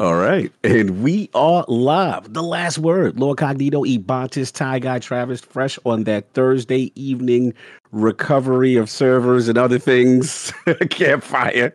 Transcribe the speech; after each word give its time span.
All 0.00 0.14
right. 0.14 0.52
And 0.62 1.02
we 1.02 1.28
are 1.34 1.64
live. 1.66 2.32
The 2.32 2.42
last 2.42 2.78
word. 2.78 3.18
Lord 3.18 3.38
Cognito, 3.38 3.84
Ebontis, 3.84 4.52
Tie 4.52 4.78
Guy, 4.78 5.00
Travis, 5.00 5.40
fresh 5.40 5.76
on 5.84 6.04
that 6.04 6.32
Thursday 6.34 6.92
evening 6.94 7.52
recovery 7.90 8.76
of 8.76 8.88
servers 8.88 9.48
and 9.48 9.58
other 9.58 9.80
things. 9.80 10.52
Campfire. 10.90 11.72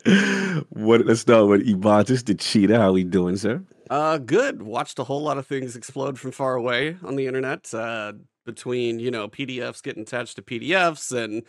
What 0.70 1.05
let's 1.05 1.20
start 1.20 1.49
with 1.49 1.67
Ebontis, 1.67 2.23
the 2.23 2.33
cheetah. 2.33 2.79
How 2.79 2.94
we 2.94 3.04
doing, 3.04 3.36
sir? 3.36 3.62
Uh 3.89 4.20
good. 4.20 4.61
Watched 4.61 4.99
a 4.99 5.03
whole 5.03 5.21
lot 5.21 5.37
of 5.37 5.45
things 5.45 5.75
explode 5.75 6.17
from 6.17 6.31
far 6.31 6.55
away 6.55 6.95
on 7.03 7.17
the 7.17 7.27
internet. 7.27 7.73
Uh 7.73 8.13
between, 8.45 8.99
you 8.99 9.11
know, 9.11 9.27
PDFs 9.27 9.83
getting 9.83 10.03
attached 10.03 10.37
to 10.37 10.41
PDFs 10.41 11.11
and 11.11 11.43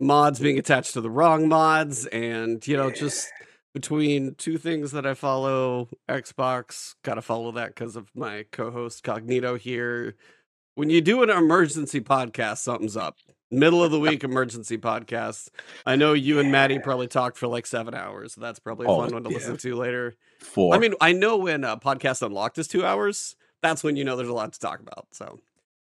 mods 0.00 0.40
being 0.40 0.58
attached 0.58 0.94
to 0.94 1.00
the 1.00 1.10
wrong 1.10 1.48
mods 1.48 2.06
and, 2.06 2.66
you 2.66 2.76
know, 2.76 2.90
just 2.90 3.28
between 3.74 4.34
two 4.36 4.58
things 4.58 4.92
that 4.92 5.06
I 5.06 5.14
follow 5.14 5.88
Xbox, 6.08 6.94
gotta 7.02 7.22
follow 7.22 7.52
that 7.52 7.68
because 7.74 7.96
of 7.96 8.10
my 8.14 8.44
co 8.52 8.70
host 8.70 9.04
Cognito 9.04 9.58
here. 9.58 10.14
When 10.74 10.90
you 10.90 11.00
do 11.00 11.22
an 11.22 11.30
emergency 11.30 12.00
podcast, 12.00 12.58
something's 12.58 12.96
up. 12.96 13.16
Middle 13.50 13.82
of 13.82 13.90
the 13.90 13.98
week 13.98 14.24
emergency 14.24 14.76
podcast. 14.78 15.48
I 15.86 15.96
know 15.96 16.12
you 16.12 16.38
and 16.38 16.52
Maddie 16.52 16.78
probably 16.78 17.08
talked 17.08 17.36
for 17.38 17.46
like 17.46 17.66
seven 17.66 17.94
hours. 17.94 18.34
So 18.34 18.40
that's 18.42 18.58
probably 18.58 18.86
a 18.86 18.90
Oh, 18.90 19.00
fun 19.00 19.12
one 19.12 19.24
to 19.24 19.30
yeah. 19.30 19.36
listen 19.36 19.56
to 19.56 19.74
later. 19.74 20.14
Four. 20.38 20.74
I 20.74 20.78
mean, 20.78 20.94
I 21.00 21.12
know 21.12 21.38
when 21.38 21.64
uh, 21.64 21.76
podcast 21.78 22.22
unlocked 22.22 22.58
is 22.58 22.68
two 22.68 22.84
hours. 22.84 23.34
That's 23.62 23.82
when 23.82 23.96
you 23.96 24.04
know 24.04 24.16
there's 24.16 24.28
a 24.28 24.34
lot 24.34 24.52
to 24.52 24.60
talk 24.60 24.80
about. 24.80 25.06
So, 25.12 25.40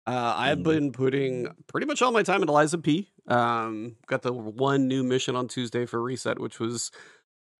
uh, 0.07 0.33
I've 0.35 0.57
Mhm. 0.57 0.63
been 0.63 0.91
putting 0.91 1.47
pretty 1.67 1.85
much 1.87 2.01
all 2.01 2.11
my 2.11 2.23
time 2.23 2.41
at 2.41 2.49
Lies 2.49 2.73
of 2.73 2.81
P. 2.83 3.07
Um, 3.27 3.95
got 4.07 4.23
the 4.23 4.33
one 4.33 4.87
new 4.87 5.03
mission 5.03 5.35
on 5.35 5.47
Tuesday 5.47 5.85
for 5.85 6.01
reset, 6.01 6.39
which 6.39 6.59
was 6.59 6.91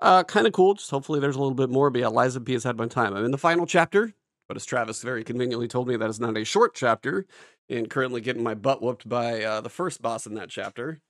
uh, 0.02 0.24
kind 0.24 0.48
of 0.48 0.54
cool. 0.54 0.74
Just 0.74 0.92
hopefully 0.92 1.20
there's 1.20 1.36
a 1.36 1.40
little 1.40 1.56
bit 1.56 1.70
more. 1.70 1.90
But 1.90 2.02
yeah, 2.02 2.08
Lies 2.08 2.36
of 2.36 2.46
P 2.46 2.54
has 2.54 2.64
had 2.64 2.78
my 2.78 2.88
time. 2.88 3.14
I'm 3.14 3.26
in 3.26 3.32
the 3.32 3.38
final 3.38 3.66
chapter, 3.66 4.14
but 4.48 4.58
as 4.58 4.66
Travis 4.66 5.02
very 5.02 5.24
conveniently 5.24 5.68
told 5.68 5.88
me, 5.88 5.96
that 5.98 6.10
is 6.10 6.20
not 6.20 6.38
a 6.38 6.44
short 6.44 6.74
chapter, 6.76 7.26
and 7.70 7.90
currently 7.90 8.22
getting 8.22 8.44
my 8.44 8.54
butt 8.56 8.82
whooped 8.82 9.08
by 9.08 9.44
uh, 9.44 9.62
the 9.62 9.70
first 9.70 10.02
boss 10.02 10.26
in 10.26 10.34
that 10.36 10.50
chapter. 10.50 11.02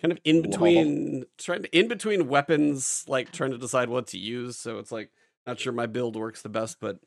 Kind 0.00 0.12
of 0.12 0.18
in 0.24 0.42
between, 0.42 1.24
trying 1.38 1.62
to 1.62 1.78
in 1.78 1.88
between 1.88 2.28
weapons, 2.28 3.04
like 3.08 3.32
trying 3.32 3.52
to 3.52 3.58
decide 3.58 3.88
what 3.88 4.08
to 4.08 4.18
use. 4.18 4.58
So 4.58 4.78
it's 4.78 4.92
like 4.92 5.10
not 5.46 5.58
sure 5.58 5.72
my 5.72 5.86
build 5.86 6.16
works 6.16 6.42
the 6.42 6.48
best, 6.50 6.78
but 6.80 6.98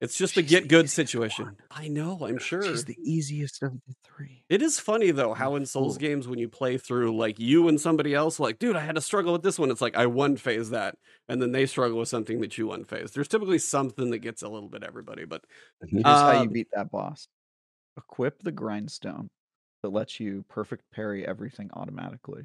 it's 0.00 0.16
just 0.16 0.36
a 0.36 0.42
get 0.42 0.68
good 0.68 0.88
situation. 0.88 1.44
one. 1.46 1.56
I 1.70 1.88
know, 1.88 2.18
I'm 2.24 2.38
sure. 2.38 2.62
She's 2.62 2.84
the 2.84 2.96
easiest 3.02 3.62
of 3.62 3.72
the 3.72 3.94
three. 4.04 4.44
It 4.48 4.62
is 4.62 4.78
funny 4.80 5.10
though 5.10 5.34
how 5.34 5.56
in 5.56 5.66
Souls 5.66 5.96
Cool. 5.98 6.08
games 6.08 6.26
when 6.28 6.38
you 6.38 6.48
play 6.48 6.78
through 6.78 7.16
like 7.16 7.38
you 7.38 7.68
and 7.68 7.80
somebody 7.80 8.14
else, 8.14 8.40
like, 8.40 8.58
dude, 8.58 8.76
I 8.76 8.80
had 8.80 8.94
to 8.94 9.00
struggle 9.00 9.32
with 9.32 9.42
this 9.42 9.58
one. 9.58 9.70
It's 9.70 9.80
like 9.80 9.96
I 9.96 10.06
one 10.06 10.36
phase 10.36 10.70
that, 10.70 10.96
and 11.28 11.40
then 11.40 11.52
they 11.52 11.66
struggle 11.66 11.98
with 11.98 12.08
something 12.08 12.40
that 12.40 12.56
you 12.58 12.68
one 12.68 12.84
phase. 12.84 13.10
There's 13.12 13.28
typically 13.28 13.58
something 13.58 14.10
that 14.10 14.18
gets 14.18 14.42
a 14.42 14.48
little 14.48 14.68
bit 14.68 14.82
everybody, 14.82 15.24
but 15.24 15.44
Here's 15.88 16.04
how 16.04 16.38
Uh, 16.38 16.42
you 16.44 16.50
beat 16.50 16.68
that 16.74 16.90
boss. 16.90 17.28
Equip 17.96 18.42
the 18.42 18.52
grindstone 18.52 19.28
that 19.82 19.90
lets 19.90 20.20
you 20.20 20.44
perfect 20.48 20.84
parry 20.92 21.26
everything 21.26 21.70
automatically. 21.74 22.44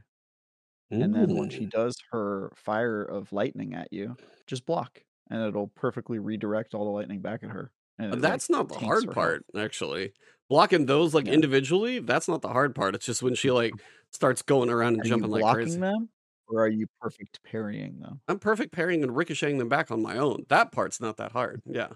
And 0.92 1.14
then 1.16 1.36
when 1.36 1.50
she 1.50 1.66
does 1.66 1.96
her 2.12 2.52
fire 2.56 3.02
of 3.02 3.32
lightning 3.34 3.74
at 3.74 3.92
you, 3.92 4.16
just 4.48 4.66
block. 4.66 5.02
And 5.30 5.42
it'll 5.42 5.68
perfectly 5.76 6.20
redirect 6.20 6.74
all 6.76 6.86
the 6.86 6.92
lightning 6.92 7.20
back 7.22 7.44
at 7.44 7.50
her. 7.50 7.72
And 7.98 8.08
uh, 8.08 8.18
it, 8.18 8.22
like, 8.22 8.32
that's 8.32 8.50
not 8.50 8.70
the 8.70 8.76
hard 8.76 9.06
her 9.06 9.08
health. 9.08 9.16
part 9.16 9.46
actually. 9.58 10.14
Blocking 10.50 10.86
those 10.86 11.14
like 11.16 11.26
Yeah. 11.26 11.34
individually, 11.34 12.00
that's 12.00 12.28
not 12.28 12.42
the 12.42 12.50
hard 12.50 12.76
part. 12.76 12.94
It's 12.94 13.06
just 13.06 13.24
when 13.24 13.34
she 13.36 13.50
like 13.52 13.74
starts 14.12 14.42
going 14.44 14.70
around 14.70 14.94
and 14.94 15.02
Are 15.02 15.06
you 15.06 15.10
jumping 15.10 15.32
like 15.32 15.42
blocking 15.42 15.64
crazy. 15.64 15.80
them? 15.80 16.10
Or 16.48 16.62
are 16.66 16.68
you 16.70 16.86
perfect 17.02 17.40
parrying 17.44 18.00
them? 18.00 18.22
I'm 18.28 18.38
perfect 18.38 18.72
parrying 18.72 19.02
and 19.02 19.16
ricocheting 19.16 19.58
them 19.58 19.70
back 19.70 19.90
on 19.90 20.04
my 20.04 20.18
own. 20.18 20.46
That 20.50 20.72
part's 20.72 21.02
not 21.02 21.18
that 21.18 21.32
hard. 21.32 21.64
Yeah. 21.66 21.88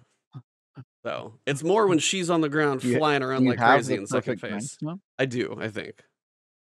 So 1.06 1.36
it's 1.46 1.64
more 1.64 1.88
when 1.88 2.00
she's 2.00 2.30
on 2.30 2.42
the 2.42 2.50
ground 2.50 2.84
you, 2.84 2.98
flying 2.98 3.22
around 3.24 3.46
like 3.46 3.60
crazy 3.60 3.96
in 3.96 4.08
second 4.08 4.40
phase. 4.42 4.78
I 5.20 5.26
do, 5.26 5.56
I 5.60 5.68
think. 5.70 6.04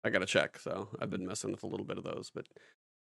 I 0.04 0.10
gotta 0.10 0.26
check. 0.26 0.58
So 0.58 0.88
I've 1.00 1.10
been 1.10 1.26
messing 1.26 1.50
with 1.52 1.62
a 1.62 1.66
little 1.66 1.86
bit 1.86 1.98
of 1.98 2.04
those, 2.04 2.30
but 2.34 2.46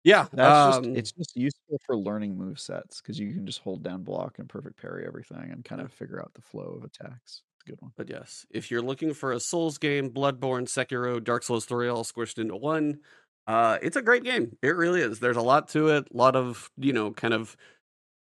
yeah. 0.07 0.28
That's 0.31 0.62
Um, 0.75 0.84
just 0.85 0.90
it's 0.94 1.12
just 1.12 1.35
useful 1.35 1.79
for 1.85 1.97
learning 1.97 2.38
move 2.38 2.59
sets 2.59 3.01
because 3.01 3.19
you 3.19 3.34
can 3.34 3.45
just 3.45 3.59
hold 3.59 3.84
down 3.84 4.03
block 4.03 4.40
and 4.40 4.47
perfect 4.50 4.78
parry 4.79 5.06
everything 5.07 5.51
and 5.51 5.63
kind 5.66 5.81
of 5.81 5.91
figure 5.94 6.22
out 6.22 6.34
the 6.34 6.41
flow 6.41 6.75
of 6.78 6.84
attacks. 6.84 7.44
It's 7.56 7.63
a 7.68 7.72
good 7.72 7.81
one. 7.81 7.91
but 7.97 8.09
yes, 8.09 8.45
if 8.51 8.72
you're 8.72 8.81
looking 8.81 9.13
for 9.13 9.31
a 9.34 9.40
Souls 9.40 9.78
game, 9.78 10.09
Bloodborne, 10.12 10.68
Sekiro, 10.68 11.23
Dark 11.23 11.44
Souls 11.44 11.66
3 11.66 11.88
all 11.90 12.03
squished 12.03 12.40
into 12.40 12.56
one, 12.56 13.00
uh, 13.47 13.78
it's 13.81 13.95
a 13.97 14.01
great 14.01 14.23
game. 14.23 14.57
It 14.62 14.69
really 14.75 15.01
is. 15.01 15.19
There's 15.19 15.38
a 15.38 15.41
lot 15.41 15.68
to 15.69 15.90
it, 15.90 16.07
a 16.13 16.18
lot 16.18 16.35
of, 16.35 16.69
you 16.78 16.94
know, 16.94 17.12
kind 17.12 17.34
of 17.34 17.57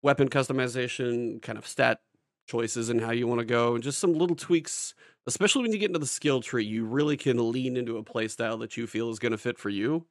weapon 0.02 0.28
customization, 0.28 1.40
kind 1.42 1.58
of 1.58 1.66
stat 1.66 2.00
choices 2.48 2.90
and 2.90 3.00
how 3.00 3.10
you 3.10 3.26
want 3.26 3.40
to 3.40 3.44
go, 3.46 3.74
and 3.74 3.82
just 3.82 3.98
some 3.98 4.12
little 4.12 4.36
tweaks, 4.36 4.94
especially 5.26 5.62
when 5.62 5.72
you 5.72 5.78
get 5.78 5.88
into 5.90 5.98
the 5.98 6.06
skill 6.06 6.40
tree, 6.40 6.64
you 6.64 6.84
really 6.84 7.16
can 7.16 7.50
lean 7.52 7.76
into 7.76 7.96
a 7.98 8.02
play 8.02 8.28
style 8.28 8.58
that 8.58 8.76
you 8.76 8.86
feel 8.86 9.10
is 9.10 9.18
going 9.18 9.32
to 9.32 9.38
fit 9.38 9.58
for 9.58 9.70
you. 9.70 10.06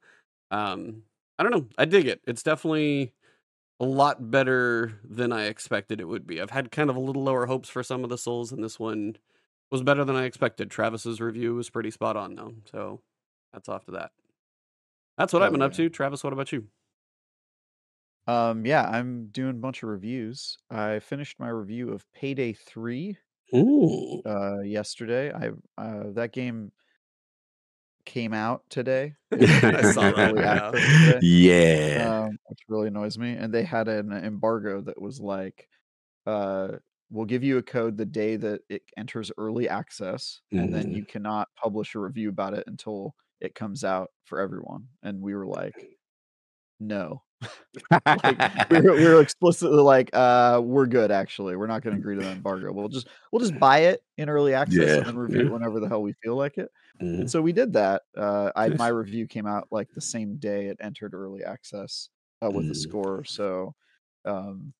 Um, 0.50 1.02
I 1.38 1.42
don't 1.42 1.52
know. 1.52 1.66
I 1.76 1.84
dig 1.84 2.06
it. 2.06 2.20
It's 2.26 2.42
definitely 2.42 3.12
a 3.80 3.84
lot 3.84 4.30
better 4.30 5.00
than 5.04 5.32
I 5.32 5.46
expected 5.46 6.00
it 6.00 6.08
would 6.08 6.26
be. 6.26 6.40
I've 6.40 6.50
had 6.50 6.70
kind 6.70 6.90
of 6.90 6.96
a 6.96 7.00
little 7.00 7.24
lower 7.24 7.46
hopes 7.46 7.68
for 7.68 7.82
some 7.82 8.04
of 8.04 8.10
the 8.10 8.18
souls, 8.18 8.52
and 8.52 8.62
this 8.62 8.78
one 8.78 9.16
was 9.70 9.82
better 9.82 10.04
than 10.04 10.16
I 10.16 10.24
expected. 10.24 10.70
Travis's 10.70 11.20
review 11.20 11.54
was 11.56 11.70
pretty 11.70 11.90
spot 11.90 12.16
on, 12.16 12.34
though. 12.36 12.54
So 12.70 13.00
that's 13.52 13.68
off 13.68 13.84
to 13.86 13.92
that. 13.92 14.12
That's 15.18 15.32
what 15.32 15.42
I've 15.42 15.46
Hell 15.46 15.52
been 15.52 15.62
up 15.62 15.72
to. 15.74 15.88
Travis, 15.88 16.22
what 16.22 16.32
about 16.32 16.52
you? 16.52 16.66
Um, 18.26 18.64
yeah, 18.64 18.88
I'm 18.88 19.26
doing 19.26 19.50
a 19.50 19.54
bunch 19.60 19.82
of 19.82 19.88
reviews. 19.90 20.56
I 20.70 20.98
finished 21.00 21.38
my 21.38 21.48
review 21.48 21.92
of 21.92 22.10
Payday 22.12 22.54
3 22.54 23.18
Ooh. 23.54 24.22
uh 24.24 24.60
yesterday. 24.60 25.30
I 25.32 25.50
uh 25.80 26.04
that 26.14 26.32
game 26.32 26.72
came 28.04 28.34
out 28.34 28.68
today. 28.70 29.14
I 29.32 29.82
saw 29.82 30.12
that. 30.12 30.36
Yeah. 30.36 30.72
yeah. 31.20 32.24
um, 32.26 32.38
which 32.48 32.60
really 32.68 32.88
annoys 32.88 33.18
me. 33.18 33.32
And 33.34 33.52
they 33.52 33.64
had 33.64 33.88
an 33.88 34.12
embargo 34.12 34.80
that 34.82 35.00
was 35.00 35.20
like, 35.20 35.68
uh, 36.26 36.78
we'll 37.10 37.26
give 37.26 37.44
you 37.44 37.58
a 37.58 37.62
code 37.62 37.96
the 37.96 38.06
day 38.06 38.36
that 38.36 38.62
it 38.68 38.82
enters 38.96 39.30
early 39.38 39.68
access, 39.68 40.40
and 40.56 40.72
then 40.72 40.90
Mhm. 40.90 40.94
you 40.94 41.04
cannot 41.06 41.48
publish 41.56 41.94
a 41.94 42.00
review 42.00 42.30
about 42.30 42.54
it 42.54 42.64
until 42.66 43.14
it 43.40 43.54
comes 43.54 43.84
out 43.84 44.10
for 44.24 44.40
everyone. 44.40 44.88
And 45.02 45.20
we 45.22 45.34
were 45.34 45.46
like, 45.46 45.98
no. 46.80 47.22
like 48.24 48.38
we 48.70 48.80
were, 48.80 48.96
we 48.96 49.04
were 49.04 49.20
explicitly 49.20 49.78
like, 49.78 50.10
uh, 50.12 50.60
we're 50.62 50.86
good 50.86 51.10
actually. 51.10 51.56
We're 51.56 51.66
not 51.66 51.82
going 51.82 51.94
to 51.94 52.00
agree 52.00 52.16
to 52.16 52.22
the 52.22 52.30
embargo. 52.30 52.72
We'll 52.72 52.88
just 52.88 53.08
we'll 53.32 53.40
just 53.40 53.58
buy 53.58 53.80
it 53.80 54.02
in 54.16 54.28
early 54.28 54.54
access 54.54 54.78
Yeah, 54.78 54.98
and 54.98 55.06
then 55.06 55.16
review 55.16 55.40
yeah. 55.40 55.46
it 55.46 55.52
whenever 55.52 55.80
the 55.80 55.88
hell 55.88 56.02
we 56.02 56.14
feel 56.22 56.36
like 56.36 56.58
it. 56.58 56.70
Mhm. 57.00 57.20
And 57.20 57.30
so 57.30 57.42
we 57.42 57.52
did 57.52 57.72
that. 57.74 58.02
Uh, 58.16 58.50
I 58.56 58.68
my 58.70 58.88
review 58.88 59.26
came 59.26 59.46
out 59.46 59.68
like 59.70 59.92
the 59.92 60.00
same 60.00 60.36
day 60.36 60.66
it 60.66 60.78
entered 60.80 61.14
early 61.14 61.44
access 61.44 62.08
uh, 62.44 62.50
with 62.50 62.68
the 62.68 62.74
Mm. 62.74 62.76
score. 62.76 63.24
So 63.24 63.74
um, 64.24 64.72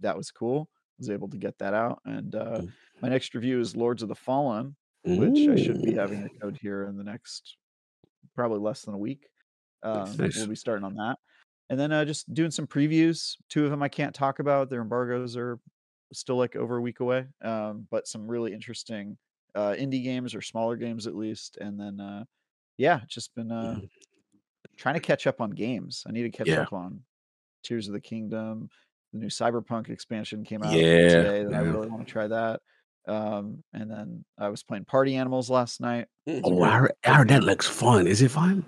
that 0.00 0.16
was 0.16 0.30
cool. 0.30 0.68
I 0.72 0.76
Was 0.98 1.10
able 1.10 1.28
to 1.28 1.38
get 1.38 1.58
that 1.58 1.74
out. 1.74 2.00
And 2.04 2.34
uh, 2.34 2.60
Mm. 2.62 2.72
my 3.02 3.08
next 3.08 3.34
review 3.34 3.60
is 3.60 3.76
Lords 3.76 4.02
of 4.02 4.08
the 4.08 4.14
Fallen, 4.14 4.74
which 5.04 5.48
I 5.48 5.56
should 5.56 5.82
be 5.82 5.94
having 5.94 6.22
a 6.22 6.30
code 6.40 6.58
here 6.60 6.84
in 6.86 6.96
the 6.96 7.04
next 7.04 7.56
probably 8.34 8.58
less 8.58 8.82
than 8.82 8.94
a 8.94 8.98
week. 8.98 9.26
Um, 9.82 10.16
Nice. 10.18 10.36
we'll 10.36 10.46
be 10.46 10.56
starting 10.56 10.84
on 10.84 10.94
that. 10.94 11.18
And 11.68 11.78
then 11.80 11.90
uh, 11.92 12.04
just 12.04 12.32
doing 12.32 12.50
some 12.50 12.66
previews. 12.66 13.36
Two 13.48 13.64
of 13.64 13.70
them 13.70 13.82
I 13.82 13.88
can't 13.88 14.14
talk 14.14 14.38
about. 14.38 14.70
Their 14.70 14.80
embargoes 14.82 15.36
are 15.36 15.58
still 16.12 16.36
like 16.36 16.54
over 16.56 16.76
a 16.76 16.80
week 16.80 17.00
away. 17.00 17.26
Um, 17.42 17.86
but 17.90 18.06
some 18.06 18.28
really 18.28 18.52
interesting 18.52 19.16
uh, 19.54 19.74
indie 19.78 20.02
games 20.04 20.34
or 20.34 20.42
smaller 20.42 20.76
games 20.76 21.06
at 21.06 21.16
least. 21.16 21.56
And 21.60 21.78
then 21.80 21.98
uh, 22.00 22.24
yeah, 22.78 23.00
just 23.08 23.34
been 23.34 23.50
uh, 23.50 23.76
Mhm. 23.80 23.88
trying 24.76 24.94
to 24.94 25.00
catch 25.00 25.26
up 25.26 25.40
on 25.40 25.50
games. 25.50 26.04
I 26.06 26.12
need 26.12 26.22
to 26.22 26.30
catch 26.30 26.46
Yeah. 26.48 26.60
up 26.62 26.72
on 26.72 27.00
Tears 27.64 27.88
of 27.88 27.94
the 27.94 28.00
Kingdom. 28.00 28.68
The 29.12 29.18
new 29.18 29.28
Cyberpunk 29.28 29.88
expansion 29.88 30.44
came 30.44 30.62
out 30.62 30.72
Yeah. 30.72 31.08
today 31.08 31.44
that 31.44 31.54
I 31.54 31.60
really 31.60 31.88
want 31.88 32.06
to 32.06 32.12
try 32.12 32.26
that. 32.28 32.60
Um, 33.08 33.62
and 33.72 33.90
then 33.90 34.24
I 34.38 34.48
was 34.50 34.62
playing 34.62 34.84
Party 34.84 35.14
Animals 35.16 35.48
last 35.48 35.80
night. 35.80 36.06
Mm. 36.28 36.40
Oh, 36.44 36.62
I 36.62 36.70
heard, 36.78 36.92
I 37.04 37.14
heard 37.14 37.28
that 37.28 37.42
looks 37.44 37.66
fun. 37.66 38.06
Is 38.06 38.20
it 38.20 38.30
fun? 38.30 38.64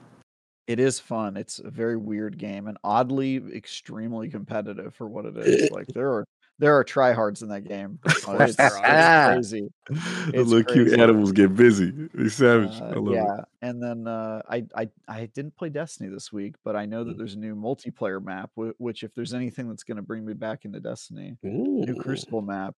It 0.68 0.78
is 0.78 1.00
fun. 1.00 1.36
It's 1.38 1.58
a 1.58 1.70
very 1.70 1.96
weird 1.96 2.36
game 2.38 2.68
and 2.68 2.76
oddly 2.84 3.36
extremely 3.56 4.28
competitive 4.28 4.94
for 4.94 5.08
what 5.08 5.24
it 5.24 5.36
is. 5.38 5.70
Like 5.72 5.86
there 5.88 6.12
are 6.12 6.24
there 6.60 6.76
are 6.76 6.84
tryhards 6.84 7.42
in 7.42 7.48
that 7.48 7.62
game. 7.64 7.98
Of 8.04 8.28
Uh, 8.28 8.44
it's, 8.44 8.56
there 8.56 8.70
it's 8.84 9.26
crazy. 9.50 9.68
The 9.88 10.30
It's 10.40 10.50
little 10.50 10.64
cute 10.74 10.92
animals 10.92 11.32
get 11.32 11.54
busy. 11.56 11.90
They 12.12 12.28
savage. 12.28 12.82
I 12.82 12.90
Uh, 12.90 13.00
love 13.00 13.14
it. 13.14 13.16
yeah, 13.16 13.44
and 13.62 13.82
then 13.82 14.06
uh, 14.06 14.42
I 14.48 14.66
I 14.76 14.88
I 15.08 15.26
didn't 15.26 15.56
play 15.56 15.70
Destiny 15.70 16.10
this 16.10 16.32
week, 16.32 16.56
but 16.64 16.76
I 16.76 16.84
know 16.84 17.02
that 17.04 17.14
Mm. 17.14 17.18
there's 17.18 17.34
a 17.34 17.38
new 17.38 17.54
multiplayer 17.56 18.22
map. 18.22 18.50
Which, 18.56 19.04
if 19.04 19.14
there's 19.14 19.32
anything 19.34 19.68
that's 19.68 19.84
going 19.84 19.96
to 19.96 20.02
bring 20.02 20.26
me 20.26 20.34
back 20.34 20.64
into 20.66 20.80
Destiny, 20.80 21.38
Ooh. 21.46 21.84
new 21.86 21.94
Crucible 21.94 22.42
map. 22.42 22.74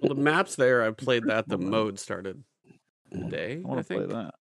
Well, 0.00 0.14
the 0.14 0.14
maps 0.14 0.54
there, 0.56 0.82
I 0.82 0.92
played 0.92 1.24
that. 1.26 1.46
The 1.48 1.58
mode 1.58 1.98
started 1.98 2.42
Mm. 3.12 3.24
today, 3.30 3.52
I 3.52 3.58
I 3.58 3.68
want 3.68 3.86
to 3.86 3.94
play 3.94 4.06
think. 4.06 4.12
that. 4.12 4.34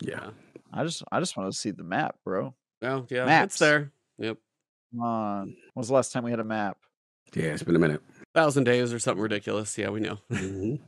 Yeah. 0.00 0.30
I 0.72 0.84
just 0.84 1.02
I 1.10 1.20
just 1.20 1.36
want 1.36 1.52
to 1.52 1.56
see 1.58 1.70
the 1.70 1.84
map, 1.84 2.16
bro. 2.24 2.54
Oh, 2.82 3.06
yeah. 3.08 3.42
It's 3.44 3.58
there. 3.58 3.92
Yep. 4.18 4.36
Come 4.92 5.00
on. 5.02 5.46
When 5.46 5.56
was 5.74 5.88
the 5.88 5.94
last 5.94 6.12
time 6.12 6.24
we 6.24 6.30
had 6.30 6.40
a 6.40 6.44
map? 6.44 6.76
Yeah, 7.34 7.46
it's 7.46 7.62
been 7.62 7.76
a 7.76 7.78
minute. 7.80 8.02
Thousand 8.34 8.64
days 8.64 8.92
or 8.92 8.98
something 8.98 9.22
ridiculous. 9.22 9.76
Yeah, 9.78 9.90
we 9.90 10.00
know. 10.00 10.18
Mhm. 10.30 10.80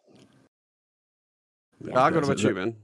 Dog, 1.85 2.15
what 2.15 2.25
That's 2.27 2.27
about 2.27 2.39
it. 2.41 2.49
you, 2.49 2.55
man? 2.55 2.77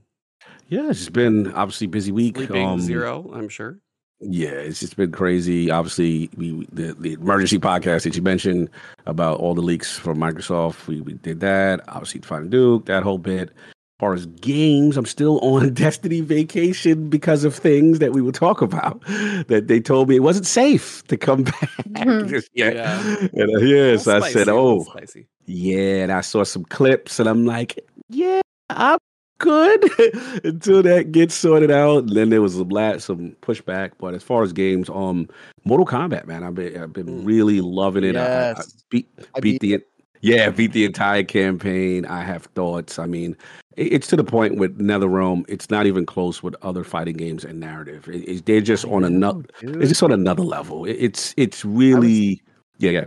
Yeah, 0.69 0.91
it's 0.91 1.01
just 1.01 1.13
been 1.13 1.53
obviously 1.53 1.87
busy 1.87 2.13
week. 2.13 2.37
Sleeping 2.37 2.65
um, 2.67 2.81
zero, 2.81 3.31
I'm 3.35 3.49
sure. 3.49 3.79
Yeah, 4.21 4.51
it's 4.51 4.81
just 4.81 4.97
been 4.97 5.11
crazy. 5.13 5.71
Obviously, 5.71 6.31
we 6.37 6.53
we- 6.53 6.69
the, 6.73 6.95
the 6.95 7.13
emergency 7.15 7.59
podcast 7.59 8.05
that 8.05 8.17
you 8.17 8.23
mentioned 8.23 8.71
about 9.07 9.41
all 9.41 9.55
the 9.55 9.61
leaks 9.63 9.99
from 9.99 10.19
Microsoft, 10.19 10.87
we, 10.87 11.01
we 11.01 11.15
did 11.15 11.41
that. 11.41 11.81
Obviously, 11.89 12.21
Finding 12.21 12.51
Duke, 12.51 12.87
that 12.87 13.03
whole 13.03 13.19
bit. 13.19 13.51
As 13.95 14.01
far 14.01 14.15
as 14.15 14.27
games, 14.27 14.97
I'm 14.97 15.07
still 15.07 15.39
on 15.39 15.73
Destiny 15.75 16.21
vacation 16.21 17.09
because 17.09 17.45
of 17.45 17.55
things 17.55 18.01
that 18.01 18.13
we 18.13 18.21
will 18.21 18.33
talk 18.33 18.61
about. 18.61 19.01
That 19.47 19.67
they 19.69 19.79
told 19.79 20.09
me 20.09 20.17
it 20.17 20.23
wasn't 20.25 20.47
safe 20.47 21.05
to 21.07 21.17
come 21.17 21.43
back. 21.45 21.71
Mhm. 21.93 22.29
just 22.29 22.51
yet. 22.55 22.75
Yeah. 22.75 23.19
And, 23.33 23.55
uh, 23.55 23.61
yes, 23.61 24.05
Little 24.05 24.25
I 24.25 24.31
said, 24.33 24.43
spicy, 24.47 24.51
a 24.51 24.55
oh, 24.55 24.83
spicy. 24.83 25.27
yeah, 25.47 26.03
and 26.03 26.11
I 26.11 26.23
saw 26.23 26.43
some 26.43 26.65
clips, 26.65 27.21
and 27.21 27.29
I'm 27.29 27.47
like, 27.47 27.79
yeah, 28.09 28.41
I'm 28.69 28.99
good 29.39 29.85
until 30.45 30.83
that 30.83 31.13
gets 31.13 31.37
sorted 31.37 31.71
out. 31.71 31.99
And 31.99 32.17
then 32.17 32.31
there 32.31 32.43
was 32.43 32.55
some 32.57 32.71
la- 32.71 32.99
some 32.99 33.37
pushback, 33.43 33.93
but 34.01 34.13
as 34.15 34.25
far 34.25 34.43
as 34.43 34.53
games, 34.53 34.91
um, 34.91 35.29
Mortal 35.65 35.87
Kombat, 35.87 36.27
man, 36.27 36.43
I've 36.43 36.57
been 36.57 36.77
I've 36.83 36.93
been 36.93 37.07
Mm. 37.07 37.25
really 37.25 37.61
loving 37.61 38.03
it. 38.03 38.17
I- 38.17 38.51
I, 38.51 38.51
I 38.55 38.63
beat 38.91 39.09
I 39.37 39.41
beat 39.41 39.61
the 39.61 39.81
yeah 40.21 40.49
beat 40.51 40.73
the 40.73 40.85
entire 40.85 41.23
campaign. 41.23 42.07
I 42.07 42.23
have 42.23 42.45
thoughts. 42.57 42.99
I 42.99 43.07
mean, 43.07 43.33
it- 43.33 43.39
it's 43.77 44.07
to 44.09 44.17
the 44.17 44.25
point 44.25 44.57
with 44.57 44.79
NetherRealm. 44.79 45.45
It's 45.49 45.71
not 45.71 45.87
even 45.87 46.07
close 46.07 46.43
with 46.43 46.55
other 46.63 46.85
fighting 46.85 47.17
games 47.17 47.45
and 47.45 47.59
narrative. 47.61 48.09
It, 48.09 48.23
it's- 48.23 48.43
they're 48.45 48.61
just 48.61 48.85
on 48.87 49.05
another. 49.05 49.43
It's 49.63 49.89
just 49.89 50.03
on 50.03 50.13
another 50.13 50.43
level. 50.43 50.85
It, 50.85 50.93
it's 50.99 51.35
it's 51.37 51.65
really 51.65 52.43
yeah 52.79 52.91
yeah. 52.91 53.05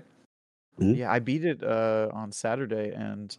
Mhm. 0.79 0.97
Yeah, 0.97 1.11
I 1.11 1.19
beat 1.19 1.43
it 1.43 1.63
uh, 1.63 2.09
on 2.13 2.31
Saturday, 2.31 2.91
and 2.95 3.35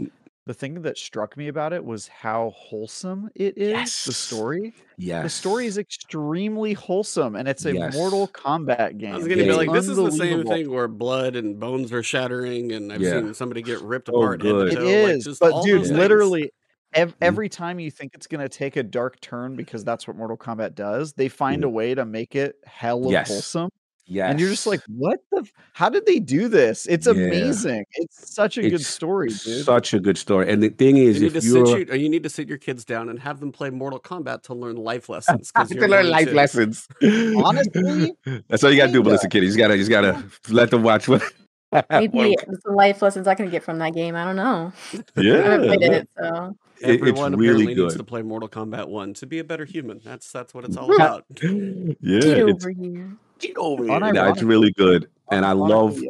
the 0.47 0.55
thing 0.55 0.83
that 0.83 0.99
struck 0.99 1.37
me 1.37 1.47
about 1.49 1.73
it 1.73 1.85
was 1.85 2.09
how 2.09 2.53
wholesome 2.57 3.29
it 3.37 3.57
is. 3.57 4.05
The 4.05 4.13
story, 4.13 4.75
Yes. 4.97 5.23
the 5.23 5.29
story 5.29 5.67
is 5.67 5.79
extremely 5.79 6.73
wholesome, 6.73 7.37
and 7.37 7.47
it's 7.47 7.65
a 7.67 7.75
Yes. 7.75 7.95
Mortal 7.95 8.27
Kombat 8.29 8.99
game. 8.99 9.13
I 9.15 9.19
was 9.19 9.29
gonna 9.29 9.45
be 9.45 9.53
like, 9.53 9.71
this 9.71 9.87
is 9.89 9.97
the 9.99 10.11
same 10.11 10.45
thing 10.47 10.69
where 10.71 10.89
blood 10.89 11.37
and 11.37 11.61
bones 11.61 11.93
are 11.93 12.03
shattering, 12.03 12.73
and 12.73 12.93
I've 12.93 13.01
Yeah. 13.03 13.21
seen 13.21 13.35
somebody 13.35 13.63
get 13.63 13.81
ripped 13.83 14.09
So 14.09 14.17
apart. 14.17 14.43
head 14.43 14.49
to 14.49 14.53
good. 14.55 14.73
It 14.73 14.77
toe, 14.77 14.83
like, 14.85 15.17
is, 15.19 15.25
just 15.25 15.39
but 15.41 15.63
dude, 15.63 15.81
those 15.83 15.89
things. 15.89 15.99
literally, 15.99 16.51
ev- 16.95 17.11
Mhm. 17.13 17.17
every 17.23 17.49
time 17.49 17.79
you 17.81 17.91
think 17.91 18.13
it's 18.15 18.27
gonna 18.27 18.49
take 18.49 18.77
a 18.77 18.83
dark 18.83 19.21
turn 19.21 19.57
because 19.57 19.85
that's 19.85 20.07
what 20.07 20.17
Mortal 20.17 20.37
Kombat 20.37 20.75
does, 20.75 21.13
they 21.13 21.29
find 21.29 21.65
a 21.65 21.69
way 21.69 21.95
to 21.95 22.05
make 22.05 22.35
it 22.35 22.57
hella 22.65 23.11
Yes. 23.11 23.29
wholesome, 23.29 23.71
Yes. 24.07 24.31
and 24.31 24.41
you're 24.41 24.49
just 24.49 24.67
like, 24.67 24.81
what 24.89 25.21
the? 25.31 25.41
f- 25.43 25.53
How 25.75 25.89
did 25.91 26.07
they 26.07 26.19
do 26.19 26.49
this? 26.49 26.87
It's 26.87 27.07
Yeah. 27.07 27.13
amazing. 27.13 27.85
It's 27.97 28.33
such 28.35 28.57
a 28.59 28.69
good 28.69 28.81
story, 28.85 29.29
dude. 29.29 29.65
Such 29.65 29.93
a 29.95 30.01
good 30.01 30.17
story. 30.19 30.51
And 30.51 30.63
the 30.63 30.71
thing 30.71 30.97
You 30.97 31.09
is, 31.11 31.21
need 31.21 31.37
if 31.37 31.43
to 31.43 31.49
you're 31.49 31.67
sit 31.67 31.89
you, 31.89 31.93
or 31.93 31.97
you 31.97 32.09
need 32.09 32.23
to 32.23 32.31
sit 32.31 32.49
your 32.49 32.59
kids 32.59 32.85
down 32.85 33.09
and 33.11 33.19
have 33.21 33.39
them 33.41 33.53
play 33.53 33.71
Mortal 33.71 34.01
Kombat 34.01 34.43
to 34.45 34.55
learn 34.55 34.77
life 34.77 35.09
lessons. 35.11 35.51
'cause 35.53 35.69
to 35.69 35.75
you're 35.75 35.89
learn 35.89 36.09
life 36.11 36.29
to. 36.29 36.35
lessons. 36.35 36.89
Honestly, 37.37 38.13
that's 38.49 38.65
all 38.65 38.71
you 38.71 38.77
gotta 38.79 38.93
do, 38.93 38.99
kinda. 38.99 39.11
Melissa 39.11 39.29
Kitty. 39.29 39.47
You 39.47 39.51
just 39.53 39.59
gotta, 39.59 39.75
you 39.77 39.81
just 39.83 39.91
gotta 39.91 40.25
let 40.49 40.71
them 40.71 40.83
watch 40.83 41.07
what. 41.09 41.23
Maybe 41.91 42.35
some 42.65 42.75
life 42.75 43.03
lessons 43.03 43.27
I 43.29 43.35
can 43.35 43.51
get 43.51 43.63
from 43.63 43.79
that 43.81 43.93
game. 43.93 44.17
I 44.17 44.25
don't 44.25 44.37
know. 44.37 44.73
I 45.17 45.21
yeah, 45.21 45.37
haven't 45.43 45.67
played 45.69 45.83
it, 45.93 46.09
so 46.19 46.57
it- 46.81 46.91
it's 46.91 47.01
Everyone 47.01 47.37
really 47.37 47.63
apparently 47.65 47.83
needs 47.85 47.97
to 47.97 48.05
play 48.05 48.23
Mortal 48.23 48.49
Kombat 48.49 48.89
One 48.89 49.15
to 49.15 49.27
be 49.27 49.39
a 49.39 49.45
better 49.45 49.65
human. 49.65 50.01
That's 50.05 50.31
that's 50.33 50.55
what 50.55 50.65
it's 50.65 50.77
all 50.77 50.95
about. 50.95 51.25
Yeah, 51.43 51.51
get 52.21 52.49
it's, 52.49 52.65
over 52.65 52.71
here. 52.71 53.17
get 53.39 53.57
over 53.57 53.85
here. 53.85 54.13
No, 54.13 54.29
it's 54.31 54.43
really 54.43 54.73
good, 54.73 55.09
and 55.31 55.45
I 55.45 55.53
love. 55.53 55.97
Unironically, 55.97 56.09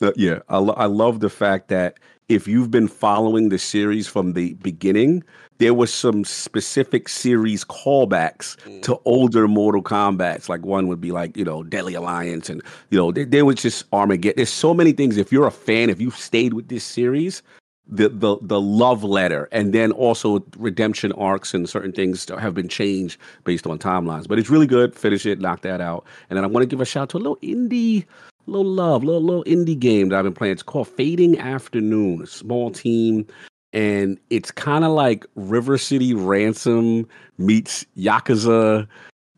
Uh, 0.00 0.12
yeah, 0.14 0.38
I, 0.48 0.58
lo- 0.58 0.74
I 0.76 0.86
love 0.86 1.18
the 1.18 1.28
fact 1.28 1.66
that 1.68 1.98
if 2.28 2.46
you've 2.46 2.70
been 2.70 2.86
following 2.86 3.48
the 3.48 3.58
series 3.58 4.06
from 4.06 4.34
the 4.34 4.54
beginning, 4.62 5.24
there 5.58 5.74
was 5.74 5.92
some 5.92 6.22
specific 6.24 7.08
series 7.08 7.64
callbacks 7.64 8.56
Mm. 8.64 8.80
to 8.82 9.00
older 9.06 9.48
Mortal 9.48 9.82
Kombat's. 9.82 10.48
Like 10.48 10.64
one 10.64 10.86
would 10.86 11.00
be 11.00 11.10
like 11.10 11.36
you 11.36 11.44
know 11.44 11.64
Deadly 11.64 11.94
Alliance, 11.94 12.48
and 12.48 12.62
you 12.90 12.98
know 12.98 13.10
there, 13.10 13.24
there 13.24 13.44
was 13.44 13.56
just 13.56 13.86
Armageddon. 13.92 14.34
There's 14.36 14.50
so 14.52 14.72
many 14.72 14.92
things. 14.92 15.16
If 15.16 15.32
you're 15.32 15.48
a 15.48 15.50
fan, 15.50 15.90
if 15.90 16.00
you've 16.00 16.16
stayed 16.16 16.52
with 16.54 16.68
this 16.68 16.84
series, 16.84 17.42
the 17.88 18.08
the 18.08 18.36
the 18.42 18.60
love 18.60 19.02
letter, 19.02 19.48
and 19.50 19.72
then 19.72 19.92
also 19.92 20.44
redemption 20.56 21.12
arcs 21.12 21.54
and 21.54 21.68
certain 21.68 21.92
things 21.92 22.28
have 22.28 22.54
been 22.54 22.68
changed 22.68 23.18
based 23.44 23.66
on 23.66 23.78
timelines. 23.78 24.28
But 24.28 24.38
it's 24.38 24.50
really 24.50 24.66
good. 24.66 24.94
Finish 24.94 25.26
it, 25.26 25.40
knock 25.40 25.62
that 25.62 25.80
out, 25.80 26.04
and 26.28 26.36
then 26.36 26.44
I 26.44 26.46
want 26.46 26.62
to 26.62 26.66
give 26.66 26.80
a 26.80 26.84
shout 26.84 27.08
to 27.10 27.16
a 27.16 27.18
little 27.18 27.38
indie 27.38 28.04
little 28.46 28.70
love, 28.70 29.04
little 29.04 29.22
little 29.22 29.44
indie 29.44 29.78
game 29.78 30.08
that 30.08 30.18
I've 30.18 30.24
been 30.24 30.34
playing. 30.34 30.52
It's 30.52 30.62
called 30.62 30.88
Fading 30.88 31.38
Afternoon. 31.38 32.26
Small 32.26 32.70
team, 32.70 33.26
and 33.72 34.18
it's 34.30 34.50
kind 34.50 34.84
of 34.84 34.92
like 34.92 35.26
River 35.34 35.78
City 35.78 36.14
Ransom 36.14 37.06
meets 37.38 37.84
Yakuza, 37.96 38.86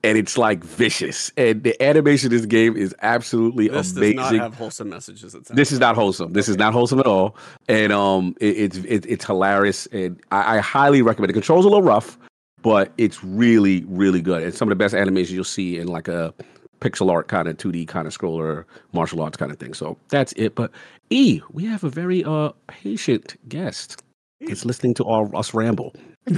and 0.02 0.17
it's 0.17 0.38
like 0.38 0.64
vicious. 0.64 1.31
And 1.37 1.62
the 1.62 1.81
animation 1.82 2.26
of 2.29 2.32
this 2.32 2.47
game 2.47 2.76
is 2.76 2.94
absolutely 3.02 3.69
This 3.69 3.94
amazing. 3.97 4.17
does 4.17 4.32
not 4.32 4.41
have 4.41 4.55
wholesome 4.55 4.88
messages. 4.88 5.37
This 5.50 5.73
is 5.73 5.79
not 5.79 5.94
wholesome. 5.94 6.32
This 6.32 6.49
is 6.49 6.56
not 6.56 6.73
wholesome 6.73 6.99
at 7.00 7.06
all, 7.06 7.37
and 7.69 7.93
um, 7.93 8.35
it, 8.41 8.56
it's 8.56 8.76
it, 8.79 9.06
it's 9.06 9.25
hilarious, 9.25 9.87
and 9.87 10.20
I, 10.32 10.56
I 10.56 10.58
highly 10.61 11.02
recommend. 11.02 11.31
it. 11.31 11.35
The 11.35 11.41
controls 11.41 11.64
a 11.64 11.69
little 11.69 11.82
rough, 11.82 12.19
but 12.62 12.93
it's 12.99 13.23
really 13.25 13.85
really 13.88 14.20
good. 14.23 14.43
It's 14.43 14.56
some 14.56 14.69
of 14.69 14.70
the 14.70 14.82
best 14.82 14.94
animations 14.94 15.32
you'll 15.32 15.44
see 15.44 15.79
in 15.79 15.88
like 15.88 16.08
a 16.08 16.32
pixel 16.81 17.11
art 17.11 17.29
kind 17.29 17.47
of 17.47 17.58
2D 17.58 17.87
kind 17.87 18.06
of 18.06 18.17
scroller 18.17 18.64
martial 18.94 19.20
arts 19.20 19.37
kind 19.37 19.52
of 19.52 19.58
thing. 19.58 19.75
So 19.75 19.99
that's 20.08 20.32
it. 20.32 20.55
But 20.55 20.70
E, 21.11 21.43
we 21.52 21.67
have 21.67 21.85
a 21.85 21.91
very 21.91 22.25
uh 22.25 22.52
patient 22.69 23.37
guest. 23.50 24.02
It's 24.41 24.64
listening 24.64 24.94
to 24.94 25.05
our 25.05 25.35
us 25.37 25.52
ramble. 25.52 25.94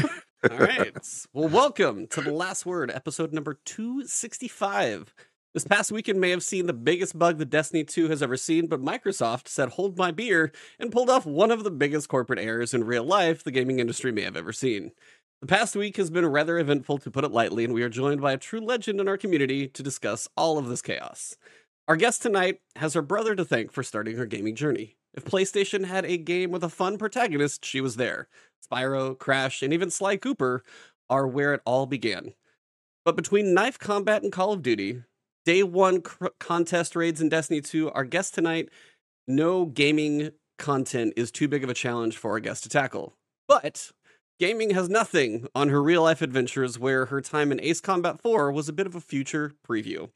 All 0.50 0.58
right. 0.58 0.92
Well, 1.32 1.48
welcome 1.48 2.08
to 2.08 2.20
the 2.20 2.32
last 2.32 2.66
word, 2.66 2.90
episode 2.90 3.32
number 3.32 3.60
265. 3.64 5.14
This 5.54 5.64
past 5.64 5.92
weekend 5.92 6.20
may 6.20 6.30
have 6.30 6.42
seen 6.42 6.66
the 6.66 6.72
biggest 6.72 7.16
bug 7.16 7.38
that 7.38 7.50
Destiny 7.50 7.84
2 7.84 8.08
has 8.08 8.22
ever 8.22 8.36
seen, 8.36 8.66
but 8.66 8.82
Microsoft 8.82 9.46
said 9.46 9.68
hold 9.68 9.96
my 9.96 10.10
beer 10.10 10.50
and 10.80 10.90
pulled 10.90 11.10
off 11.10 11.26
one 11.26 11.52
of 11.52 11.62
the 11.62 11.70
biggest 11.70 12.08
corporate 12.08 12.40
errors 12.40 12.74
in 12.74 12.82
real 12.82 13.04
life 13.04 13.44
the 13.44 13.52
gaming 13.52 13.78
industry 13.78 14.10
may 14.10 14.22
have 14.22 14.36
ever 14.36 14.52
seen. 14.52 14.90
The 15.40 15.46
past 15.46 15.76
week 15.76 15.96
has 15.96 16.10
been 16.10 16.26
rather 16.26 16.58
eventful, 16.58 16.98
to 16.98 17.10
put 17.10 17.24
it 17.24 17.30
lightly, 17.30 17.64
and 17.64 17.72
we 17.72 17.82
are 17.84 17.88
joined 17.88 18.20
by 18.20 18.32
a 18.32 18.38
true 18.38 18.60
legend 18.60 19.00
in 19.00 19.06
our 19.06 19.18
community 19.18 19.68
to 19.68 19.82
discuss 19.82 20.28
all 20.36 20.58
of 20.58 20.68
this 20.68 20.82
chaos. 20.82 21.36
Our 21.86 21.96
guest 21.96 22.22
tonight 22.22 22.60
has 22.76 22.94
her 22.94 23.02
brother 23.02 23.36
to 23.36 23.44
thank 23.44 23.70
for 23.70 23.82
starting 23.84 24.16
her 24.16 24.26
gaming 24.26 24.56
journey. 24.56 24.96
If 25.14 25.24
PlayStation 25.24 25.84
had 25.84 26.04
a 26.06 26.16
game 26.16 26.50
with 26.50 26.64
a 26.64 26.68
fun 26.68 26.98
protagonist, 26.98 27.64
she 27.64 27.80
was 27.80 27.96
there. 27.96 28.28
Spyro, 28.70 29.18
Crash, 29.18 29.62
and 29.62 29.72
even 29.72 29.90
Sly 29.90 30.16
Cooper 30.16 30.62
are 31.10 31.26
where 31.26 31.54
it 31.54 31.62
all 31.64 31.86
began. 31.86 32.34
But 33.04 33.16
between 33.16 33.54
Knife 33.54 33.78
Combat 33.78 34.22
and 34.22 34.32
Call 34.32 34.52
of 34.52 34.62
Duty, 34.62 35.02
Day 35.44 35.62
One 35.62 36.02
cr- 36.02 36.28
contest 36.38 36.94
raids 36.94 37.20
in 37.20 37.28
Destiny 37.28 37.60
2, 37.60 37.90
our 37.90 38.04
guest 38.04 38.34
tonight, 38.34 38.68
no 39.26 39.66
gaming 39.66 40.30
content 40.58 41.14
is 41.16 41.30
too 41.30 41.48
big 41.48 41.64
of 41.64 41.70
a 41.70 41.74
challenge 41.74 42.16
for 42.16 42.30
our 42.32 42.40
guest 42.40 42.62
to 42.62 42.68
tackle. 42.68 43.14
But 43.48 43.90
gaming 44.38 44.70
has 44.70 44.88
nothing 44.88 45.48
on 45.54 45.68
her 45.68 45.82
real 45.82 46.02
life 46.02 46.22
adventures 46.22 46.78
where 46.78 47.06
her 47.06 47.20
time 47.20 47.52
in 47.52 47.60
Ace 47.60 47.80
Combat 47.80 48.20
4 48.20 48.52
was 48.52 48.68
a 48.68 48.72
bit 48.72 48.86
of 48.86 48.94
a 48.94 49.00
future 49.00 49.52
preview. 49.68 50.08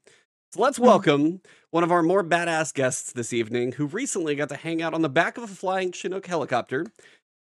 So 0.53 0.63
let's 0.63 0.79
hmm. 0.79 0.85
welcome 0.85 1.41
one 1.71 1.85
of 1.85 1.93
our 1.93 2.03
more 2.03 2.23
badass 2.23 2.73
guests 2.73 3.13
this 3.13 3.33
evening 3.33 3.73
who 3.73 3.87
recently 3.87 4.37
got 4.37 4.49
to 4.51 4.57
hang 4.57 4.81
out 4.81 4.95
on 4.95 5.03
the 5.03 5.09
back 5.09 5.37
of 5.37 5.45
a 5.45 5.49
flying 5.49 5.93
Chinook 5.93 6.27
helicopter. 6.27 6.87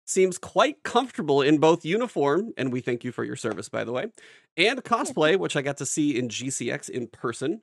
Seems 0.07 0.39
quite 0.39 0.85
comfortable 0.85 1.43
in 1.43 1.59
both 1.59 1.85
uniform, 1.85 2.53
and 2.57 2.73
we 2.73 2.81
thank 2.81 3.03
you 3.03 3.11
for 3.11 3.25
your 3.25 3.35
service, 3.35 3.69
by 3.69 3.83
the 3.83 3.91
way, 3.91 4.07
and 4.57 4.83
cosplay, 4.85 5.37
which 5.37 5.57
I 5.57 5.63
got 5.63 5.79
to 5.79 5.87
see 5.87 6.17
in 6.17 6.29
GCX 6.29 6.89
in 6.89 7.09
person. 7.09 7.63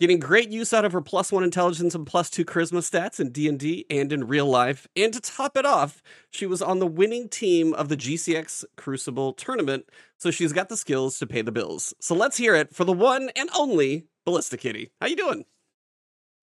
Getting 0.00 0.18
great 0.18 0.50
use 0.50 0.74
out 0.74 0.84
of 0.84 0.92
her 0.92 1.00
plus 1.00 1.32
one 1.32 1.44
intelligence 1.44 1.94
and 1.94 2.06
plus 2.06 2.28
two 2.28 2.44
charisma 2.44 2.80
stats 2.80 3.18
in 3.18 3.30
D&D 3.30 3.86
and 3.88 4.12
in 4.12 4.26
real 4.26 4.44
life. 4.44 4.86
And 4.94 5.10
to 5.14 5.20
top 5.20 5.56
it 5.56 5.64
off, 5.64 6.02
she 6.30 6.44
was 6.44 6.60
on 6.60 6.80
the 6.80 6.86
winning 6.86 7.30
team 7.30 7.72
of 7.72 7.88
the 7.88 7.96
GCX 7.96 8.64
Crucible 8.76 9.32
tournament, 9.32 9.88
so 10.18 10.30
she's 10.30 10.52
got 10.52 10.68
the 10.68 10.76
skills 10.76 11.18
to 11.20 11.26
pay 11.26 11.40
the 11.42 11.52
bills. 11.52 11.94
So 12.00 12.14
let's 12.14 12.36
hear 12.36 12.54
it 12.54 12.74
for 12.74 12.84
the 12.84 12.92
one 12.92 13.30
and 13.36 13.48
only 13.56 14.04
BallistiKitty. 14.26 14.90
How 15.00 15.06
you 15.06 15.16
doing? 15.16 15.44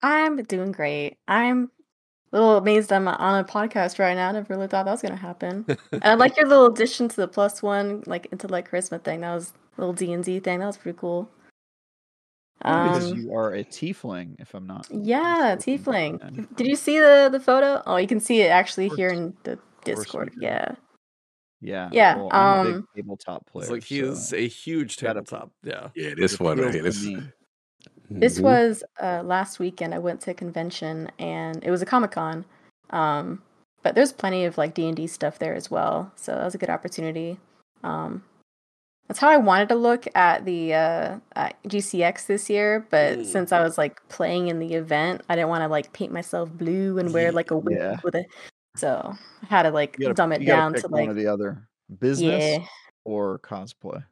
I'm 0.02 0.42
doing 0.42 0.72
great. 0.72 1.18
I'm 1.28 1.70
little 2.34 2.56
amazed 2.56 2.92
I'm 2.92 3.06
on 3.08 3.38
a 3.40 3.44
podcast 3.44 3.98
right 3.98 4.14
now. 4.14 4.28
I 4.28 4.32
never 4.32 4.54
really 4.54 4.66
thought 4.68 4.84
that 4.84 4.90
was 4.92 5.02
gonna 5.02 5.16
happen. 5.16 5.64
and 5.92 6.04
I 6.04 6.14
like 6.14 6.36
your 6.36 6.46
little 6.48 6.66
addition 6.66 7.08
to 7.08 7.16
the 7.16 7.28
plus 7.28 7.62
one, 7.62 8.02
like 8.06 8.26
into 8.32 8.48
like 8.48 8.70
charisma 8.70 9.02
thing. 9.02 9.20
That 9.20 9.34
was 9.34 9.52
a 9.76 9.80
little 9.80 9.94
D 9.94 10.12
and 10.12 10.22
D 10.24 10.40
thing. 10.40 10.60
That 10.60 10.66
was 10.66 10.76
pretty 10.76 10.98
cool. 10.98 11.28
because 12.58 13.12
Um, 13.12 13.18
you 13.18 13.34
are 13.34 13.54
a 13.54 13.64
tiefling, 13.64 14.36
if 14.40 14.54
I'm 14.54 14.66
not. 14.66 14.86
yeah, 14.90 15.54
mistaken. 15.56 15.84
tiefling. 16.18 16.56
Did 16.56 16.66
you 16.66 16.76
see 16.76 16.98
the 16.98 17.28
the 17.30 17.40
photo? 17.40 17.82
Oh, 17.86 17.96
you 17.96 18.06
can 18.06 18.20
see 18.20 18.40
it 18.42 18.48
actually 18.48 18.88
here 18.90 19.08
in 19.10 19.34
the 19.44 19.58
Discord. 19.84 20.32
Yeah. 20.38 20.74
Yeah. 21.60 21.88
Yeah, 21.92 22.16
Well, 22.16 22.28
I'm 22.32 22.60
a 22.60 22.64
big 22.64 22.74
um, 22.74 22.88
tabletop 22.94 23.46
player. 23.46 23.62
It's 23.64 23.70
like 23.72 23.84
he 23.84 24.00
so 24.00 24.06
is 24.12 24.32
a 24.34 24.46
huge 24.48 24.96
tabletop. 24.98 25.50
Yeah. 25.62 25.88
Yeah, 25.94 26.14
this 26.14 26.38
one 26.38 26.58
right 26.58 26.74
here. 26.74 26.82
This 26.82 27.02
me. 27.04 27.22
This 28.10 28.38
Mhm. 28.38 28.42
was 28.42 28.84
uh, 29.02 29.22
last 29.24 29.58
weekend. 29.58 29.94
I 29.94 29.98
went 29.98 30.20
to 30.22 30.30
a 30.30 30.34
convention 30.34 31.10
and 31.18 31.62
it 31.64 31.70
was 31.70 31.82
a 31.82 31.86
Comic 31.86 32.12
Con. 32.12 32.44
Um, 32.90 33.42
but 33.82 33.94
there's 33.94 34.12
plenty 34.12 34.44
of 34.44 34.56
like 34.58 34.74
D 34.74 34.86
and 34.86 34.96
D 34.96 35.06
stuff 35.06 35.38
there 35.38 35.54
as 35.54 35.70
well, 35.70 36.12
so 36.16 36.34
that 36.34 36.44
was 36.44 36.54
a 36.54 36.58
good 36.58 36.70
opportunity. 36.70 37.38
Um, 37.82 38.22
that's 39.08 39.20
how 39.20 39.28
I 39.28 39.36
wanted 39.36 39.68
to 39.70 39.74
look 39.74 40.06
at 40.14 40.44
the 40.46 40.72
uh, 40.74 41.18
at 41.36 41.62
GCX 41.64 42.26
this 42.26 42.48
year, 42.48 42.86
but 42.90 43.18
Mm. 43.18 43.24
since 43.26 43.52
I 43.52 43.62
was 43.62 43.76
like 43.76 44.00
playing 44.08 44.48
in 44.48 44.58
the 44.58 44.74
event, 44.74 45.22
I 45.28 45.34
didn't 45.36 45.50
want 45.50 45.62
to 45.62 45.68
like 45.68 45.92
paint 45.92 46.12
myself 46.12 46.50
blue 46.50 46.98
and 46.98 47.12
wear 47.12 47.30
like 47.32 47.50
a 47.50 47.58
wig 47.58 47.76
Yeah. 47.76 47.96
with 48.02 48.14
it. 48.14 48.26
So 48.76 49.14
I 49.42 49.46
had 49.46 49.62
to 49.64 49.70
like 49.70 49.98
gotta, 49.98 50.14
dumb 50.14 50.32
it 50.32 50.44
down 50.44 50.72
to 50.74 50.88
one 50.88 51.00
like 51.02 51.10
or 51.10 51.14
the 51.14 51.26
other, 51.26 51.68
business 52.00 52.58
yeah. 52.58 52.66
or 53.04 53.38
cosplay. 53.40 54.02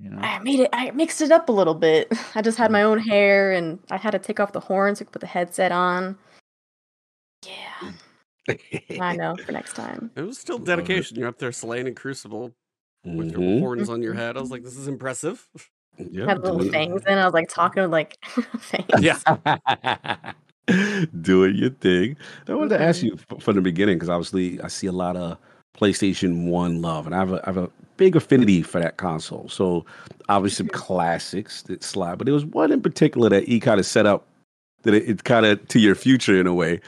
You 0.00 0.10
know, 0.10 0.18
I 0.20 0.38
made 0.40 0.60
it. 0.60 0.70
I 0.72 0.90
mixed 0.92 1.20
it 1.20 1.32
up 1.32 1.48
a 1.48 1.52
little 1.52 1.74
bit. 1.74 2.12
I 2.34 2.42
just 2.42 2.56
had 2.58 2.70
my 2.70 2.82
own 2.84 2.98
hair, 2.98 3.52
and 3.52 3.78
I 3.90 3.96
had 3.96 4.12
to 4.12 4.18
take 4.18 4.38
off 4.38 4.52
the 4.52 4.60
horns, 4.60 4.98
to 4.98 5.04
put 5.04 5.20
the 5.20 5.26
headset 5.26 5.72
on. 5.72 6.16
Yeah, 7.44 7.92
I 9.00 9.16
know 9.16 9.36
for 9.44 9.52
next 9.52 9.74
time. 9.74 10.10
It 10.16 10.22
was 10.22 10.38
still 10.38 10.58
dedication. 10.58 11.16
You're 11.18 11.28
up 11.28 11.38
there 11.38 11.52
slaying 11.52 11.86
in 11.86 11.94
Crucible 11.94 12.52
with 13.04 13.30
your 13.32 13.40
Mhm. 13.40 13.60
horns 13.60 13.88
on 13.88 14.02
your 14.02 14.14
head. 14.14 14.36
I 14.36 14.40
was 14.40 14.50
like, 14.50 14.62
this 14.64 14.76
is 14.76 14.86
impressive. 14.88 15.48
Yep, 15.98 16.28
had 16.28 16.38
little 16.42 16.58
do 16.60 16.66
it. 16.68 16.72
fangs 16.72 17.02
in. 17.06 17.18
I 17.18 17.24
was 17.24 17.34
like 17.34 17.48
talking 17.48 17.90
like 17.90 18.16
fangs. 18.58 18.86
yeah. 19.00 19.18
Doing 21.22 21.56
your 21.56 21.70
thing. 21.70 22.16
I 22.46 22.54
wanted 22.54 22.78
to 22.78 22.82
ask 22.84 23.00
Mhm. 23.02 23.04
you 23.30 23.38
from 23.40 23.56
the 23.56 23.62
beginning 23.62 23.96
because 23.96 24.08
obviously 24.10 24.60
I 24.60 24.68
see 24.68 24.86
a 24.86 24.92
lot 24.92 25.16
of 25.16 25.38
PlayStation 25.78 26.46
One 26.46 26.82
love, 26.82 27.06
and 27.06 27.14
I 27.14 27.18
have 27.18 27.32
a, 27.32 27.42
I 27.44 27.46
have 27.46 27.56
a 27.56 27.70
big 27.96 28.16
affinity 28.16 28.62
for 28.62 28.80
that 28.80 28.96
console. 28.96 29.48
So 29.48 29.84
obviously 30.28 30.66
some 30.66 30.68
classics 30.68 31.62
that 31.62 31.82
slide, 31.82 32.18
but 32.18 32.24
there 32.24 32.34
was 32.34 32.44
one 32.44 32.72
in 32.72 32.80
particular 32.80 33.28
that 33.28 33.48
you 33.48 33.60
kind 33.60 33.78
of 33.78 33.86
set 33.86 34.06
up 34.06 34.26
that 34.82 34.94
it, 34.94 35.08
it 35.08 35.24
kind 35.24 35.44
of 35.44 35.66
to 35.68 35.78
your 35.78 35.94
future 35.94 36.40
in 36.40 36.46
a 36.46 36.54
way. 36.54 36.80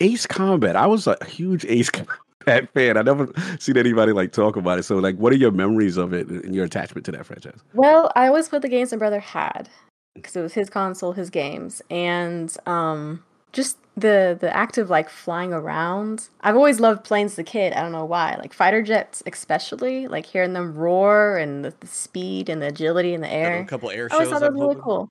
Ace 0.00 0.26
Combat. 0.26 0.76
I 0.76 0.86
was 0.86 1.06
a 1.06 1.16
huge 1.24 1.64
Ace 1.64 1.90
Combat 2.46 2.68
fan. 2.74 2.96
I 2.96 3.02
never 3.02 3.32
seen 3.58 3.76
anybody 3.76 4.12
like 4.12 4.32
talk 4.32 4.56
about 4.56 4.78
it. 4.78 4.82
So 4.82 4.98
like, 4.98 5.16
what 5.16 5.32
are 5.32 5.36
your 5.36 5.52
memories 5.52 5.96
of 5.96 6.12
it 6.12 6.28
and 6.28 6.54
your 6.54 6.64
attachment 6.64 7.06
to 7.06 7.12
that 7.12 7.26
franchise? 7.26 7.60
Well, 7.72 8.12
I 8.14 8.26
always 8.26 8.48
played 8.48 8.62
the 8.62 8.68
games 8.68 8.92
my 8.92 8.98
brother 8.98 9.20
had 9.20 9.68
because 10.14 10.36
it 10.36 10.42
was 10.42 10.52
his 10.52 10.68
console, 10.68 11.12
his 11.12 11.30
games, 11.30 11.82
and 11.90 12.54
um, 12.66 13.22
just 13.52 13.78
the 13.96 14.36
the 14.38 14.54
act 14.54 14.76
of 14.78 14.90
like 14.90 15.08
flying 15.08 15.52
around. 15.52 16.28
I've 16.42 16.56
always 16.56 16.80
loved 16.80 17.04
planes 17.04 17.32
as 17.32 17.38
a 17.38 17.44
kid. 17.44 17.72
I 17.72 17.80
don't 17.80 17.92
know 17.92 18.04
why, 18.04 18.36
like 18.36 18.52
fighter 18.52 18.82
jets, 18.82 19.22
especially 19.26 20.06
like 20.06 20.26
hearing 20.26 20.52
them 20.52 20.74
roar 20.74 21.38
and 21.38 21.64
the, 21.64 21.74
the 21.80 21.86
speed 21.86 22.48
and 22.48 22.60
the 22.60 22.68
agility 22.68 23.14
in 23.14 23.22
the 23.22 23.32
air. 23.32 23.60
A 23.60 23.64
couple 23.64 23.90
air 23.90 24.08
I 24.10 24.14
always 24.14 24.28
shows. 24.28 24.32
thought 24.32 24.40
that 24.42 24.52
was 24.52 24.60
really 24.60 24.82
cool. 24.82 25.08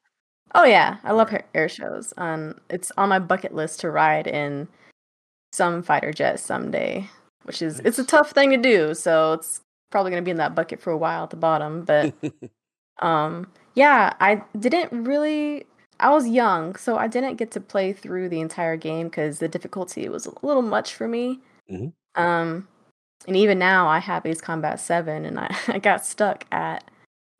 Oh 0.54 0.64
yeah, 0.64 0.98
I 1.04 1.12
love 1.12 1.36
air 1.54 1.68
shows. 1.68 2.14
Um, 2.18 2.60
it's 2.70 2.92
on 2.98 3.10
my 3.10 3.20
bucket 3.20 3.54
list 3.54 3.80
to 3.82 3.90
ride 3.90 4.28
in 4.28 4.68
some 5.52 5.82
fighter 5.82 6.14
jet 6.14 6.40
someday, 6.40 7.10
which 7.44 7.62
is 7.62 7.80
it's 7.80 8.00
a 8.00 8.06
tough 8.06 8.32
thing 8.32 8.52
to 8.52 8.58
do. 8.58 8.94
So 8.94 9.34
it's 9.34 9.62
probably 9.90 10.12
gonna 10.12 10.22
be 10.22 10.32
in 10.32 10.38
that 10.38 10.54
bucket 10.54 10.80
for 10.80 10.92
a 10.92 10.98
while 10.98 11.24
at 11.24 11.32
the 11.32 11.38
bottom. 11.38 11.84
But 11.84 12.14
um, 13.00 13.52
yeah, 13.74 14.14
I 14.20 14.44
didn't 14.58 15.06
really. 15.06 15.66
I 16.00 16.10
was 16.10 16.28
young, 16.28 16.76
so 16.76 16.98
I 16.98 17.08
didn't 17.08 17.36
get 17.36 17.52
to 17.52 17.62
play 17.62 17.94
through 17.94 18.30
the 18.30 18.42
entire 18.42 18.76
game 18.78 19.08
because 19.08 19.40
the 19.40 19.48
difficulty 19.48 20.08
was 20.10 20.26
a 20.26 20.34
little 20.46 20.62
much 20.62 20.94
for 20.94 21.08
me. 21.08 21.40
Mhm. 21.72 21.94
Um, 22.16 22.68
and 23.28 23.36
even 23.38 23.58
now, 23.60 23.88
I 23.88 24.00
have 24.00 24.26
Ace 24.26 24.42
Combat 24.42 24.80
Seven, 24.80 25.26
and 25.26 25.40
I, 25.40 25.56
I 25.68 25.80
got 25.80 26.06
stuck 26.06 26.46
at 26.52 26.84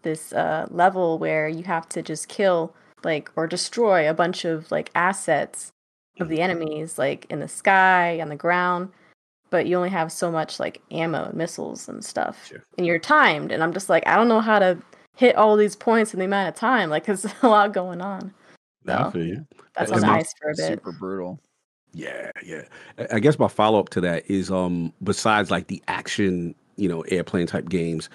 this 0.04 0.32
uh, 0.34 0.68
level 0.70 1.18
where 1.18 1.48
you 1.48 1.64
have 1.64 1.90
to 1.90 2.02
just 2.02 2.28
kill 2.28 2.74
like 3.04 3.30
or 3.36 3.46
destroy 3.48 4.10
a 4.10 4.14
bunch 4.14 4.46
of 4.46 4.72
like 4.72 4.90
assets 4.96 5.72
of 6.20 6.30
the 6.30 6.42
enemies, 6.42 6.98
like 6.98 7.26
in 7.30 7.40
the 7.40 7.48
sky, 7.48 8.20
on 8.22 8.30
the 8.30 8.36
ground. 8.36 8.90
But 9.52 9.68
you 9.68 9.76
only 9.78 9.90
have 9.90 10.12
so 10.12 10.32
much 10.32 10.60
like 10.60 10.82
ammo 10.92 11.26
and 11.26 11.34
missiles 11.36 11.88
and 11.90 12.04
stuff, 12.04 12.48
Sure. 12.48 12.64
and 12.78 12.86
you're 12.88 13.00
timed. 13.00 13.52
And 13.52 13.62
I'm 13.64 13.74
just 13.74 13.90
like, 13.90 14.08
I 14.08 14.16
don't 14.16 14.28
know 14.28 14.42
how 14.42 14.60
to 14.60 14.78
hit 15.18 15.36
all 15.36 15.56
these 15.56 15.76
points 15.76 16.14
in 16.14 16.20
the 16.20 16.26
amount 16.26 16.50
of 16.50 16.56
time. 16.56 16.90
Like, 16.90 17.06
there's 17.06 17.26
a 17.44 17.48
lot 17.48 17.74
going 17.74 18.02
on. 18.02 18.34
I 18.88 19.04
So 19.06 19.12
feel 19.12 19.26
you. 19.26 19.48
that's 19.76 19.92
And 19.92 20.04
on 20.04 20.10
ice 20.10 20.34
for 20.40 20.50
a 20.52 20.56
bit. 20.56 20.68
super 20.68 20.92
brutal. 20.92 21.40
Yeah, 21.94 22.30
yeah. 22.44 22.64
I- 22.98 23.08
I 23.14 23.20
guess 23.20 23.40
my 23.40 23.48
follow 23.48 23.80
up 23.80 23.90
to 23.90 24.02
that 24.02 24.30
is 24.30 24.52
um 24.52 24.92
besides 25.04 25.50
like 25.52 25.68
the 25.68 25.82
action, 25.88 26.54
you 26.76 26.90
know, 26.90 27.02
airplane 27.04 27.48
type 27.48 27.70
games, 27.70 28.10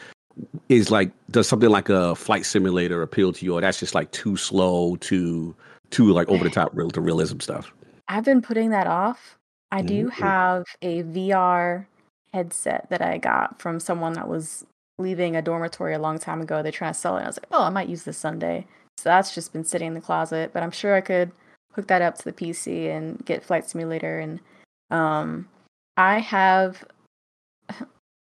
is 0.68 0.90
like 0.90 1.10
does 1.30 1.48
something 1.48 1.70
like 1.70 1.88
a 1.88 2.14
flight 2.14 2.44
simulator 2.46 3.02
appeal 3.02 3.32
to 3.32 3.44
you, 3.44 3.54
or 3.54 3.60
that's 3.60 3.80
just 3.80 3.94
like 3.94 4.10
too 4.12 4.36
slow, 4.36 4.96
too 4.96 5.54
too 5.90 6.12
like 6.12 6.28
over 6.28 6.44
the 6.44 6.50
top 6.60 6.70
real 6.74 6.90
to 6.90 7.00
realism 7.00 7.40
stuff? 7.40 7.72
I've 8.08 8.24
been 8.24 8.42
putting 8.42 8.70
that 8.70 8.86
off. 8.86 9.36
I 9.72 9.82
do 9.82 10.06
Mhm. 10.08 10.12
have 10.12 10.64
a 10.82 11.02
VR 11.04 11.86
headset 12.34 12.88
that 12.90 13.00
I 13.02 13.18
got 13.18 13.60
from 13.60 13.80
someone 13.80 14.12
that 14.14 14.28
was 14.28 14.64
leaving 14.98 15.36
a 15.36 15.42
dormitory 15.42 15.94
a 15.94 15.98
long 15.98 16.18
time 16.18 16.40
ago. 16.40 16.62
They're 16.62 16.72
trying 16.72 16.92
to 16.92 16.98
sell 16.98 17.16
it. 17.16 17.22
I 17.22 17.26
was 17.26 17.38
like, 17.38 17.46
oh, 17.52 17.62
I 17.64 17.70
might 17.70 17.88
use 17.88 18.02
this 18.04 18.18
Sunday. 18.18 18.66
So 19.00 19.08
that's 19.08 19.34
just 19.34 19.54
been 19.54 19.64
sitting 19.64 19.88
in 19.88 19.94
the 19.94 20.00
closet, 20.00 20.50
but 20.52 20.62
I'm 20.62 20.70
sure 20.70 20.94
I 20.94 21.00
could 21.00 21.32
hook 21.72 21.86
that 21.86 22.02
up 22.02 22.18
to 22.18 22.24
the 22.24 22.32
PC 22.34 22.94
and 22.94 23.24
get 23.24 23.42
Flight 23.42 23.68
Simulator. 23.68 24.18
And 24.18 24.40
um, 24.90 25.48
I 25.96 26.18
have 26.18 26.84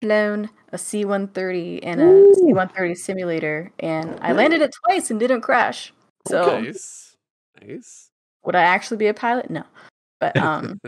flown 0.02 0.50
a 0.72 0.78
C-130 0.78 1.78
in 1.78 2.00
a 2.00 2.04
Ooh. 2.04 2.34
C-130 2.34 2.96
simulator, 2.96 3.72
and 3.78 4.18
I 4.20 4.32
landed 4.32 4.62
it 4.62 4.74
twice 4.84 5.10
and 5.10 5.20
didn't 5.20 5.42
crash. 5.42 5.92
So 6.26 6.60
nice. 6.60 7.16
Nice. 7.62 8.10
would 8.44 8.56
I 8.56 8.62
actually 8.62 8.96
be 8.96 9.06
a 9.06 9.14
pilot? 9.14 9.50
No. 9.50 9.62
But 10.18 10.36
um 10.38 10.80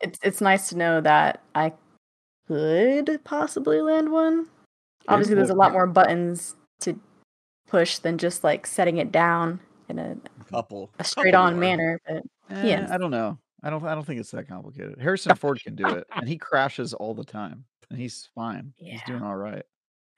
it's 0.00 0.18
it's 0.22 0.40
nice 0.40 0.70
to 0.70 0.76
know 0.76 1.00
that 1.02 1.42
I 1.54 1.72
could 2.48 3.20
possibly 3.24 3.80
land 3.82 4.10
one. 4.10 4.46
Obviously 5.06 5.34
there's 5.34 5.50
a 5.50 5.54
lot 5.54 5.72
more 5.72 5.86
buttons 5.86 6.56
to 6.80 6.98
push 7.66 7.98
than 7.98 8.18
just 8.18 8.44
like 8.44 8.66
setting 8.66 8.98
it 8.98 9.10
down 9.12 9.60
in 9.88 9.98
a, 9.98 10.16
Couple. 10.50 10.90
a 10.98 11.04
straight 11.04 11.34
on 11.34 11.58
manner. 11.58 12.00
But 12.06 12.22
Eh, 12.50 12.66
Yes. 12.66 12.90
I 12.90 12.98
don't 12.98 13.10
know. 13.10 13.38
I 13.62 13.70
don't. 13.70 13.82
I 13.84 13.94
don't 13.94 14.04
think 14.06 14.20
it's 14.20 14.30
that 14.32 14.46
complicated. 14.46 14.96
Harrison 15.00 15.34
Ford 15.36 15.62
can 15.62 15.74
do 15.74 15.86
it, 15.86 16.06
and 16.14 16.28
he 16.28 16.36
crashes 16.36 16.92
all 16.92 17.14
the 17.14 17.24
time, 17.24 17.64
and 17.88 17.98
he's 17.98 18.28
fine. 18.34 18.74
He's 18.76 19.00
doing 19.06 19.22
all 19.22 19.36
right. 19.36 19.62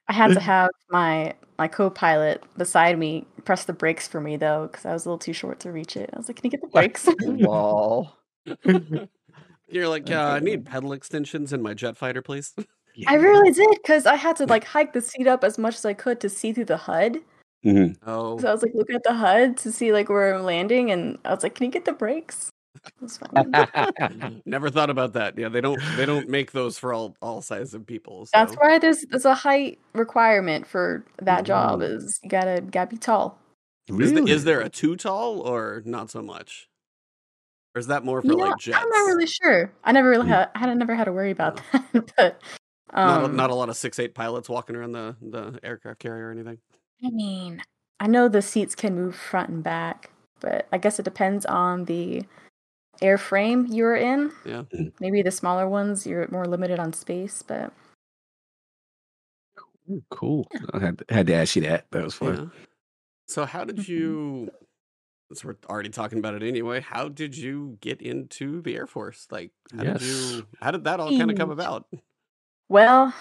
I 0.09 0.13
had 0.13 0.33
to 0.33 0.39
have 0.41 0.69
my 0.89 1.33
my 1.57 1.69
co-pilot 1.69 2.43
beside 2.57 2.99
me 2.99 3.25
press 3.45 3.63
the 3.63 3.71
brakes 3.71 4.05
for 4.05 4.19
me 4.19 4.35
though 4.35 4.67
because 4.69 4.85
I 4.85 4.91
was 4.91 5.05
a 5.05 5.09
little 5.09 5.19
too 5.19 5.31
short 5.31 5.61
to 5.61 5.71
reach 5.71 5.95
it. 5.95 6.09
I 6.13 6.17
was 6.17 6.27
like, 6.27 6.35
"Can 6.35 6.45
you 6.45 6.51
get 6.51 6.61
the 6.61 6.67
brakes?" 6.67 7.07
Lol. 7.21 8.13
You're 9.69 9.89
like, 9.89 10.07
yeah, 10.07 10.27
I 10.27 10.39
need 10.39 10.65
pedal 10.65 10.93
extensions 10.93 11.51
in 11.51 11.61
my 11.61 11.73
jet 11.73 11.97
fighter, 11.97 12.21
please. 12.21 12.53
I 13.07 13.15
really 13.15 13.51
did 13.51 13.69
because 13.81 14.05
I 14.05 14.15
had 14.15 14.35
to 14.37 14.45
like 14.45 14.63
hike 14.63 14.93
the 14.93 15.01
seat 15.01 15.27
up 15.27 15.43
as 15.43 15.57
much 15.57 15.75
as 15.75 15.85
I 15.85 15.93
could 15.93 16.19
to 16.21 16.29
see 16.29 16.51
through 16.53 16.65
the 16.65 16.77
HUD. 16.77 17.17
Mhm. 17.65 17.97
Oh, 18.05 18.39
So 18.39 18.47
I 18.49 18.51
was 18.51 18.61
like 18.61 18.73
looking 18.75 18.95
at 18.95 19.03
the 19.03 19.13
HUD 19.13 19.57
to 19.57 19.71
see 19.71 19.91
like 19.91 20.09
where 20.09 20.33
I'm 20.35 20.43
landing, 20.43 20.91
and 20.91 21.17
I 21.25 21.33
was 21.33 21.43
like, 21.43 21.55
"Can 21.55 21.65
you 21.65 21.71
get 21.71 21.85
the 21.85 21.93
brakes?" 21.93 22.49
It 22.85 22.93
was 23.01 23.17
fine. 23.17 24.41
never 24.45 24.69
thought 24.69 24.89
about 24.91 25.13
that. 25.13 25.37
Yeah, 25.37 25.49
they 25.49 25.61
don't 25.61 25.81
they 25.95 26.05
don't 26.05 26.29
make 26.29 26.51
those 26.51 26.77
for 26.77 26.93
all 26.93 27.15
all 27.21 27.41
sizes 27.41 27.73
of 27.73 27.85
people. 27.85 28.25
So. 28.27 28.31
That's 28.33 28.53
why 28.55 28.77
there's 28.79 29.01
there's 29.09 29.25
a 29.25 29.33
height 29.33 29.79
requirement 29.93 30.67
for 30.67 31.03
that 31.21 31.43
job. 31.43 31.81
Is 31.81 32.19
you 32.23 32.29
gotta 32.29 32.61
gotta 32.61 32.91
be 32.91 32.97
tall. 32.97 33.39
Is, 33.89 34.13
the, 34.13 34.25
is 34.25 34.43
there 34.43 34.59
a 34.61 34.69
too 34.69 34.95
tall 34.97 35.39
or 35.39 35.81
not 35.85 36.09
so 36.11 36.21
much? 36.21 36.69
Or 37.73 37.79
is 37.79 37.87
that 37.87 38.03
more 38.03 38.21
for 38.21 38.27
You 38.27 38.33
know, 38.37 38.43
like 38.45 38.57
jets? 38.59 38.77
I'm 38.77 38.89
not 38.89 39.05
really 39.07 39.27
sure. 39.27 39.71
I 39.83 39.91
never 39.93 40.09
really 40.09 40.25
Hmm. 40.27 40.31
had 40.33 40.49
I 40.55 40.73
never 40.73 40.93
had 40.93 41.05
to 41.05 41.13
worry 41.13 41.31
about 41.31 41.61
that. 41.73 42.13
but 42.17 42.41
not, 42.93 43.21
a, 43.21 43.25
um, 43.25 43.35
not 43.35 43.49
a 43.49 43.55
lot 43.55 43.69
of 43.69 43.77
six 43.77 43.97
eight 43.99 44.13
pilots 44.13 44.49
walking 44.49 44.75
around 44.75 44.91
the 44.91 45.15
the 45.21 45.59
aircraft 45.63 45.99
carrier 45.99 46.27
or 46.27 46.31
anything. 46.31 46.59
I 47.03 47.09
mean, 47.09 47.61
I 47.99 48.07
know 48.07 48.27
the 48.27 48.41
seats 48.41 48.75
can 48.75 48.95
move 48.95 49.15
front 49.15 49.49
and 49.49 49.63
back, 49.63 50.09
but 50.39 50.67
I 50.71 50.77
guess 50.77 50.99
it 50.99 51.03
depends 51.03 51.45
on 51.45 51.85
the 51.85 52.23
airframe 53.01 53.67
you're 53.69 53.95
in. 53.95 54.31
Yeah. 54.45 54.63
Maybe 54.99 55.21
the 55.21 55.31
smaller 55.31 55.67
ones 55.67 56.07
you're 56.07 56.27
more 56.31 56.45
limited 56.45 56.79
on 56.79 56.93
space, 56.93 57.43
but 57.43 57.71
Ooh, 59.89 60.03
cool. 60.09 60.47
I 60.73 60.79
had 60.79 61.03
had 61.09 61.27
to 61.27 61.33
ask 61.33 61.55
you 61.55 61.61
that. 61.63 61.85
That 61.91 62.03
was 62.03 62.13
fun. 62.15 62.51
Yeah. 62.53 62.59
So 63.27 63.45
how 63.45 63.63
did 63.63 63.77
Mhm. 63.77 63.87
you? 63.87 64.51
Since 65.29 65.43
we're 65.45 65.55
already 65.69 65.89
talking 65.89 66.19
about 66.19 66.35
it 66.35 66.43
anyway, 66.43 66.79
how 66.81 67.09
did 67.09 67.37
you 67.37 67.77
get 67.81 68.01
into 68.01 68.61
the 68.61 68.75
Air 68.75 68.87
Force? 68.87 69.27
Like, 69.31 69.51
how 69.75 69.83
did 69.83 70.01
you? 70.01 70.45
How 70.61 70.71
did 70.71 70.83
that 70.85 70.99
all 70.99 71.17
kind 71.17 71.29
of 71.31 71.37
come 71.37 71.51
about? 71.51 71.85
Well, 72.69 73.13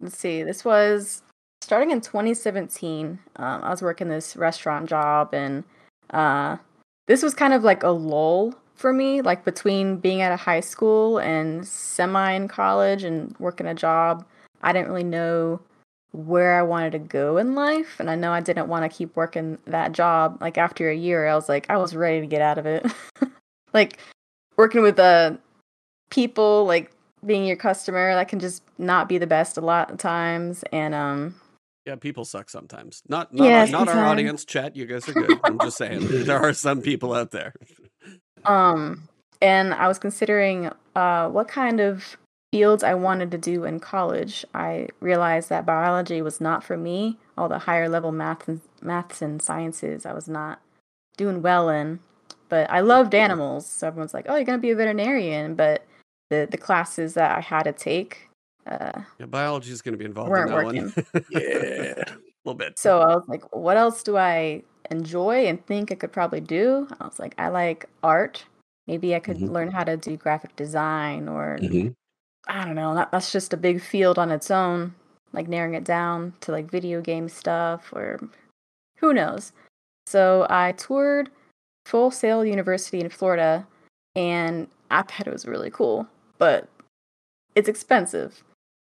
let's 0.00 0.16
see. 0.18 0.42
This 0.42 0.64
was 0.64 1.22
starting 1.64 1.90
in 1.90 2.00
2017. 2.00 3.18
Um, 3.36 3.64
I 3.64 3.70
was 3.70 3.82
working 3.82 4.08
this 4.08 4.36
restaurant 4.36 4.88
job, 4.88 5.32
and 5.32 5.64
uh, 6.10 6.58
this 7.06 7.22
was 7.22 7.34
kind 7.34 7.52
of 7.52 7.64
like 7.64 7.82
a 7.82 7.88
lull 7.88 8.54
for 8.76 8.92
me, 8.92 9.22
like 9.22 9.44
between 9.44 9.96
being 9.96 10.20
at 10.20 10.32
a 10.32 10.36
high 10.36 10.60
school 10.60 11.18
and 11.18 11.66
semi 11.66 12.32
in 12.32 12.48
college 12.48 13.02
and 13.02 13.34
working 13.38 13.66
a 13.66 13.74
job. 13.74 14.24
I 14.62 14.72
didn't 14.72 14.88
really 14.88 15.04
know 15.04 15.60
where 16.12 16.56
I 16.56 16.62
wanted 16.62 16.92
to 16.92 16.98
go 17.00 17.38
in 17.38 17.54
life. 17.54 17.98
And 17.98 18.08
I 18.08 18.14
know 18.14 18.32
I 18.32 18.40
didn't 18.40 18.68
want 18.68 18.90
to 18.90 18.96
keep 18.96 19.14
working 19.16 19.58
that 19.66 19.92
job. 19.92 20.38
Like 20.40 20.56
after 20.56 20.88
a 20.88 20.94
year, 20.94 21.26
I 21.26 21.34
was 21.34 21.48
like, 21.48 21.68
I 21.68 21.76
was 21.76 21.96
ready 21.96 22.20
to 22.20 22.26
get 22.26 22.40
out 22.40 22.56
of 22.56 22.66
it. 22.66 22.86
like 23.72 23.98
working 24.56 24.82
with 24.82 24.98
uh, 24.98 25.32
people, 26.10 26.64
like 26.66 26.92
being 27.26 27.44
your 27.44 27.56
customer, 27.56 28.14
that 28.14 28.28
can 28.28 28.38
just 28.38 28.62
not 28.78 29.08
be 29.08 29.18
the 29.18 29.26
best 29.26 29.56
a 29.56 29.60
lot 29.60 29.90
of 29.90 29.98
times. 29.98 30.62
And 30.72 30.94
um, 30.94 31.34
Yeah, 31.86 31.96
people 31.96 32.24
suck 32.24 32.48
sometimes. 32.48 33.02
Not 33.08 33.34
not, 33.34 33.46
Yeah, 33.46 33.60
our, 33.60 33.66
not 33.66 33.88
our 33.88 34.06
audience 34.06 34.44
chat. 34.44 34.74
You 34.74 34.86
guys 34.86 35.08
are 35.08 35.12
good. 35.12 35.38
I'm 35.44 35.58
just 35.58 35.76
saying 35.76 36.00
there 36.24 36.40
are 36.40 36.54
some 36.54 36.80
people 36.80 37.12
out 37.12 37.30
there. 37.30 37.52
Um, 38.44 39.08
and 39.42 39.74
I 39.74 39.88
was 39.88 39.98
considering 39.98 40.70
uh, 40.96 41.28
what 41.28 41.48
kind 41.48 41.80
of 41.80 42.16
fields 42.52 42.84
I 42.84 42.94
wanted 42.94 43.30
to 43.32 43.38
do 43.38 43.64
in 43.64 43.80
college. 43.80 44.44
I 44.54 44.88
realized 45.00 45.48
that 45.50 45.66
biology 45.66 46.22
was 46.22 46.40
not 46.40 46.62
for 46.62 46.76
me. 46.76 47.18
All 47.36 47.48
the 47.48 47.58
higher 47.58 47.88
level 47.88 48.12
math 48.12 48.48
and 48.48 48.60
maths 48.80 49.20
and 49.20 49.42
sciences 49.42 50.06
I 50.06 50.12
was 50.12 50.28
not 50.28 50.60
doing 51.16 51.42
well 51.42 51.68
in. 51.68 52.00
But 52.48 52.70
I 52.70 52.80
loved 52.80 53.14
animals, 53.14 53.66
so 53.66 53.88
everyone's 53.88 54.14
like, 54.14 54.26
"Oh, 54.28 54.36
you're 54.36 54.44
gonna 54.44 54.58
be 54.58 54.70
a 54.70 54.76
veterinarian." 54.76 55.54
But 55.54 55.84
the 56.30 56.46
the 56.50 56.58
classes 56.58 57.14
that 57.14 57.36
I 57.36 57.40
had 57.40 57.64
to 57.64 57.72
take, 57.72 58.28
uh, 58.66 59.02
Yeah, 59.18 59.26
biology 59.26 59.72
is 59.72 59.82
going 59.82 59.92
to 59.92 59.98
be 59.98 60.04
involved 60.04 60.36
in 60.36 60.46
that 60.46 60.64
one. 60.64 60.92
Yeah. 61.30 61.40
a 61.42 62.18
little 62.44 62.56
bit. 62.58 62.78
So 62.78 63.00
I 63.00 63.14
was 63.16 63.24
like, 63.28 63.54
what 63.54 63.76
else 63.76 64.02
do 64.02 64.16
I 64.16 64.62
enjoy 64.90 65.46
and 65.46 65.64
think 65.66 65.90
I 65.92 65.94
could 65.94 66.12
probably 66.12 66.40
do? 66.40 66.88
I 67.00 67.04
was 67.04 67.18
like, 67.18 67.34
I 67.38 67.48
like 67.48 67.86
art. 68.02 68.44
Maybe 68.86 69.14
I 69.14 69.20
could 69.20 69.38
Mhm. 69.38 69.50
learn 69.50 69.70
how 69.70 69.84
to 69.84 69.96
do 69.96 70.16
graphic 70.16 70.54
design 70.56 71.28
or 71.28 71.58
Mhm. 71.60 71.94
I 72.46 72.64
don't 72.66 72.74
know. 72.74 72.94
That, 72.94 73.10
that's 73.10 73.32
just 73.32 73.54
a 73.54 73.56
big 73.56 73.80
field 73.80 74.18
on 74.18 74.30
its 74.30 74.50
own. 74.50 74.94
Like 75.32 75.48
narrowing 75.48 75.74
it 75.74 75.84
down 75.84 76.34
to 76.42 76.52
like 76.52 76.70
video 76.70 77.00
game 77.00 77.28
stuff 77.28 77.90
or 77.92 78.20
who 78.98 79.14
knows. 79.14 79.52
So 80.06 80.46
I 80.50 80.72
toured 80.72 81.30
Full 81.86 82.10
Sail 82.10 82.44
University 82.44 83.00
in 83.00 83.08
Florida 83.08 83.66
and 84.14 84.68
I 84.90 85.02
bet 85.02 85.26
it 85.26 85.32
was 85.32 85.46
really 85.46 85.70
cool, 85.70 86.06
but 86.38 86.68
it's 87.54 87.68
expensive. 87.68 88.44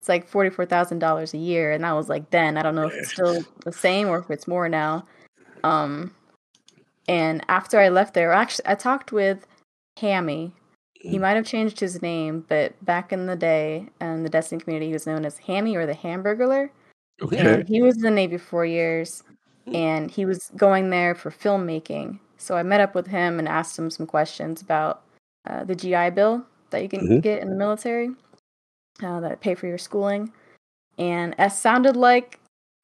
It's 0.04 0.08
like 0.10 0.30
$44,000 0.30 1.32
a 1.32 1.38
year. 1.38 1.72
And 1.72 1.82
that 1.82 1.92
was 1.92 2.10
like 2.10 2.28
then. 2.28 2.58
I 2.58 2.62
don't 2.62 2.74
know 2.74 2.88
if 2.88 2.92
it's 2.92 3.12
still 3.12 3.42
the 3.64 3.72
same 3.72 4.06
or 4.08 4.18
if 4.18 4.30
it's 4.30 4.46
more 4.46 4.68
now. 4.68 5.06
Um, 5.62 6.14
and 7.08 7.42
after 7.48 7.80
I 7.80 7.88
left 7.88 8.12
there, 8.12 8.30
actually, 8.30 8.66
I 8.66 8.74
talked 8.74 9.12
with 9.12 9.46
Hammy. 9.98 10.52
He 10.92 11.16
Mm. 11.16 11.22
might 11.22 11.36
have 11.36 11.46
changed 11.46 11.80
his 11.80 12.02
name, 12.02 12.44
but 12.50 12.72
back 12.84 13.14
in 13.14 13.24
the 13.24 13.34
day, 13.34 13.88
in 13.98 14.24
the 14.24 14.28
Destiny 14.28 14.60
community, 14.60 14.88
he 14.88 14.92
was 14.92 15.06
known 15.06 15.24
as 15.24 15.38
Hammy 15.38 15.74
or 15.74 15.86
the 15.86 15.94
Hamburglar. 15.94 16.68
Okay. 17.22 17.38
And 17.38 17.66
he 17.66 17.80
was 17.80 17.96
in 17.96 18.02
the 18.02 18.10
Navy 18.10 18.36
four 18.36 18.66
years, 18.66 19.22
Hmm. 19.66 19.74
and 19.74 20.10
he 20.10 20.26
was 20.26 20.50
going 20.54 20.90
there 20.90 21.14
for 21.14 21.30
filmmaking. 21.30 22.18
So 22.36 22.56
I 22.58 22.62
met 22.62 22.82
up 22.82 22.94
with 22.94 23.06
him 23.06 23.38
and 23.38 23.48
asked 23.48 23.78
him 23.78 23.88
some 23.88 24.06
questions 24.06 24.60
about 24.60 25.00
uh, 25.46 25.64
the 25.64 25.74
GI 25.74 26.10
Bill 26.10 26.44
that 26.70 26.82
you 26.82 26.90
can 26.90 27.00
Mhm. 27.08 27.22
get 27.22 27.40
in 27.40 27.48
the 27.48 27.54
military, 27.56 28.10
uh, 29.02 29.20
that 29.20 29.40
pay 29.40 29.54
for 29.54 29.66
your 29.66 29.78
schooling, 29.78 30.32
and 30.98 31.34
it 31.38 31.52
sounded 31.52 31.96
like 31.96 32.38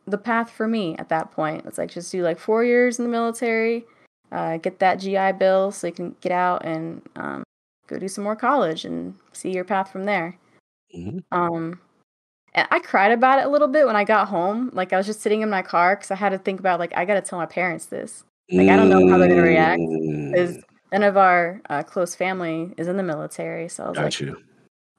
the 0.06 0.18
path 0.18 0.50
for 0.50 0.66
me 0.66 0.96
at 0.96 1.08
that 1.08 1.30
point. 1.32 1.64
It's 1.66 1.78
like 1.78 1.90
just 1.90 2.10
do 2.10 2.22
like 2.22 2.38
four 2.38 2.64
years 2.64 2.98
in 2.98 3.04
the 3.04 3.10
military, 3.10 3.84
uh, 4.32 4.56
get 4.56 4.78
that 4.80 4.96
GI 4.96 5.32
Bill 5.32 5.70
so 5.70 5.86
you 5.86 5.92
can 5.92 6.16
get 6.20 6.32
out 6.32 6.64
and 6.64 7.02
um, 7.16 7.44
go 7.86 7.98
do 7.98 8.08
some 8.08 8.24
more 8.24 8.36
college 8.36 8.84
and 8.84 9.14
see 9.32 9.52
your 9.52 9.64
path 9.64 9.90
from 9.92 10.04
there. 10.04 10.36
Mhm. 10.96 11.22
Um, 11.30 11.80
and 12.54 12.66
I 12.72 12.80
cried 12.80 13.12
about 13.12 13.38
it 13.38 13.44
a 13.44 13.48
little 13.48 13.68
bit 13.68 13.86
when 13.86 13.94
I 13.94 14.02
got 14.02 14.26
home. 14.28 14.70
Like 14.72 14.92
I 14.92 14.96
was 14.96 15.06
just 15.06 15.20
sitting 15.20 15.42
in 15.42 15.50
my 15.50 15.62
car 15.62 15.94
because 15.94 16.10
I 16.10 16.16
had 16.16 16.30
to 16.30 16.38
think 16.38 16.58
about 16.58 16.80
like 16.80 16.92
I 16.96 17.04
got 17.04 17.14
to 17.14 17.20
tell 17.20 17.38
my 17.38 17.46
parents 17.46 17.86
this 17.86 18.24
Like, 18.50 18.68
I 18.68 18.76
don't 18.76 18.88
know 18.88 19.08
how 19.08 19.16
they're 19.18 19.28
gonna 19.28 19.42
react, 19.42 19.80
because 20.32 20.56
Mm. 20.56 20.62
none 20.92 21.02
of 21.04 21.16
our 21.16 21.60
uh, 21.70 21.84
close 21.84 22.16
family 22.16 22.74
is 22.76 22.88
in 22.88 22.96
the 22.96 23.04
military. 23.04 23.68
So 23.68 23.84
I 23.84 23.88
was 23.90 23.96
Got 23.96 24.04
like, 24.04 24.20
you. 24.20 24.42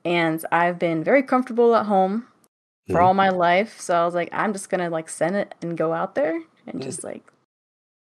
And 0.05 0.43
I've 0.51 0.79
been 0.79 1.03
very 1.03 1.23
comfortable 1.23 1.75
at 1.75 1.85
home 1.85 2.27
for 2.89 2.99
all 3.01 3.13
my 3.13 3.29
life. 3.29 3.79
So 3.79 3.95
I 3.95 4.05
was 4.05 4.15
like, 4.15 4.29
I'm 4.31 4.53
just 4.53 4.69
gonna 4.69 4.89
like 4.89 5.09
send 5.09 5.35
it 5.35 5.55
and 5.61 5.77
go 5.77 5.93
out 5.93 6.15
there 6.15 6.41
and 6.67 6.81
just 6.81 7.03
like 7.03 7.23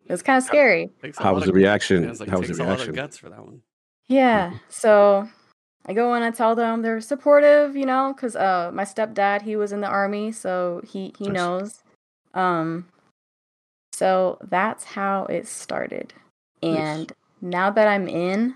it 0.06 0.12
was 0.12 0.22
kind 0.22 0.38
of 0.38 0.44
scary. 0.44 0.90
How 1.18 1.34
was 1.34 1.46
the 1.46 1.54
reaction? 1.54 2.04
Yeah, 2.04 2.14
like 2.20 2.30
How 2.30 2.40
was 2.40 2.50
the 2.50 2.64
a 2.64 2.66
lot 2.66 2.74
of 2.74 2.78
reaction? 2.80 2.96
guts 2.96 3.18
for 3.18 3.30
that 3.30 3.44
one. 3.46 3.62
Yeah. 4.08 4.54
So 4.70 5.28
I 5.88 5.94
go 5.94 6.14
in 6.16 6.24
and 6.24 6.36
tell 6.36 6.56
them 6.56 6.82
they're 6.82 7.02
supportive, 7.02 7.76
you 7.76 7.86
know, 7.86 8.14
because 8.16 8.36
uh, 8.36 8.70
my 8.74 8.84
stepdad 8.84 9.42
he 9.44 9.56
was 9.56 9.72
in 9.72 9.82
the 9.82 9.88
army, 9.88 10.32
so 10.32 10.82
he 10.86 11.14
he 11.18 11.26
Nice. 11.26 11.34
knows. 11.34 11.84
Um, 12.34 12.88
so 13.94 14.38
that's 14.42 14.84
how 14.84 15.26
it 15.26 15.48
started, 15.48 16.14
Nice. 16.62 16.78
and 16.78 17.12
now 17.42 17.70
that 17.70 17.88
I'm 17.88 18.08
in, 18.10 18.56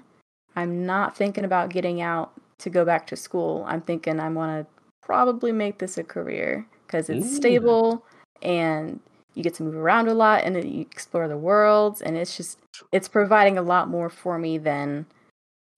I'm 0.55 0.85
not 0.85 1.15
thinking 1.15 1.45
about 1.45 1.69
getting 1.69 2.01
out 2.01 2.33
to 2.59 2.69
go 2.69 2.85
back 2.85 3.07
to 3.07 3.15
school. 3.15 3.65
I'm 3.67 3.81
thinking 3.81 4.19
I 4.19 4.29
want 4.29 4.65
to 4.67 4.73
probably 5.01 5.51
make 5.51 5.79
this 5.79 5.97
a 5.97 6.03
career 6.03 6.65
because 6.85 7.09
it's 7.09 7.27
Mm. 7.27 7.35
stable 7.35 8.05
and 8.41 8.99
you 9.33 9.43
get 9.43 9.53
to 9.55 9.63
move 9.63 9.75
around 9.75 10.07
a 10.07 10.13
lot 10.13 10.43
and 10.43 10.55
you 10.63 10.81
explore 10.81 11.27
the 11.27 11.37
worlds 11.37 12.01
and 12.01 12.17
it's 12.17 12.35
just 12.37 12.59
it's 12.91 13.07
providing 13.07 13.57
a 13.57 13.61
lot 13.61 13.87
more 13.89 14.09
for 14.09 14.37
me 14.37 14.57
than 14.57 15.05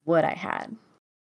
what 0.04 0.24
I 0.24 0.32
had. 0.34 0.76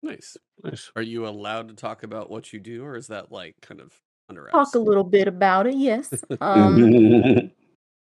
Nice. 0.03 0.37
Nice. 0.63 0.91
Are 0.97 1.03
you 1.03 1.27
allowed 1.27 1.69
to 1.69 1.75
talk 1.75 2.03
about 2.03 2.31
what 2.31 2.53
you 2.53 2.59
do, 2.61 2.85
or 2.85 2.97
is 2.97 3.09
that 3.09 3.31
like 3.33 3.55
kind 3.61 3.81
of 3.81 3.93
under 4.29 4.43
wraps? 4.43 4.53
Talk 4.53 4.75
a 4.75 4.79
little 4.79 5.05
bit 5.05 5.29
about 5.29 5.67
it, 5.67 5.75
yes. 5.75 6.13
Um, 6.41 7.51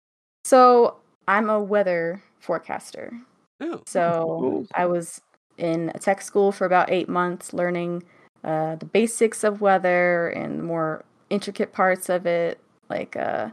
so 0.46 0.98
I'm 1.28 1.50
a 1.50 1.60
weather 1.60 2.22
forecaster. 2.40 3.14
Oh, 3.62 3.82
So 3.88 4.38
Cool. 4.40 4.68
I 4.74 4.86
was 4.86 5.22
in 5.58 5.92
a 5.96 6.00
tech 6.00 6.22
school 6.22 6.52
for 6.52 6.66
about 6.66 6.92
eight 6.92 7.10
months, 7.10 7.54
learning 7.54 8.04
uh, 8.44 8.76
the 8.76 8.86
basics 8.86 9.44
of 9.44 9.62
weather 9.62 10.30
and 10.30 10.60
the 10.60 10.64
more 10.64 11.04
intricate 11.30 11.74
parts 11.74 12.10
of 12.10 12.26
it. 12.26 12.60
Like, 12.90 13.16
uh, 13.16 13.50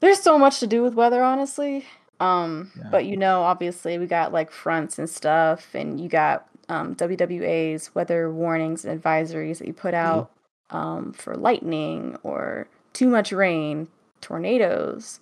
there's 0.00 0.20
so 0.20 0.38
much 0.38 0.60
to 0.60 0.66
do 0.66 0.82
with 0.82 0.94
weather, 0.94 1.22
honestly. 1.22 1.84
Um, 2.20 2.70
Yeah. 2.76 2.88
but 2.90 3.04
you 3.04 3.16
know, 3.16 3.42
obviously, 3.42 3.98
we 3.98 4.06
got 4.06 4.32
like 4.32 4.50
fronts 4.50 4.98
and 4.98 5.08
stuff, 5.08 5.74
and 5.74 6.00
you 6.00 6.08
got 6.08 6.48
um, 6.68 6.94
WWA's 6.94 7.94
weather 7.94 8.30
warnings 8.30 8.84
and 8.84 9.02
advisories 9.02 9.58
that 9.58 9.66
you 9.66 9.74
put 9.74 9.94
out 9.94 10.30
um, 10.70 11.12
for 11.12 11.36
lightning 11.36 12.16
or 12.22 12.68
too 12.92 13.08
much 13.08 13.32
rain, 13.32 13.88
tornadoes. 14.20 15.20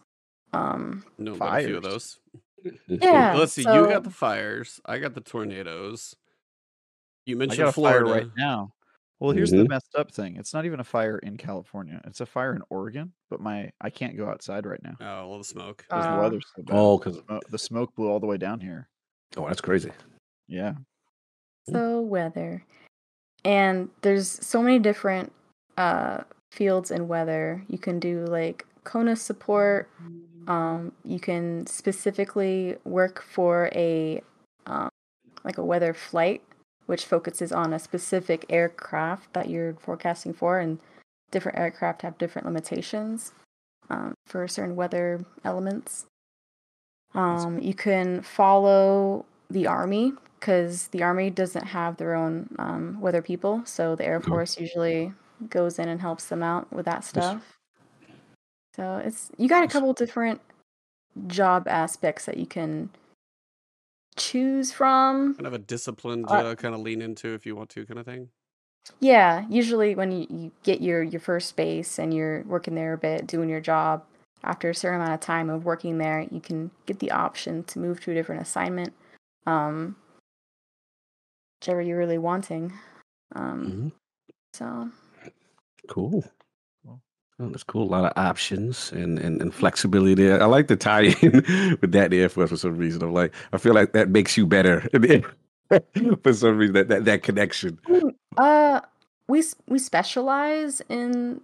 Um, 0.53 1.05
no, 1.19 1.35
but 1.35 1.63
a 1.63 1.67
few 1.67 1.77
of 1.77 1.83
those. 1.83 2.19
Yeah. 2.87 3.35
Let's 3.35 3.53
see. 3.53 3.63
You 3.63 3.87
got 3.87 4.05
the 4.05 4.11
fires. 4.11 4.81
I 4.85 4.99
got 4.99 5.15
the 5.15 5.21
tornadoes. 5.21 6.15
You 7.27 7.37
I 7.37 7.39
mentioned 7.39 7.59
got 7.59 7.69
a 7.69 7.73
Florida. 7.73 8.05
fire 8.07 8.15
right 8.15 8.31
now. 8.37 8.73
Well, 9.21 9.31
here's 9.33 9.51
the 9.53 9.59
Mhm. 9.59 9.69
messed 9.69 9.95
up 9.97 10.11
thing. 10.11 10.37
It's 10.37 10.53
not 10.53 10.67
even 10.67 10.81
a 10.81 10.85
fire 10.85 11.19
in 11.19 11.37
California. 11.37 12.01
It's 12.05 12.21
a 12.21 12.27
fire 12.27 12.55
in 12.55 12.63
Oregon, 12.69 13.13
but 13.31 13.41
my 13.41 13.71
I 13.81 13.89
can't 13.89 14.17
go 14.17 14.29
outside 14.29 14.67
right 14.67 14.83
now 14.83 14.97
Oh, 15.01 15.29
well, 15.29 15.39
the 15.39 15.45
smoke. 15.45 15.79
because 15.89 16.05
Uh, 16.05 16.17
the 16.17 16.21
weather's 16.23 16.47
so 16.55 16.63
bad. 16.63 16.77
Oh, 16.77 16.99
because 16.99 17.19
Smo- 17.21 17.41
the 17.49 17.59
smoke 17.59 17.95
blew 17.95 18.09
all 18.09 18.21
the 18.21 18.27
way 18.27 18.37
down 18.37 18.61
here. 18.61 18.89
oh, 19.37 19.47
that's 19.47 19.61
crazy. 19.63 19.93
Yeah. 20.49 20.75
So 21.71 22.01
weather. 22.03 22.65
And 23.45 23.89
there's 24.03 24.29
so 24.47 24.63
many 24.63 24.79
different 24.79 25.33
uh 25.79 26.25
fields 26.53 26.91
in 26.91 27.09
weather. 27.09 27.65
You 27.69 27.79
can 27.79 27.99
do 28.01 28.25
like 28.27 28.67
CONUS 28.85 29.21
support. 29.23 29.89
Um 30.47 30.93
you 31.05 31.21
can 31.21 31.67
specifically 31.67 32.77
work 32.85 33.23
for 33.23 33.71
a 33.75 34.23
um 34.67 34.89
like 35.45 35.59
a 35.59 35.65
weather 35.65 35.95
flight 35.95 36.43
which 36.87 37.05
focuses 37.07 37.53
on 37.53 37.73
a 37.73 37.79
specific 37.79 38.45
aircraft 38.49 39.33
that 39.33 39.49
you're 39.49 39.75
forecasting 39.75 40.35
for 40.35 40.59
and 40.59 40.79
different 41.31 41.59
aircraft 41.59 42.03
have 42.03 42.19
different 42.19 42.47
limitations 42.47 43.33
um, 43.91 44.15
for 44.27 44.47
certain 44.49 44.77
weather 44.77 45.25
elements. 45.45 46.07
Um, 47.15 47.59
you 47.61 47.75
can 47.75 48.23
follow 48.23 49.25
the 49.51 49.67
army 49.67 50.13
because 50.39 50.89
the 50.89 51.03
army 51.03 51.31
doesn't 51.31 51.67
have 51.67 51.97
their 51.97 52.15
own 52.15 52.55
um, 52.59 53.01
weather 53.01 53.23
people, 53.23 53.63
so 53.65 53.95
the 53.95 54.05
Air. 54.05 54.21
Force 54.21 54.59
usually 54.59 55.13
goes 55.49 55.79
in 55.79 55.89
and 55.89 56.01
helps 56.01 56.27
them 56.27 56.43
out 56.43 56.73
with 56.73 56.87
that 56.87 57.05
stuff. 57.05 57.54
So 58.75 58.97
it's 59.05 59.31
you 59.39 59.49
got 59.49 59.65
a 59.65 59.69
couple 59.69 59.93
different 59.93 60.41
job 61.27 61.69
aspects 61.69 62.25
that 62.27 62.37
you 62.39 62.47
can 62.47 62.91
choose 64.17 64.73
from. 64.73 65.35
Kind 65.35 65.47
of 65.47 65.53
a 65.53 65.59
discipline 65.59 66.27
to 66.27 66.35
Uh, 66.35 66.55
kind 66.55 66.75
of 66.75 66.81
lean 66.81 67.01
into 67.03 67.35
if 67.35 67.47
you 67.47 67.55
want 67.55 67.71
to, 67.71 67.87
kind 67.87 68.01
of 68.01 68.07
thing. 68.07 68.31
Yeah, 69.01 69.47
usually 69.49 69.95
when 69.95 70.11
you, 70.13 70.27
you 70.29 70.53
get 70.63 70.81
your 70.81 71.03
your 71.03 71.21
first 71.21 71.57
base 71.57 71.99
and 71.99 72.13
you're 72.13 72.43
working 72.43 72.75
there 72.75 72.93
a 72.93 72.99
bit, 72.99 73.27
doing 73.27 73.49
your 73.49 73.61
job, 73.61 74.05
after 74.43 74.71
a 74.71 74.75
certain 74.75 75.01
amount 75.01 75.15
of 75.15 75.21
time 75.21 75.49
of 75.49 75.65
working 75.65 75.99
there, 75.99 76.27
you 76.31 76.41
can 76.41 76.71
get 76.87 76.99
the 76.99 77.11
option 77.11 77.65
to 77.65 77.79
move 77.79 78.01
to 78.01 78.11
a 78.11 78.15
different 78.15 78.43
assignment, 78.43 78.93
um, 79.47 79.97
whichever 81.61 81.81
you're 81.81 81.99
really 81.99 82.19
wanting. 82.19 82.73
Um, 83.35 83.65
Mhm. 83.65 83.93
so 84.53 84.91
Cool. 85.89 86.25
Oh, 87.41 87.49
that's 87.49 87.65
cool. 87.65 87.83
A 87.83 87.91
lot 87.91 88.05
of 88.05 88.13
options 88.17 88.93
and, 88.93 89.19
and, 89.19 89.43
and 89.43 89.53
flexibility 89.53 90.15
there. 90.15 90.41
I 90.41 90.47
like 90.47 90.69
the 90.69 90.77
tie 90.77 91.15
in 91.21 91.33
with 91.81 91.91
that 91.93 92.13
Air 92.13 92.29
Force 92.29 92.51
for 92.51 92.57
some 92.57 92.77
reason. 92.77 93.03
I'm 93.03 93.13
like, 93.13 93.35
I 93.53 93.59
feel 93.59 93.75
like 93.75 93.93
that 93.93 94.09
makes 94.09 94.37
you 94.37 94.47
better 94.47 94.83
for 96.23 96.33
some 96.33 96.57
reason. 96.59 96.75
That 96.75 96.89
that, 96.89 97.05
that 97.07 97.23
connection. 97.25 97.79
Uh, 98.37 98.81
we 99.29 99.43
we 99.67 99.79
specialize 99.81 100.81
in 100.89 101.41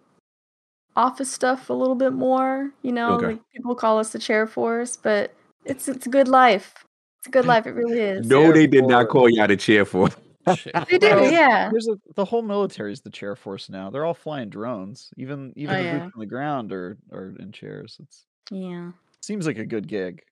office 0.96 1.32
stuff 1.32 1.70
a 1.70 1.72
little 1.72 1.96
bit 1.96 2.12
more. 2.12 2.70
You 2.82 2.92
know, 2.92 3.14
Okay. 3.14 3.26
like 3.26 3.40
people 3.52 3.74
call 3.74 3.98
us 3.98 4.10
the 4.12 4.18
chair 4.20 4.46
force, 4.46 4.96
but 4.96 5.34
it's 5.64 5.88
it's 5.88 6.06
a 6.06 6.10
good 6.10 6.28
life. 6.28 6.84
It's 7.18 7.26
a 7.26 7.30
good 7.30 7.46
life. 7.52 7.66
It 7.66 7.72
really 7.72 7.98
is. 7.98 8.26
No, 8.28 8.52
they 8.52 8.68
did 8.68 8.86
not 8.86 9.08
call 9.08 9.28
you 9.28 9.42
out 9.42 9.50
a 9.50 9.56
chair 9.56 9.84
for. 9.84 10.08
Shit. 10.56 10.74
They 10.90 10.98
do, 10.98 11.08
Well, 11.08 11.30
yeah. 11.32 11.68
There's 11.70 11.88
a, 11.88 11.96
the 12.14 12.24
whole 12.24 12.42
military 12.42 12.92
is 12.92 13.00
the 13.02 13.10
chair 13.10 13.36
force 13.36 13.68
now. 13.68 13.90
They're 13.90 14.04
all 14.04 14.14
flying 14.14 14.48
drones. 14.48 15.10
Even 15.16 15.52
even 15.56 15.74
Oh, 15.74 15.78
the 15.78 15.84
yeah. 15.84 15.98
boots 16.00 16.12
on 16.14 16.20
the 16.20 16.26
ground 16.26 16.72
are 16.72 16.98
are 17.12 17.34
in 17.38 17.52
chairs. 17.52 17.98
It's 18.02 18.24
Yeah, 18.50 18.92
seems 19.22 19.46
like 19.46 19.58
a 19.58 19.66
good 19.66 19.86
gig. 19.86 20.22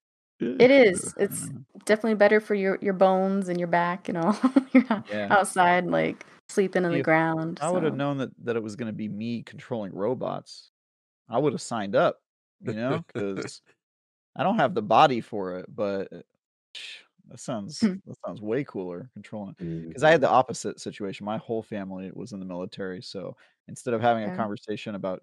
it 0.40 0.70
is. 0.70 1.14
It's 1.18 1.50
definitely 1.84 2.14
better 2.14 2.40
for 2.40 2.54
your 2.54 2.78
your 2.80 2.94
bones 2.94 3.48
and 3.48 3.58
your 3.58 3.68
back 3.68 4.08
and 4.08 4.18
all. 4.18 4.38
You're 4.72 4.86
not 4.88 5.06
Yeah. 5.10 5.28
outside 5.30 5.86
like 5.86 6.24
sleeping 6.48 6.84
on 6.84 6.92
the 6.92 7.02
ground. 7.02 7.58
I 7.62 7.70
would 7.70 7.84
have 7.84 7.96
known 7.96 8.18
that 8.18 8.30
that 8.44 8.56
it 8.56 8.62
was 8.62 8.76
going 8.76 8.90
to 8.90 8.96
be 8.96 9.08
me 9.08 9.42
controlling 9.42 9.94
robots. 9.94 10.70
I 11.28 11.38
would 11.38 11.52
have 11.52 11.60
signed 11.62 11.94
up, 11.94 12.22
you 12.62 12.72
know, 12.72 13.04
because 13.12 13.60
I 14.36 14.42
don't 14.42 14.58
have 14.58 14.74
the 14.74 14.82
body 14.82 15.20
for 15.20 15.58
it. 15.58 15.66
But 15.68 16.12
uh, 16.12 16.20
that 17.28 17.40
sounds 17.40 17.80
Hmm. 17.80 17.94
that 18.06 18.16
sounds 18.26 18.40
way 18.40 18.64
cooler 18.64 19.10
controlling. 19.14 19.54
Because 19.88 20.02
I 20.02 20.10
had 20.10 20.20
the 20.20 20.28
opposite 20.28 20.80
situation. 20.80 21.24
My 21.26 21.38
whole 21.38 21.62
family 21.62 22.10
was 22.14 22.32
in 22.32 22.40
the 22.40 22.46
military, 22.46 23.02
so 23.02 23.36
instead 23.68 23.94
of 23.94 24.00
having 24.00 24.24
a 24.24 24.26
Okay. 24.28 24.36
conversation 24.36 24.94
about 24.94 25.22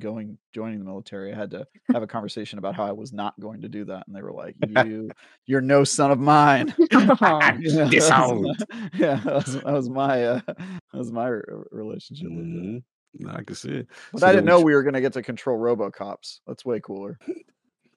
going 0.00 0.36
joining 0.52 0.80
the 0.80 0.84
military, 0.84 1.32
I 1.32 1.36
had 1.36 1.50
to 1.52 1.66
have 1.92 2.02
a 2.02 2.06
conversation 2.16 2.58
about 2.58 2.74
how 2.74 2.84
I 2.84 2.92
was 2.92 3.12
not 3.12 3.38
going 3.40 3.62
to 3.62 3.68
do 3.68 3.84
that, 3.86 4.06
and 4.06 4.16
they 4.16 4.22
were 4.22 4.32
like, 4.32 4.56
"You, 4.68 5.10
you're 5.46 5.60
no 5.60 5.84
son 5.84 6.10
of 6.10 6.18
mine." 6.18 6.74
You 6.90 6.98
know, 7.00 7.14
that 7.20 7.84
was 7.86 7.90
Disowned. 7.90 8.42
my- 8.42 8.90
yeah, 8.94 9.16
that 9.24 9.34
was, 9.34 9.54
that 9.54 9.64
was 9.72 9.88
my 9.88 10.24
uh, 10.24 10.40
that 10.46 10.58
was 10.92 11.12
my 11.12 11.28
re- 11.28 11.42
relationship 11.70 12.28
with 12.30 12.44
it. 12.46 12.82
Mhm. 13.22 13.34
I 13.34 13.42
can 13.44 13.54
see 13.54 13.70
it. 13.70 13.86
But 14.12 14.20
So 14.20 14.26
I 14.26 14.30
then 14.32 14.44
didn't 14.44 14.46
know 14.46 14.60
we 14.60 14.74
were 14.74 14.82
going 14.82 14.94
to 14.94 15.00
get 15.00 15.12
to 15.14 15.22
control 15.22 15.58
RoboCops. 15.58 16.40
That's 16.46 16.64
way 16.66 16.80
cooler. 16.80 17.18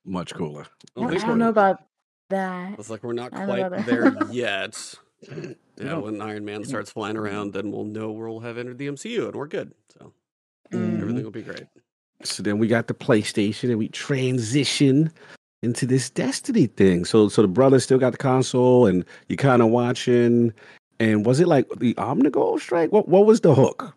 much 0.06 0.34
cooler. 0.34 0.66
I 0.96 1.02
don't, 1.02 1.12
I 1.24 1.28
don't 1.28 1.40
know 1.40 1.50
about 1.50 1.82
that. 2.30 2.78
It's 2.80 2.90
like 2.90 3.04
we're 3.04 3.14
not 3.14 3.34
I 3.34 3.46
don't 3.46 3.48
know 3.60 3.70
quite 3.70 3.86
there 3.86 4.18
yet. 4.32 4.96
Yeah, 5.78 5.92
don't- 5.92 6.04
when 6.04 6.22
Iron 6.22 6.44
Man 6.46 6.64
starts 6.66 6.92
flying 6.92 7.16
around, 7.18 7.54
then 7.54 7.72
we'll 7.72 7.86
know 7.86 8.12
we'll 8.12 8.40
have 8.42 8.58
entered 8.58 8.78
the 8.78 8.88
MCU 8.88 9.28
and 9.28 9.36
we're 9.36 9.48
good. 9.48 9.74
So 9.98 10.14
Mm. 10.72 11.02
everything 11.02 11.24
will 11.24 11.32
be 11.32 11.42
great. 11.42 11.64
So 12.24 12.44
then 12.44 12.58
we 12.60 12.68
got 12.68 12.88
the 12.88 12.94
PlayStation 12.94 13.70
and 13.70 13.80
we 13.80 13.88
transition 13.90 15.12
into 15.64 15.86
this 15.86 16.10
Destiny 16.10 16.68
thing. 16.68 17.06
So 17.06 17.28
so 17.30 17.42
the 17.42 17.48
brother 17.48 17.80
still 17.80 17.98
got 17.98 18.12
the 18.12 18.18
console 18.18 18.86
and 18.86 19.04
you 19.30 19.36
kind 19.38 19.62
of 19.62 19.70
watching. 19.70 20.54
And 21.00 21.26
was 21.26 21.40
it 21.40 21.48
like 21.48 21.68
the 21.78 21.94
Omnigul 21.96 22.60
strike? 22.60 22.92
What 22.92 23.08
what 23.08 23.26
was 23.26 23.42
the 23.42 23.56
hook? 23.56 23.96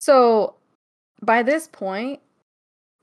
So 0.00 0.54
by 1.22 1.42
this 1.42 1.66
point, 1.66 2.20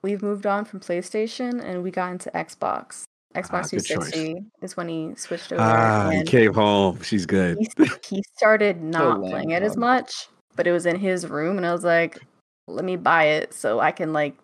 we've 0.03 0.21
moved 0.21 0.45
on 0.45 0.65
from 0.65 0.79
PlayStation 0.79 1.63
and 1.63 1.83
we 1.83 1.89
got 1.91 2.11
into 2.11 2.29
Xbox. 2.31 3.03
Xbox 3.33 3.65
Ah, 3.65 3.67
good 3.71 3.85
choice. 3.85 4.11
360 4.11 4.45
is 4.61 4.75
when 4.75 4.89
he 4.89 5.13
switched 5.15 5.53
over. 5.53 5.61
Ah, 5.61 6.09
he 6.09 6.23
came 6.23 6.53
home. 6.53 7.01
She's 7.01 7.25
good. 7.25 7.57
he, 7.59 7.69
he 8.09 8.23
started 8.35 8.81
not 8.81 9.21
lame, 9.21 9.31
playing 9.31 9.49
it 9.51 9.63
as 9.63 9.77
much, 9.77 10.27
but 10.55 10.67
it 10.67 10.71
was 10.71 10.85
in 10.85 10.99
his 10.99 11.27
room, 11.27 11.57
and 11.57 11.65
I 11.65 11.71
was 11.71 11.83
like, 11.83 12.19
let 12.67 12.83
me 12.85 12.95
buy 12.95 13.25
it 13.25 13.53
so 13.53 13.79
I 13.79 13.91
can 13.91 14.13
like 14.13 14.37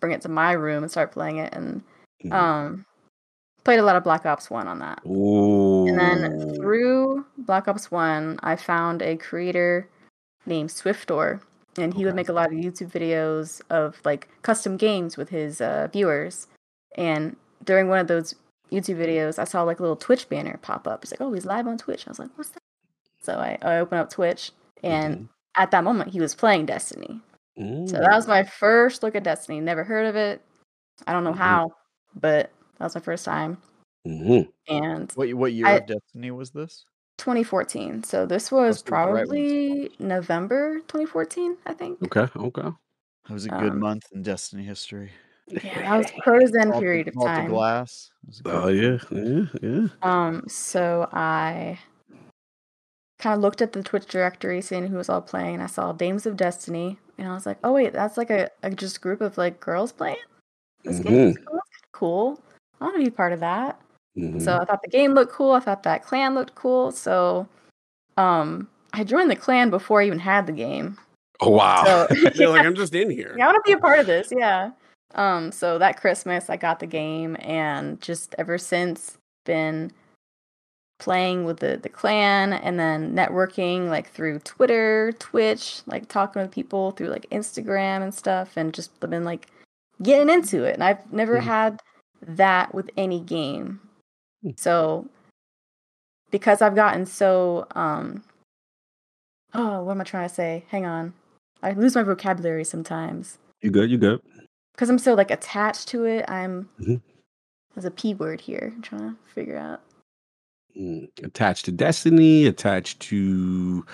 bring 0.00 0.12
it 0.12 0.20
to 0.22 0.28
my 0.28 0.52
room 0.52 0.82
and 0.82 0.90
start 0.90 1.12
playing 1.12 1.38
it. 1.38 1.52
And 1.54 1.82
Mhm. 2.24 2.32
um, 2.32 2.84
played 3.64 3.78
a 3.78 3.82
lot 3.82 3.96
of 3.96 4.04
Black 4.04 4.24
Ops 4.26 4.50
One 4.50 4.68
on 4.68 4.78
that. 4.78 5.00
Ooh. 5.06 5.86
And 5.88 5.98
then 5.98 6.54
through 6.56 7.24
Black 7.38 7.68
Ops 7.68 7.90
1, 7.90 8.38
I 8.42 8.56
found 8.56 9.02
a 9.02 9.16
creator 9.16 9.88
named 10.46 10.70
Swiftor. 10.70 11.40
And 11.78 11.94
he 11.94 12.04
would 12.04 12.16
make 12.16 12.28
a 12.28 12.32
lot 12.32 12.48
of 12.48 12.58
YouTube 12.58 12.90
videos 12.90 13.60
of 13.70 14.00
like 14.04 14.28
custom 14.42 14.76
games 14.76 15.16
with 15.16 15.28
his 15.28 15.60
uh, 15.60 15.88
viewers. 15.92 16.48
And 16.96 17.36
during 17.64 17.88
one 17.88 17.98
of 17.98 18.06
those 18.08 18.34
YouTube 18.72 18.96
videos, 18.98 19.38
I 19.38 19.44
saw 19.44 19.62
like 19.62 19.78
a 19.78 19.82
little 19.82 19.96
Twitch 19.96 20.28
banner 20.28 20.58
pop 20.62 20.86
up. 20.86 21.02
It's 21.02 21.12
like, 21.12 21.20
oh, 21.20 21.32
he's 21.32 21.44
live 21.46 21.66
on 21.66 21.76
Twitch. 21.78 22.06
I 22.06 22.10
was 22.10 22.18
like, 22.18 22.30
what's 22.36 22.50
that? 22.50 22.62
So 23.22 23.34
I, 23.34 23.58
I 23.62 23.78
opened 23.78 24.00
up 24.00 24.10
Twitch, 24.10 24.52
and 24.82 25.16
Mhm. 25.16 25.28
at 25.56 25.70
that 25.72 25.84
moment, 25.84 26.10
he 26.10 26.20
was 26.20 26.34
playing 26.34 26.66
Destiny. 26.66 27.20
So 27.58 27.98
that 27.98 28.12
was 28.14 28.26
my 28.26 28.42
first 28.42 29.02
look 29.02 29.14
at 29.14 29.22
Destiny. 29.24 29.60
Never 29.60 29.84
heard 29.84 30.06
of 30.06 30.16
it. 30.16 30.40
I 31.06 31.12
don't 31.12 31.24
know 31.24 31.32
Mhm. 31.32 31.36
how, 31.36 31.70
but 32.14 32.50
that 32.78 32.84
was 32.84 32.94
my 32.94 33.02
first 33.02 33.24
time. 33.26 33.58
Mhm. 34.06 34.50
And 34.68 35.12
What 35.12 35.34
what 35.34 35.52
year 35.52 35.66
I- 35.66 35.72
of 35.72 35.86
Destiny 35.86 36.30
was 36.30 36.52
this? 36.52 36.86
2014. 37.18 38.02
So 38.02 38.24
this 38.24 38.50
was 38.50 38.76
Must 38.76 38.86
be 38.86 38.92
right 38.92 39.04
probably 39.04 39.92
November 39.98 40.80
2014, 40.88 41.58
I 41.66 41.74
think. 41.74 42.02
Okay. 42.04 42.26
Okay. 42.34 42.62
That 43.26 43.32
was 43.34 43.44
a 43.44 43.50
good 43.50 43.72
Um, 43.72 43.80
month 43.80 44.04
in 44.12 44.22
Destiny 44.22 44.62
history. 44.64 45.10
Yeah, 45.50 45.82
that 45.82 45.96
was 45.98 46.10
frozen 46.24 46.68
Vault 46.70 46.80
period 46.82 47.08
of 47.08 47.14
Vault 47.14 47.28
of 47.28 47.36
time. 47.36 47.50
Glass. 47.50 48.10
It 48.22 48.28
was 48.28 48.42
a 48.44 48.62
Oh 48.62 48.68
yeah. 48.68 48.98
Yeah. 49.10 49.44
Yeah. 49.62 49.86
Um, 50.02 50.44
so 50.48 51.08
I 51.12 51.78
kind 53.18 53.34
of 53.34 53.40
looked 53.40 53.60
at 53.60 53.72
the 53.72 53.82
Twitch 53.82 54.06
directory, 54.06 54.60
seeing 54.62 54.86
who 54.86 54.96
was 54.96 55.08
all 55.08 55.20
playing, 55.22 55.54
and 55.54 55.62
I 55.62 55.66
saw 55.66 55.92
Dames 55.92 56.26
of 56.26 56.36
Destiny, 56.36 56.98
and 57.18 57.28
I 57.28 57.34
was 57.34 57.46
like, 57.46 57.58
oh 57.64 57.72
wait, 57.72 57.92
that's 57.92 58.16
like 58.16 58.30
a, 58.30 58.50
a 58.62 58.70
just 58.70 59.00
group 59.00 59.20
of 59.20 59.36
like 59.38 59.60
girls 59.60 59.92
playing 59.92 60.16
this 60.84 61.00
game. 61.00 61.34
That's 61.34 61.38
cool. 61.44 61.54
That's 61.54 61.82
cool. 61.92 62.40
I 62.80 62.84
want 62.84 62.96
to 62.96 63.04
be 63.04 63.10
part 63.10 63.32
of 63.32 63.40
that. 63.40 63.80
Mhm. 64.16 64.40
So 64.42 64.56
I 64.56 64.64
thought 64.64 64.82
the 64.82 64.88
game 64.88 65.12
looked 65.12 65.32
cool. 65.32 65.52
I 65.52 65.60
thought 65.60 65.82
that 65.82 66.02
clan 66.04 66.34
looked 66.34 66.54
cool. 66.54 66.90
So, 66.92 67.46
um, 68.16 68.68
I 68.92 69.04
joined 69.04 69.30
the 69.30 69.36
clan 69.36 69.70
before 69.70 70.00
I 70.00 70.06
even 70.06 70.18
had 70.18 70.46
the 70.46 70.52
game. 70.52 70.96
oh 71.40 71.50
wow. 71.50 71.84
So 71.84 72.06
They're 72.34 72.48
like, 72.48 72.64
I'm 72.66 72.74
just 72.74 72.94
in 72.94 73.10
here. 73.10 73.34
Yeah, 73.36 73.44
I 73.44 73.52
want 73.52 73.64
to 73.64 73.68
be 73.68 73.72
a 73.72 73.78
part 73.78 73.98
of 74.00 74.06
this. 74.06 74.32
Yeah. 74.36 74.70
Um. 75.14 75.52
So 75.52 75.78
that 75.78 76.00
Christmas, 76.00 76.48
I 76.50 76.56
got 76.56 76.80
the 76.80 76.86
game, 76.86 77.36
and 77.40 78.00
just 78.00 78.34
ever 78.38 78.58
since 78.58 79.18
been 79.44 79.90
playing 80.98 81.44
with 81.44 81.58
the 81.58 81.78
the 81.82 81.88
clan, 81.88 82.52
and 82.52 82.78
then 82.78 83.14
networking 83.14 83.88
like 83.88 84.10
through 84.10 84.38
Twitter, 84.40 85.12
Twitch, 85.18 85.82
like 85.86 86.08
talking 86.08 86.42
with 86.42 86.50
people 86.52 86.92
through 86.92 87.08
like 87.08 87.28
Instagram 87.30 88.02
and 88.02 88.14
stuff, 88.14 88.56
and 88.56 88.72
just 88.74 88.98
been 89.00 89.24
like 89.24 89.48
getting 90.02 90.30
into 90.32 90.64
it. 90.64 90.74
And 90.74 90.84
I've 90.84 91.12
never 91.12 91.38
Mhm. 91.40 91.44
had 91.44 91.82
that 92.22 92.74
with 92.74 92.90
any 92.96 93.20
game. 93.20 93.80
Hmm. 94.42 94.50
So 94.56 95.08
because 96.30 96.62
I've 96.62 96.74
gotten 96.74 97.06
so 97.06 97.66
um. 97.74 98.22
Oh, 99.52 99.82
what 99.82 99.92
am 99.92 100.00
I 100.00 100.04
trying 100.04 100.28
to 100.28 100.34
say? 100.34 100.64
Hang 100.68 100.86
on. 100.86 101.12
I 101.62 101.72
lose 101.72 101.96
my 101.96 102.04
vocabulary 102.04 102.62
sometimes 102.64 103.38
you 103.62 103.70
good? 103.70 103.90
You 103.90 103.98
good? 103.98 104.20
Because 104.80 104.88
I'm 104.88 104.98
so 104.98 105.12
like 105.12 105.30
attached 105.30 105.88
to 105.88 106.06
it. 106.06 106.24
I'm 106.26 106.66
Mhm. 106.80 107.02
there's 107.74 107.84
a 107.84 107.90
p 107.90 108.14
word 108.14 108.40
here. 108.40 108.72
I'm 108.74 108.80
trying 108.80 109.10
to 109.10 109.16
figure 109.34 109.58
out. 109.58 109.82
Mm. 110.74 111.10
Attached 111.22 111.66
to 111.66 111.72
Destiny. 111.72 112.46
Attached 112.46 112.98
to 113.00 113.84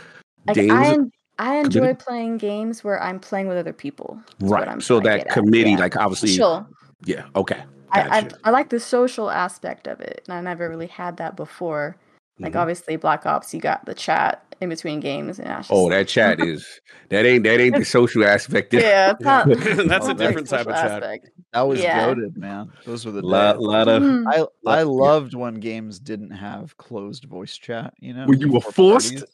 Like 0.47 0.55
Dames. 0.55 0.73
I 0.73 0.87
en- 0.93 1.11
I 1.41 1.57
enjoy 1.57 1.81
committee? 1.81 2.05
playing 2.07 2.39
games 2.39 2.85
where 2.85 3.03
I'm 3.03 3.19
playing 3.19 3.49
with 3.49 3.59
other 3.59 3.73
people. 3.73 4.21
right. 4.41 4.81
So 4.81 5.01
that 5.01 5.29
committee, 5.29 5.73
yeah. 5.73 5.79
like 5.79 5.97
obviously, 5.97 6.29
Social. 6.31 6.69
yeah. 7.05 7.25
Okay. 7.35 7.65
I, 7.91 8.19
I 8.21 8.29
I 8.45 8.51
like 8.51 8.69
the 8.69 8.79
social 8.81 9.29
aspect 9.29 9.89
of 9.89 10.01
it, 10.01 10.23
and 10.29 10.37
I 10.37 10.41
never 10.41 10.69
really 10.69 10.87
had 10.87 11.17
that 11.17 11.35
before. 11.35 11.97
Like 12.41 12.53
Mhm. 12.53 12.57
obviously 12.57 12.97
Black 12.97 13.25
Ops, 13.27 13.55
you 13.55 13.61
got 13.61 13.87
the 13.87 13.95
chat 13.95 14.55
in 14.61 14.69
between 14.69 15.01
games, 15.01 15.39
and 15.39 15.49
I 15.49 15.59
just 15.59 15.71
Oh, 15.71 15.89
that 15.91 16.09
chat 16.09 16.41
is 16.41 16.81
that 17.11 17.25
ain't 17.25 17.45
that 17.45 17.61
ain't 17.61 17.77
the 17.77 17.85
social 17.99 18.25
aspect. 18.25 18.73
yeah, 18.75 19.13
it's 19.13 19.21
not, 19.25 19.49
That's 19.49 19.59
it's 19.69 19.89
a 19.89 19.89
not 19.89 20.07
the 20.07 20.15
different 20.15 20.49
type 20.49 20.67
of 20.67 20.75
chat. 20.75 21.03
aspect. 21.03 21.31
That 21.53 21.63
was 21.63 21.83
Yeah. 21.83 22.07
goaded, 22.07 22.37
man. 22.37 22.71
Those 22.85 23.07
were 23.07 23.13
the 23.13 23.23
lot, 23.23 23.61
lot 23.61 23.89
of 23.89 24.03
Mhm. 24.03 24.27
I 24.29 24.47
I 24.71 24.79
yeah. 24.79 24.85
loved 24.85 25.35
when 25.35 25.55
games 25.55 25.99
didn't 25.99 26.31
have 26.33 26.77
closed 26.77 27.25
voice 27.25 27.57
chat. 27.57 27.95
You 28.01 28.13
know, 28.15 28.27
When 28.27 28.41
you 28.41 28.51
were 28.53 28.61
forced? 28.61 29.15
parties, 29.15 29.25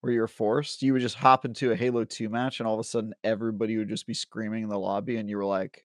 Where 0.00 0.12
you 0.12 0.20
were 0.20 0.28
forced, 0.28 0.82
you 0.82 0.92
would 0.94 1.02
just 1.02 1.16
hop 1.16 1.44
into 1.44 1.72
a 1.72 1.76
Halo 1.76 2.04
Two 2.04 2.28
match, 2.30 2.60
and 2.60 2.66
all 2.66 2.74
of 2.74 2.80
a 2.80 2.84
sudden, 2.84 3.12
everybody 3.24 3.76
would 3.76 3.88
just 3.88 4.06
be 4.06 4.14
screaming 4.14 4.62
in 4.62 4.68
the 4.68 4.78
lobby, 4.78 5.16
and 5.16 5.28
you 5.28 5.36
were 5.36 5.44
like, 5.44 5.84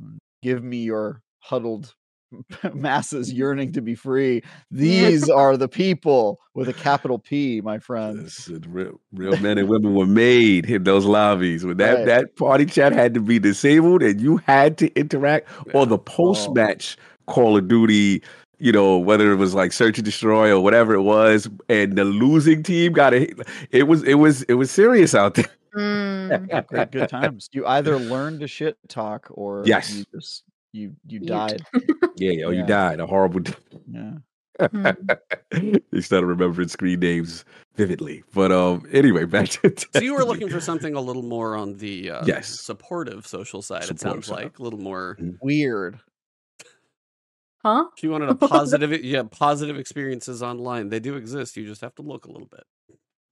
"Mm, 0.00 0.16
"Give 0.42 0.62
me 0.62 0.84
your 0.84 1.22
huddled 1.40 1.94
masses 2.74 3.32
yearning 3.32 3.72
to 3.72 3.80
be 3.80 3.94
free. 3.94 4.42
These 4.70 5.28
are 5.42 5.56
the 5.56 5.68
people 5.68 6.38
with 6.54 6.68
a 6.68 6.72
capital 6.72 7.18
P, 7.18 7.60
my 7.60 7.78
friends." 7.78 8.50
Real, 8.68 9.00
real 9.12 9.36
men 9.38 9.58
and 9.58 9.68
women 9.68 9.94
were 9.94 10.06
made 10.06 10.68
in 10.70 10.84
those 10.84 11.04
lobbies. 11.04 11.64
When 11.64 11.76
that 11.78 11.94
Right. 11.98 12.06
that 12.06 12.36
party 12.36 12.66
chat 12.66 12.92
had 12.92 13.14
to 13.14 13.20
be 13.20 13.38
disabled 13.38 14.02
and 14.02 14.20
you 14.20 14.38
had 14.38 14.78
to 14.78 14.92
interact, 14.98 15.48
or 15.74 15.86
the 15.86 15.94
Oh. 15.96 15.98
post 15.98 16.54
match 16.54 16.96
Call 17.26 17.56
of 17.56 17.68
Duty, 17.68 18.22
you 18.58 18.72
know, 18.72 18.98
whether 18.98 19.32
it 19.32 19.36
was 19.36 19.54
like 19.54 19.72
search 19.72 19.98
and 19.98 20.04
destroy 20.04 20.50
or 20.50 20.60
whatever 20.60 20.94
it 20.94 21.02
was, 21.02 21.48
and 21.68 21.96
the 21.96 22.04
losing 22.04 22.62
team 22.62 22.92
got 22.92 23.14
it. 23.14 23.34
it 23.70 23.84
was 23.88 24.02
it 24.04 24.14
was 24.14 24.42
it 24.44 24.54
was 24.54 24.70
serious 24.70 25.14
out 25.14 25.34
there. 25.34 25.46
Mm. 25.74 26.66
Great, 26.68 26.90
good 26.92 27.08
times. 27.08 27.48
You 27.52 27.66
either 27.66 27.98
learned 27.98 28.40
to 28.40 28.46
shit 28.48 28.76
talk 28.88 29.26
or 29.30 29.62
Yes. 29.66 29.94
you 29.94 30.04
just 30.14 30.44
you 30.72 30.92
you 31.06 31.20
died. 31.20 31.62
Yeah, 32.16 32.44
oh, 32.46 32.50
you 32.50 32.64
died 32.66 33.00
a 33.00 33.06
horrible. 33.06 33.40
death. 33.40 33.60
Yeah. 33.90 34.12
you 35.92 36.00
started 36.02 36.26
remembering 36.26 36.68
screen 36.68 37.00
names 37.00 37.44
vividly. 37.74 38.22
But 38.34 38.52
um, 38.52 38.86
anyway, 38.92 39.24
back 39.24 39.48
to 39.48 39.74
So 39.94 40.00
you 40.00 40.14
were 40.14 40.24
looking 40.24 40.48
for 40.48 40.60
something 40.60 40.94
a 40.94 41.00
little 41.00 41.22
more 41.22 41.56
on 41.56 41.78
the 41.78 42.10
uh, 42.10 42.24
Yes. 42.26 42.48
supportive 42.48 43.26
social 43.26 43.62
side. 43.62 43.84
it 43.90 43.98
sounds 43.98 44.26
side. 44.26 44.44
like 44.44 44.58
a 44.58 44.62
little 44.62 44.78
more. 44.78 45.18
Weird. 45.40 45.98
Huh? 47.64 47.86
If 47.96 48.02
you 48.02 48.10
wanted 48.10 48.28
a 48.28 48.34
positive, 48.48 48.92
yeah, 49.04 49.22
positive 49.22 49.78
experiences 49.78 50.42
online, 50.42 50.88
they 50.90 51.00
do 51.00 51.14
exist. 51.16 51.56
You 51.56 51.66
just 51.66 51.80
have 51.80 51.94
to 51.96 52.02
look 52.02 52.26
a 52.26 52.30
little 52.30 52.48
bit. 52.48 52.64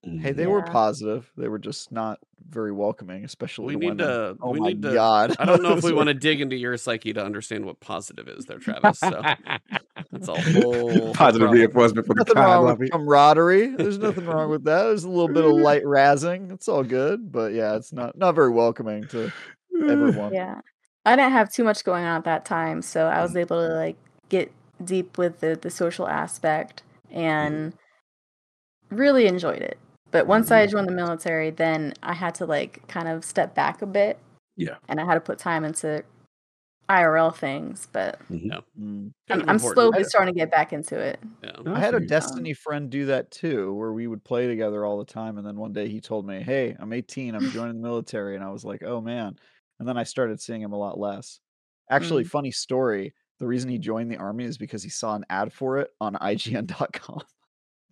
Hey, 0.02 0.32
they 0.32 0.46
were 0.46 0.62
positive. 0.62 1.30
They 1.36 1.48
were 1.48 1.58
just 1.58 1.92
not 1.92 2.20
very 2.48 2.72
welcoming, 2.72 3.24
especially 3.24 3.76
We 3.76 3.88
to 3.88 3.94
need 3.94 4.02
women. 4.02 4.06
to. 4.06 4.36
Oh 4.40 4.50
we 4.52 4.60
my 4.60 4.68
need 4.68 4.82
to. 4.82 4.94
god! 4.94 5.36
I 5.38 5.44
don't 5.44 5.62
know 5.62 5.72
if 5.76 5.84
we 5.84 5.92
want 5.92 6.08
to 6.08 6.14
dig 6.14 6.40
into 6.40 6.56
your 6.56 6.76
psyche 6.78 7.12
to 7.12 7.22
understand 7.22 7.66
what 7.66 7.80
positive 7.80 8.26
is, 8.26 8.46
there, 8.46 8.58
Travis. 8.58 8.98
So 8.98 9.22
that's 10.10 10.28
a 10.28 10.40
whole 10.40 11.12
positive 11.12 11.50
reinforcement 11.50 12.06
for 12.06 12.14
the 12.14 12.20
Nothing 12.20 12.36
wrong 12.36 12.64
lobby. 12.64 12.84
with 12.84 12.92
camaraderie. 12.92 13.76
There's 13.76 13.98
nothing 13.98 14.24
wrong 14.24 14.50
with 14.50 14.64
that. 14.64 14.84
There's 14.84 15.04
a 15.04 15.10
little 15.10 15.28
bit 15.28 15.44
of 15.44 15.52
light 15.52 15.84
razzing. 15.84 16.50
It's 16.50 16.66
all 16.66 16.82
good, 16.82 17.30
but 17.30 17.52
yeah, 17.52 17.76
it's 17.76 17.92
not 17.92 18.16
not 18.16 18.34
very 18.34 18.50
welcoming 18.50 19.06
to 19.08 19.30
everyone. 19.86 20.32
Yeah. 20.40 20.60
I 21.04 21.16
didn't 21.16 21.32
have 21.32 21.50
too 21.52 21.64
much 21.64 21.84
going 21.84 22.04
on 22.04 22.18
at 22.18 22.24
that 22.24 22.44
time, 22.44 22.82
so 22.82 23.06
I 23.06 23.22
was 23.22 23.32
mm. 23.32 23.40
able 23.40 23.66
to 23.66 23.74
like 23.74 23.96
get 24.28 24.52
deep 24.82 25.18
with 25.18 25.40
the 25.40 25.58
the 25.60 25.70
social 25.70 26.08
aspect 26.08 26.82
mm. 27.12 27.16
and 27.16 27.74
really 28.90 29.26
enjoyed 29.26 29.60
it. 29.62 29.78
But 30.10 30.26
once 30.26 30.50
I 30.50 30.64
mm-hmm. 30.64 30.72
joined 30.72 30.88
the 30.88 30.92
military, 30.92 31.50
then 31.50 31.94
I 32.02 32.14
had 32.14 32.34
to 32.36 32.46
like 32.46 32.86
kind 32.88 33.08
of 33.08 33.24
step 33.24 33.54
back 33.54 33.82
a 33.82 33.86
bit. 33.86 34.18
Yeah. 34.56 34.76
And 34.88 35.00
I 35.00 35.04
had 35.04 35.14
to 35.14 35.20
put 35.20 35.38
time 35.38 35.64
into 35.64 36.04
IRL 36.88 37.34
things, 37.34 37.86
but 37.92 38.18
mm-hmm. 38.30 38.48
Mm. 38.50 39.12
Kind 39.28 39.42
I'm, 39.42 39.48
I'm 39.48 39.56
important. 39.56 39.74
slowly 39.74 40.04
starting 40.04 40.34
to 40.34 40.38
get 40.38 40.50
back 40.50 40.72
into 40.72 40.98
it. 40.98 41.20
Yeah. 41.42 41.52
I 41.72 41.78
had 41.78 41.94
a. 41.94 41.98
Um, 41.98 42.06
Destiny 42.06 42.52
friend 42.52 42.90
do 42.90 43.06
that 43.06 43.30
too, 43.30 43.72
where 43.74 43.92
we 43.92 44.08
would 44.08 44.24
play 44.24 44.48
together 44.48 44.84
all 44.84 44.98
the 44.98 45.04
time. 45.04 45.38
And 45.38 45.46
then 45.46 45.56
one 45.56 45.72
day 45.72 45.88
he 45.88 46.00
told 46.00 46.26
me, 46.26 46.42
Hey, 46.42 46.76
I'm 46.80 46.92
18, 46.92 47.36
I'm 47.36 47.50
joining 47.52 47.80
the 47.80 47.88
military. 47.88 48.34
And 48.34 48.44
I 48.44 48.50
was 48.50 48.64
like, 48.64 48.82
Oh 48.82 49.00
man. 49.00 49.36
And 49.78 49.88
then 49.88 49.96
I 49.96 50.02
started 50.02 50.40
seeing 50.40 50.60
him 50.60 50.72
a 50.72 50.78
lot 50.78 50.98
less. 50.98 51.40
Actually, 51.88 52.24
mm. 52.24 52.28
funny 52.28 52.50
story. 52.50 53.14
The 53.38 53.46
reason 53.46 53.70
he 53.70 53.78
joined 53.78 54.10
the 54.10 54.18
army 54.18 54.44
is 54.44 54.58
because 54.58 54.82
he 54.82 54.90
saw 54.90 55.14
an 55.14 55.24
ad 55.30 55.52
for 55.52 55.78
it 55.78 55.90
on 56.00 56.14
IGN.com. 56.14 57.22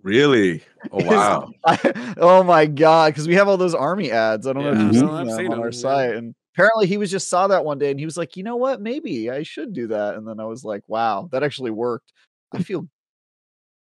Really? 0.02 0.62
Oh 0.92 1.04
wow. 1.04 1.50
I, 1.64 2.14
oh 2.18 2.42
my 2.42 2.66
god! 2.66 3.12
Because 3.12 3.26
we 3.26 3.34
have 3.34 3.48
all 3.48 3.56
those 3.56 3.74
army 3.74 4.10
ads. 4.10 4.46
I 4.46 4.52
don't 4.52 4.64
know 4.64 4.72
if 4.72 4.78
you've 4.78 4.94
seen 4.94 5.06
them 5.06 5.30
seen 5.30 5.52
on 5.52 5.58
our 5.58 5.66
yeah. 5.66 5.70
site. 5.70 6.14
And 6.14 6.34
apparently, 6.54 6.86
he 6.86 6.96
was 6.96 7.10
just 7.10 7.28
saw 7.28 7.48
that 7.48 7.64
one 7.64 7.78
day, 7.78 7.90
and 7.90 7.98
he 7.98 8.04
was 8.04 8.16
like, 8.16 8.36
"You 8.36 8.44
know 8.44 8.56
what? 8.56 8.80
Maybe 8.80 9.30
I 9.30 9.42
should 9.42 9.72
do 9.72 9.88
that." 9.88 10.14
And 10.14 10.26
then 10.26 10.38
I 10.40 10.44
was 10.44 10.64
like, 10.64 10.82
"Wow, 10.86 11.28
that 11.32 11.42
actually 11.42 11.72
worked." 11.72 12.12
I 12.52 12.62
feel 12.62 12.88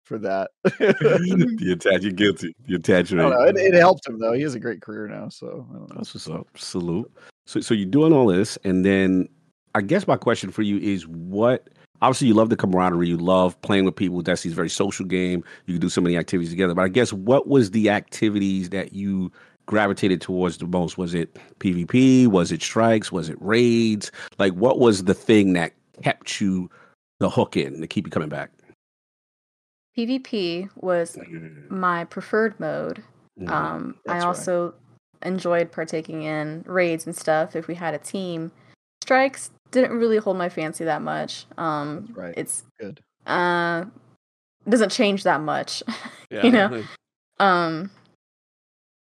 for 0.06 0.19
that. 0.19 0.51
The 0.80 1.71
attach, 1.73 2.04
you're 2.04 2.12
guilty. 2.12 2.56
The 2.67 2.75
attachment. 2.75 3.32
don't. 3.32 3.58
It, 3.58 3.73
it 3.73 3.78
helped 3.78 4.08
him 4.08 4.19
though. 4.19 4.34
He 4.34 4.41
has 4.43 4.56
a 4.56 4.60
great 4.60 4.82
career 4.82 5.08
now. 5.08 5.30
So 5.30 5.67
I 5.69 5.73
don't 5.73 5.89
know. 5.89 5.95
That's 5.95 6.13
what's 6.13 6.30
up. 6.30 6.47
Salute. 6.56 7.12
So, 7.45 7.60
so 7.60 7.73
you're 7.73 7.89
doing 7.89 8.13
all 8.13 8.28
this, 8.28 8.58
and 8.63 8.86
then 8.86 9.28
I 9.75 9.82
guess 9.82 10.08
my 10.08 10.15
question 10.15 10.51
for 10.51 10.62
you 10.62 10.78
is, 10.78 11.06
what? 11.08 11.67
Obviously, 12.01 12.27
you 12.27 12.34
love 12.34 12.49
the 12.49 12.55
camaraderie. 12.58 13.08
You 13.08 13.17
love 13.17 13.60
playing 13.62 13.86
with 13.86 13.95
people. 13.95 14.21
Destiny's 14.21 14.53
a 14.53 14.55
very 14.55 14.69
social 14.69 15.05
game. 15.05 15.43
You 15.65 15.75
can 15.75 15.81
do 15.81 15.89
so 15.89 16.01
many 16.01 16.17
activities 16.17 16.49
together. 16.51 16.73
But 16.73 16.84
I 16.84 16.88
guess 16.89 17.13
what 17.13 17.47
was 17.47 17.71
the 17.71 17.89
activities 17.89 18.69
that 18.71 18.93
you 18.93 19.31
gravitated 19.65 20.21
towards 20.21 20.58
the 20.58 20.67
most? 20.67 20.97
Was 20.97 21.13
it 21.13 21.38
PvP? 21.60 22.27
Was 22.27 22.51
it 22.51 22.62
strikes? 22.62 23.12
Was 23.12 23.29
it 23.29 23.38
raids? 23.41 24.12
Like, 24.38 24.53
what 24.53 24.79
was 24.79 25.05
the 25.05 25.13
thing 25.13 25.53
that 25.53 25.73
kept 26.03 26.39
you 26.41 26.69
the 27.19 27.29
hook 27.29 27.55
in 27.55 27.79
to 27.81 27.88
keep 27.88 28.05
you 28.05 28.12
coming 28.12 28.29
back? 28.29 28.51
PvP 29.97 30.69
was 30.75 31.17
my 31.69 32.03
preferred 32.05 32.60
mode. 32.60 33.01
Mhm. 33.39 33.49
Um, 33.49 33.95
I 34.08 34.13
That's 34.13 34.23
right. 34.23 34.27
also 34.27 34.73
enjoyed 35.23 35.71
partaking 35.71 36.23
in 36.23 36.63
raids 36.67 37.05
and 37.05 37.15
stuff 37.15 37.55
if 37.55 37.67
we 37.67 37.75
had 37.75 37.93
a 37.93 37.97
team. 37.97 38.51
Strikes 39.01 39.51
didn't 39.76 39.98
really 39.98 40.18
hold 40.18 40.38
my 40.38 40.50
fancy 40.50 40.86
that 40.86 41.02
much. 41.04 41.46
Um, 41.58 42.10
right. 42.16 42.34
It's 42.36 42.64
Good. 42.80 43.02
uh 43.28 43.86
doesn't 44.68 44.92
change 44.92 45.24
that 45.24 45.42
much, 45.42 45.84
Yeah. 46.32 46.44
you 46.46 46.52
know. 46.52 46.68
like, 46.68 46.86
Um, 47.40 47.92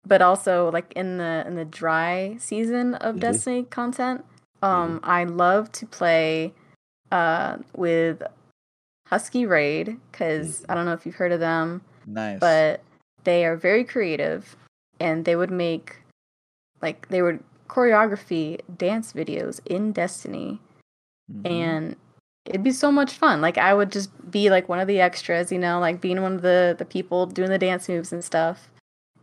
but 0.06 0.22
also 0.22 0.70
like 0.72 0.92
in 0.94 1.18
the 1.18 1.44
in 1.48 1.56
the 1.56 1.66
dry 1.66 2.36
season 2.40 2.96
of 2.96 3.16
Mhm. 3.16 3.20
Destiny 3.22 3.64
content, 3.64 4.26
um, 4.62 5.00
I 5.04 5.24
love 5.24 5.72
to 5.74 5.86
play 5.86 6.54
uh 7.12 7.58
with 7.76 8.22
Husky 9.08 9.46
Raid 9.46 9.98
because 10.12 10.66
I 10.68 10.76
don't 10.76 10.86
know 10.86 10.94
if 10.94 11.06
you've 11.06 11.16
heard 11.16 11.32
of 11.32 11.40
them 11.40 11.82
Nice. 12.06 12.40
but 12.40 12.82
they 13.24 13.46
are 13.46 13.56
very 13.56 13.84
creative 13.86 14.56
and 15.00 15.24
they 15.26 15.36
would 15.36 15.52
make 15.52 15.98
like 16.82 17.08
they 17.10 17.22
would 17.22 17.42
choreography 17.68 18.60
dance 18.78 19.14
videos 19.14 19.60
in 19.66 19.92
Destiny 19.92 20.60
Mhm. 21.32 21.50
and 21.52 21.96
it'd 22.46 22.64
be 22.64 22.72
so 22.72 22.92
much 22.92 23.14
fun. 23.14 23.42
Like 23.42 23.58
I 23.58 23.74
would 23.74 23.92
just 23.92 24.10
be 24.32 24.50
like 24.50 24.70
one 24.70 24.80
of 24.80 24.88
the 24.88 25.02
extras, 25.02 25.52
you 25.52 25.60
know, 25.60 25.80
like 25.80 26.00
being 26.02 26.22
one 26.22 26.34
of 26.34 26.42
the 26.42 26.76
the 26.78 26.86
people 26.86 27.26
doing 27.26 27.50
the 27.50 27.58
dance 27.58 27.90
moves 27.90 28.14
and 28.14 28.24
stuff. 28.24 28.70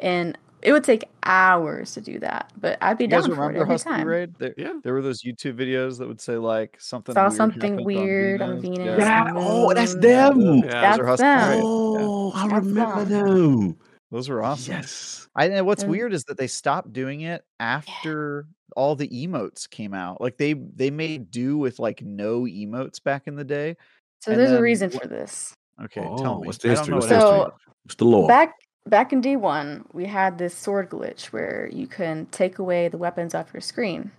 And 0.00 0.36
it 0.60 0.72
would 0.72 0.84
take 0.84 1.04
hours 1.24 1.92
to 1.92 2.00
do 2.00 2.18
that, 2.20 2.50
but 2.58 2.78
I'd 2.80 2.96
be 2.96 3.04
you 3.04 3.10
guys 3.10 3.26
down 3.26 3.36
for 3.36 3.42
it 3.44 3.46
remember 3.48 3.60
every 3.62 3.74
Husky 3.74 3.90
time. 3.90 4.06
Raid? 4.06 4.34
There, 4.38 4.54
Yeah. 4.56 4.72
there 4.82 4.94
were 4.94 5.02
those 5.02 5.22
YouTube 5.22 5.58
videos 5.58 5.98
that 5.98 6.08
would 6.08 6.20
say 6.22 6.36
like 6.38 6.76
something 6.80 7.14
Saw 7.14 7.24
weird 7.24 7.32
something 7.34 7.84
weird 7.84 8.40
on 8.42 8.50
on 8.52 8.60
Venus. 8.60 8.78
Venus. 8.78 8.98
Yeah. 8.98 9.32
Oh, 9.36 9.74
that's 9.74 9.94
them. 9.94 10.40
Yeah. 10.40 10.80
That's 10.80 10.98
Husky 11.02 11.22
them. 11.22 11.48
Raid. 11.50 11.56
Yeah. 11.56 11.62
Oh, 11.64 12.32
I 12.34 12.48
That's 12.48 12.66
remember 12.66 13.04
them. 13.04 13.76
Them. 14.14 14.18
Those 14.18 14.28
were 14.28 14.42
awesome. 14.42 14.74
Yes. 14.74 15.28
I 15.34 15.46
and 15.46 15.66
what's 15.66 15.82
And- 15.82 15.90
weird 15.90 16.12
is 16.12 16.24
that 16.24 16.36
they 16.38 16.46
stopped 16.46 16.92
doing 16.92 17.22
it 17.22 17.44
after 17.60 18.46
all 18.76 18.94
the 18.96 19.08
emotes 19.08 19.68
came 19.68 19.94
out. 19.94 20.20
Like 20.20 20.36
they 20.36 20.52
they 20.54 20.90
made 20.90 21.30
do 21.30 21.58
with 21.58 21.78
like 21.78 22.02
no 22.02 22.42
emotes 22.42 23.02
back 23.02 23.26
in 23.26 23.36
the 23.36 23.44
day. 23.44 23.76
So 24.22 24.32
And 24.32 24.40
there's 24.40 24.52
a 24.52 24.62
reason 24.62 24.90
for 24.90 25.06
this. 25.06 25.52
Okay, 25.82 26.00
Oh, 26.02 26.16
tell 26.16 26.40
me. 26.40 26.46
what's 26.46 26.58
the 26.58 26.68
I 26.68 26.70
history? 26.72 26.94
What's 26.94 27.06
the 27.08 27.16
happened. 27.16 27.32
history? 27.34 27.50
So 27.66 27.72
What's 27.84 27.94
the 27.96 28.04
law? 28.04 28.26
Back 28.28 28.54
back 28.86 29.12
in 29.12 29.20
D1, 29.20 29.86
we 29.92 30.04
had 30.06 30.38
this 30.38 30.54
sword 30.54 30.90
glitch 30.90 31.26
where 31.26 31.68
you 31.72 31.86
can 31.86 32.26
take 32.26 32.58
away 32.58 32.88
the 32.88 32.98
weapons 32.98 33.34
off 33.34 33.52
your 33.52 33.60
screen 33.60 34.10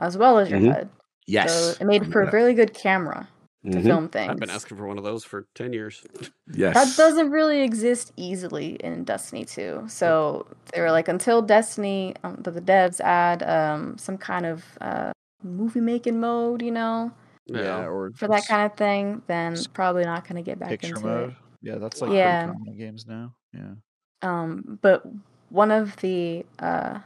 as 0.00 0.16
well 0.16 0.38
as 0.38 0.50
your 0.50 0.60
Mhm. 0.60 0.72
HUD. 0.74 0.88
yes. 1.26 1.52
So 1.76 1.82
it 1.82 1.86
made 1.86 2.12
for 2.12 2.22
a 2.22 2.30
really 2.30 2.54
good 2.54 2.74
camera 2.74 3.28
to 3.64 3.78
Mhm. 3.78 3.82
film 3.84 4.08
things. 4.08 4.30
I've 4.30 4.38
been 4.38 4.50
asking 4.50 4.76
for 4.78 4.86
one 4.86 4.98
of 4.98 5.04
those 5.04 5.24
for 5.24 5.46
ten 5.54 5.72
years. 5.72 6.04
Yes. 6.52 6.74
That 6.74 6.96
doesn't 6.96 7.30
really 7.30 7.60
exist 7.62 8.12
easily 8.16 8.74
in 8.80 9.04
Destiny 9.04 9.44
2. 9.44 9.84
So 9.86 10.46
they 10.74 10.80
were 10.80 10.90
like, 10.90 11.06
until 11.06 11.42
Destiny, 11.42 12.14
um, 12.24 12.36
the, 12.40 12.50
the 12.50 12.60
devs 12.60 13.00
add 13.00 13.44
um, 13.44 13.96
some 13.96 14.18
kind 14.18 14.44
of 14.46 14.64
uh, 14.80 15.12
movie 15.44 15.80
making 15.80 16.18
mode, 16.18 16.60
you 16.60 16.72
know, 16.72 17.12
Yeah, 17.46 17.86
or 17.86 18.10
for 18.16 18.26
that 18.26 18.46
kind 18.46 18.66
of 18.66 18.76
thing, 18.76 19.22
then 19.28 19.52
s- 19.52 19.68
probably 19.68 20.04
not 20.04 20.24
going 20.24 20.36
to 20.36 20.42
get 20.42 20.58
back 20.58 20.70
picture 20.70 20.88
into 20.96 21.06
mode. 21.06 21.30
it. 21.30 21.36
Yeah, 21.62 21.78
that's 21.78 22.00
like 22.00 22.10
Yeah. 22.10 22.46
pretty 22.46 22.58
common 22.58 22.76
games 22.78 23.06
now. 23.06 23.32
Yeah. 23.54 23.74
Um, 24.22 24.78
but 24.82 25.04
one 25.50 25.70
of 25.70 25.94
the 25.98 26.44
uh, 26.58 26.98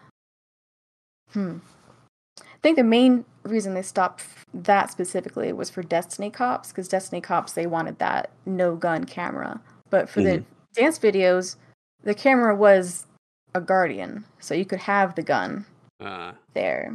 hmm, 1.33 1.59
I 2.41 2.57
think 2.63 2.77
the 2.77 2.83
main 2.85 3.27
reason 3.45 3.75
they 3.75 3.83
stopped 3.83 4.25
that 4.53 4.91
specifically 4.91 5.53
was 5.53 5.71
for 5.71 5.83
Destiny 5.83 6.31
Cops 6.31 6.69
because 6.71 6.89
Destiny 6.89 7.21
Cops 7.21 7.53
they 7.53 7.67
wanted 7.67 7.99
that 7.99 8.31
no 8.47 8.75
gun 8.77 9.05
camera, 9.05 9.61
but 9.91 10.09
for 10.09 10.23
the 10.23 10.45
dance 10.75 10.99
videos, 10.99 11.57
the 12.03 12.15
camera 12.15 12.55
was 12.55 13.07
a 13.55 13.61
guardian, 13.61 14.25
so 14.41 14.55
you 14.55 14.65
could 14.65 14.81
have 14.81 15.15
the 15.15 15.23
gun 15.23 15.65
Uh, 16.01 16.33
there. 16.55 16.93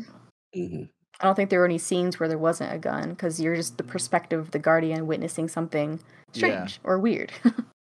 Mhm. 0.55 0.89
I 1.21 1.25
don't 1.25 1.35
think 1.35 1.49
there 1.49 1.59
were 1.59 1.65
any 1.65 1.77
scenes 1.77 2.19
where 2.19 2.29
there 2.29 2.37
wasn't 2.37 2.73
a 2.73 2.77
gun 2.77 3.09
because 3.11 3.39
you're 3.41 3.55
just 3.55 3.77
the 3.77 3.83
perspective 3.83 4.39
of 4.39 4.51
the 4.51 4.59
guardian 4.59 5.05
witnessing 5.07 5.47
something 5.47 5.99
Yeah. 6.33 6.37
strange 6.65 6.79
or 6.83 6.97
weird. 6.99 7.31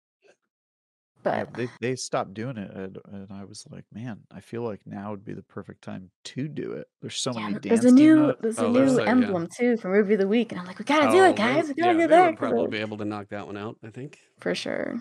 Yeah, 1.32 1.44
but 1.44 1.54
they 1.54 1.68
they 1.80 1.96
stopped 1.96 2.34
doing 2.34 2.56
it, 2.56 2.70
and, 2.70 2.98
and 3.06 3.32
I 3.32 3.44
was 3.44 3.66
like, 3.70 3.84
man, 3.92 4.20
I 4.30 4.40
feel 4.40 4.62
like 4.62 4.86
now 4.86 5.10
would 5.10 5.24
be 5.24 5.34
the 5.34 5.42
perfect 5.42 5.82
time 5.82 6.10
to 6.24 6.48
do 6.48 6.72
it. 6.72 6.86
There's 7.00 7.16
so 7.16 7.32
Yeah, 7.32 7.48
many 7.50 7.58
there's 7.60 7.84
a 7.84 7.90
new 7.90 8.34
there's 8.40 8.58
a 8.58 8.66
Oh, 8.66 8.72
there's 8.72 8.92
new 8.92 9.02
yeah. 9.02 9.10
emblem 9.10 9.48
too 9.48 9.76
from 9.76 9.92
Movie 9.92 10.14
of 10.14 10.20
the 10.20 10.28
Week, 10.28 10.52
and 10.52 10.60
I'm 10.60 10.66
like, 10.66 10.78
we 10.78 10.84
gotta 10.84 11.10
do 11.10 11.18
oh, 11.18 11.30
it, 11.30 11.36
guys. 11.36 11.66
They, 11.66 11.74
We 11.76 11.82
gotta 11.82 11.98
yeah, 11.98 12.06
they 12.06 12.06
that 12.06 12.26
would 12.30 12.36
probably 12.36 12.68
be 12.68 12.78
able 12.78 12.98
to 12.98 13.04
knock 13.04 13.28
that 13.30 13.46
one 13.46 13.56
out. 13.56 13.76
I 13.82 13.90
think. 13.90 14.20
for 14.40 14.54
sure. 14.54 15.00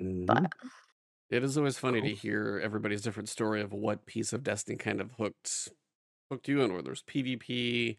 Mhm. 0.00 0.26
But 0.26 0.52
It 1.30 1.44
is 1.44 1.56
always 1.58 1.78
funny 1.78 2.00
to 2.02 2.14
hear 2.14 2.60
everybody's 2.62 3.02
different 3.02 3.28
story 3.28 3.62
of 3.62 3.72
what 3.72 4.06
piece 4.06 4.32
of 4.32 4.42
Destiny 4.44 4.76
kind 4.78 5.00
of 5.00 5.12
hooked 5.12 5.70
hooked 6.30 6.48
you 6.48 6.62
in. 6.62 6.72
Where 6.72 6.82
there's 6.82 7.02
PvP, 7.04 7.98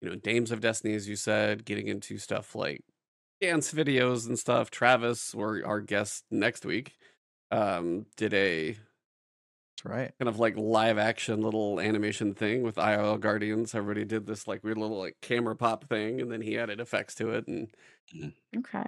you 0.00 0.08
know, 0.10 0.16
Dames 0.16 0.50
of 0.52 0.60
Destiny, 0.60 0.94
as 0.94 1.08
you 1.08 1.16
said, 1.16 1.64
getting 1.64 1.88
into 1.88 2.18
stuff 2.18 2.54
like 2.54 2.84
dance 3.46 3.72
videos 3.72 4.26
and 4.26 4.38
stuff. 4.38 4.70
Travis, 4.70 5.34
or 5.34 5.64
our 5.64 5.80
guest 5.80 6.24
next 6.30 6.64
week, 6.64 6.96
um, 7.50 8.06
did 8.16 8.34
a 8.34 8.72
That's 8.72 9.84
right. 9.84 10.12
kind 10.18 10.28
of 10.28 10.38
like 10.38 10.56
live 10.56 10.98
action 10.98 11.42
little 11.42 11.80
animation 11.80 12.34
thing 12.34 12.62
with 12.62 12.76
IRL 12.76 13.20
Guardians. 13.20 13.74
Everybody 13.74 14.04
did 14.04 14.26
this 14.26 14.46
like 14.46 14.62
weird 14.64 14.78
little 14.78 14.98
like 14.98 15.16
camera 15.20 15.56
pop 15.56 15.84
thing, 15.88 16.20
and 16.20 16.30
then 16.30 16.40
he 16.40 16.58
added 16.58 16.80
effects 16.80 17.14
to 17.16 17.30
it. 17.30 17.46
And 17.46 17.72
Okay. 18.56 18.84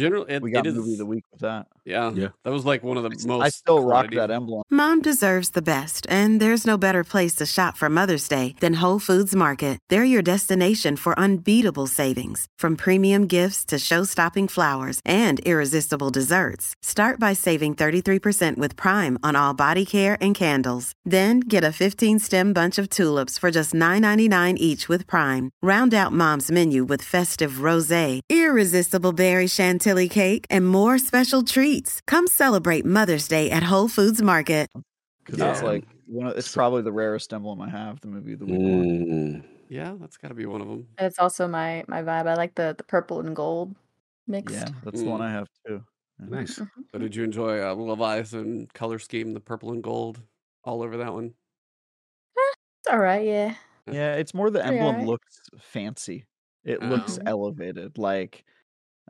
Generally, 0.00 0.32
it, 0.32 0.42
We 0.42 0.50
got 0.50 0.66
it 0.66 0.74
movie 0.74 0.92
of 0.92 0.98
the 0.98 1.06
week 1.06 1.24
with 1.30 1.40
that. 1.40 1.66
yeah, 1.84 2.10
Yeah. 2.12 2.28
That 2.44 2.52
was 2.52 2.64
like 2.64 2.82
one 2.82 2.96
of 2.96 3.02
the 3.04 3.10
I 3.10 3.14
s- 3.14 3.24
most. 3.26 3.42
I 3.44 3.48
still 3.50 3.78
rock 3.80 3.90
quantity- 4.10 4.16
that 4.16 4.30
emblem. 4.30 4.62
Mom 4.70 5.00
deserves 5.02 5.50
the 5.50 5.62
best, 5.62 6.06
and 6.08 6.40
there's 6.40 6.66
no 6.66 6.76
better 6.78 7.04
place 7.04 7.34
to 7.36 7.46
shop 7.46 7.76
for 7.76 7.88
Mother's 7.88 8.28
Day 8.28 8.54
than 8.60 8.74
Whole 8.74 8.98
Foods 8.98 9.34
Market. 9.34 9.78
They're 9.90 10.04
your 10.04 10.22
destination 10.22 10.96
for 10.96 11.18
unbeatable 11.18 11.86
savings, 11.86 12.46
from 12.58 12.76
premium 12.76 13.26
gifts 13.26 13.64
to 13.66 13.78
show-stopping 13.78 14.48
flowers 14.48 15.00
and 15.04 15.40
irresistible 15.40 16.10
desserts. 16.10 16.74
Start 16.82 17.18
by 17.20 17.32
saving 17.34 17.74
33% 17.74 18.56
with 18.58 18.76
Prime 18.76 19.18
on 19.22 19.36
all 19.36 19.54
body 19.54 19.84
care 19.84 20.16
and 20.20 20.34
candles. 20.34 20.92
Then 21.04 21.40
get 21.40 21.64
a 21.64 21.68
15-stem 21.82 22.52
bunch 22.52 22.78
of 22.78 22.88
tulips 22.88 23.38
for 23.38 23.50
just 23.50 23.74
$9.99 23.74 24.54
each 24.58 24.88
with 24.88 25.06
Prime. 25.06 25.50
Round 25.62 25.92
out 25.92 26.12
Mom's 26.12 26.50
menu 26.50 26.84
with 26.84 27.02
festive 27.02 27.54
rosé, 27.68 28.20
irresistible 28.30 29.12
berry 29.12 29.46
chantilly 29.48 29.89
cake, 30.08 30.46
and 30.50 30.66
more 30.66 30.98
special 30.98 31.42
treats. 31.42 32.00
Come 32.06 32.26
celebrate 32.26 32.84
Mother's 32.84 33.28
Day 33.28 33.50
at 33.50 33.62
Whole 33.62 33.88
Foods 33.88 34.22
Market. 34.22 34.68
because 35.24 35.40
it's 35.40 35.60
Yeah. 35.62 35.68
like 35.68 35.84
one 36.06 36.26
of, 36.26 36.36
it's 36.36 36.52
probably 36.52 36.82
the 36.82 36.92
rarest 36.92 37.32
emblem 37.32 37.60
I 37.60 37.68
have. 37.68 38.00
The 38.00 38.08
movie 38.08 38.32
of 38.32 38.38
the 38.40 38.46
week. 38.46 38.58
one. 38.58 38.84
Mm. 39.06 39.44
Yeah, 39.68 39.94
that's 40.00 40.16
got 40.16 40.28
to 40.28 40.34
be 40.34 40.46
one 40.46 40.60
of 40.60 40.66
them. 40.68 40.88
And 40.98 41.06
It's 41.06 41.18
also 41.18 41.46
my 41.46 41.84
my 41.88 42.02
vibe. 42.02 42.26
I 42.26 42.34
like 42.34 42.54
the 42.54 42.74
the 42.76 42.82
purple 42.84 43.20
and 43.20 43.36
gold 43.36 43.74
mixed. 44.26 44.54
Yeah, 44.54 44.68
that's 44.84 45.00
the 45.00 45.06
one 45.08 45.20
Mm. 45.20 45.24
I 45.24 45.30
have 45.30 45.48
too. 45.66 45.84
Yeah. 46.20 46.26
Nice. 46.28 46.58
Mhm. 46.58 46.68
So 46.92 46.98
did 46.98 47.14
you 47.14 47.22
enjoy 47.24 47.60
uh, 47.62 47.72
Leviathan 47.74 48.66
color 48.74 48.98
scheme, 48.98 49.32
the 49.34 49.40
purple 49.40 49.70
and 49.72 49.82
gold, 49.82 50.20
all 50.64 50.82
over 50.82 50.96
that 50.98 51.12
one? 51.14 51.34
It's 52.36 52.92
all 52.92 52.98
right. 52.98 53.24
Yeah. 53.26 53.54
Yeah, 53.90 54.14
it's 54.14 54.34
more 54.34 54.50
the 54.50 54.64
emblem 54.64 54.86
alright. 54.86 55.06
looks 55.06 55.40
fancy. 55.58 56.24
It 56.64 56.82
looks 56.82 57.18
Oh. 57.18 57.22
elevated. 57.26 57.98
Like 57.98 58.44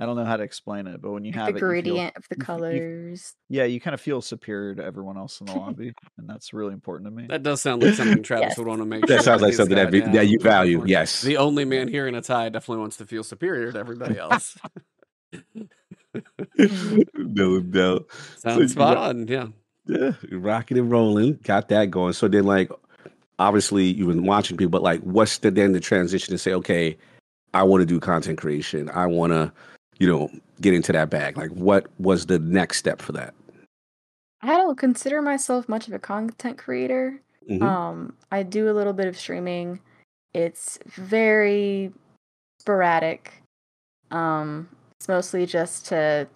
I 0.00 0.06
don't 0.06 0.16
know 0.16 0.24
how 0.24 0.36
to 0.38 0.42
explain 0.42 0.86
it, 0.86 1.02
but 1.02 1.10
when 1.10 1.24
you 1.24 1.32
Like 1.32 1.40
have 1.40 1.46
the 1.46 1.50
it, 1.50 1.54
you 1.54 1.58
feel- 1.60 1.68
gradient 1.68 2.16
of 2.16 2.22
the 2.30 2.36
you 2.36 2.40
you 2.40 2.44
colors. 2.44 3.34
yeah, 3.50 3.64
you 3.64 3.80
kind 3.80 3.92
of 3.94 4.00
feel 4.00 4.22
superior 4.22 4.74
to 4.76 4.82
everyone 4.84 5.18
else 5.18 5.40
in 5.40 5.46
the 5.46 5.52
lobby, 5.58 5.92
and 6.18 6.28
that's 6.28 6.52
really 6.54 6.72
important 6.72 7.06
to 7.08 7.10
me. 7.14 7.26
That 7.28 7.42
does 7.42 7.60
sound 7.60 7.82
like 7.82 7.94
something 7.94 8.22
Travis 8.22 8.46
Yes. 8.50 8.58
would 8.58 8.66
want 8.66 8.80
to 8.80 8.86
make. 8.86 9.02
That 9.06 9.16
sure 9.16 9.22
sounds 9.24 9.42
like 9.42 9.52
something 9.54 9.76
that 9.76 9.92
got, 9.92 9.94
yeah, 9.94 10.12
that 10.12 10.28
you 10.28 10.38
value. 10.40 10.82
Yes. 10.86 11.20
The 11.22 11.36
only 11.36 11.64
man 11.66 11.86
here 11.88 12.06
in 12.08 12.14
a 12.14 12.22
tie 12.22 12.48
definitely 12.48 12.80
wants 12.80 12.96
to 12.96 13.06
feel 13.06 13.22
superior 13.22 13.70
to 13.72 13.78
everybody 13.78 14.18
else. 14.18 14.56
no, 16.58 17.58
no. 17.58 18.06
Sounds 18.38 18.58
you 18.60 18.68
spot 18.68 18.96
ro- 18.96 19.02
on. 19.02 19.28
Yeah. 19.28 19.48
Yeah, 19.86 20.12
rocking 20.30 20.78
and 20.78 20.90
rolling. 20.90 21.38
Got 21.42 21.68
that 21.70 21.90
going. 21.90 22.12
So 22.12 22.28
then, 22.28 22.44
like, 22.44 22.70
obviously, 23.38 23.84
you've 23.86 24.08
been 24.08 24.24
watching 24.26 24.56
people, 24.56 24.70
but 24.70 24.82
like, 24.82 25.00
what's 25.00 25.38
the 25.38 25.50
then 25.50 25.72
the 25.72 25.80
transition 25.80 26.32
to 26.32 26.38
say, 26.38 26.52
okay, 26.52 26.96
I 27.54 27.62
want 27.64 27.80
to 27.82 27.86
do 27.86 27.98
content 27.98 28.38
creation. 28.38 28.88
I 28.90 29.06
want 29.06 29.32
to, 29.32 29.52
you 30.00 30.08
know, 30.08 30.30
get 30.60 30.74
into 30.74 30.90
that 30.92 31.10
bag. 31.10 31.36
Like, 31.36 31.50
what 31.50 31.86
was 32.00 32.26
the 32.26 32.38
next 32.40 32.78
step 32.78 33.00
for 33.00 33.12
that? 33.12 33.34
I 34.42 34.56
don't 34.56 34.78
consider 34.78 35.20
myself 35.22 35.68
much 35.68 35.86
of 35.86 35.92
a 35.94 35.98
content 35.98 36.56
creator. 36.58 37.20
Mhm. 37.48 37.62
Um, 37.62 38.16
I 38.32 38.42
do 38.42 38.70
a 38.70 38.72
little 38.72 38.94
bit 38.94 39.06
of 39.06 39.16
streaming. 39.18 39.78
It's 40.32 40.78
very 40.86 41.92
sporadic. 42.60 43.34
Um, 44.10 44.68
it's 44.98 45.08
mostly 45.08 45.44
just 45.44 45.86
to 45.86 46.26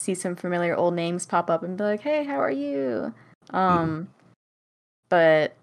see 0.00 0.14
some 0.14 0.34
familiar 0.34 0.74
old 0.74 0.94
names 0.94 1.26
pop 1.26 1.50
up 1.50 1.62
and 1.62 1.76
be 1.76 1.84
like, 1.84 2.00
"Hey, 2.00 2.24
how 2.24 2.40
are 2.40 2.50
you?" 2.50 3.12
Um, 3.50 4.08
but 5.10 5.54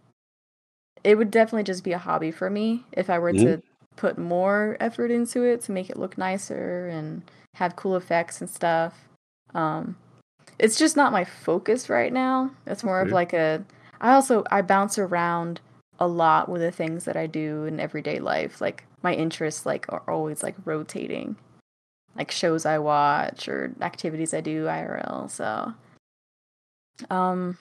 it 1.04 1.16
would 1.16 1.32
definitely 1.32 1.64
just 1.64 1.84
be 1.84 1.94
a 1.94 1.98
hobby 1.98 2.30
for 2.32 2.50
me 2.50 2.86
if 2.92 3.10
I 3.10 3.18
were 3.18 3.34
Mhm. 3.34 3.44
to 3.44 3.62
put 3.96 4.18
more 4.20 4.78
effort 4.80 5.10
into 5.10 5.44
it 5.44 5.62
to 5.62 5.72
make 5.72 5.90
it 5.90 5.98
look 5.98 6.18
nicer 6.18 6.88
and 6.88 7.24
have 7.58 7.76
cool 7.76 7.96
effects 7.96 8.40
and 8.40 8.50
stuff. 8.50 9.08
Um, 9.54 9.98
it's 10.60 10.78
just 10.78 10.96
not 10.96 11.12
my 11.12 11.24
focus 11.26 11.90
right 11.90 12.14
now. 12.14 12.52
It's 12.66 12.84
more 12.84 13.02
Okay. 13.02 13.10
of 13.10 13.14
like 13.14 13.34
a. 13.34 13.64
I 14.00 14.14
also 14.14 14.44
I 14.52 14.62
bounce 14.62 14.98
around 14.98 15.60
a 16.00 16.08
lot 16.08 16.50
with 16.50 16.62
the 16.62 16.72
things 16.72 17.06
that 17.06 17.18
I 17.18 17.26
do 17.26 17.66
in 17.66 17.80
everyday 17.80 18.20
life. 18.20 18.62
Like 18.62 18.86
my 19.02 19.14
interests 19.14 19.66
like 19.66 19.86
are 19.90 20.04
always 20.08 20.44
like 20.44 20.56
rotating, 20.66 21.36
like 22.16 22.32
shows 22.32 22.66
I 22.66 22.78
watch 22.78 23.48
or 23.48 23.74
activities 23.82 24.34
I 24.34 24.42
do 24.42 24.66
IRL. 24.66 25.30
So, 25.30 25.74
um, 27.10 27.58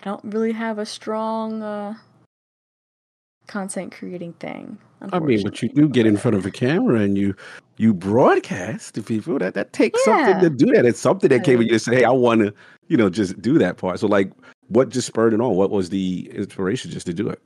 I 0.00 0.04
don't 0.04 0.24
really 0.24 0.52
have 0.52 0.78
a 0.78 0.86
strong 0.86 1.62
uh 1.62 1.94
content 3.48 3.92
creating 3.92 4.34
thing. 4.34 4.78
I 5.12 5.18
mean, 5.18 5.42
but 5.42 5.60
you 5.62 5.68
do 5.68 5.88
get 5.88 6.06
in 6.06 6.16
front 6.16 6.36
of 6.36 6.46
a 6.46 6.50
camera 6.50 7.00
and 7.00 7.16
you 7.18 7.34
you 7.76 7.94
broadcast 7.94 8.94
to 8.94 9.02
people. 9.02 9.38
That 9.38 9.54
that 9.54 9.72
takes 9.72 10.02
something 10.04 10.38
to 10.40 10.50
do 10.50 10.66
that. 10.72 10.84
It's 10.84 11.00
something 11.00 11.28
that 11.30 11.44
came 11.44 11.60
and 11.60 11.64
Right. 11.64 11.72
you 11.72 11.78
say, 11.78 11.96
"Hey, 11.96 12.04
I 12.04 12.10
want 12.10 12.40
to," 12.42 12.54
you 12.88 12.96
know, 12.96 13.08
just 13.08 13.40
do 13.40 13.58
that 13.58 13.76
part. 13.76 14.00
So, 14.00 14.06
like, 14.06 14.30
what 14.68 14.88
just 14.90 15.06
spurred 15.06 15.32
it 15.34 15.40
on? 15.40 15.54
What 15.56 15.70
was 15.70 15.88
the 15.90 16.30
inspiration 16.34 16.90
just 16.90 17.06
to 17.06 17.14
do 17.14 17.28
it? 17.28 17.40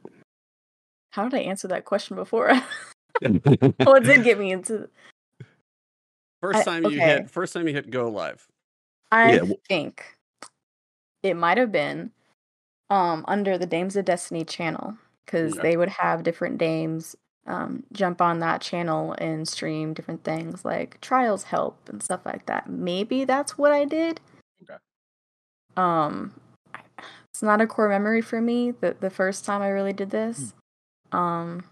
How 1.10 1.28
did 1.28 1.34
I 1.40 1.42
answer 1.42 1.68
that 1.68 1.84
question 1.84 2.16
before? 2.16 2.50
oh, 3.24 3.94
it 3.94 4.04
did 4.04 4.24
get 4.24 4.38
me 4.38 4.50
into. 4.52 4.88
First 6.40 6.60
I- 6.60 6.64
time 6.64 6.84
you 6.84 6.98
hit. 7.00 7.30
First 7.30 7.52
time 7.52 7.68
you 7.68 7.74
hit 7.74 7.90
go 7.90 8.08
live. 8.08 8.46
I 9.12 9.34
Yeah, 9.34 9.42
think 9.68 10.04
it 11.22 11.34
might 11.36 11.58
have 11.58 11.70
been 11.70 12.10
um 12.88 13.26
under 13.28 13.58
the 13.58 13.66
Dames 13.66 13.94
of 13.96 14.06
Destiny 14.06 14.44
channel 14.46 14.96
because 15.24 15.54
Okay. 15.54 15.62
they 15.70 15.76
would 15.76 15.88
have 15.88 16.22
different 16.22 16.58
dames 16.58 17.16
um 17.46 17.82
jump 17.92 18.20
on 18.22 18.38
that 18.38 18.60
channel 18.60 19.14
and 19.18 19.48
stream 19.48 19.92
different 19.94 20.22
things 20.22 20.64
like 20.64 21.00
trials 21.00 21.42
help 21.44 21.88
and 21.88 22.00
stuff 22.02 22.24
like 22.24 22.46
that. 22.46 22.68
Maybe 22.70 23.24
that's 23.24 23.58
what 23.58 23.72
I 23.72 23.84
did. 23.84 24.20
Okay. 24.62 24.78
Um, 25.76 26.34
it's 27.30 27.42
not 27.42 27.60
a 27.60 27.66
core 27.66 27.88
memory 27.88 28.20
for 28.22 28.40
me. 28.40 28.70
The 28.72 28.96
the 29.00 29.10
first 29.10 29.44
time 29.44 29.60
I 29.62 29.68
really 29.68 29.92
did 29.92 30.10
this, 30.10 30.54
um, 31.10 31.64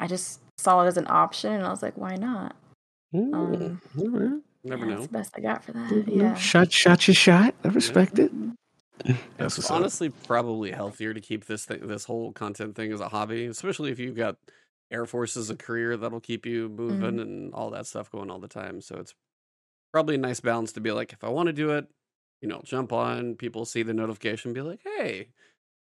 I 0.00 0.06
just 0.08 0.40
saw 0.58 0.82
it 0.82 0.86
as 0.88 0.96
an 0.96 1.06
option 1.08 1.52
and 1.52 1.64
I 1.66 1.70
was 1.70 1.82
like, 1.82 1.96
why 1.96 2.16
not? 2.16 2.56
Mm, 3.14 3.34
Um, 3.34 3.80
right. 3.96 4.42
Never 4.64 4.86
Yeah, 4.86 4.90
know. 4.90 4.96
That's 4.96 5.06
the 5.06 5.12
best 5.12 5.32
I 5.36 5.40
got 5.40 5.64
for 5.64 5.72
that. 5.72 5.90
Mhm. 5.90 6.16
Yeah. 6.16 6.34
Shot, 6.34 6.72
shot 6.72 7.06
your 7.06 7.14
shot. 7.14 7.54
I 7.64 7.68
respect 7.68 8.18
it. 8.18 8.32
It's 9.04 9.18
That's 9.38 9.70
up. 9.70 9.76
honestly 9.76 10.10
probably 10.10 10.70
healthier 10.70 11.14
to 11.14 11.20
keep 11.20 11.46
this 11.46 11.64
thing, 11.64 11.86
this 11.86 12.04
whole 12.04 12.32
content 12.32 12.76
thing 12.76 12.92
as 12.92 13.00
a 13.00 13.08
hobby, 13.08 13.46
especially 13.46 13.90
if 13.90 13.98
you've 13.98 14.16
got 14.16 14.36
Air 14.90 15.06
Force 15.06 15.36
as 15.36 15.50
a 15.50 15.56
career 15.56 15.96
that'll 15.96 16.20
keep 16.20 16.46
you 16.46 16.68
moving 16.68 17.00
mm-hmm. 17.00 17.20
and 17.20 17.54
all 17.54 17.70
that 17.70 17.86
stuff 17.86 18.10
going 18.10 18.30
all 18.30 18.38
the 18.38 18.48
time. 18.48 18.80
So 18.80 18.96
it's 18.96 19.14
probably 19.92 20.16
a 20.16 20.18
nice 20.18 20.40
balance 20.40 20.72
to 20.72 20.80
be 20.80 20.92
like, 20.92 21.12
if 21.12 21.24
I 21.24 21.28
want 21.28 21.48
to 21.48 21.52
do 21.52 21.70
it, 21.70 21.86
you 22.40 22.48
know, 22.48 22.60
jump 22.64 22.92
on, 22.92 23.34
people 23.36 23.64
see 23.64 23.82
the 23.82 23.94
notification, 23.94 24.52
be 24.52 24.60
like, 24.60 24.80
hey, 24.84 25.28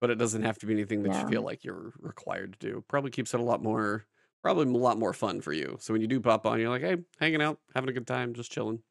but 0.00 0.10
it 0.10 0.16
doesn't 0.16 0.42
have 0.42 0.58
to 0.58 0.66
be 0.66 0.72
anything 0.72 1.02
that 1.02 1.12
Yeah. 1.12 1.22
you 1.22 1.28
feel 1.28 1.42
like 1.42 1.64
you're 1.64 1.92
required 2.00 2.58
to 2.58 2.58
do. 2.58 2.84
Probably 2.88 3.10
keeps 3.10 3.34
it 3.34 3.40
a 3.40 3.44
lot 3.44 3.62
more, 3.62 4.06
probably 4.42 4.66
a 4.66 4.76
lot 4.78 4.98
more 4.98 5.12
fun 5.12 5.40
for 5.40 5.52
you. 5.52 5.76
So 5.80 5.92
when 5.92 6.00
you 6.00 6.08
do 6.08 6.20
pop 6.20 6.46
on, 6.46 6.60
you're 6.60 6.70
like, 6.70 6.82
hey, 6.82 6.96
hanging 7.18 7.42
out, 7.42 7.58
having 7.74 7.90
a 7.90 7.92
good 7.92 8.06
time, 8.06 8.34
just 8.34 8.52
chilling. 8.52 8.82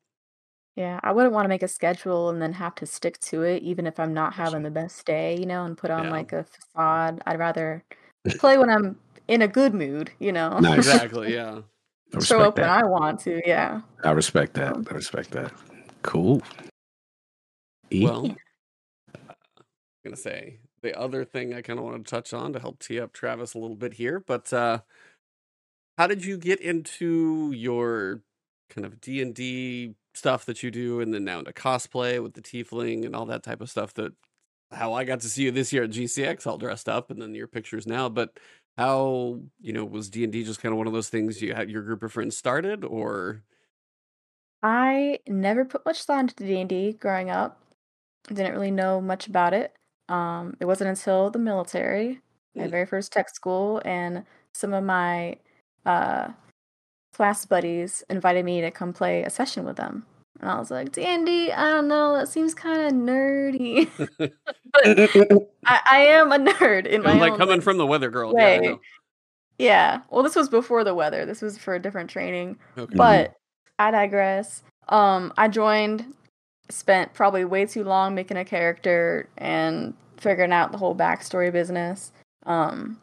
Yeah, 0.75 0.99
I 1.03 1.11
wouldn't 1.11 1.33
want 1.33 1.45
to 1.45 1.49
make 1.49 1.61
a 1.61 1.67
schedule 1.67 2.29
and 2.29 2.41
then 2.41 2.53
have 2.53 2.73
to 2.75 2.85
stick 2.87 3.19
to 3.21 3.43
it, 3.43 3.61
even 3.61 3.85
if 3.85 3.99
I'm 3.99 4.13
not 4.13 4.33
having 4.33 4.63
the 4.63 4.71
best 4.71 5.05
day, 5.05 5.37
you 5.37 5.45
know, 5.45 5.65
and 5.65 5.77
put 5.77 5.91
on 5.91 6.05
Yeah. 6.05 6.11
like 6.11 6.33
a 6.33 6.43
facade. 6.43 7.21
I'd 7.27 7.37
rather 7.37 7.83
play 8.39 8.57
when 8.57 8.69
I'm 8.71 8.97
in 9.27 9.43
a 9.43 9.47
good 9.47 9.73
mood, 9.75 10.11
you 10.19 10.31
know. 10.31 10.57
Nice. 10.61 10.77
Exactly. 10.79 11.33
Yeah. 11.33 11.61
I 12.15 12.19
Show 12.19 12.37
respect 12.39 12.41
up 12.41 12.55
when 12.57 12.67
that. 12.67 12.83
I 12.83 12.85
want 12.85 13.19
to, 13.21 13.41
yeah. 13.45 13.81
I 14.03 14.11
respect 14.11 14.53
that. 14.55 14.73
Um, 14.73 14.87
I 14.89 14.93
respect 14.95 15.31
that. 15.31 15.51
Cool. 16.01 16.41
E? 17.91 18.03
Well, 18.05 18.25
I'm 19.15 19.25
gonna 20.03 20.15
say 20.17 20.59
the 20.81 20.97
other 20.99 21.23
thing 21.23 21.53
I 21.53 21.61
kind 21.61 21.77
of 21.79 21.85
want 21.85 22.03
to 22.03 22.09
touch 22.09 22.33
on 22.33 22.51
to 22.53 22.59
help 22.59 22.79
tee 22.79 22.99
up 22.99 23.13
Travis 23.13 23.53
a 23.53 23.59
little 23.59 23.75
bit 23.75 23.93
here, 23.93 24.19
but 24.19 24.51
uh 24.51 24.79
how 25.97 26.07
did 26.07 26.25
you 26.25 26.37
get 26.37 26.59
into 26.59 27.51
your 27.55 28.21
kind 28.69 28.85
of 28.85 28.99
D 28.99 29.21
and 29.21 29.33
D 29.33 29.95
stuff 30.13 30.45
that 30.45 30.63
you 30.63 30.71
do, 30.71 30.99
and 31.01 31.13
then 31.13 31.23
now 31.23 31.39
into 31.39 31.53
cosplay 31.53 32.21
with 32.21 32.33
the 32.33 32.41
tiefling 32.41 33.05
and 33.05 33.15
all 33.15 33.25
that 33.27 33.43
type 33.43 33.61
of 33.61 33.69
stuff? 33.69 33.93
That 33.95 34.13
how 34.71 34.93
I 34.93 35.03
got 35.05 35.21
to 35.21 35.29
see 35.29 35.43
you 35.45 35.51
this 35.51 35.73
year 35.73 35.83
at 35.83 35.91
GCX 35.91 36.47
all 36.47 36.57
dressed 36.57 36.89
up, 36.89 37.11
and 37.11 37.21
then 37.21 37.35
your 37.35 37.47
pictures 37.47 37.87
now. 37.87 38.09
But 38.09 38.39
how 38.77 39.41
you 39.61 39.73
know 39.73 39.85
was 39.85 40.09
D 40.09 40.23
and 40.23 40.33
D 40.33 40.43
just 40.43 40.61
kind 40.61 40.73
of 40.73 40.77
one 40.77 40.87
of 40.87 40.93
those 40.93 41.09
things 41.09 41.41
you 41.41 41.53
had 41.55 41.69
your 41.71 41.83
group 41.83 42.03
of 42.03 42.13
friends 42.13 42.37
started, 42.37 42.83
or 42.85 43.43
I 44.61 45.19
never 45.27 45.65
put 45.65 45.85
much 45.85 46.03
thought 46.03 46.21
into 46.21 46.35
D&D 46.35 46.93
growing 46.93 47.29
up. 47.29 47.59
Didn't 48.27 48.53
really 48.53 48.71
know 48.71 49.01
much 49.01 49.27
about 49.27 49.53
it. 49.53 49.75
Um, 50.09 50.55
it 50.59 50.65
wasn't 50.65 50.89
until 50.91 51.29
the 51.29 51.39
military, 51.39 52.21
my 52.57 52.67
Mm. 52.67 52.69
very 52.69 52.85
first 52.85 53.11
tech 53.11 53.29
school, 53.29 53.81
and 53.85 54.25
some 54.53 54.73
of 54.73 54.83
my 54.83 55.39
uh, 55.85 56.31
class 57.13 57.45
buddies 57.45 58.03
invited 58.09 58.43
me 58.45 58.61
to 58.61 58.71
come 58.71 58.93
play 58.93 59.23
a 59.23 59.29
session 59.29 59.65
with 59.65 59.77
them. 59.77 60.05
And 60.39 60.49
I 60.49 60.59
was 60.59 60.71
like, 60.71 60.91
D&D, 60.91 61.51
I 61.51 61.69
don't 61.69 61.87
know, 61.87 62.13
that 62.17 62.27
seems 62.27 62.53
kind 62.53 62.81
of 62.81 62.93
nerdy. 62.93 63.89
but 64.17 65.47
I, 65.65 65.79
I 65.89 65.97
am 66.07 66.31
a 66.31 66.39
nerd 66.39 66.85
in 66.85 67.03
my 67.03 67.13
was 67.13 67.21
like 67.21 67.31
own 67.33 67.37
coming 67.37 67.55
like, 67.57 67.63
from 67.63 67.77
the 67.77 67.85
weather 67.85 68.09
girl. 68.09 68.33
Yeah, 68.35 68.45
I 68.45 68.59
way. 68.59 68.67
know. 68.67 68.79
Yeah. 69.57 70.01
Well, 70.09 70.23
this 70.23 70.35
was 70.35 70.49
before 70.49 70.83
the 70.83 70.95
weather. 70.95 71.25
This 71.25 71.41
was 71.41 71.57
for 71.57 71.75
a 71.75 71.79
different 71.79 72.09
training. 72.09 72.57
Okay. 72.77 72.95
But 72.95 73.35
I 73.79 73.91
digress. 73.91 74.63
Um, 74.89 75.31
I 75.37 75.47
joined, 75.47 76.13
spent 76.69 77.13
probably 77.13 77.45
way 77.45 77.65
too 77.65 77.83
long 77.83 78.15
making 78.15 78.37
a 78.37 78.45
character 78.45 79.29
and 79.37 79.93
figuring 80.17 80.51
out 80.51 80.71
the 80.71 80.77
whole 80.77 80.95
backstory 80.95 81.51
business. 81.51 82.11
Um, 82.45 82.99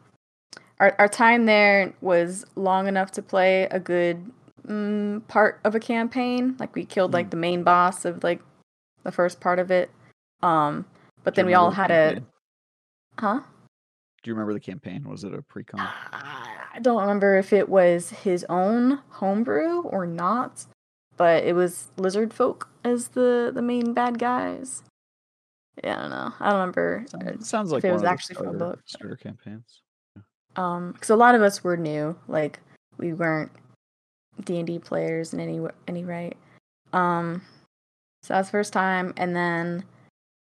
our 0.81 0.95
our 0.97 1.07
time 1.07 1.45
there 1.45 1.93
was 2.01 2.43
long 2.55 2.87
enough 2.87 3.11
to 3.11 3.21
play 3.21 3.63
a 3.71 3.79
good 3.79 4.29
mm, 4.67 5.25
part 5.27 5.61
of 5.63 5.75
a 5.75 5.79
campaign. 5.79 6.57
Like 6.59 6.75
we 6.75 6.83
killed 6.83 7.13
like 7.13 7.29
the 7.29 7.37
main 7.37 7.63
boss 7.63 8.03
of 8.03 8.23
like 8.23 8.41
the 9.03 9.11
first 9.11 9.39
part 9.39 9.59
of 9.59 9.71
it. 9.71 9.91
Um, 10.41 10.85
but 11.23 11.35
then 11.35 11.45
we 11.45 11.53
all 11.53 11.71
had 11.71 11.91
the 11.91 12.17
a 12.17 13.21
huh. 13.21 13.41
Do 14.23 14.29
you 14.29 14.33
remember 14.33 14.53
the 14.53 14.59
campaign? 14.59 15.07
Was 15.07 15.23
it 15.23 15.33
a 15.33 15.41
pre-con? 15.41 15.79
I 15.79 16.79
don't 16.81 17.01
remember 17.01 17.37
if 17.37 17.53
it 17.53 17.69
was 17.69 18.09
his 18.09 18.45
own 18.49 18.99
homebrew 19.09 19.81
or 19.81 20.05
not, 20.05 20.65
but 21.17 21.43
it 21.43 21.53
was 21.53 21.89
lizard 21.97 22.33
folk 22.33 22.69
as 22.83 23.09
the 23.09 23.51
the 23.53 23.61
main 23.61 23.93
bad 23.93 24.17
guys. 24.17 24.83
Yeah, 25.83 25.97
I 25.97 26.01
don't 26.01 26.09
know. 26.09 26.33
I 26.39 26.49
don't 26.49 26.59
remember. 26.59 27.05
Sounds, 27.07 27.49
sounds 27.49 27.71
like 27.71 27.83
it 27.83 27.87
one 27.87 27.95
was 27.95 28.03
actually 28.03 28.35
from 28.35 28.47
a 28.47 28.53
book. 28.53 28.79
starter 28.85 29.15
campaigns. 29.15 29.81
Um, 30.55 30.91
because 30.91 31.09
a 31.09 31.15
lot 31.15 31.35
of 31.35 31.41
us 31.41 31.63
were 31.63 31.77
new. 31.77 32.15
Like 32.27 32.59
we 32.97 33.13
weren't 33.13 33.51
D 34.43 34.57
and 34.57 34.67
D 34.67 34.79
players 34.79 35.33
in 35.33 35.39
any 35.39 35.59
any 35.87 36.03
right. 36.03 36.35
Um, 36.93 37.41
so 38.23 38.33
that 38.33 38.39
was 38.39 38.49
first 38.49 38.73
time, 38.73 39.13
and 39.17 39.35
then 39.35 39.83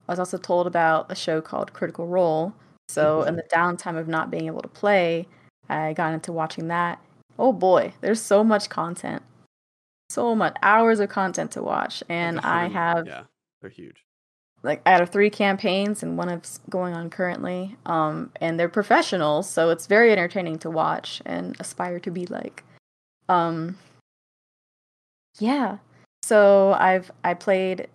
I 0.08 0.12
was 0.12 0.18
also 0.18 0.38
told 0.38 0.66
about 0.66 1.10
a 1.10 1.14
show 1.14 1.40
called 1.40 1.72
Critical 1.72 2.06
Role. 2.06 2.54
So 2.88 3.22
in 3.24 3.36
the 3.36 3.42
downtime 3.54 3.98
of 3.98 4.08
not 4.08 4.30
being 4.30 4.46
able 4.46 4.62
to 4.62 4.68
play, 4.68 5.28
I 5.68 5.92
got 5.92 6.14
into 6.14 6.32
watching 6.32 6.68
that. 6.68 6.98
Oh 7.38 7.52
boy, 7.52 7.92
there's 8.00 8.22
so 8.22 8.42
much 8.42 8.70
content, 8.70 9.22
so 10.08 10.34
much 10.34 10.56
hours 10.62 10.98
of 10.98 11.10
content 11.10 11.50
to 11.52 11.62
watch, 11.62 12.02
and 12.08 12.40
I 12.40 12.68
have 12.68 13.06
Yeah, 13.06 13.24
they're 13.60 13.70
huge. 13.70 14.04
Like 14.68 14.82
out 14.84 15.00
of 15.00 15.08
three 15.08 15.30
campaigns 15.30 16.02
and 16.02 16.18
one 16.18 16.28
is 16.28 16.60
going 16.68 16.92
on 16.92 17.08
currently 17.08 17.74
um 17.86 18.30
and 18.36 18.60
they're 18.60 18.68
professionals 18.68 19.48
so 19.48 19.70
it's 19.70 19.86
very 19.86 20.12
entertaining 20.12 20.58
to 20.58 20.70
watch 20.70 21.22
and 21.24 21.56
aspire 21.58 21.98
to 21.98 22.10
be 22.10 22.26
like. 22.26 22.62
Um 23.28 23.78
yeah. 25.40 25.78
So 26.22 26.76
i've 26.78 27.10
i 27.24 27.32
played 27.34 27.88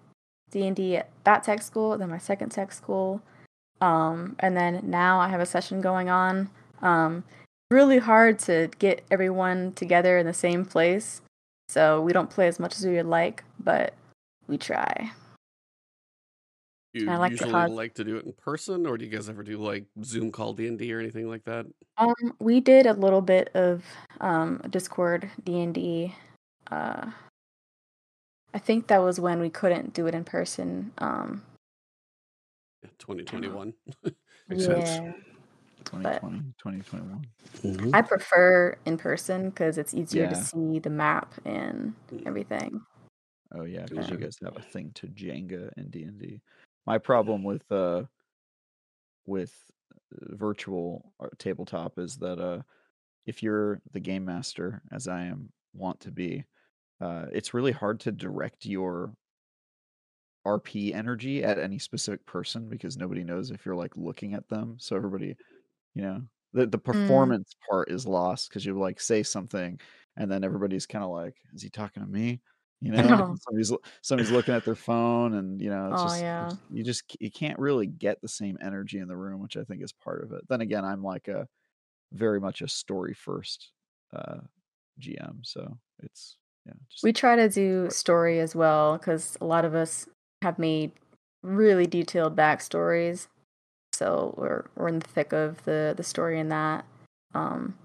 d&d 0.50 0.98
at 0.98 1.10
that 1.24 1.44
tech 1.44 1.62
school 1.62 1.98
then 1.98 2.10
my 2.10 2.18
second 2.18 2.50
tech 2.50 2.72
school 2.72 3.22
um 3.80 4.36
and 4.40 4.58
then 4.58 4.82
now 4.84 5.20
i 5.20 5.28
have 5.30 5.40
a 5.40 5.46
session 5.46 5.80
going 5.80 6.10
on. 6.10 6.50
Um 6.82 7.24
really 7.70 8.00
hard 8.00 8.40
to 8.40 8.70
get 8.80 9.04
everyone 9.10 9.74
together 9.74 10.18
in 10.18 10.26
the 10.26 10.34
same 10.34 10.66
place 10.66 11.22
so 11.70 12.02
we 12.02 12.14
don't 12.14 12.30
play 12.30 12.48
as 12.48 12.60
much 12.60 12.76
as 12.76 12.86
we 12.86 12.96
would 12.96 13.06
like 13.06 13.44
but 13.60 13.94
we 14.48 14.58
try 14.58 15.12
You 16.94 17.10
I 17.10 17.18
like 17.18 17.30
the 17.32 17.34
usually 17.34 17.52
hard- 17.52 17.72
like 17.72 17.94
to 17.96 18.04
do 18.04 18.18
it 18.18 18.26
in 18.26 18.34
person, 18.34 18.86
or 18.86 18.98
do 18.98 19.06
you 19.06 19.10
guys 19.12 19.28
ever 19.28 19.42
do 19.44 19.58
like 19.58 19.86
Zoom 20.04 20.32
call 20.32 20.54
D 20.54 20.68
and 20.68 20.78
D 20.78 20.94
or 20.94 21.00
anything 21.00 21.28
like 21.28 21.44
that? 21.46 21.66
Um, 21.98 22.14
we 22.40 22.60
did 22.60 22.86
a 22.86 22.94
little 22.94 23.22
bit 23.22 23.50
of 23.56 23.84
um 24.22 24.62
Discord 24.70 25.30
D 25.44 25.60
and 25.62 25.74
D. 25.74 26.14
Uh, 26.72 27.10
I 28.54 28.60
think 28.60 28.88
that 28.88 29.00
was 29.02 29.20
when 29.20 29.40
we 29.40 29.50
couldn't 29.50 29.94
do 29.94 30.06
it 30.06 30.14
in 30.14 30.24
person. 30.24 30.92
Um, 31.00 31.42
Twenty 33.00 33.24
twenty 33.24 33.48
one. 33.48 33.74
Makes 34.50 34.66
sense. 34.66 34.90
yeah, 34.90 35.12
2020, 35.86 36.54
2021. 36.60 37.26
Mhm. 37.64 37.90
I 37.96 38.02
prefer 38.02 38.78
in 38.86 38.98
person 38.98 39.50
because 39.50 39.78
it's 39.80 39.94
easier 39.96 40.28
to 40.28 40.36
Yeah. 40.36 40.42
see 40.44 40.80
the 40.80 40.90
map 40.92 41.34
and 41.46 41.96
Mm. 42.12 42.28
everything. 42.28 42.86
Oh 43.56 43.64
yeah, 43.64 43.86
because 43.86 44.10
you 44.10 44.18
Yeah. 44.18 44.26
guys 44.26 44.38
have 44.44 44.58
a 44.58 44.62
thing 44.62 44.92
to 44.96 45.08
Jenga 45.08 45.72
and 45.78 45.90
D 45.90 46.04
and 46.04 46.20
D. 46.20 46.42
My 46.86 46.98
problem 46.98 47.44
with 47.44 47.70
uh 47.72 48.06
with 49.26 49.72
uh, 49.94 50.36
virtual 50.36 51.14
tabletop 51.38 51.98
is 52.00 52.18
that 52.18 52.40
uh 52.40 52.62
if 53.26 53.44
you're 53.44 53.82
the 53.92 54.00
game 54.02 54.26
master, 54.26 54.84
as 54.92 55.08
I 55.08 55.26
am 55.26 55.54
want 55.74 56.02
to 56.02 56.12
be, 56.12 56.46
uh, 57.02 57.28
it's 57.34 57.54
really 57.54 57.72
hard 57.74 58.00
to 58.02 58.12
direct 58.12 58.66
your 58.66 59.16
RP 60.46 60.94
energy 60.94 61.44
at 61.44 61.58
any 61.58 61.80
specific 61.80 62.26
person 62.26 62.70
because 62.70 62.98
nobody 62.98 63.24
knows 63.24 63.52
if 63.52 63.66
you're 63.66 63.76
like 63.76 63.96
looking 63.96 64.34
at 64.34 64.50
them. 64.50 64.78
So 64.80 64.96
everybody, 64.96 65.38
you 65.96 66.02
know, 66.04 66.24
the 66.54 66.68
the 66.68 66.80
performance 66.80 67.54
part 67.70 67.92
is 67.92 68.08
lost 68.08 68.50
because 68.50 68.66
you 68.66 68.78
like 68.80 69.00
say 69.02 69.24
something 69.24 69.80
and 70.18 70.32
then 70.32 70.44
everybody's 70.44 70.88
kind 70.88 71.04
of 71.06 71.12
like, 71.12 71.38
is 71.54 71.62
he 71.64 71.70
talking 71.70 72.04
to 72.04 72.10
me? 72.10 72.42
You 72.84 72.92
know, 72.98 73.02
know. 73.08 73.38
somebody's 73.42 73.72
somebody's 74.02 74.32
looking 74.32 74.54
at 74.54 74.66
their 74.66 74.76
phone 74.76 75.36
and 75.36 75.62
you 75.62 75.70
know, 75.70 75.92
it's 75.94 76.02
Oh, 76.02 76.06
just 76.06 76.22
yeah. 76.22 76.52
you 76.70 76.84
just 76.84 77.16
you 77.22 77.32
can't 77.32 77.58
really 77.58 77.88
get 77.88 78.22
the 78.22 78.28
same 78.28 78.58
energy 78.62 79.00
in 79.00 79.08
the 79.08 79.16
room, 79.16 79.42
which 79.42 79.56
I 79.56 79.64
think 79.64 79.82
is 79.82 79.94
part 79.94 80.22
of 80.24 80.34
it. 80.34 80.42
Then 80.50 80.62
again, 80.62 80.84
I'm 80.84 81.02
like 81.02 81.30
a 81.30 81.48
very 82.12 82.40
much 82.42 82.62
a 82.62 82.68
story 82.68 83.14
first 83.14 83.72
uh 84.14 84.40
GM, 85.00 85.38
so 85.44 85.78
it's 86.00 86.36
yeah, 86.66 86.74
just 86.90 87.04
We 87.04 87.14
try 87.14 87.38
to 87.38 87.48
do 87.50 87.90
story 87.90 88.40
as 88.40 88.54
well 88.54 88.98
because 88.98 89.38
a 89.40 89.46
lot 89.46 89.64
of 89.66 89.74
us 89.76 90.08
have 90.42 90.60
made 90.60 90.92
really 91.42 91.88
detailed 91.88 92.36
backstories. 92.36 93.28
So 93.94 94.34
we're 94.38 94.66
we're 94.76 94.90
in 94.90 95.00
the 95.00 95.08
thick 95.08 95.32
of 95.32 95.64
the 95.64 95.94
the 95.96 96.04
story 96.04 96.38
in 96.40 96.50
that. 96.50 96.86
Um, 97.34 97.76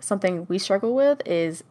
something 0.00 0.46
we 0.48 0.58
struggle 0.58 0.94
with 0.94 1.20
is 1.26 1.64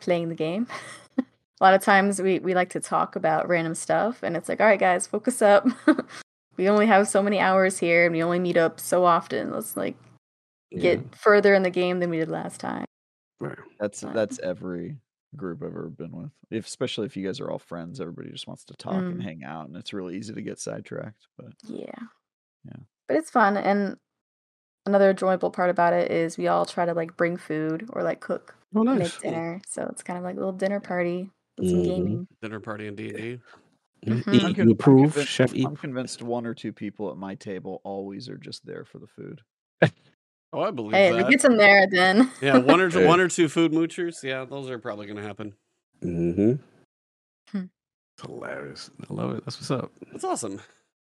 playing 0.00 0.28
the 0.28 0.34
game. 0.34 0.66
a 1.18 1.22
lot 1.60 1.74
of 1.74 1.82
times 1.82 2.20
we 2.20 2.38
we 2.38 2.54
like 2.54 2.70
to 2.70 2.80
talk 2.80 3.16
about 3.16 3.48
random 3.48 3.74
stuff, 3.74 4.22
and 4.22 4.36
it's 4.36 4.48
like, 4.48 4.60
all 4.60 4.66
right, 4.66 4.80
guys, 4.80 5.06
focus 5.06 5.42
up. 5.42 5.66
we 6.56 6.68
only 6.68 6.86
have 6.86 7.08
so 7.08 7.22
many 7.22 7.38
hours 7.38 7.78
here, 7.78 8.04
and 8.06 8.14
we 8.14 8.22
only 8.22 8.38
meet 8.38 8.56
up 8.56 8.80
so 8.80 9.04
often. 9.04 9.50
Let's 9.52 9.76
like 9.76 9.96
get 10.78 11.14
further 11.16 11.54
in 11.54 11.62
the 11.62 11.70
game 11.70 11.98
than 12.00 12.10
we 12.10 12.18
did 12.18 12.28
last 12.28 12.60
time. 12.60 12.84
Right. 13.40 13.58
That's 13.78 14.02
But- 14.02 14.14
that's 14.14 14.38
every 14.40 14.96
group 15.36 15.62
I've 15.62 15.68
ever 15.68 15.88
been 15.88 16.10
with. 16.12 16.30
If 16.50 16.66
especially 16.66 17.06
if 17.06 17.16
you 17.16 17.24
guys 17.24 17.40
are 17.40 17.50
all 17.50 17.58
friends, 17.58 18.00
everybody 18.00 18.30
just 18.30 18.46
wants 18.48 18.64
to 18.64 18.74
talk 18.74 18.94
and 18.94 19.20
Mm. 19.20 19.22
hang 19.22 19.44
out, 19.44 19.68
and 19.68 19.76
it's 19.76 19.92
really 19.92 20.16
easy 20.16 20.34
to 20.34 20.42
get 20.42 20.58
sidetracked. 20.58 21.26
But 21.38 21.52
Yeah. 21.64 21.84
Yeah. 22.64 22.80
But 23.08 23.16
it's 23.16 23.30
fun 23.30 23.56
and 23.56 23.96
another 24.90 25.10
enjoyable 25.10 25.50
part 25.50 25.70
about 25.70 25.92
it 25.92 26.10
is 26.10 26.36
we 26.36 26.48
all 26.48 26.66
try 26.66 26.84
to 26.84 26.94
like 26.94 27.16
bring 27.16 27.36
food 27.36 27.88
or 27.92 28.02
like 28.02 28.20
cook 28.20 28.54
Oh, 28.74 28.84
make 28.84 29.18
dinner. 29.20 29.60
So 29.68 29.86
it's 29.90 30.02
kind 30.02 30.16
of 30.18 30.24
like 30.24 30.34
a 30.36 30.38
little 30.38 30.52
dinner 30.52 30.78
party 30.80 31.30
with 31.58 31.70
some 31.70 31.80
Mhm. 31.80 31.84
gaming. 31.84 32.28
Dinner 32.42 32.60
party 32.60 32.86
in 32.86 32.94
D 32.94 33.08
and 33.08 33.16
D. 33.16 33.22
Eat, 34.02 34.12
I'm 34.12 34.22
con- 34.22 34.60
I'm 34.60 34.70
approve, 34.70 35.12
convinced- 35.12 35.28
Chef 35.32 35.54
E. 35.54 35.64
I'm 35.66 35.76
convinced 35.76 36.22
one 36.22 36.46
or 36.46 36.54
two 36.54 36.72
people 36.72 37.10
at 37.10 37.16
my 37.16 37.34
table 37.34 37.80
always 37.84 38.28
are 38.28 38.38
just 38.38 38.64
there 38.64 38.84
for 38.84 38.98
the 38.98 39.06
food. 39.08 39.42
Oh, 40.52 40.60
I 40.62 40.70
believe 40.72 40.92
Hey, 40.92 41.12
that. 41.12 41.26
it 41.26 41.30
gets 41.30 41.44
in 41.44 41.56
there, 41.56 41.86
then 41.90 42.30
Yeah, 42.40 42.58
one 42.58 42.80
or 42.80 42.90
two, 42.90 43.06
one 43.06 43.20
or 43.20 43.28
two 43.28 43.48
food 43.48 43.72
moochers. 43.72 44.22
Yeah, 44.22 44.44
those 44.44 44.68
are 44.70 44.78
probably 44.78 45.06
going 45.06 45.16
to 45.18 45.22
happen. 45.22 45.54
Mm-hmm. 46.02 46.52
Hmm. 47.56 47.64
Hilarious. 48.20 48.90
I 49.08 49.12
love 49.14 49.32
it. 49.36 49.44
That's 49.44 49.58
what's 49.58 49.70
up. 49.70 49.92
That's 50.10 50.24
awesome. 50.24 50.60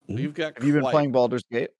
Mhm. 0.08 0.18
You've 0.20 0.34
got. 0.34 0.54
Have 0.58 0.64
you 0.64 0.72
been 0.74 0.82
playing 0.84 1.12
Baldur's 1.12 1.42
Gate? 1.50 1.70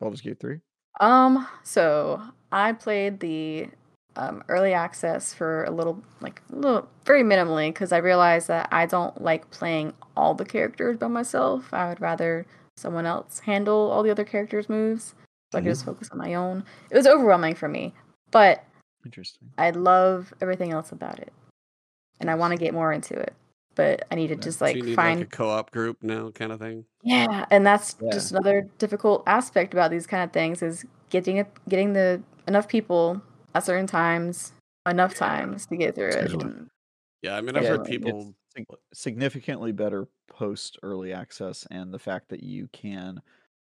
Baldur's 0.00 0.20
Gate 0.20 0.40
three. 0.40 0.60
Um, 1.00 1.46
so 1.62 2.22
I 2.52 2.72
played 2.72 3.20
the 3.20 3.68
um, 4.16 4.44
early 4.48 4.72
access 4.72 5.34
for 5.34 5.64
a 5.64 5.70
little, 5.70 6.02
like, 6.20 6.40
a 6.52 6.56
little, 6.56 6.88
very 7.04 7.22
minimally, 7.22 7.68
because 7.68 7.92
I 7.92 7.98
realized 7.98 8.48
that 8.48 8.68
I 8.70 8.86
don't 8.86 9.20
like 9.20 9.50
playing 9.50 9.92
all 10.16 10.34
the 10.34 10.44
characters 10.44 10.96
by 10.96 11.08
myself. 11.08 11.74
I 11.74 11.88
would 11.88 12.00
rather 12.00 12.46
someone 12.76 13.06
else 13.06 13.40
handle 13.40 13.90
all 13.90 14.02
the 14.02 14.10
other 14.10 14.24
characters' 14.24 14.68
moves, 14.68 15.14
so 15.52 15.58
I 15.58 15.62
could 15.62 15.70
just 15.70 15.84
focus 15.84 16.10
on 16.10 16.18
my 16.18 16.34
own. 16.34 16.64
It 16.90 16.96
was 16.96 17.06
overwhelming 17.06 17.54
for 17.54 17.68
me, 17.68 17.92
but 18.30 18.64
Interesting. 19.04 19.50
I 19.58 19.70
love 19.70 20.32
everything 20.40 20.72
else 20.72 20.92
about 20.92 21.18
it, 21.18 21.32
and 22.20 22.30
I 22.30 22.34
want 22.36 22.52
to 22.52 22.58
get 22.58 22.72
more 22.72 22.92
into 22.92 23.14
it. 23.14 23.34
But 23.74 24.06
I 24.10 24.14
need 24.16 24.28
to 24.28 24.36
Yeah. 24.36 24.36
just 24.36 24.60
So 24.62 24.76
like 24.76 24.78
you 24.78 24.84
need 24.84 25.00
find 25.02 25.02
like 25.02 25.20
a 25.22 25.26
co-op 25.26 25.70
group 25.70 26.02
now, 26.02 26.30
kind 26.30 26.52
of 26.52 26.60
thing. 26.60 26.86
yeah, 27.02 27.44
and 27.50 27.66
that's 27.66 27.96
Yeah. 27.98 28.10
just 28.10 28.30
another 28.32 28.62
difficult 28.78 29.22
aspect 29.26 29.74
about 29.74 29.90
these 29.90 30.06
kind 30.06 30.22
of 30.24 30.32
things 30.32 30.62
is 30.62 30.86
getting 31.10 31.36
it, 31.36 31.48
getting 31.68 31.92
the 31.92 32.22
enough 32.48 32.68
people 32.68 33.20
at 33.54 33.64
certain 33.64 33.86
times, 33.86 34.52
enough 34.86 35.14
times 35.14 35.66
to 35.66 35.76
get 35.76 35.94
through 35.94 36.12
it. 36.12 36.32
Scheduling. 36.32 36.68
Yeah, 37.22 37.36
I 37.36 37.40
mean, 37.40 37.56
I've 37.56 37.62
Yeah, 37.62 37.68
heard 37.68 37.84
people. 37.84 38.36
significantly 38.94 39.72
better 39.72 40.08
post 40.28 40.78
early 40.82 41.12
access, 41.12 41.66
and 41.70 41.92
the 41.92 41.98
fact 41.98 42.28
that 42.30 42.42
you 42.42 42.68
can 42.68 43.22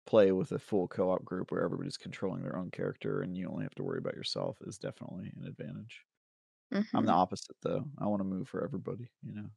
play 0.07 0.33
with 0.33 0.53
a 0.53 0.59
full 0.59 0.89
co-op 0.89 1.25
group 1.25 1.51
where 1.51 1.63
everybody's 1.65 1.97
controlling 1.97 2.43
their 2.43 2.57
own 2.57 2.71
character 2.71 3.23
and 3.23 3.37
you 3.37 3.49
only 3.49 3.65
have 3.65 3.75
to 3.77 3.83
worry 3.85 3.99
about 3.99 4.15
yourself 4.15 4.59
is 4.63 4.79
definitely 4.79 5.33
an 5.37 5.47
advantage. 5.47 6.05
I'm 6.95 7.05
Mhm. 7.05 7.07
the 7.07 7.13
opposite 7.13 7.57
though. 7.63 7.87
I 7.99 8.07
want 8.07 8.21
to 8.21 8.25
move 8.25 8.49
for 8.49 8.65
everybody, 8.65 9.11
you 9.23 9.35
know. 9.35 9.51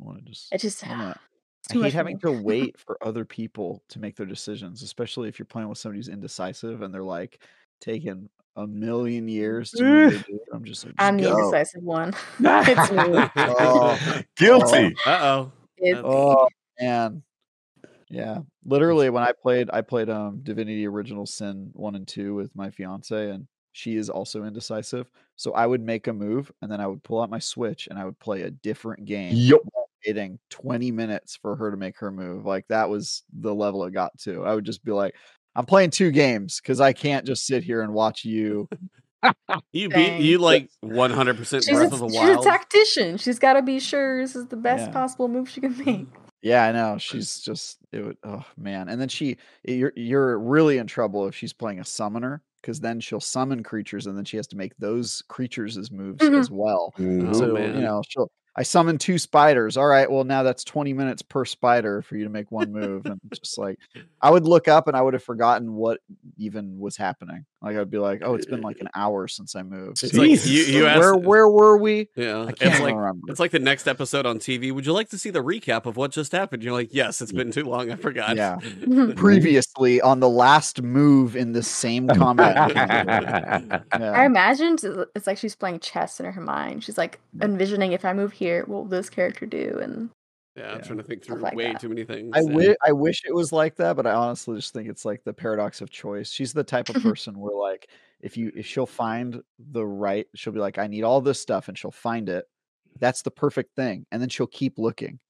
I 0.00 0.04
want 0.04 0.18
to 0.18 0.24
just. 0.24 0.52
It 0.52 0.60
just 0.60 0.84
I 0.84 0.88
don't 0.88 0.98
I 1.70 1.72
too 1.72 1.78
hate 1.78 1.82
much 1.84 1.92
for 1.92 1.96
having 1.98 2.18
to 2.20 2.32
wait 2.42 2.78
for 2.78 2.98
other 3.02 3.24
people 3.24 3.82
to 3.88 3.98
make 4.00 4.16
their 4.16 4.26
decisions, 4.26 4.82
especially 4.82 5.28
if 5.28 5.38
you're 5.38 5.46
playing 5.46 5.68
with 5.68 5.78
somebody 5.78 5.98
who's 5.98 6.08
indecisive 6.08 6.82
and 6.82 6.92
they're 6.92 7.02
like 7.02 7.40
taking 7.80 8.28
a 8.56 8.66
million 8.66 9.28
years 9.28 9.70
to 9.72 9.82
move 9.82 10.12
their 10.12 10.22
dude. 10.22 10.40
I'm 10.52 10.64
just 10.64 10.84
like, 10.84 10.94
I'm 10.98 11.18
just 11.18 11.30
the 11.30 11.38
indecisive 11.38 11.82
one. 11.82 12.12
it's 12.40 12.90
me. 12.90 13.30
Oh, 13.36 14.22
Guilty. 14.36 14.94
Uh 15.06 15.18
oh. 15.22 15.52
It's 15.78 16.00
Oh 16.02 16.48
man. 16.80 17.22
Yeah. 18.08 18.40
Literally 18.64 19.08
when 19.10 19.22
I 19.22 19.32
played 19.32 19.70
I 19.72 19.80
played 19.80 20.10
um 20.10 20.40
Divinity 20.42 20.86
Original 20.86 21.26
Sin 21.26 21.70
1 21.72 21.94
and 21.94 22.06
2 22.06 22.34
with 22.34 22.54
my 22.54 22.70
fiance 22.70 23.30
and 23.30 23.46
she 23.72 23.96
is 23.96 24.10
also 24.10 24.44
indecisive. 24.44 25.08
So 25.36 25.52
I 25.52 25.66
would 25.66 25.80
make 25.80 26.06
a 26.06 26.12
move 26.12 26.52
and 26.60 26.70
then 26.70 26.80
I 26.80 26.86
would 26.86 27.02
pull 27.02 27.22
out 27.22 27.30
my 27.30 27.38
Switch 27.38 27.88
and 27.88 27.98
I 27.98 28.04
would 28.04 28.18
play 28.18 28.42
a 28.42 28.50
different 28.50 29.06
game 29.06 29.32
Yup. 29.34 29.62
While 30.04 30.12
waiting 30.14 30.38
20 30.50 30.90
minutes 30.92 31.36
for 31.36 31.56
her 31.56 31.70
to 31.70 31.76
make 31.76 31.98
her 31.98 32.10
move. 32.10 32.44
Like 32.44 32.66
that 32.68 32.88
was 32.88 33.22
the 33.32 33.54
level 33.54 33.84
it 33.84 33.92
got 33.92 34.16
to. 34.20 34.44
I 34.44 34.54
would 34.54 34.64
just 34.64 34.84
be 34.84 34.92
like 34.92 35.14
I'm 35.54 35.66
playing 35.66 35.90
two 35.90 36.10
games 36.10 36.60
cuz 36.60 36.80
I 36.80 36.92
can't 36.92 37.26
just 37.26 37.46
sit 37.46 37.62
here 37.62 37.82
and 37.82 37.92
watch 37.92 38.24
you. 38.24 38.68
You 39.72 39.88
beat 39.88 40.20
you 40.20 40.38
like 40.38 40.68
100 40.80 41.36
percent 41.36 41.64
she's, 41.64 41.76
Breath 41.76 41.92
a, 41.92 41.94
of 41.94 42.00
the 42.00 42.08
she's 42.08 42.36
a 42.36 42.40
tactician. 42.42 43.16
She's 43.18 43.38
got 43.38 43.52
to 43.54 43.62
be 43.62 43.78
sure 43.78 44.20
this 44.20 44.34
is 44.34 44.46
the 44.48 44.56
best 44.56 44.86
Yeah. 44.86 44.92
possible 44.92 45.28
move 45.28 45.48
she 45.48 45.60
can 45.60 45.76
make. 45.78 46.06
Yeah, 46.42 46.64
I 46.64 46.72
know. 46.72 46.98
She's 46.98 47.40
just 47.40 47.78
it 47.92 48.04
would 48.04 48.16
oh 48.24 48.44
man. 48.56 48.88
And 48.88 49.00
then 49.00 49.08
she 49.08 49.36
you're 49.64 49.92
you're 49.94 50.38
really 50.38 50.78
in 50.78 50.86
trouble 50.88 51.28
if 51.28 51.36
she's 51.36 51.52
playing 51.52 51.78
a 51.78 51.84
summoner 51.84 52.42
because 52.60 52.80
then 52.80 52.98
she'll 53.00 53.20
summon 53.20 53.62
creatures 53.62 54.06
and 54.06 54.16
then 54.16 54.24
she 54.24 54.36
has 54.36 54.48
to 54.48 54.56
make 54.56 54.76
those 54.78 55.22
creatures 55.28 55.78
as 55.78 55.90
moves 55.92 56.18
Mhm. 56.24 56.38
as 56.38 56.50
well. 56.50 56.92
So, 56.96 57.54
man. 57.54 57.74
you 57.76 57.80
know, 57.82 58.02
she'll 58.08 58.30
I 58.54 58.64
summoned 58.64 59.00
two 59.00 59.18
spiders. 59.18 59.76
All 59.76 59.86
right, 59.86 60.10
well 60.10 60.24
now 60.24 60.42
that's 60.42 60.64
20 60.64 60.92
minutes 60.92 61.22
per 61.22 61.44
spider 61.44 62.02
for 62.02 62.16
you 62.16 62.24
to 62.24 62.30
make 62.30 62.50
one 62.52 62.72
move. 62.72 63.06
And 63.06 63.20
just 63.34 63.58
like 63.58 63.78
I 64.20 64.30
would 64.30 64.44
look 64.44 64.68
up 64.68 64.88
and 64.88 64.96
I 64.96 65.02
would 65.02 65.14
have 65.14 65.22
forgotten 65.22 65.74
what 65.74 66.00
even 66.36 66.78
was 66.78 66.96
happening. 66.96 67.46
Like 67.62 67.76
I'd 67.76 67.90
be 67.90 67.98
like, 67.98 68.22
oh, 68.24 68.34
it's 68.34 68.46
been 68.46 68.60
like 68.60 68.80
an 68.80 68.88
hour 68.94 69.28
since 69.28 69.54
I 69.54 69.62
moved. 69.62 70.02
It's 70.02 70.12
like 70.14 70.28
you, 70.44 70.62
you 70.64 70.86
asked, 70.86 70.98
where 70.98 71.16
where 71.16 71.48
were 71.48 71.76
we? 71.76 72.08
yeah, 72.16 72.38
I 72.38 72.48
it's 72.48 72.58
can't 72.60 72.82
like 72.82 72.94
remember. 72.96 73.20
it's 73.28 73.38
like 73.38 73.52
the 73.52 73.58
next 73.60 73.86
episode 73.86 74.26
on 74.26 74.38
TV. 74.38 74.72
Would 74.72 74.84
you 74.84 74.92
like 74.92 75.08
to 75.10 75.18
see 75.18 75.30
the 75.30 75.42
recap 75.44 75.86
of 75.86 75.96
what 75.96 76.10
just 76.10 76.32
happened? 76.32 76.62
You're 76.64 76.72
like, 76.72 76.88
yes, 76.92 77.22
it's 77.22 77.30
been 77.32 77.52
too 77.52 77.64
long. 77.64 77.90
I 77.92 77.96
forgot. 77.96 78.36
Yeah. 78.36 78.58
previously 79.16 80.00
on 80.00 80.20
the 80.20 80.28
last 80.28 80.82
move 80.82 81.36
in 81.36 81.52
the 81.52 81.62
same 81.62 82.08
combat. 82.08 82.68
game. 82.74 83.80
I 83.92 83.98
Yeah. 83.98 84.24
imagine 84.26 84.74
it's- 84.74 85.06
it's 85.14 85.26
like 85.26 85.38
she's 85.38 85.54
playing 85.54 85.80
chess 85.80 86.18
in 86.20 86.26
her 86.26 86.40
mind. 86.40 86.82
She's 86.84 86.98
like 86.98 87.20
envisioning 87.40 87.92
if 87.92 88.04
I 88.04 88.12
move 88.12 88.32
here, 88.32 88.64
what 88.66 88.82
will 88.82 88.84
this 88.86 89.08
character 89.10 89.46
do? 89.46 89.78
And 89.82 90.10
Yeah, 90.56 90.74
I'm 90.74 90.80
Yeah. 90.80 90.82
trying 90.82 90.98
to 90.98 91.04
think 91.04 91.24
through 91.24 91.40
like 91.40 91.54
way 91.54 91.74
that. 91.74 91.76
too 91.76 91.88
many 91.88 92.04
things. 92.04 92.36
I 92.36 92.42
yeah. 92.46 92.54
wish 92.54 92.76
I 92.86 92.92
wish 92.92 93.20
it 93.26 93.34
was 93.34 93.52
like 93.52 93.76
that, 93.76 93.96
but 93.96 94.06
I 94.06 94.12
honestly 94.14 94.56
just 94.56 94.72
think 94.72 94.88
it's 94.88 95.04
like 95.04 95.22
the 95.24 95.34
paradox 95.34 95.80
of 95.82 95.90
choice. 95.90 96.30
She's 96.30 96.52
the 96.54 96.64
type 96.64 96.88
of 96.88 96.96
person 96.98 97.38
where 97.38 97.54
like 97.56 97.90
if 98.20 98.36
you 98.38 98.52
if 98.56 98.66
she'll 98.66 98.86
find 98.86 99.42
the 99.58 99.86
right, 99.86 100.26
she'll 100.34 100.52
be 100.54 100.60
like, 100.60 100.78
I 100.78 100.86
need 100.86 101.02
all 101.04 101.20
this 101.20 101.40
stuff, 101.40 101.68
and 101.68 101.76
she'll 101.78 101.90
find 101.90 102.28
it. 102.30 102.46
That's 103.00 103.22
the 103.22 103.30
perfect 103.30 103.74
thing, 103.76 104.06
and 104.12 104.22
then 104.22 104.28
she'll 104.30 104.46
keep 104.46 104.78
looking. 104.78 105.20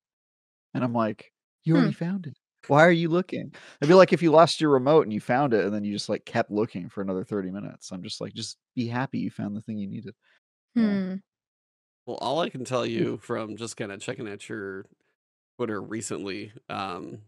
And 0.75 0.85
I'm 0.85 0.95
like, 0.95 1.33
you 1.65 1.75
Hmm. 1.75 1.77
already 1.77 1.93
found 1.93 2.27
it. 2.29 2.39
Why 2.69 2.83
are 2.87 2.93
you 2.93 3.09
looking? 3.11 3.55
I'd 3.83 3.89
be 3.89 3.95
like 3.95 4.13
if 4.13 4.23
you 4.23 4.31
lost 4.33 4.61
your 4.61 4.71
remote 4.71 5.03
and 5.05 5.13
you 5.15 5.21
found 5.21 5.55
it, 5.55 5.65
and 5.65 5.75
then 5.75 5.85
you 5.85 5.93
just 5.95 6.09
like 6.11 6.25
kept 6.27 6.51
looking 6.53 6.89
for 6.91 7.03
another 7.03 7.25
30 7.25 7.51
minutes. 7.53 7.93
I'm 7.93 8.03
just 8.05 8.21
like, 8.23 8.35
just 8.35 8.59
be 8.77 8.89
happy 8.89 9.19
you 9.21 9.31
found 9.31 9.57
the 9.57 9.63
thing 9.63 9.79
you 9.79 9.89
needed. 9.89 10.15
Yeah. 10.77 10.99
hmm. 11.03 11.17
Well, 12.07 12.17
all 12.19 12.41
I 12.41 12.49
can 12.51 12.65
tell 12.65 12.85
you 12.87 13.19
from 13.19 13.57
just 13.57 13.77
kind 13.77 13.93
of 13.93 14.01
checking 14.01 14.27
at 14.29 14.49
your 14.49 14.87
Twitter 15.57 15.81
recently, 15.81 16.53
um, 16.69 17.19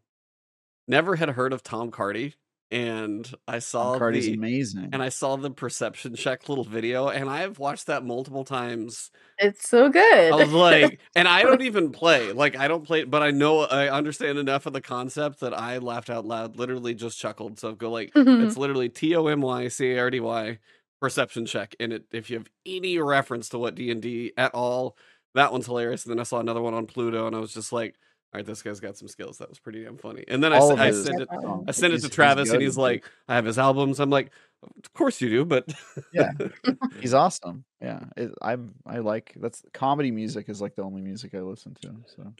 never 0.88 1.16
had 1.16 1.30
heard 1.30 1.52
of 1.52 1.62
Tom 1.62 1.90
Cardy, 1.90 2.34
and 2.70 3.30
I 3.46 3.58
saw 3.60 3.92
Tom 3.92 4.00
Cardy's 4.00 4.26
the 4.26 4.34
amazing. 4.34 4.90
and 4.92 5.02
I 5.02 5.08
saw 5.08 5.36
the 5.36 5.50
perception 5.50 6.16
check 6.16 6.48
little 6.48 6.64
video, 6.64 7.08
and 7.08 7.28
I 7.28 7.40
have 7.40 7.58
watched 7.58 7.86
that 7.86 8.04
multiple 8.04 8.44
times. 8.44 9.10
it's 9.38 9.68
so 9.68 9.88
good. 9.90 10.32
I 10.32 10.36
was 10.36 10.52
like, 10.52 11.00
and 11.14 11.28
I 11.28 11.42
don't 11.42 11.62
even 11.62 11.90
play, 11.90 12.32
like 12.32 12.56
I 12.56 12.66
don't 12.68 12.84
play, 12.84 13.04
but 13.04 13.22
I 13.22 13.30
know 13.30 13.60
I 13.60 13.88
understand 13.90 14.38
enough 14.38 14.66
of 14.66 14.72
the 14.72 14.80
concept 14.80 15.40
that 15.40 15.54
I 15.54 15.78
laughed 15.78 16.10
out 16.10 16.24
loud, 16.24 16.56
literally 16.56 16.94
just 16.94 17.18
chuckled. 17.18 17.60
So 17.60 17.74
go 17.74 17.90
like, 17.90 18.12
it's 18.14 18.56
literally 18.56 18.88
T 18.88 19.14
O 19.14 19.26
M 19.26 19.40
Y 19.40 19.68
C 19.68 19.92
A 19.92 20.00
R 20.00 20.10
D 20.10 20.20
Y 20.20 20.58
perception 21.00 21.44
check, 21.44 21.76
and 21.78 21.92
it 21.92 22.04
if 22.12 22.30
you 22.30 22.38
have 22.38 22.48
any 22.66 22.98
reference 22.98 23.50
to 23.50 23.58
what 23.58 23.74
D 23.74 23.90
and 23.90 24.02
D 24.02 24.32
at 24.36 24.54
all, 24.54 24.96
that 25.34 25.52
one's 25.52 25.66
hilarious. 25.66 26.04
And 26.04 26.12
then 26.12 26.18
I 26.20 26.24
saw 26.24 26.40
another 26.40 26.62
one 26.62 26.74
on 26.74 26.86
Pluto, 26.86 27.26
and 27.26 27.36
I 27.36 27.40
was 27.40 27.52
just 27.54 27.72
like, 27.72 27.94
all 28.34 28.38
right, 28.38 28.46
this 28.46 28.62
guy's 28.62 28.80
got 28.80 28.96
some 28.96 29.06
skills. 29.06 29.38
That 29.38 29.48
was 29.48 29.60
pretty 29.60 29.84
damn 29.84 29.96
funny. 29.96 30.24
And 30.26 30.42
then 30.42 30.52
I, 30.52 30.58
All 30.58 30.72
s- 30.72 30.78
I 30.80 30.86
his 30.86 31.04
sent 31.04 31.20
it. 31.20 31.28
I 31.68 31.70
sent 31.70 31.94
it 31.94 32.00
to 32.00 32.08
Travis, 32.08 32.50
and 32.50 32.60
he's 32.60 32.76
like, 32.76 33.04
"I 33.28 33.36
have 33.36 33.44
his 33.44 33.58
albums." 33.58 34.00
I'm 34.00 34.10
like, 34.10 34.32
"Of 34.64 34.92
course 34.92 35.20
you 35.20 35.28
do," 35.30 35.44
but 35.44 35.72
Yeah. 36.12 36.32
He's 37.00 37.14
awesome. 37.14 37.64
Yeah, 37.80 38.00
it, 38.16 38.32
I'm. 38.42 38.74
I 38.84 38.98
like 38.98 39.34
that's 39.36 39.62
comedy 39.72 40.10
music 40.10 40.48
is 40.48 40.60
like 40.60 40.74
the 40.74 40.82
only 40.82 41.00
music 41.00 41.32
I 41.36 41.40
listen 41.42 41.74
to. 41.82 41.94
So 42.16 42.32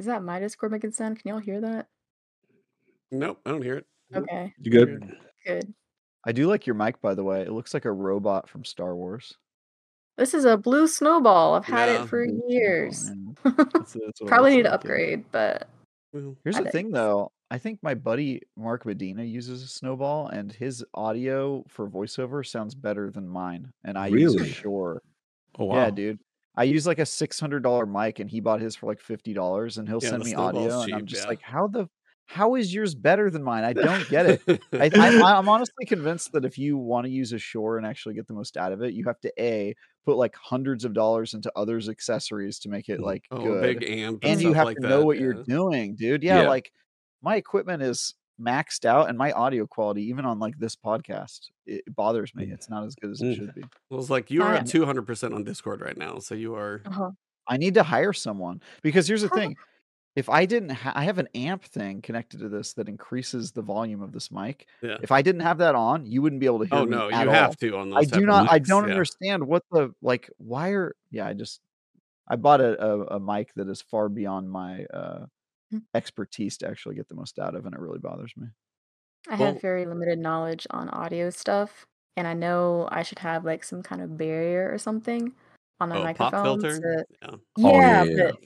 Is 0.00 0.06
that 0.06 0.24
my 0.24 0.40
Discord 0.40 0.72
making 0.72 0.90
sound? 0.90 1.20
Can 1.20 1.28
y'all 1.28 1.38
hear 1.38 1.60
that? 1.60 1.86
nope, 3.12 3.38
I 3.46 3.50
don't 3.50 3.62
hear 3.62 3.76
it. 3.76 3.86
Okay, 4.14 4.52
You 4.58 4.70
good? 4.72 5.16
good. 5.46 5.72
I 6.24 6.32
do 6.32 6.48
like 6.48 6.66
your 6.66 6.74
mic, 6.74 7.00
by 7.00 7.14
the 7.14 7.22
way. 7.22 7.42
It 7.42 7.52
looks 7.52 7.72
like 7.72 7.84
a 7.84 7.92
robot 7.92 8.48
from 8.48 8.64
Star 8.64 8.96
Wars. 8.96 9.36
This 10.16 10.34
is 10.34 10.44
a 10.44 10.56
blue 10.56 10.86
snowball. 10.86 11.54
I've 11.54 11.64
had 11.66 11.88
Yeah. 11.88 12.02
it 12.02 12.08
for 12.08 12.24
years. 12.48 13.10
That's- 13.44 13.92
that's 13.92 14.20
Probably 14.24 14.56
need 14.56 14.62
to 14.64 14.70
like, 14.70 14.70
yeah. 14.70 14.74
upgrade, 14.74 15.24
but 15.30 15.68
Here's 16.12 16.56
I 16.56 16.60
the 16.60 16.62
think- 16.64 16.72
thing, 16.72 16.90
though. 16.92 17.30
I 17.50 17.58
think 17.58 17.78
my 17.80 17.94
buddy 17.94 18.40
Mark 18.56 18.84
Medina 18.86 19.22
uses 19.22 19.62
a 19.62 19.68
snowball, 19.68 20.26
and 20.28 20.50
his 20.50 20.84
audio 20.94 21.62
for 21.68 21.88
voiceover 21.88 22.44
sounds 22.44 22.74
better 22.74 23.08
than 23.10 23.28
mine. 23.28 23.72
And 23.84 23.96
I 23.96 24.08
use 24.08 24.34
Really? 24.34 24.50
a 24.50 24.52
Shure. 24.52 25.00
Oh 25.58 25.66
wow. 25.66 25.76
Yeah, 25.76 25.90
dude. 25.90 26.18
I 26.56 26.64
use 26.64 26.88
like 26.88 26.98
a 26.98 27.06
six 27.06 27.38
hundred 27.38 27.62
dollar 27.62 27.86
mic, 27.86 28.18
and 28.18 28.28
he 28.28 28.40
bought 28.40 28.60
his 28.60 28.74
for 28.74 28.86
like 28.86 28.98
fifty 29.00 29.32
dollars, 29.32 29.78
and 29.78 29.86
he'll 29.88 30.00
Yeah, 30.02 30.08
send 30.10 30.24
me 30.24 30.30
snowball's 30.32 30.72
audio, 30.72 30.80
and 30.82 30.94
I'm 30.94 31.06
just 31.06 31.22
yeah. 31.22 31.28
like, 31.28 31.40
how 31.42 31.68
the 31.68 31.86
how 32.26 32.56
is 32.56 32.74
yours 32.74 32.96
better 32.96 33.30
than 33.30 33.44
mine? 33.44 33.62
I 33.62 33.72
don't 33.74 34.08
get 34.08 34.26
it. 34.26 34.42
I, 34.72 34.90
I, 34.96 35.38
I'm 35.38 35.48
honestly 35.48 35.84
convinced 35.86 36.32
that 36.32 36.44
if 36.44 36.58
you 36.58 36.76
want 36.76 37.04
to 37.04 37.10
use 37.12 37.32
a 37.32 37.38
Shure 37.38 37.76
and 37.78 37.86
actually 37.86 38.16
get 38.16 38.26
the 38.26 38.34
most 38.34 38.56
out 38.56 38.72
of 38.72 38.82
it, 38.82 38.92
you 38.94 39.04
have 39.04 39.20
to 39.20 39.32
a 39.40 39.72
put 40.06 40.16
like 40.16 40.34
hundreds 40.36 40.84
of 40.86 40.94
dollars 40.94 41.34
into 41.34 41.52
others 41.56 41.88
accessories 41.90 42.58
to 42.60 42.68
make 42.70 42.88
it 42.88 43.00
Mm. 43.00 43.04
like 43.04 43.24
oh, 43.30 43.42
good, 43.42 43.62
big 43.80 43.90
amp, 43.90 44.20
and, 44.22 44.32
and 44.32 44.40
you 44.42 44.52
have 44.54 44.64
like 44.64 44.76
to 44.76 44.82
that, 44.82 44.88
know 44.88 45.04
what 45.04 45.16
yeah. 45.18 45.22
you're 45.24 45.42
doing, 45.44 45.94
dude. 45.96 46.22
Yeah, 46.22 46.42
Yeah. 46.42 46.48
like 46.48 46.72
my 47.22 47.36
equipment 47.36 47.82
is 47.82 48.14
maxed 48.40 48.84
out, 48.84 49.08
and 49.08 49.18
my 49.18 49.32
audio 49.32 49.66
quality, 49.66 50.02
even 50.04 50.24
on 50.24 50.38
like 50.38 50.58
this 50.58 50.76
podcast, 50.76 51.40
it 51.66 51.82
bothers 51.94 52.34
me. 52.34 52.44
It's 52.50 52.70
not 52.70 52.84
as 52.84 52.94
good 52.94 53.10
as 53.10 53.20
it 53.20 53.24
Mm. 53.26 53.36
should 53.36 53.54
be. 53.54 53.64
Well, 53.90 54.00
it's 54.00 54.10
like 54.10 54.30
you 54.30 54.42
are 54.42 54.54
at 54.54 54.66
200 54.66 55.02
percent 55.06 55.34
on 55.34 55.42
Discord 55.44 55.80
right 55.82 55.96
now, 55.96 56.18
so 56.20 56.34
you 56.34 56.54
are. 56.54 56.82
uh-huh. 56.86 57.10
I 57.48 57.56
need 57.58 57.74
to 57.74 57.82
hire 57.82 58.12
someone 58.12 58.60
because 58.82 59.06
here's 59.08 59.22
the 59.22 59.28
thing. 59.28 59.56
If 60.16 60.28
I 60.30 60.46
didn't, 60.46 60.70
ha- 60.70 60.92
I 60.96 61.04
have 61.04 61.18
an 61.18 61.28
amp 61.34 61.62
thing 61.64 62.00
connected 62.02 62.40
to 62.40 62.48
this 62.48 62.72
that 62.74 62.88
increases 62.88 63.52
the 63.52 63.60
volume 63.62 64.00
of 64.02 64.12
this 64.12 64.30
mic. 64.32 64.66
Yeah. 64.82 64.96
If 65.02 65.12
I 65.12 65.20
didn't 65.22 65.42
have 65.42 65.58
that 65.58 65.74
on, 65.74 66.06
you 66.06 66.22
wouldn't 66.22 66.40
be 66.40 66.46
able 66.46 66.60
to 66.60 66.64
hear 66.66 66.78
me. 66.78 66.82
Oh 66.82 66.84
me 66.86 66.90
no, 66.96 67.08
you 67.08 67.14
at 67.14 67.28
all. 67.28 67.34
have 67.34 67.56
to 67.58 67.76
on 67.76 67.90
those. 67.90 67.98
I 67.98 68.04
do 68.04 68.20
of 68.20 68.26
not. 68.26 68.50
I 68.50 68.58
don't 68.58 68.84
yeah. 68.86 68.92
understand 68.92 69.46
what 69.46 69.62
the 69.70 69.94
like. 70.02 70.30
Why 70.38 70.70
are? 70.70 70.96
Yeah, 71.10 71.26
I 71.26 71.34
just. 71.34 71.60
I 72.28 72.34
bought 72.36 72.60
a, 72.60 72.82
a, 72.84 73.00
a 73.16 73.20
mic 73.20 73.54
that 73.54 73.68
is 73.68 73.82
far 73.82 74.08
beyond 74.08 74.50
my 74.50 74.84
uh, 74.86 75.26
Hmm. 75.70 75.78
expertise 75.94 76.56
to 76.58 76.68
actually 76.68 76.94
get 76.94 77.08
the 77.08 77.14
most 77.16 77.38
out 77.40 77.54
of, 77.56 77.66
and 77.66 77.74
it 77.74 77.80
really 77.80 77.98
bothers 77.98 78.32
me. 78.36 78.46
I 79.28 79.34
Well- 79.36 79.52
have 79.52 79.60
very 79.60 79.84
limited 79.84 80.18
knowledge 80.20 80.64
on 80.70 80.88
audio 80.90 81.28
stuff, 81.30 81.84
and 82.16 82.26
I 82.26 82.34
know 82.34 82.88
I 82.90 83.02
should 83.02 83.18
have 83.18 83.44
like 83.44 83.64
some 83.64 83.82
kind 83.82 84.00
of 84.00 84.16
barrier 84.16 84.70
or 84.72 84.78
something 84.78 85.32
on 85.80 85.88
my 85.88 85.96
Oh, 85.98 86.14
pop 86.14 86.32
microphone. 86.32 86.60
filter. 86.60 86.80
to- 86.80 87.04
Yeah. 87.20 87.28
Oh, 87.30 87.40
yeah, 87.80 88.02
yeah, 88.04 88.14
yeah. 88.16 88.30
but 88.30 88.36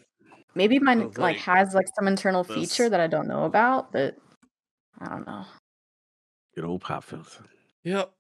maybe 0.55 0.79
mine 0.79 1.01
Sounds 1.01 1.19
like 1.19 1.37
like 1.37 1.43
has 1.45 1.75
like 1.75 1.87
some 1.95 2.09
internal 2.09 2.45
this. 2.45 2.57
feature 2.57 2.89
that 2.89 3.01
I 3.01 3.07
don't 3.07 3.29
know 3.29 3.45
about. 3.45 3.93
That 3.93 4.17
I 4.99 5.09
don't 5.09 5.27
know. 5.27 5.45
Good 6.55 6.65
old 6.65 6.81
pop 6.81 7.05
filter. 7.05 7.45
Yep. 7.85 8.13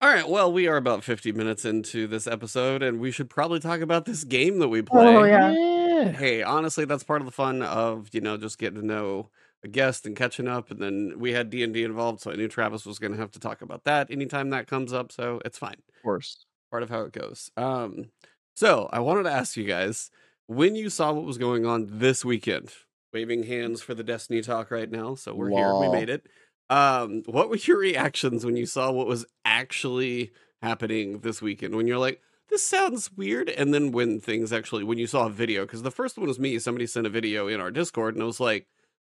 All 0.00 0.08
right. 0.08 0.28
Well, 0.28 0.52
we 0.52 0.66
are 0.66 0.76
about 0.76 1.04
50 1.04 1.32
minutes 1.32 1.64
into 1.64 2.06
this 2.06 2.26
episode, 2.26 2.82
and 2.82 2.98
we 2.98 3.10
should 3.10 3.30
probably 3.30 3.60
talk 3.60 3.80
about 3.80 4.04
this 4.04 4.24
game 4.24 4.58
that 4.58 4.68
we 4.68 4.82
play. 4.82 5.14
Oh 5.14 5.24
yeah. 5.24 6.10
Hey, 6.10 6.42
honestly, 6.42 6.84
that's 6.84 7.04
part 7.04 7.20
of 7.20 7.26
the 7.26 7.32
fun 7.32 7.62
of 7.62 8.08
you 8.12 8.20
know 8.20 8.36
just 8.36 8.58
getting 8.58 8.80
to 8.80 8.86
know 8.86 9.30
a 9.64 9.68
guest 9.68 10.06
and 10.06 10.16
catching 10.16 10.48
up. 10.48 10.70
And 10.70 10.80
then 10.80 11.14
we 11.18 11.32
had 11.32 11.50
D 11.50 11.62
and 11.62 11.72
D 11.72 11.84
involved, 11.84 12.20
so 12.20 12.32
I 12.32 12.34
knew 12.34 12.48
Travis 12.48 12.84
was 12.84 12.98
going 12.98 13.12
to 13.12 13.18
have 13.18 13.30
to 13.32 13.38
talk 13.38 13.62
about 13.62 13.84
that 13.84 14.10
anytime 14.10 14.50
that 14.50 14.66
comes 14.66 14.92
up. 14.92 15.12
So 15.12 15.40
it's 15.44 15.58
fine. 15.58 15.76
Of 15.96 16.02
course. 16.02 16.46
Part 16.70 16.82
of 16.82 16.90
how 16.90 17.02
it 17.02 17.12
goes. 17.12 17.50
Um, 17.56 18.06
so 18.54 18.88
I 18.92 19.00
wanted 19.00 19.24
to 19.24 19.32
ask 19.32 19.56
you 19.56 19.64
guys 19.64 20.10
when 20.46 20.74
you 20.74 20.90
saw 20.90 21.12
what 21.12 21.24
was 21.24 21.38
going 21.38 21.66
on 21.66 21.86
this 21.90 22.24
weekend. 22.24 22.72
Waving 23.12 23.42
hands 23.42 23.82
for 23.82 23.94
the 23.94 24.02
Destiny 24.02 24.40
talk 24.40 24.70
right 24.70 24.90
now. 24.90 25.14
So 25.14 25.34
we're 25.34 25.50
here. 25.50 25.74
We 25.78 25.90
made 25.90 26.08
it. 26.08 26.26
Um, 26.70 27.22
what 27.26 27.50
were 27.50 27.56
your 27.56 27.78
reactions 27.80 28.44
when 28.44 28.56
you 28.56 28.64
saw 28.66 28.90
what 28.90 29.06
was 29.06 29.26
actually 29.44 30.32
happening 30.62 31.20
this 31.20 31.42
weekend? 31.42 31.76
When 31.76 31.86
you're 31.86 31.98
like, 31.98 32.22
this 32.48 32.64
sounds 32.64 33.12
weird. 33.12 33.48
And 33.50 33.74
then 33.74 33.92
when 33.92 34.20
things 34.20 34.52
actually, 34.52 34.84
when 34.84 34.98
you 34.98 35.06
saw 35.06 35.26
a 35.26 35.30
video, 35.30 35.62
because 35.62 35.82
the 35.82 35.90
first 35.90 36.16
one 36.16 36.26
was 36.26 36.38
me, 36.38 36.58
somebody 36.58 36.86
sent 36.86 37.06
a 37.06 37.10
video 37.10 37.48
in 37.48 37.60
our 37.60 37.70
Discord, 37.70 38.14
and 38.14 38.22
I 38.22 38.26
was 38.26 38.40
like, 38.40 38.66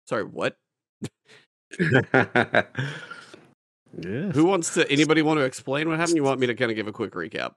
sorry, 0.06 0.24
what? 0.24 0.56
yes. 1.78 2.66
Who 4.00 4.44
wants 4.44 4.74
to? 4.74 4.90
Anybody 4.90 5.22
want 5.22 5.38
to 5.38 5.44
explain 5.44 5.88
what 5.88 5.98
happened? 5.98 6.16
You 6.16 6.24
want 6.24 6.40
me 6.40 6.46
to 6.48 6.54
kind 6.54 6.70
of 6.70 6.76
give 6.76 6.86
a 6.86 6.92
quick 6.92 7.12
recap? 7.12 7.54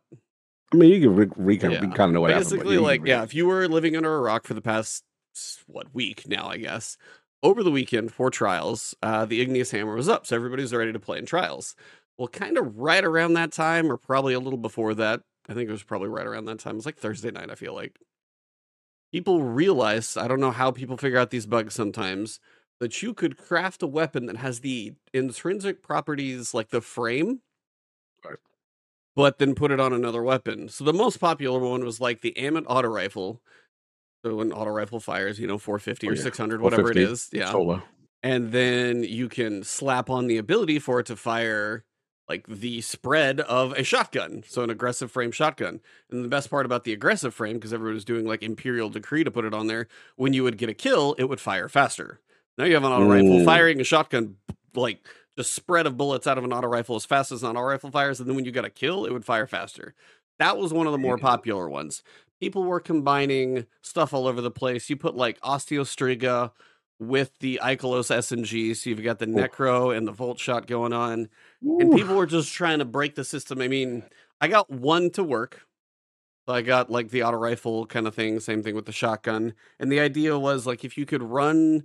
I 0.76 0.78
mean, 0.78 0.91
you 0.91 1.01
can 1.01 1.15
re- 1.15 1.57
recap. 1.57 1.71
Yeah. 1.71 1.80
Kind 1.80 1.99
of 1.99 2.11
know 2.11 2.21
what 2.21 2.34
Basically, 2.34 2.76
can 2.76 2.84
like, 2.84 3.01
recap. 3.01 3.07
yeah, 3.07 3.23
if 3.23 3.34
you 3.34 3.45
were 3.45 3.67
living 3.67 3.95
under 3.95 4.13
a 4.15 4.21
rock 4.21 4.45
for 4.45 4.53
the 4.53 4.61
past 4.61 5.03
what 5.67 5.93
week 5.93 6.28
now, 6.28 6.47
I 6.47 6.57
guess 6.57 6.97
over 7.43 7.63
the 7.63 7.71
weekend 7.71 8.11
for 8.13 8.30
trials, 8.30 8.95
uh, 9.01 9.26
the 9.26 9.41
Igneous 9.41 9.71
Hammer 9.71 9.95
was 9.95 10.09
up, 10.09 10.26
so 10.26 10.36
everybody's 10.36 10.73
ready 10.73 10.91
to 10.91 10.99
play 10.99 11.17
in 11.17 11.26
trials. 11.26 11.76
Well, 12.17 12.28
kind 12.28 12.57
of 12.57 12.78
right 12.78 13.03
around 13.03 13.34
that 13.34 13.51
time, 13.51 13.91
or 13.91 13.97
probably 13.97 14.34
a 14.34 14.39
little 14.39 14.57
before 14.57 14.93
that, 14.95 15.21
I 15.47 15.53
think 15.53 15.69
it 15.69 15.71
was 15.71 15.84
probably 15.84 16.09
right 16.09 16.26
around 16.26 16.45
that 16.45 16.59
time. 16.59 16.73
It 16.73 16.78
was 16.78 16.86
like 16.86 16.97
Thursday 16.97 17.32
night. 17.32 17.51
I 17.51 17.55
feel 17.55 17.73
like 17.73 17.97
people 19.11 19.43
realize 19.43 20.17
I 20.17 20.28
don't 20.28 20.39
know 20.39 20.51
how 20.51 20.71
people 20.71 20.97
figure 20.97 21.19
out 21.19 21.30
these 21.30 21.45
bugs 21.45 21.73
sometimes 21.73 22.39
that 22.80 23.01
you 23.01 23.13
could 23.13 23.38
craft 23.38 23.82
a 23.84 23.88
weapon 23.88 24.26
that 24.26 24.38
has 24.38 24.59
the 24.59 24.93
intrinsic 25.13 25.82
properties 25.82 26.53
like 26.53 26.69
the 26.69 26.82
frame 26.82 27.41
Right. 28.23 28.38
But 29.16 29.39
then 29.39 29.55
put 29.55 29.72
it 29.72 29.80
on 29.80 29.93
another 29.93 30.22
weapon. 30.22 30.68
So 30.68 30.84
the 30.84 30.93
most 30.93 31.18
popular 31.18 31.59
one 31.59 31.86
was 31.86 32.01
like 32.01 32.22
the 32.22 32.34
Ammit 32.38 32.66
auto 32.68 32.89
rifle. 32.89 33.41
So 34.26 34.41
an 34.41 34.51
auto 34.51 34.72
rifle 34.72 34.99
fires, 34.99 35.39
you 35.39 35.47
know, 35.47 35.57
450 35.57 36.07
Oh, 36.07 36.11
or 36.11 36.16
yeah. 36.16 36.22
600, 36.22 36.61
whatever 36.61 36.91
it 36.91 36.97
is. 36.97 37.30
Yeah. 37.32 37.51
Solo. 37.51 37.82
And 38.24 38.51
then 38.51 39.03
you 39.03 39.30
can 39.30 39.63
slap 39.63 40.09
on 40.09 40.28
the 40.28 40.38
ability 40.38 40.80
for 40.80 40.99
it 40.99 41.05
to 41.05 41.16
fire 41.16 41.86
like 42.28 42.47
the 42.47 42.82
spread 42.82 43.39
of 43.41 43.72
a 43.74 43.84
shotgun. 43.84 44.43
So 44.47 44.63
an 44.63 44.72
aggressive 44.72 45.11
frame 45.11 45.32
shotgun. 45.32 45.80
And 46.09 46.26
the 46.26 46.28
best 46.28 46.49
part 46.49 46.66
about 46.66 46.84
the 46.84 46.91
aggressive 46.91 47.36
frame, 47.36 47.53
because 47.53 47.72
everyone 47.72 47.93
was 47.93 48.03
doing 48.03 48.26
like 48.26 48.41
Imperial 48.41 48.89
Decree 48.89 49.24
to 49.24 49.30
put 49.32 49.45
it 49.45 49.53
on 49.53 49.68
there, 49.68 49.88
when 50.16 50.34
you 50.34 50.43
would 50.43 50.57
get 50.57 50.70
a 50.70 50.74
kill, 50.74 51.13
it 51.20 51.26
would 51.26 51.39
fire 51.39 51.70
faster. 51.70 52.20
Now 52.57 52.66
you 52.66 52.74
have 52.74 52.84
an 52.84 52.91
auto 52.91 53.07
rifle 53.07 53.39
Mm. 53.41 53.45
firing 53.45 53.80
a 53.80 53.84
shotgun, 53.84 54.38
like 54.74 55.05
just 55.38 55.54
spread 55.54 55.88
of 55.88 55.98
bullets 55.98 56.28
out 56.28 56.38
of 56.38 56.44
an 56.44 56.54
auto 56.54 56.68
rifle 56.68 56.96
as 56.96 57.06
fast 57.06 57.32
as 57.32 57.44
an 57.44 57.50
auto 57.50 57.62
rifle 57.62 57.92
fires. 57.92 58.20
And 58.20 58.30
then 58.30 58.36
when 58.36 58.46
you 58.46 58.52
got 58.52 58.66
a 58.66 58.70
kill, 58.70 59.06
it 59.06 59.12
would 59.12 59.26
fire 59.26 59.48
faster. 59.48 59.94
That 60.40 60.58
was 60.58 60.74
one 60.74 60.86
of 60.86 60.92
the 60.92 60.98
more 60.98 61.18
mm-hmm. 61.18 61.26
popular 61.26 61.70
ones. 61.70 62.04
People 62.40 62.64
were 62.64 62.80
combining 62.80 63.66
stuff 63.82 64.14
all 64.14 64.28
over 64.28 64.42
the 64.42 64.52
place. 64.52 64.90
You 64.90 64.98
put 64.98 65.16
like 65.16 65.40
Osteostriga 65.42 66.52
with 67.00 67.32
the 67.40 67.60
Ikelos 67.62 68.14
SMG. 68.14 68.76
So 68.76 68.90
you've 68.90 69.04
got 69.04 69.20
the 69.20 69.28
Necro 69.28 69.96
and 69.96 70.08
the 70.08 70.12
Volt 70.12 70.40
Shot 70.40 70.68
going 70.68 70.94
on. 70.94 71.30
And 71.62 71.94
people 71.94 72.16
were 72.16 72.26
just 72.26 72.54
trying 72.54 72.80
to 72.80 72.86
break 72.86 73.16
the 73.16 73.24
system. 73.24 73.62
I 73.62 73.68
mean, 73.68 74.04
I 74.40 74.48
got 74.48 74.70
one 74.70 75.10
to 75.12 75.24
work. 75.24 75.62
So 76.48 76.54
I 76.54 76.62
got 76.62 76.92
like 76.92 77.10
the 77.10 77.24
auto 77.24 77.38
rifle 77.38 77.86
kind 77.88 78.06
of 78.06 78.14
thing, 78.14 78.40
same 78.40 78.62
thing 78.62 78.76
with 78.76 78.86
the 78.86 78.92
shotgun. 78.92 79.56
And 79.80 79.92
the 79.92 80.00
idea 80.00 80.38
was 80.38 80.68
like 80.68 80.84
if 80.84 80.98
you 80.98 81.06
could 81.06 81.24
run 81.24 81.84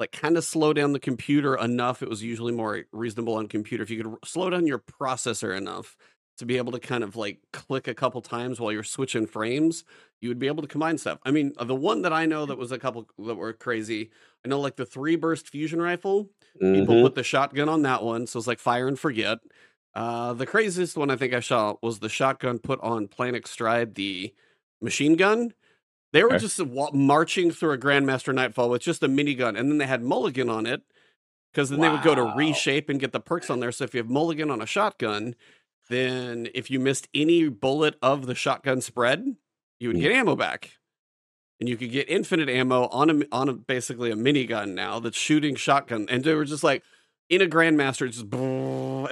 like 0.00 0.12
kind 0.12 0.36
of 0.38 0.44
slow 0.44 0.72
down 0.72 0.92
the 0.94 1.00
computer 1.00 1.56
enough, 1.56 2.02
it 2.02 2.08
was 2.10 2.24
usually 2.24 2.52
more 2.52 2.84
reasonable 2.92 3.34
on 3.34 3.48
computer. 3.48 3.84
If 3.84 3.90
you 3.90 3.98
could 4.02 4.12
r- 4.12 4.18
slow 4.24 4.50
down 4.50 4.66
your 4.66 4.80
processor 4.80 5.56
enough 5.56 5.96
to 6.38 6.46
be 6.46 6.56
able 6.56 6.72
to 6.72 6.80
kind 6.80 7.04
of 7.04 7.16
like 7.16 7.40
click 7.52 7.86
a 7.88 7.94
couple 7.94 8.22
times 8.22 8.58
while 8.58 8.72
you're 8.72 8.82
switching 8.82 9.26
frames, 9.26 9.84
you 10.22 10.30
would 10.30 10.40
be 10.40 10.48
able 10.48 10.62
to 10.62 10.68
combine 10.68 10.98
stuff. 10.98 11.18
I 11.24 11.30
mean, 11.32 11.52
the 11.60 11.76
one 11.76 12.02
that 12.02 12.14
I 12.14 12.26
know 12.26 12.46
that 12.46 12.58
was 12.58 12.72
a 12.72 12.78
couple 12.78 13.06
that 13.18 13.36
were 13.36 13.52
crazy. 13.52 14.10
I 14.44 14.48
know 14.48 14.60
like 14.60 14.76
the 14.76 14.86
three 14.86 15.16
burst 15.16 15.48
fusion 15.50 15.82
rifle. 15.82 16.30
People 16.72 16.96
Mhm. 16.96 17.02
put 17.02 17.14
the 17.14 17.22
shotgun 17.22 17.68
on 17.68 17.82
that 17.82 18.02
one, 18.02 18.26
so 18.26 18.38
it's 18.38 18.48
like 18.48 18.58
fire 18.58 18.88
and 18.88 18.98
forget. 18.98 19.38
Uh, 19.94 20.32
the 20.32 20.46
craziest 20.46 20.96
one 20.96 21.10
I 21.10 21.16
think 21.16 21.34
I 21.34 21.40
saw 21.40 21.76
was 21.82 21.98
the 21.98 22.08
shotgun 22.08 22.58
put 22.58 22.80
on 22.80 23.08
Planet 23.08 23.46
Stride, 23.46 23.94
the 23.96 24.34
machine 24.80 25.16
gun. 25.16 25.52
They 26.12 26.22
were 26.22 26.30
Okay. 26.30 26.38
just 26.38 26.60
wa- 26.60 26.90
marching 26.92 27.50
through 27.50 27.72
a 27.72 27.78
Grandmaster 27.78 28.34
Nightfall 28.34 28.68
with 28.70 28.82
just 28.82 29.02
a 29.02 29.08
minigun, 29.08 29.58
and 29.58 29.70
then 29.70 29.78
they 29.78 29.86
had 29.86 30.02
Mulligan 30.02 30.48
on 30.48 30.66
it 30.66 30.82
because 31.52 31.70
then 31.70 31.80
they 31.80 31.88
would 31.88 32.02
go 32.02 32.14
to 32.14 32.32
reshape 32.36 32.88
and 32.88 32.98
get 32.98 33.12
the 33.12 33.20
perks 33.20 33.48
on 33.50 33.60
there. 33.60 33.72
So 33.72 33.84
if 33.84 33.94
you 33.94 33.98
have 33.98 34.10
Mulligan 34.10 34.50
on 34.50 34.60
a 34.60 34.66
shotgun, 34.66 35.34
then 35.88 36.48
if 36.54 36.70
you 36.70 36.80
missed 36.80 37.08
any 37.14 37.48
bullet 37.48 37.96
of 38.02 38.26
the 38.26 38.34
shotgun 38.34 38.80
spread, 38.80 39.36
you 39.78 39.88
would 39.88 39.96
Mm. 39.96 40.00
get 40.02 40.12
ammo 40.12 40.36
back, 40.36 40.78
and 41.58 41.68
you 41.68 41.76
could 41.76 41.90
get 41.90 42.08
infinite 42.08 42.48
ammo 42.48 42.86
on 42.88 43.10
a 43.10 43.26
on 43.32 43.48
a 43.48 43.52
basically 43.52 44.10
a 44.10 44.16
minigun 44.16 44.74
now 44.74 44.98
that's 45.00 45.16
shooting 45.16 45.54
shotgun, 45.54 46.06
and 46.08 46.24
they 46.24 46.34
were 46.34 46.44
just 46.44 46.62
like 46.64 46.82
in 47.28 47.40
a 47.40 47.46
Grandmaster, 47.46 48.10
just 48.10 48.26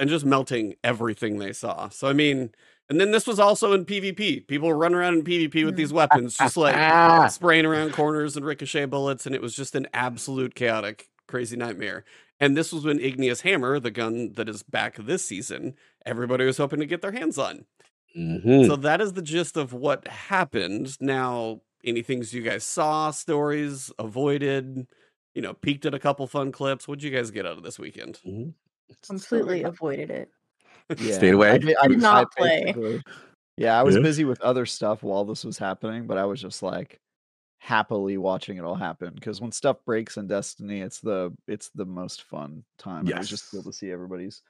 and 0.01 0.09
just 0.09 0.25
melting 0.25 0.75
everything 0.83 1.37
they 1.39 1.53
saw. 1.53 1.87
So 1.89 2.07
I 2.07 2.13
mean, 2.13 2.51
and 2.89 2.99
then 2.99 3.11
this 3.11 3.27
was 3.27 3.39
also 3.39 3.73
in 3.73 3.85
PvP. 3.85 4.47
People 4.47 4.67
were 4.67 4.77
running 4.77 4.97
around 4.97 5.15
in 5.15 5.23
PvP 5.23 5.65
with 5.65 5.75
these 5.75 5.93
weapons, 5.93 6.35
just 6.35 6.57
like 6.57 6.75
spraying 7.31 7.65
around 7.65 7.93
corners 7.93 8.35
and 8.35 8.45
ricochet 8.45 8.85
bullets, 8.85 9.25
and 9.25 9.35
it 9.35 9.41
was 9.41 9.55
just 9.55 9.75
an 9.75 9.87
absolute 9.93 10.55
chaotic, 10.55 11.07
crazy 11.27 11.55
nightmare. 11.55 12.03
And 12.39 12.55
this 12.55 12.71
was 12.71 12.85
when 12.85 12.99
Igneous 12.99 13.41
Hammer, 13.41 13.79
the 13.79 13.91
gun 13.91 14.33
that 14.33 14.47
is 14.47 14.63
back 14.63 14.95
this 14.97 15.25
season, 15.25 15.75
everybody 16.05 16.45
was 16.45 16.57
hoping 16.57 16.79
to 16.79 16.85
get 16.85 17.01
their 17.01 17.11
hands 17.11 17.37
on. 17.37 17.65
Mhm. 18.17 18.65
So 18.65 18.75
that 18.77 19.01
is 19.01 19.13
the 19.13 19.21
gist 19.21 19.55
of 19.57 19.73
what 19.73 20.07
happened. 20.07 20.99
Now, 21.01 21.61
any 21.83 22.01
things 22.01 22.33
you 22.33 22.41
guys 22.41 22.63
saw, 22.63 23.11
stories, 23.11 23.91
avoided, 23.99 24.87
you 25.35 25.41
know, 25.41 25.53
peeked 25.53 25.85
at 25.85 25.93
a 25.93 25.99
couple 25.99 26.25
fun 26.27 26.51
clips. 26.51 26.87
What'd 26.87 27.03
you 27.03 27.11
guys 27.11 27.29
get 27.29 27.45
out 27.45 27.57
of 27.57 27.63
this 27.63 27.77
weekend? 27.77 28.19
Mhm. 28.25 28.53
Completely 29.05 29.63
avoided 29.63 30.09
it. 30.09 30.31
Yeah, 30.97 31.17
Stayed 31.17 31.33
away? 31.33 31.51
I 31.51 31.57
did, 31.57 31.75
I, 31.81 31.87
Did 31.87 31.97
I 31.97 32.01
not 32.01 32.31
play. 32.35 32.73
Yeah, 33.57 33.79
I 33.79 33.83
was 33.83 33.95
Yeah. 33.95 34.01
busy 34.01 34.25
with 34.25 34.41
other 34.41 34.65
stuff 34.65 35.03
while 35.03 35.25
this 35.25 35.43
was 35.43 35.57
happening, 35.57 36.07
but 36.07 36.17
I 36.17 36.25
was 36.25 36.41
just 36.41 36.63
like 36.63 36.97
happily 37.59 38.17
watching 38.17 38.57
it 38.57 38.63
all 38.63 38.75
happen 38.75 39.13
because 39.13 39.41
when 39.41 39.51
stuff 39.51 39.77
breaks 39.85 40.17
in 40.17 40.27
Destiny, 40.27 40.79
it's 40.81 40.99
the 41.01 41.31
it's 41.47 41.69
the 41.75 41.85
most 41.85 42.23
fun 42.23 42.63
time. 42.77 43.01
and 43.01 43.09
It 43.09 43.17
was 43.17 43.29
just 43.29 43.51
cool 43.51 43.63
to 43.63 43.73
see 43.73 43.91
everybody's 43.91 44.41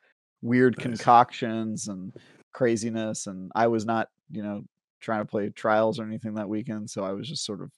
weird 0.42 0.78
Nice. 0.78 0.84
concoctions 0.84 1.88
and 1.88 2.14
craziness. 2.54 3.28
And 3.28 3.52
I 3.56 3.68
was 3.68 3.86
not, 3.86 4.10
you 4.32 4.44
know, 4.44 4.64
trying 5.02 5.22
to 5.22 5.26
play 5.26 5.50
trials 5.50 6.00
or 6.00 6.04
anything 6.04 6.36
that 6.36 6.48
weekend, 6.48 6.90
so 6.90 7.04
I 7.04 7.12
was 7.14 7.28
just 7.28 7.46
sort 7.46 7.62
of 7.62 7.72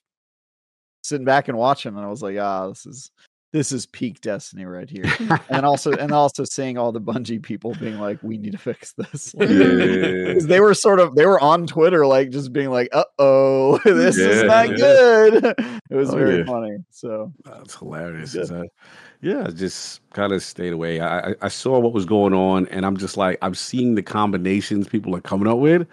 sitting 1.02 1.24
back 1.24 1.48
and 1.48 1.56
watching, 1.58 1.96
and 1.96 2.04
I 2.04 2.08
was 2.10 2.22
like, 2.22 2.36
ah, 2.38 2.68
this 2.68 2.84
is 2.86 3.10
this 3.52 3.70
is 3.72 3.86
peak 3.86 4.20
Destiny 4.20 4.64
right 4.64 4.88
here 4.88 5.04
and 5.50 5.64
also 5.66 5.92
and 5.92 6.12
also 6.12 6.44
seeing 6.44 6.78
all 6.78 6.90
the 6.92 7.00
Bungie 7.00 7.42
people 7.42 7.74
being 7.80 7.98
like, 7.98 8.18
"We 8.22 8.38
need 8.38 8.52
to 8.52 8.58
fix 8.58 8.92
this." 8.94 9.34
Like, 9.34 9.48
Yeah. 9.50 10.32
'cause 10.34 10.46
they 10.46 10.60
were 10.60 10.74
sort 10.74 11.00
of 11.00 11.14
they 11.14 11.26
were 11.26 11.40
on 11.40 11.66
Twitter 11.66 12.06
like 12.06 12.30
just 12.30 12.52
being 12.52 12.70
like, 12.70 12.88
"Uh 12.92 13.04
oh, 13.18 13.78
this 13.84 14.16
is 14.16 14.44
not 14.44 14.70
Yeah. 14.70 14.76
good." 14.76 15.44
It 15.90 15.94
was 15.94 16.10
Oh, 16.10 16.16
very 16.16 16.38
yeah. 16.38 16.44
funny. 16.44 16.76
So 16.90 17.32
That's 17.44 17.74
hilarious. 17.76 18.34
Yeah. 18.34 18.42
It's, 18.42 18.52
yeah, 19.20 19.48
just 19.54 20.00
kind 20.14 20.32
of 20.32 20.42
stayed 20.42 20.72
away. 20.72 20.98
I, 21.00 21.30
I- 21.30 21.34
I 21.42 21.48
saw 21.48 21.78
what 21.78 21.92
was 21.92 22.04
going 22.06 22.34
on, 22.34 22.66
and 22.68 22.84
I'm 22.84 22.96
just 22.96 23.16
like, 23.16 23.38
I'm 23.40 23.54
seeing 23.54 23.94
the 23.94 24.02
combinations 24.02 24.88
people 24.88 25.14
are 25.14 25.20
coming 25.20 25.46
up 25.46 25.58
with, 25.58 25.86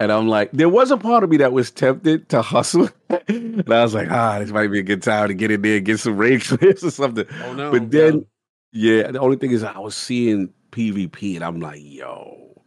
and 0.00 0.10
I'm 0.10 0.28
like, 0.28 0.50
there 0.52 0.68
was 0.68 0.90
a 0.90 0.96
part 0.96 1.22
of 1.22 1.30
me 1.30 1.36
that 1.36 1.52
was 1.52 1.70
tempted 1.70 2.28
to 2.30 2.40
hustle, 2.40 2.88
and 3.28 3.62
I 3.70 3.82
was 3.82 3.94
like, 3.94 4.10
ah, 4.10 4.38
this 4.38 4.50
might 4.50 4.68
be 4.68 4.80
a 4.80 4.82
good 4.82 5.02
time 5.02 5.28
to 5.28 5.34
get 5.34 5.50
in 5.50 5.60
there 5.60 5.76
and 5.76 5.84
get 5.84 6.00
some 6.00 6.16
raid 6.16 6.40
clips 6.44 6.82
or 6.82 6.90
something. 6.90 7.26
Oh 7.44 7.52
no! 7.52 7.70
But 7.70 7.90
then, 7.90 8.26
yeah, 8.72 9.10
the 9.10 9.20
only 9.20 9.36
thing 9.36 9.50
is, 9.50 9.62
I 9.62 9.78
was 9.78 9.94
seeing 9.94 10.52
PvP, 10.72 11.36
and 11.36 11.44
I'm 11.44 11.60
like, 11.60 11.80
yo, 11.82 12.62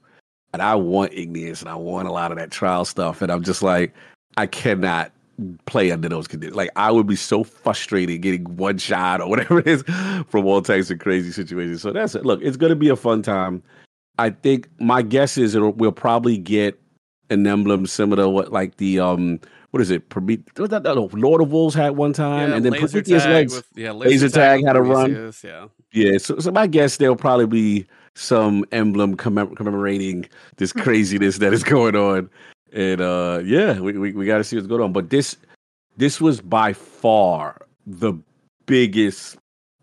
and 0.53 0.61
I 0.61 0.75
want 0.75 1.11
Igneous, 1.13 1.61
and 1.61 1.69
I 1.69 1.75
want 1.75 2.07
a 2.07 2.11
lot 2.11 2.31
of 2.31 2.37
that 2.37 2.51
trial 2.51 2.85
stuff, 2.85 3.23
and 3.23 3.31
I'm 3.31 3.43
just 3.43 3.63
like, 3.63 3.95
I 4.37 4.45
cannot 4.45 5.11
play 5.65 5.91
under 5.91 6.07
those 6.07 6.27
conditions. 6.27 6.55
Like, 6.55 6.69
I 6.75 6.91
would 6.91 7.07
be 7.07 7.15
so 7.15 7.43
frustrated 7.43 8.21
getting 8.21 8.43
one 8.57 8.77
shot 8.77 9.21
or 9.21 9.27
whatever 9.27 9.57
it 9.65 9.67
is 9.67 9.81
from 10.27 10.45
all 10.45 10.61
types 10.61 10.91
of 10.91 10.99
crazy 10.99 11.31
situations. 11.31 11.81
So 11.81 11.91
that's 11.91 12.13
it. 12.13 12.27
Look, 12.27 12.43
it's 12.43 12.57
going 12.57 12.69
to 12.69 12.75
be 12.75 12.89
a 12.89 12.95
fun 12.95 13.23
time. 13.23 13.63
I 14.19 14.29
think 14.29 14.69
my 14.79 15.01
guess 15.01 15.39
is 15.39 15.55
it'll, 15.55 15.71
we'll 15.71 15.91
probably 15.91 16.37
get 16.37 16.79
an 17.33 17.47
emblem 17.47 17.85
similar 17.85 18.23
to 18.23 18.29
what 18.29 18.51
like 18.51 18.77
the 18.77 18.99
um 18.99 19.39
what 19.73 19.81
is 19.81 19.89
it? 19.89 20.07
Promet- 20.09 20.59
what 20.59 20.69
that, 20.69 20.83
no, 20.83 21.09
Lord 21.13 21.41
of 21.41 21.51
Wolves 21.51 21.73
had 21.73 21.97
one 21.97 22.13
time, 22.13 22.49
yeah, 22.49 22.55
and 22.55 22.63
then 22.63 22.73
laser 22.73 22.87
Prometheus 22.89 23.23
tag 23.23 23.33
legs. 23.33 23.55
with 23.55 23.67
yeah, 23.75 23.91
Laser 23.91 24.29
tag 24.29 24.59
with 24.59 24.67
had 24.67 24.75
a 24.75 24.83
run. 24.83 25.33
Yeah, 25.43 25.65
Yeah, 25.91 26.19
so, 26.19 26.37
so 26.37 26.51
my 26.51 26.67
guess 26.67 26.97
there'll 26.97 27.15
probably 27.15 27.47
be 27.47 27.87
some 28.13 28.65
emblem 28.71 29.17
commem- 29.17 29.55
commemorating 29.55 30.29
this 30.57 30.71
craziness 30.73 31.39
that 31.39 31.53
is 31.53 31.63
going 31.63 31.95
on, 31.95 32.29
and 32.71 33.01
uh, 33.01 33.41
yeah, 33.43 33.79
we 33.79 33.97
we, 33.97 34.13
we 34.13 34.27
got 34.27 34.37
to 34.37 34.43
see 34.43 34.55
what's 34.55 34.67
going 34.67 34.81
on. 34.81 34.93
But 34.93 35.09
this 35.09 35.37
this 35.97 36.21
was 36.21 36.39
by 36.39 36.73
far 36.73 37.65
the 37.87 38.13
biggest 38.67 39.37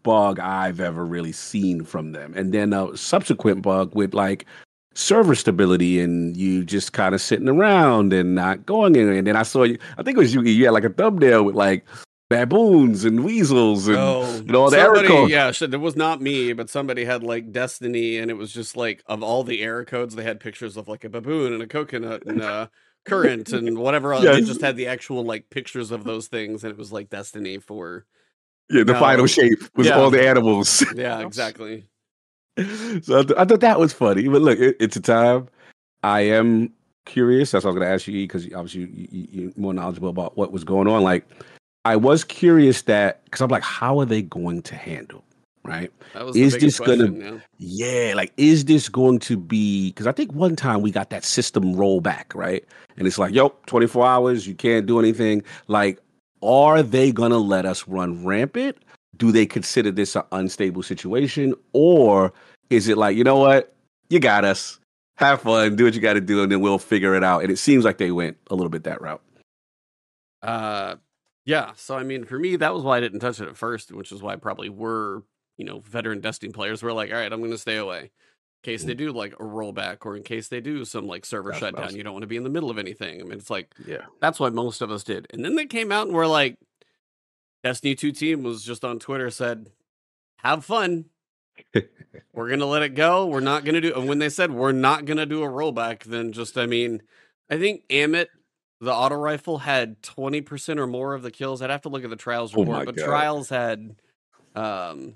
bug 0.05 0.39
I've 0.39 0.79
ever 0.79 1.05
really 1.05 1.33
seen 1.33 1.85
from 1.85 2.13
them, 2.13 2.33
and 2.37 2.55
then 2.55 2.73
a 2.73 2.97
subsequent 2.97 3.63
bug 3.63 3.97
with 3.97 4.15
like 4.15 4.47
server 4.95 5.35
stability 5.35 6.01
and 6.01 6.37
you 6.37 6.65
just 6.65 6.93
kind 6.93 7.15
of 7.15 7.21
sitting 7.21 7.49
around 7.49 8.13
and 8.13 8.35
not 8.35 8.67
going 8.67 8.97
anywhere. 8.97 9.17
And 9.19 9.27
then 9.27 9.37
I 9.37 9.43
saw 9.45 9.63
you, 9.63 9.79
I 9.97 10.03
think 10.03 10.17
it 10.17 10.21
was 10.21 10.35
you, 10.35 10.43
you 10.43 10.65
had 10.65 10.73
like 10.73 10.85
a 10.85 10.91
thumbnail 10.91 11.45
with 11.45 11.55
like 11.55 11.85
baboons 12.29 13.05
and 13.05 13.25
weasels 13.25 13.89
and, 13.89 13.97
oh, 13.97 14.23
and 14.37 14.55
all 14.55 14.71
the 14.71 14.79
error 14.79 14.99
Oh, 14.99 15.07
codes. 15.07 15.31
yeah, 15.33 15.51
shit, 15.53 15.75
it 15.75 15.79
was 15.79 15.97
not 15.97 16.21
me, 16.21 16.53
but 16.53 16.71
somebody 16.71 17.05
had 17.05 17.23
like 17.23 17.51
Destiny, 17.53 18.19
and 18.19 18.31
it 18.31 18.35
was 18.35 18.53
just 18.53 18.77
like 18.77 19.03
of 19.07 19.23
all 19.23 19.43
the 19.45 19.63
error 19.63 19.85
codes, 19.85 20.15
they 20.15 20.23
had 20.23 20.39
pictures 20.41 20.77
of 20.77 20.87
like 20.89 21.05
a 21.05 21.09
baboon 21.09 21.53
and 21.53 21.63
a 21.63 21.67
coconut 21.67 22.25
and 22.27 22.41
a 22.41 22.71
currant 23.05 23.53
and 23.53 23.79
whatever 23.79 24.13
else. 24.15 24.25
They 24.25 24.43
just 24.43 24.61
had 24.61 24.77
the 24.77 24.87
actual 24.87 25.25
like 25.25 25.51
pictures 25.51 25.91
of 25.91 26.05
those 26.05 26.29
things, 26.29 26.63
and 26.65 26.71
it 26.71 26.79
was 26.79 26.93
like 26.93 27.11
Destiny 27.11 27.59
for. 27.59 28.07
Yeah, 28.73 28.85
the 28.85 28.93
No. 28.93 29.01
final 29.01 29.27
shape 29.27 29.59
was 29.75 29.89
Yeah. 29.89 29.99
all 29.99 30.11
the 30.11 30.25
animals. 30.25 30.85
Yeah, 30.95 31.19
exactly. 31.27 31.87
so 33.03 33.21
I, 33.21 33.23
th- 33.23 33.39
I 33.39 33.45
thought 33.45 33.61
that 33.61 33.79
was 33.79 33.93
funny. 33.93 34.29
But 34.29 34.43
look, 34.43 34.59
it, 34.59 34.77
it's 34.81 34.97
a 34.97 35.01
time. 35.01 35.49
I 36.03 36.21
am 36.21 36.73
curious. 37.05 37.51
That's 37.51 37.65
what 37.65 37.71
I 37.71 37.73
was 37.73 37.79
going 37.81 37.89
to 37.89 37.95
ask 37.95 38.07
you 38.07 38.25
because 38.25 38.47
obviously 38.55 38.83
you, 38.83 39.09
you, 39.11 39.29
you're 39.31 39.53
more 39.57 39.75
knowledgeable 39.75 40.09
about 40.09 40.37
what 40.37 40.53
was 40.53 40.65
going 40.65 40.89
on. 40.89 41.03
Like, 41.03 41.27
I 41.85 41.97
was 41.97 42.25
curious 42.25 42.83
that 42.83 43.25
because 43.25 43.41
I'm 43.41 43.51
like, 43.51 43.63
how 43.63 43.99
are 44.01 44.07
they 44.07 44.23
going 44.23 44.63
to 44.63 44.77
handle? 44.77 45.25
Right? 45.63 45.93
Is 46.35 46.57
this 46.57 46.81
gonna-. 46.81 47.43
Yeah, 47.59 48.15
like, 48.17 48.33
is 48.37 48.65
this 48.65 48.89
going 48.89 49.19
to 49.21 49.37
be? 49.37 49.91
Because 49.91 50.07
I 50.07 50.13
think 50.13 50.33
one 50.33 50.57
time 50.57 50.81
we 50.81 50.91
got 50.91 51.11
that 51.11 51.23
system 51.23 51.75
rollback, 51.75 52.35
right? 52.35 52.65
And 52.97 53.07
it's 53.07 53.19
like, 53.19 53.35
yo, 53.35 53.51
24 53.67 54.07
hours, 54.07 54.47
you 54.47 54.55
can't 54.55 54.87
do 54.87 54.99
anything. 54.99 55.43
Like, 55.69 56.01
are 56.43 56.83
they 56.83 57.13
going 57.13 57.31
to 57.31 57.39
let 57.39 57.67
us 57.67 57.87
run 57.87 58.25
rampant? 58.25 58.79
Do 59.17 59.33
they 59.33 59.45
consider 59.45 59.91
this 59.91 60.17
an 60.17 60.23
unstable 60.33 60.83
situation? 60.83 61.55
Or 61.75 62.33
is 62.71 62.89
it 62.89 62.97
like, 62.97 63.17
you 63.17 63.25
know 63.25 63.37
what? 63.37 63.75
You 64.09 64.21
got 64.21 64.45
us. 64.45 64.79
Have 65.17 65.43
fun, 65.43 65.77
do 65.77 65.85
what 65.85 65.93
you 65.95 66.01
got 66.01 66.15
to 66.15 66.21
do, 66.23 66.43
and 66.43 66.51
then 66.51 66.63
we'll 66.63 66.79
figure 66.79 67.15
it 67.15 67.23
out. 67.23 67.43
And 67.43 67.51
it 67.53 67.59
seems 67.59 67.85
like 67.85 67.99
they 67.99 68.11
went 68.11 68.39
a 68.51 68.55
little 68.55 68.71
bit 68.71 68.85
that 68.85 69.03
route. 69.03 69.21
Uh, 70.41 70.97
yeah. 71.45 71.73
So 71.77 71.95
I 71.95 72.05
mean, 72.05 72.25
for 72.25 72.39
me, 72.39 72.57
that 72.57 72.73
was 72.73 72.83
why 72.83 72.97
I 72.97 73.01
didn't 73.01 73.21
touch 73.21 73.39
it 73.39 73.49
at 73.49 73.57
first, 73.57 73.93
which 73.93 74.13
is 74.13 74.23
why 74.23 74.37
probably 74.37 74.71
we're 74.71 75.21
you 75.59 75.67
know 75.67 75.81
veteran 75.81 76.21
Destiny 76.21 76.53
players 76.53 76.83
were 76.83 76.95
like, 76.95 77.11
all 77.11 77.19
right, 77.19 77.31
I'm 77.31 77.41
going 77.41 77.51
to 77.51 77.59
stay 77.59 77.77
away 77.77 78.11
in 78.65 78.73
case 78.73 78.85
they 78.85 78.95
do 78.95 79.13
like 79.13 79.35
a 79.35 79.43
rollback 79.43 80.07
or 80.07 80.17
in 80.17 80.23
case 80.23 80.49
they 80.49 80.61
do 80.61 80.85
some 80.87 81.07
like 81.07 81.27
server 81.27 81.51
That's 81.51 81.61
shutdown. 81.61 81.97
You 81.97 82.03
don't 82.03 82.13
want 82.15 82.23
to 82.23 82.27
be 82.29 82.37
in 82.37 82.45
the 82.45 82.51
middle 82.51 82.71
of 82.71 82.79
anything. 82.79 83.21
I 83.21 83.25
mean, 83.25 83.39
it's 83.39 83.51
like 83.51 83.75
Yeah. 83.87 84.07
that's 84.21 84.41
why 84.41 84.49
most 84.51 84.81
of 84.83 84.91
us 84.91 85.03
did. 85.05 85.27
And 85.31 85.45
then 85.45 85.55
they 85.57 85.67
came 85.67 85.91
out 85.93 86.07
and 86.07 86.17
were 86.17 86.27
like, 86.27 86.57
Destiny 87.63 87.95
2 87.95 88.13
team 88.13 88.43
was 88.43 88.63
just 88.65 88.85
on 88.85 88.99
Twitter 88.99 89.31
said, 89.31 89.71
have 90.39 90.65
fun. 90.65 91.07
we're 92.33 92.49
gonna 92.49 92.67
let 92.67 92.83
it 92.83 92.95
go. 92.95 93.27
We're 93.27 93.41
not 93.41 93.65
gonna 93.65 93.81
do. 93.81 93.95
And 93.95 94.09
when 94.09 94.19
they 94.19 94.29
said 94.29 94.51
we're 94.51 94.73
not 94.73 95.05
gonna 95.05 95.27
do 95.27 95.43
a 95.43 95.49
rollback, 95.49 96.05
then 96.05 96.33
just 96.33 96.57
I 96.59 96.67
mean, 96.67 97.03
I 97.51 97.59
think 97.59 97.83
Ammit, 97.89 98.27
the 98.81 98.93
auto 98.93 99.17
rifle, 99.17 99.59
had 99.59 100.03
twenty 100.03 100.41
percent 100.41 100.81
or 100.81 100.87
more 100.87 101.15
of 101.15 101.23
the 101.23 101.31
kills. 101.31 101.63
I'd 101.63 101.71
have 101.71 101.83
to 101.83 101.89
look 101.89 102.05
at 102.05 102.11
the 102.11 102.17
trials 102.17 102.55
Oh 102.55 102.61
report, 102.61 102.87
but 102.87 102.97
God. 102.97 103.05
trials 103.05 103.49
had, 103.49 103.97
um, 104.55 105.15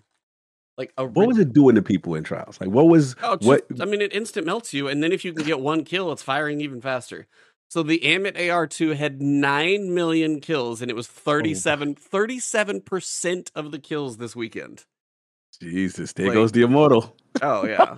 like 0.77 0.93
a 0.97 1.07
What 1.07 1.29
was 1.29 1.39
it 1.39 1.53
doing 1.53 1.77
to 1.77 1.83
people 1.83 2.15
in 2.15 2.25
trials? 2.25 2.61
Like, 2.61 2.71
what 2.71 2.89
was 2.89 3.15
Oh, 3.23 3.37
just, 3.37 3.49
what? 3.49 3.67
I 3.81 3.85
mean, 3.85 4.01
it 4.01 4.13
instant 4.13 4.47
melts 4.47 4.75
you, 4.75 4.89
and 4.89 5.03
then 5.03 5.13
if 5.13 5.25
you 5.25 5.33
can 5.33 5.45
get 5.45 5.61
one 5.61 5.85
kill, 5.85 6.11
it's 6.13 6.23
firing 6.23 6.61
even 6.61 6.81
faster. 6.81 7.27
So 7.71 7.83
the 7.83 7.99
Ammit 8.01 8.37
AR2 8.37 8.95
had 8.95 9.21
9 9.21 9.95
million 9.95 10.41
kills, 10.41 10.81
and 10.81 10.91
it 10.91 10.95
was 10.95 11.09
37, 11.09 11.97
37% 11.97 13.51
of 13.55 13.73
the 13.73 13.79
kills 13.81 14.19
this 14.19 14.37
weekend. 14.37 14.85
Jesus, 15.59 16.13
there 16.13 16.27
Like- 16.27 16.35
goes 16.35 16.53
the 16.53 16.63
immortal. 16.63 17.17
Oh, 17.43 17.67
yeah. 17.67 17.97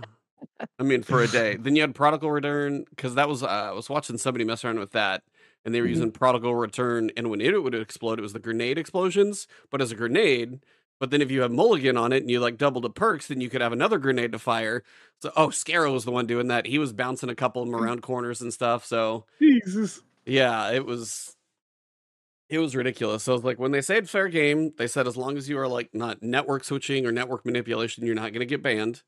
I 0.78 0.82
mean, 0.82 1.02
for 1.02 1.22
a 1.22 1.28
day. 1.28 1.56
Then 1.60 1.76
you 1.76 1.82
had 1.82 1.94
Prodigal 1.94 2.30
Return, 2.30 2.84
because 2.90 3.14
that 3.14 3.28
was, 3.28 3.42
uh, 3.42 3.46
I 3.46 3.72
was 3.72 3.88
watching 3.90 4.18
somebody 4.18 4.44
mess 4.44 4.64
around 4.64 4.78
with 4.78 4.92
that, 4.92 5.22
and 5.64 5.74
they 5.74 5.80
were 5.80 5.86
Mhm. 5.86 5.90
using 5.90 6.10
Prodigal 6.12 6.54
Return, 6.54 7.10
and 7.16 7.28
when 7.30 7.40
it 7.40 7.62
would 7.62 7.74
explode, 7.74 8.18
it 8.18 8.22
was 8.22 8.32
the 8.32 8.38
grenade 8.38 8.78
explosions, 8.78 9.46
but 9.70 9.80
as 9.82 9.90
a 9.92 9.94
grenade. 9.94 10.60
But 10.98 11.10
then 11.10 11.20
if 11.20 11.30
you 11.30 11.42
have 11.42 11.52
Mulligan 11.52 11.98
on 11.98 12.12
it 12.12 12.22
and 12.22 12.30
you 12.30 12.40
like 12.40 12.56
double 12.56 12.80
the 12.80 12.88
perks, 12.88 13.26
then 13.26 13.42
you 13.42 13.50
could 13.50 13.60
have 13.60 13.72
another 13.74 13.98
grenade 13.98 14.32
to 14.32 14.38
fire. 14.38 14.82
So, 15.20 15.30
oh, 15.36 15.48
Scarrow 15.48 15.92
was 15.92 16.06
the 16.06 16.10
one 16.10 16.26
doing 16.26 16.48
that. 16.48 16.64
He 16.66 16.78
was 16.78 16.94
bouncing 16.94 17.28
a 17.28 17.34
couple 17.34 17.62
of 17.62 17.68
them 17.70 17.74
around 17.82 18.00
corners 18.00 18.40
and 18.40 18.50
stuff. 18.52 18.86
So, 18.86 19.26
Jesus. 19.38 20.00
yeah, 20.24 20.70
it 20.70 20.86
was 20.86 21.35
it 22.48 22.58
was 22.58 22.76
ridiculous. 22.76 23.24
So, 23.24 23.34
it's 23.34 23.44
like 23.44 23.58
when 23.58 23.72
they 23.72 23.82
said 23.82 24.08
fair 24.08 24.28
game, 24.28 24.72
they 24.78 24.86
said 24.86 25.06
as 25.06 25.16
long 25.16 25.36
as 25.36 25.48
you 25.48 25.58
are 25.58 25.68
like 25.68 25.94
not 25.94 26.22
network 26.22 26.64
switching 26.64 27.06
or 27.06 27.12
network 27.12 27.44
manipulation, 27.44 28.04
you're 28.06 28.14
not 28.14 28.32
going 28.32 28.40
to 28.40 28.46
get 28.46 28.62
banned. 28.62 29.02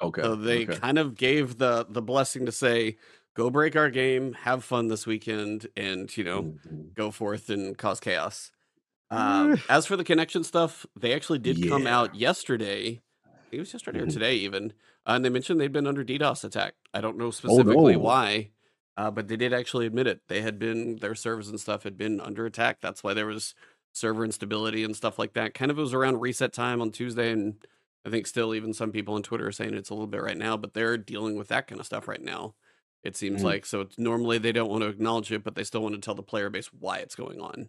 Okay. 0.00 0.24
So 0.24 0.36
they 0.36 0.66
okay. 0.66 0.82
kind 0.82 0.98
of 0.98 1.16
gave 1.16 1.58
the 1.58 1.86
the 1.88 2.02
blessing 2.02 2.46
to 2.46 2.52
say, 2.52 2.98
go 3.34 3.50
break 3.50 3.76
our 3.76 3.90
game, 3.90 4.34
have 4.34 4.64
fun 4.64 4.88
this 4.88 5.06
weekend, 5.06 5.68
and 5.76 6.14
you 6.16 6.24
know, 6.24 6.50
Mhm. 6.64 6.96
go 6.96 7.10
forth 7.10 7.50
and 7.50 7.76
cause 7.78 8.00
chaos. 8.00 8.52
Um, 9.10 9.58
as 9.68 9.86
for 9.86 9.96
the 9.96 10.04
connection 10.04 10.44
stuff, 10.44 10.86
they 10.98 11.12
actually 11.14 11.38
did 11.40 11.60
come 11.62 11.86
out 11.86 12.14
yesterday. 12.14 13.02
I 13.26 13.56
it 13.56 13.58
was 13.60 13.72
yesterday 13.72 14.00
or 14.00 14.06
Mhm. 14.06 14.08
today, 14.08 14.36
even, 14.36 14.72
and 15.06 15.24
they 15.24 15.28
mentioned 15.30 15.60
they'd 15.60 15.72
been 15.72 15.86
under 15.86 16.04
DDoS 16.04 16.44
attack. 16.44 16.74
I 16.94 17.00
don't 17.02 17.18
know 17.18 17.30
specifically 17.30 17.96
Oh, 17.96 17.98
no. 17.98 17.98
why, 17.98 18.52
uh, 18.96 19.10
but 19.10 19.28
they 19.28 19.36
did 19.36 19.52
actually 19.52 19.86
admit 19.86 20.06
it. 20.06 20.20
They 20.28 20.42
had 20.42 20.58
been 20.58 20.96
their 20.96 21.14
servers 21.14 21.48
and 21.48 21.58
stuff 21.60 21.82
had 21.84 21.96
been 21.96 22.20
under 22.20 22.46
attack. 22.46 22.78
That's 22.80 23.02
why 23.02 23.14
there 23.14 23.26
was 23.26 23.54
server 23.92 24.24
instability 24.24 24.84
and 24.84 24.96
stuff 24.96 25.18
like 25.18 25.32
that. 25.34 25.54
Kind 25.54 25.70
of 25.70 25.78
it 25.78 25.82
was 25.82 25.94
around 25.94 26.20
reset 26.20 26.52
time 26.52 26.80
on 26.80 26.90
Tuesday, 26.92 27.30
and 27.30 27.56
I 28.04 28.10
think 28.10 28.26
still 28.26 28.54
even 28.54 28.72
some 28.74 28.90
people 28.92 29.14
on 29.14 29.22
Twitter 29.22 29.46
are 29.46 29.52
saying 29.52 29.74
it's 29.74 29.90
a 29.90 29.94
little 29.94 30.06
bit 30.06 30.22
right 30.22 30.36
now, 30.36 30.56
but 30.56 30.74
they're 30.74 30.96
dealing 30.98 31.36
with 31.36 31.48
that 31.48 31.66
kind 31.66 31.80
of 31.80 31.86
stuff 31.86 32.08
right 32.08 32.22
now. 32.22 32.54
It 33.02 33.16
seems 33.16 33.42
Mm. 33.42 33.44
like 33.44 33.66
so. 33.66 33.80
It's 33.82 33.98
normally 33.98 34.38
they 34.38 34.52
don't 34.52 34.70
want 34.70 34.82
to 34.82 34.88
acknowledge 34.88 35.32
it, 35.32 35.42
but 35.44 35.54
they 35.54 35.64
still 35.64 35.82
want 35.82 35.94
to 35.94 36.00
tell 36.00 36.14
the 36.14 36.22
player 36.22 36.50
base 36.50 36.68
why 36.72 36.98
it's 36.98 37.16
going 37.16 37.40
on. 37.40 37.68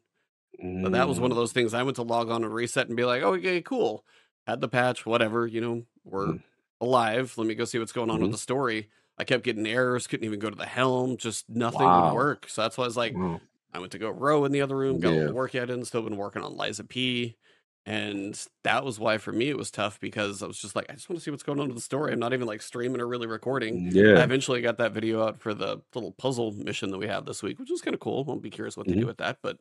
So 0.59 0.89
that 0.89 1.07
was 1.09 1.19
one 1.19 1.31
of 1.31 1.35
Mm. 1.37 1.41
those 1.41 1.51
things. 1.51 1.73
I 1.73 1.81
went 1.83 1.95
to 1.95 2.03
log 2.03 2.29
on 2.29 2.43
and 2.43 2.53
reset 2.53 2.87
and 2.87 2.95
be 2.95 3.03
like, 3.05 3.23
"Oh, 3.23 3.33
okay, 3.33 3.61
cool. 3.61 4.05
Had 4.45 4.61
the 4.61 4.67
patch, 4.69 5.05
whatever. 5.05 5.47
You 5.47 5.61
know, 5.61 5.85
we're 6.03 6.27
Mhm. 6.27 6.43
alive. 6.79 7.33
Let 7.37 7.47
me 7.47 7.55
go 7.55 7.65
see 7.65 7.79
what's 7.79 7.91
going 7.91 8.09
on 8.11 8.19
with 8.21 8.29
Mhm. 8.29 8.33
the 8.33 8.37
story." 8.37 8.89
I 9.17 9.23
kept 9.25 9.43
getting 9.43 9.67
errors. 9.67 10.07
Couldn't 10.07 10.25
even 10.25 10.39
go 10.39 10.49
to 10.49 10.55
the 10.55 10.65
helm. 10.65 11.17
Just 11.17 11.49
nothing 11.49 11.93
Wow. 11.93 11.95
would 11.95 12.07
work. 12.07 12.49
So 12.49 12.61
that's 12.61 12.77
why 12.77 12.85
I 12.85 12.87
was 12.87 12.97
like, 12.97 13.19
Wow. 13.19 13.41
I 13.73 13.79
went 13.79 13.91
to 13.93 13.99
go 13.99 14.09
row 14.09 14.45
in 14.45 14.51
the 14.51 14.61
other 14.61 14.77
room. 14.77 14.99
Got 14.99 15.13
a 15.13 15.15
Yeah. 15.15 15.17
little 15.17 15.33
work 15.33 15.53
yet 15.53 15.69
in. 15.69 15.85
Still 15.85 16.01
been 16.03 16.17
working 16.17 16.43
on 16.43 16.55
Lies 16.55 16.79
of 16.79 16.89
P. 16.89 17.37
And 17.85 18.41
that 18.63 18.85
was 18.85 18.99
why 18.99 19.17
for 19.17 19.31
me 19.33 19.49
it 19.49 19.57
was 19.57 19.69
tough 19.71 19.99
because 19.99 20.41
I 20.41 20.47
was 20.47 20.59
just 20.59 20.75
like, 20.75 20.85
I 20.89 20.93
just 20.93 21.09
want 21.09 21.19
to 21.19 21.23
see 21.23 21.31
what's 21.31 21.43
going 21.43 21.59
on 21.59 21.67
with 21.67 21.75
the 21.77 21.81
story. 21.81 22.13
I'm 22.13 22.19
not 22.19 22.33
even 22.33 22.47
like 22.47 22.61
streaming 22.61 23.01
or 23.01 23.07
really 23.07 23.27
recording. 23.27 23.83
I 24.15 24.23
Yeah. 24.23 24.23
eventually 24.23 24.61
got 24.61 24.77
that 24.77 24.93
video 24.93 25.23
out 25.23 25.41
for 25.41 25.53
the 25.53 25.81
little 25.93 26.13
puzzle 26.13 26.51
mission 26.53 26.91
that 26.91 26.97
we 26.97 27.07
have 27.07 27.25
this 27.25 27.43
week, 27.43 27.59
which 27.59 27.69
was 27.71 27.81
kind 27.81 27.93
of 27.93 27.99
cool. 27.99 28.25
I'll 28.27 28.37
be 28.37 28.49
curious 28.51 28.77
what 28.77 28.87
they 28.87 28.95
do 28.95 29.05
Mhm. 29.05 29.07
with 29.07 29.17
that. 29.17 29.39
But 29.43 29.57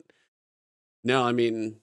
no, 1.03 1.23
I 1.23 1.31
mean, 1.31 1.81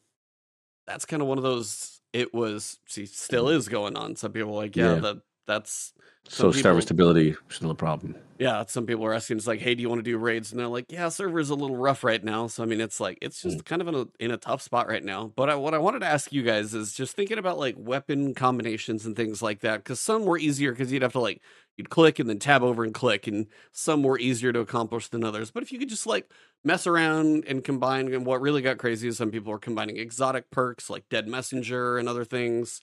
that's 0.86 1.06
kind 1.06 1.22
of 1.22 1.28
one 1.28 1.38
of 1.38 1.44
those. 1.44 2.00
It 2.12 2.34
was, 2.34 2.80
see, 2.86 3.06
still 3.06 3.48
is 3.50 3.68
going 3.68 3.96
on. 3.96 4.16
Some 4.16 4.32
people 4.32 4.52
are 4.52 4.56
like, 4.64 4.76
yeah, 4.76 4.94
Mm-hmm. 4.94 4.94
Yeah. 4.96 5.00
that 5.02 5.22
that's 5.46 5.92
So 6.28 6.48
people- 6.50 6.62
server 6.62 6.80
stability 6.80 7.34
still 7.48 7.70
a 7.70 7.74
problem. 7.74 8.14
yeah. 8.38 8.64
Some 8.66 8.86
people 8.86 9.04
are 9.04 9.12
asking, 9.14 9.38
it's 9.38 9.46
like, 9.46 9.60
hey, 9.60 9.74
do 9.74 9.82
you 9.82 9.88
want 9.88 9.98
to 9.98 10.02
do 10.04 10.16
raids? 10.16 10.52
And 10.52 10.60
they're 10.60 10.68
like, 10.68 10.86
yeah, 10.90 11.08
server's 11.08 11.50
a 11.50 11.54
little 11.54 11.76
rough 11.76 12.04
right 12.04 12.22
now. 12.22 12.46
So 12.46 12.62
I 12.62 12.66
mean, 12.66 12.80
it's 12.80 13.00
like 13.00 13.18
it's 13.20 13.40
Mm. 13.42 13.50
just 13.52 13.64
kind 13.64 13.82
of 13.82 13.88
in 13.88 13.94
a 13.94 14.06
in 14.18 14.30
a 14.30 14.36
tough 14.36 14.62
spot 14.62 14.86
right 14.88 15.02
now. 15.04 15.32
But 15.34 15.50
I, 15.50 15.54
what 15.56 15.74
I 15.74 15.78
wanted 15.78 16.00
to 16.00 16.06
ask 16.06 16.32
you 16.32 16.42
guys 16.42 16.72
is 16.74 16.92
just 16.92 17.16
thinking 17.16 17.38
about 17.38 17.58
like 17.58 17.74
weapon 17.78 18.34
combinations 18.34 19.06
and 19.06 19.16
things 19.16 19.42
like 19.42 19.60
that, 19.60 19.78
because 19.78 19.98
some 20.00 20.24
were 20.24 20.38
easier 20.38 20.72
because 20.72 20.92
you'd 20.92 21.02
have 21.02 21.12
to 21.12 21.20
like 21.20 21.40
you'd 21.76 21.90
click 21.90 22.18
and 22.18 22.28
then 22.28 22.38
tab 22.38 22.62
over 22.62 22.84
and 22.84 22.92
click, 22.94 23.26
and 23.26 23.46
some 23.72 24.02
were 24.02 24.18
easier 24.18 24.52
to 24.52 24.60
accomplish 24.60 25.08
than 25.08 25.24
others. 25.24 25.50
But 25.50 25.62
if 25.62 25.72
you 25.72 25.78
could 25.78 25.88
just 25.88 26.06
like 26.06 26.30
mess 26.62 26.86
around 26.86 27.44
and 27.48 27.64
combine, 27.64 28.12
and 28.12 28.26
what 28.26 28.40
really 28.42 28.60
got 28.62 28.76
crazy 28.78 29.08
is 29.08 29.16
some 29.16 29.30
people 29.30 29.50
were 29.52 29.58
combining 29.58 29.96
exotic 29.96 30.50
perks 30.50 30.90
like 30.90 31.08
Dead 31.08 31.26
Messenger 31.26 31.96
and 31.98 32.08
other 32.08 32.24
things. 32.24 32.82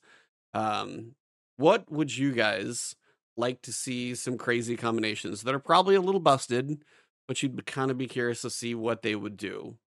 Um, 0.53 1.14
what 1.58 1.91
would 1.91 2.16
you 2.16 2.32
guys 2.32 2.95
like 3.36 3.62
to 3.64 3.72
see 3.72 4.16
some 4.16 4.38
crazy 4.38 4.76
combinations 4.76 5.43
that 5.43 5.53
are 5.53 5.60
probably 5.60 5.95
a 5.95 6.01
little 6.01 6.20
busted, 6.20 6.80
but 7.28 7.41
you'd 7.43 7.66
kind 7.66 7.91
of 7.91 7.97
be 7.97 8.08
curious 8.08 8.41
to 8.41 8.49
see 8.49 8.74
what 8.74 9.03
they 9.03 9.16
would 9.16 9.38
do. 9.38 9.78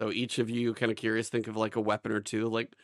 So 0.00 0.12
each 0.12 0.38
of 0.38 0.48
you 0.50 0.74
kind 0.74 0.92
of 0.92 0.98
curious, 0.98 1.28
think 1.28 1.48
of 1.48 1.56
like 1.56 1.74
a 1.74 1.80
weapon 1.80 2.12
or 2.12 2.20
two, 2.20 2.48
like 2.48 2.74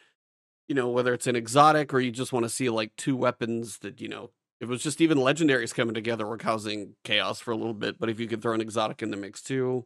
you 0.68 0.74
know, 0.74 0.88
whether 0.88 1.12
it's 1.12 1.26
an 1.26 1.36
exotic 1.36 1.92
or 1.92 2.00
you 2.00 2.10
just 2.10 2.32
want 2.32 2.44
to 2.44 2.48
see 2.48 2.70
like 2.70 2.94
two 2.96 3.16
weapons 3.16 3.78
that, 3.78 4.00
you 4.00 4.08
know, 4.08 4.30
if 4.60 4.68
it 4.68 4.70
was 4.70 4.82
just 4.82 5.00
even 5.00 5.18
legendaries 5.18 5.74
coming 5.74 5.92
together 5.92 6.26
were 6.26 6.38
causing 6.38 6.94
chaos 7.04 7.40
for 7.40 7.50
a 7.50 7.56
little 7.56 7.74
bit, 7.74 7.98
but 7.98 8.08
if 8.08 8.20
you 8.20 8.28
could 8.28 8.40
throw 8.40 8.54
an 8.54 8.60
exotic 8.60 9.02
in 9.02 9.10
the 9.10 9.16
mix 9.16 9.42
too, 9.42 9.84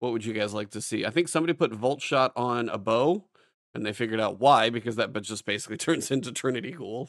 what 0.00 0.12
would 0.12 0.24
you 0.24 0.32
guys 0.32 0.52
like 0.52 0.70
to 0.70 0.80
see? 0.80 1.06
I 1.06 1.10
think 1.10 1.28
somebody 1.28 1.52
put 1.52 1.72
Volt 1.72 2.02
Shot 2.02 2.32
on 2.34 2.68
a 2.68 2.76
bow 2.76 3.24
and 3.74 3.86
they 3.86 3.92
figured 3.92 4.20
out 4.20 4.40
why 4.40 4.68
because 4.68 4.96
that 4.96 5.12
just 5.22 5.44
basically 5.44 5.76
turns 5.78 6.10
into 6.10 6.32
Trinity 6.32 6.72
Ghoul. 6.72 7.08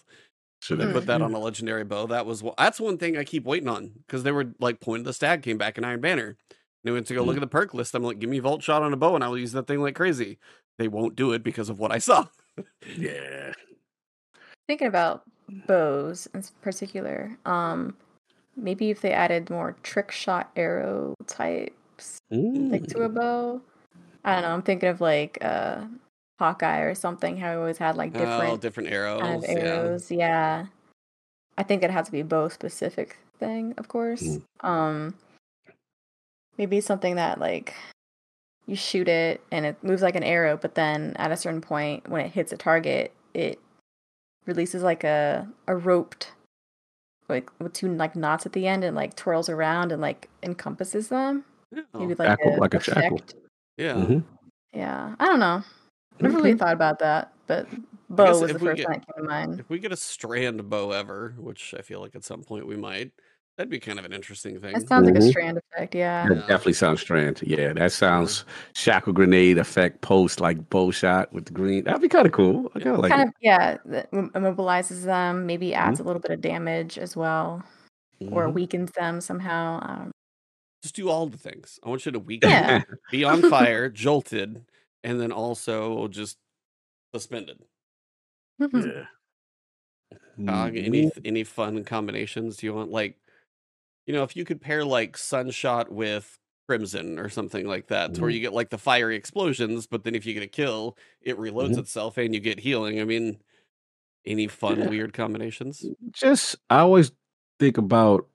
So 0.61 0.75
they 0.75 0.91
put 0.91 1.07
that 1.07 1.21
on 1.23 1.33
a 1.33 1.39
legendary 1.39 1.83
bow. 1.83 2.05
That 2.05 2.25
was 2.25 2.43
that's 2.57 2.79
one 2.79 2.97
thing 2.99 3.17
I 3.17 3.23
keep 3.23 3.45
waiting 3.45 3.67
on 3.67 3.91
because 4.05 4.21
they 4.23 4.31
were 4.31 4.53
like 4.59 4.79
point 4.79 5.01
of 5.01 5.05
the 5.05 5.13
stag 5.13 5.41
came 5.41 5.57
back 5.57 5.77
in 5.77 5.83
Iron 5.83 6.01
Banner. 6.01 6.27
And 6.27 6.37
they 6.83 6.91
went 6.91 7.07
to 7.07 7.15
go 7.15 7.23
look 7.23 7.33
Mm. 7.33 7.39
at 7.39 7.41
the 7.41 7.47
perk 7.47 7.73
list. 7.73 7.95
I'm 7.95 8.03
like, 8.03 8.19
give 8.19 8.29
me 8.29 8.39
Volt 8.39 8.61
Shot 8.61 8.83
on 8.83 8.93
a 8.93 8.97
bow 8.97 9.15
and 9.15 9.23
I 9.23 9.27
will 9.27 9.37
use 9.39 9.51
that 9.53 9.65
thing 9.67 9.81
like 9.81 9.95
crazy. 9.95 10.37
They 10.77 10.87
won't 10.87 11.15
do 11.15 11.31
it 11.33 11.43
because 11.43 11.69
of 11.69 11.79
what 11.79 11.91
I 11.91 11.97
saw. 11.97 12.27
Yeah. 12.95 13.53
Thinking 14.67 14.87
about 14.87 15.23
bows 15.67 16.27
in 16.33 16.43
particular, 16.61 17.37
um, 17.45 17.95
maybe 18.55 18.89
if 18.91 19.01
they 19.01 19.11
added 19.13 19.49
more 19.49 19.75
trick 19.83 20.11
shot 20.11 20.51
arrow 20.55 21.15
types, 21.27 22.19
like 22.29 22.87
to 22.87 23.01
a 23.01 23.09
bow. 23.09 23.61
I 24.23 24.33
don't 24.35 24.43
know. 24.43 24.53
I'm 24.53 24.61
thinking 24.61 24.89
of 24.89 25.01
like 25.01 25.37
uh, 25.41 25.85
Hawkeye 26.41 26.79
or 26.79 26.95
something. 26.95 27.37
How 27.37 27.51
he 27.51 27.57
always 27.57 27.77
had 27.77 27.95
like 27.97 28.11
oh, 28.15 28.19
different 28.19 28.61
different 28.61 28.89
arrows. 28.89 29.21
kind 29.21 29.35
of 29.35 29.43
yeah. 29.43 29.57
arrows. 29.59 30.11
Yeah. 30.11 30.65
I 31.57 31.63
think 31.63 31.83
it 31.83 31.91
has 31.91 32.07
to 32.07 32.11
be 32.11 32.23
bow 32.23 32.49
specific 32.49 33.17
thing, 33.39 33.75
of 33.77 33.87
course. 33.87 34.23
Mm. 34.23 34.41
Um, 34.67 35.13
maybe 36.57 36.81
something 36.81 37.15
that 37.15 37.39
like 37.39 37.75
you 38.65 38.75
shoot 38.75 39.07
it 39.07 39.41
and 39.51 39.65
it 39.65 39.83
moves 39.83 40.01
like 40.01 40.15
an 40.15 40.23
arrow, 40.23 40.57
but 40.57 40.73
then 40.73 41.13
at 41.17 41.31
a 41.31 41.37
certain 41.37 41.61
point 41.61 42.09
when 42.09 42.21
it 42.25 42.31
hits 42.31 42.51
a 42.51 42.57
target, 42.57 43.13
it 43.35 43.59
releases 44.47 44.81
like 44.81 45.03
a 45.03 45.47
a 45.67 45.75
roped 45.75 46.31
like 47.29 47.51
with 47.59 47.73
two 47.73 47.93
like 47.93 48.15
knots 48.15 48.45
at 48.47 48.53
the 48.53 48.65
end 48.67 48.83
and 48.83 48.95
like 48.95 49.15
twirls 49.15 49.47
around 49.47 49.91
and 49.91 50.01
like 50.01 50.27
encompasses 50.41 51.09
them. 51.09 51.45
Maybe 51.71 51.85
Oh, 51.93 51.99
like 52.17 52.27
Shackle, 52.39 52.55
a 52.55 52.57
like 52.57 52.73
a 52.73 52.79
shackle. 52.79 53.17
effect. 53.17 53.35
yeah. 53.77 53.93
Mhm. 53.93 54.23
Yeah, 54.73 55.15
I 55.19 55.25
don't 55.27 55.39
know. 55.39 55.63
Never 56.21 56.37
really 56.37 56.53
thought 56.55 56.73
about 56.73 56.99
that, 56.99 57.33
but 57.47 57.67
bow 58.09 58.39
was 58.39 58.51
the 58.51 58.59
first 58.59 58.77
get- 58.77 58.87
one 58.89 58.99
that 58.99 59.15
came 59.15 59.23
to 59.25 59.29
mind. 59.29 59.59
If 59.59 59.69
we 59.69 59.79
get 59.79 59.91
a 59.91 59.97
strand 59.97 60.69
bow 60.69 60.91
ever, 60.91 61.33
which 61.37 61.73
I 61.77 61.81
feel 61.81 61.99
like 62.01 62.15
at 62.15 62.23
some 62.23 62.43
point 62.43 62.67
we 62.67 62.75
might, 62.75 63.11
that'd 63.57 63.69
be 63.69 63.79
kind 63.79 63.99
of 63.99 64.05
an 64.05 64.13
interesting 64.13 64.59
thing. 64.59 64.73
That 64.73 64.87
sounds 64.87 65.05
like 65.05 65.15
a 65.15 65.19
Mhm. 65.19 65.29
strand 65.29 65.57
effect, 65.57 65.93
yeah. 65.95 66.25
That 66.27 66.47
definitely 66.47 66.73
sounds 66.73 67.01
strand. 67.01 67.41
Yeah, 67.43 67.73
that 67.73 67.91
sounds 67.91 68.45
shackle 68.73 69.13
grenade 69.13 69.57
effect 69.57 70.01
post 70.01 70.39
like 70.39 70.69
bow 70.69 70.91
shot 70.91 71.31
with 71.33 71.45
the 71.45 71.51
green. 71.53 71.83
That'd 71.83 72.01
be 72.01 72.07
kind 72.09 72.25
of 72.25 72.31
cool. 72.31 72.71
I 72.75 72.79
Yeah. 72.79 72.83
kind 72.85 72.95
of 72.95 73.01
like 73.01 73.11
kind 73.11 73.21
it. 73.23 73.27
of 73.27 73.33
yeah, 73.41 73.77
that 73.85 74.11
immobilizes 74.11 75.03
them, 75.03 75.45
maybe 75.45 75.73
adds 75.73 75.99
Mm-hmm. 75.99 76.03
a 76.03 76.07
little 76.07 76.21
bit 76.21 76.31
of 76.31 76.41
damage 76.41 76.97
as 76.97 77.15
well, 77.15 77.63
or 78.31 78.47
Mhm. 78.47 78.53
weakens 78.53 78.91
them 78.93 79.21
somehow. 79.21 79.79
I 79.83 79.95
don't 79.97 80.11
Just 80.83 80.95
do 80.95 81.09
all 81.09 81.27
the 81.27 81.37
things. 81.37 81.79
I 81.85 81.89
want 81.89 82.07
you 82.07 82.11
to 82.11 82.17
weaken, 82.17 82.49
Yeah. 82.49 82.81
be 83.11 83.23
on 83.23 83.47
fire, 83.51 83.87
jolted, 83.87 84.65
and 85.03 85.19
then 85.19 85.31
also 85.31 86.07
just 86.07 86.37
suspended. 87.13 87.59
yeah. 88.59 89.05
Dog, 90.43 90.75
any 90.77 91.03
Mhm. 91.05 91.21
any 91.25 91.43
fun 91.43 91.83
combinations? 91.83 92.57
Do 92.57 92.65
you 92.65 92.73
want 92.73 92.91
like, 92.91 93.17
you 94.05 94.13
know, 94.13 94.23
if 94.23 94.35
you 94.35 94.45
could 94.45 94.61
pair 94.61 94.83
like 94.85 95.17
Sunshot 95.17 95.89
with 95.91 96.37
Crimson 96.67 97.19
or 97.19 97.27
something 97.29 97.67
like 97.67 97.87
that, 97.87 98.13
to 98.15 98.21
where 98.21 98.29
you 98.29 98.39
get 98.39 98.53
like 98.53 98.69
the 98.69 98.77
fiery 98.77 99.15
explosions, 99.15 99.87
but 99.87 100.03
then 100.03 100.15
if 100.15 100.25
you 100.25 100.33
get 100.33 100.43
a 100.43 100.47
kill, 100.47 100.97
it 101.21 101.37
reloads 101.37 101.71
Mhm. 101.75 101.79
itself 101.79 102.17
and 102.17 102.33
you 102.33 102.39
get 102.39 102.59
healing. 102.59 102.99
I 103.01 103.03
mean, 103.03 103.39
any 104.25 104.47
fun 104.47 104.79
Yeah. 104.79 104.89
weird 104.89 105.13
combinations? 105.13 105.85
Just 106.11 106.55
I 106.69 106.79
always 106.79 107.11
think 107.59 107.77
about 107.77 108.27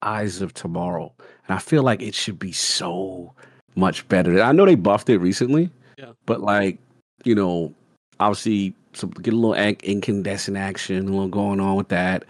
Eyes 0.00 0.40
of 0.42 0.54
Tomorrow, 0.54 1.14
and 1.18 1.54
I 1.56 1.58
feel 1.58 1.82
like 1.82 2.02
it 2.02 2.14
should 2.14 2.38
be 2.38 2.52
so 2.52 3.34
much 3.74 4.06
better. 4.08 4.40
I 4.42 4.52
know 4.52 4.64
they 4.66 4.74
buffed 4.74 5.08
it 5.10 5.18
recently, 5.18 5.70
Yeah. 6.02 6.12
but 6.26 6.40
like 6.40 6.78
you 7.24 7.34
know, 7.34 7.72
obviously 8.18 8.74
some 8.92 9.10
get 9.10 9.32
a 9.32 9.36
little 9.36 9.56
inc- 9.56 9.82
incandescent 9.84 10.56
action, 10.56 11.08
a 11.08 11.10
little 11.10 11.28
going 11.28 11.60
on 11.60 11.76
with 11.76 11.88
that. 11.88 12.24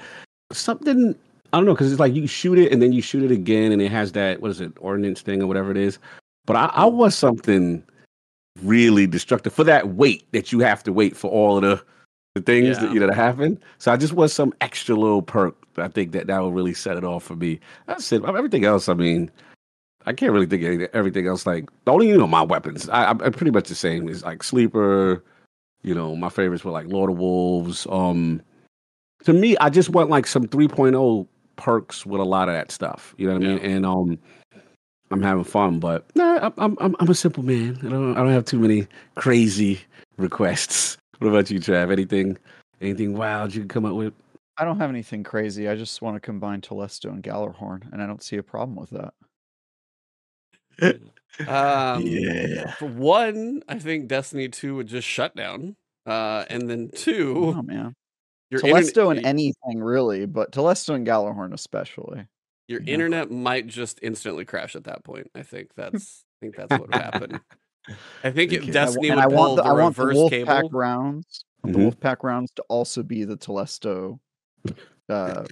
Something 0.52 1.14
I 1.52 1.56
don't 1.56 1.64
know 1.64 1.72
because 1.72 1.90
it's 1.90 2.00
like 2.00 2.14
you 2.14 2.26
shoot 2.26 2.58
it 2.58 2.70
and 2.70 2.82
then 2.82 2.92
you 2.92 3.00
shoot 3.02 3.22
it 3.22 3.30
again, 3.30 3.72
and 3.72 3.80
it 3.80 3.90
has 3.90 4.12
that 4.12 4.42
what 4.42 4.50
is 4.50 4.60
it 4.60 4.72
ordinance 4.80 5.22
thing 5.22 5.42
or 5.42 5.46
whatever 5.46 5.70
it 5.70 5.78
is. 5.78 5.98
But 6.44 6.56
I, 6.56 6.66
I 6.74 6.84
want 6.84 7.14
something 7.14 7.82
really 8.62 9.06
destructive 9.06 9.52
for 9.54 9.64
that 9.64 9.90
wait 9.90 10.30
that 10.32 10.52
you 10.52 10.60
have 10.60 10.82
to 10.82 10.92
wait 10.92 11.16
for 11.16 11.30
all 11.30 11.56
of 11.56 11.62
the 11.62 11.82
the 12.34 12.42
things 12.42 12.78
that 12.78 12.92
you 12.92 13.00
know 13.00 13.06
that 13.06 13.14
happen. 13.14 13.58
So 13.78 13.92
I 13.92 13.96
just 13.96 14.14
want 14.14 14.30
some 14.30 14.54
extra 14.60 14.94
little 14.94 15.22
perk. 15.22 15.54
I 15.76 15.88
think 15.88 16.12
that 16.12 16.26
that 16.26 16.38
will 16.38 16.52
really 16.52 16.74
set 16.74 16.96
it 16.96 17.04
off 17.04 17.24
for 17.24 17.36
me. 17.36 17.60
That's 17.86 18.10
it. 18.12 18.24
Everything 18.24 18.64
else, 18.64 18.88
I 18.88 18.94
mean, 18.94 19.30
I 20.06 20.12
can't 20.12 20.32
really 20.32 20.46
think 20.46 20.62
of 20.62 20.68
anything- 20.68 20.88
everything 20.92 21.26
else. 21.26 21.46
Like 21.46 21.68
the 21.84 21.92
only 21.92 22.08
you 22.08 22.16
know 22.18 22.26
my 22.26 22.42
weapons, 22.42 22.88
I, 22.88 23.06
I'm 23.10 23.20
I'm 23.22 23.32
pretty 23.32 23.50
much 23.52 23.68
the 23.68 23.74
same. 23.74 24.08
Is 24.08 24.22
like 24.24 24.42
sleeper. 24.42 25.22
You 25.82 25.94
know, 25.94 26.14
my 26.14 26.28
favorites 26.28 26.64
were 26.64 26.70
like 26.70 26.86
Lord 26.86 27.10
of 27.10 27.18
Wolves. 27.18 27.86
Um, 27.90 28.40
to 29.24 29.32
me, 29.32 29.56
I 29.58 29.68
just 29.68 29.90
want 29.90 30.10
like 30.10 30.26
some 30.28 30.46
3.0 30.46 31.26
perks 31.56 32.06
with 32.06 32.20
a 32.20 32.24
lot 32.24 32.48
of 32.48 32.54
that 32.54 32.70
stuff. 32.70 33.14
You 33.18 33.26
know 33.26 33.34
what 33.34 33.42
I 33.42 33.46
mean? 33.46 33.58
Yeah. 33.58 33.68
And 33.76 33.86
um, 33.86 34.18
I'm 35.10 35.22
having 35.22 35.44
fun, 35.44 35.78
but 35.80 36.04
nah, 36.16 36.38
I'm 36.42 36.52
I'm 36.58 36.76
I'm- 36.80 36.96
I'm 37.00 37.08
a 37.10 37.14
simple 37.14 37.42
man. 37.42 37.78
I 37.82 37.88
don't 37.88 38.12
I 38.16 38.20
don't 38.20 38.30
have 38.32 38.44
too 38.44 38.58
many 38.58 38.86
crazy 39.16 39.80
requests. 40.18 40.96
What 41.18 41.28
about 41.28 41.50
you, 41.52 41.60
Trav? 41.60 41.92
Anything 41.92 42.36
anything 42.80 43.16
wild 43.16 43.54
you 43.54 43.60
can 43.60 43.68
come 43.68 43.84
up 43.84 43.94
with? 43.94 44.12
I 44.58 44.64
don't 44.64 44.78
have 44.78 44.90
anything 44.90 45.22
crazy. 45.22 45.68
I 45.68 45.76
just 45.76 46.02
want 46.02 46.16
to 46.16 46.20
combine 46.20 46.60
Telesto 46.60 47.10
and 47.12 47.22
Gjallarhorn, 47.22 47.92
and 47.92 48.02
I 48.02 48.08
don't 48.08 48.22
see 48.24 48.38
a 48.38 48.42
problem 48.42 48.74
with 48.74 48.90
that. 48.90 49.14
Um, 50.80 52.02
yeah. 52.02 52.72
For 52.74 52.86
one, 52.86 53.62
I 53.68 53.78
think 53.78 54.06
Destiny 54.08 54.48
2 54.48 54.76
would 54.76 54.86
just 54.86 55.08
shut 55.08 55.34
down. 55.34 55.76
Uh, 56.04 56.44
and 56.50 56.68
then 56.68 56.90
two, 56.94 57.54
Oh 57.56 57.62
man, 57.62 57.94
your 58.50 58.60
internet- 58.60 58.84
Telesto 58.94 59.16
and 59.16 59.24
anything 59.24 59.80
really, 59.82 60.26
but 60.26 60.52
Telesto 60.52 60.94
and 60.94 61.06
Gjallarhorn 61.06 61.52
especially. 61.54 62.26
your 62.68 62.82
yeah. 62.82 62.94
internet 62.94 63.30
might 63.30 63.66
just 63.66 63.98
instantly 64.02 64.44
crash 64.44 64.74
at 64.76 64.84
that 64.84 65.04
point. 65.04 65.30
I 65.34 65.42
think 65.42 65.70
that's 65.76 66.24
I 66.24 66.44
think 66.44 66.56
that's 66.56 66.70
what 66.70 66.82
would 66.82 66.94
happen. 66.94 67.40
I 68.24 68.30
think 68.30 68.52
if 68.52 68.70
Destiny 68.72 69.08
and 69.10 69.16
would 69.16 69.24
I 69.24 69.28
pull 69.28 69.36
want 69.36 69.56
the, 69.56 69.62
the, 69.62 69.68
I 69.68 69.72
want 69.72 69.96
the 69.96 70.04
reverse 70.06 70.16
Wolfpack 70.18 70.30
cable. 70.62 70.70
rounds, 70.70 71.44
the 71.64 71.70
Mhm. 71.70 71.92
Wolfpack 71.94 72.16
rounds 72.24 72.52
to 72.56 72.62
also 72.68 73.02
be 73.02 73.24
the 73.24 73.36
Telesto 73.36 74.18
uh, 75.08 75.44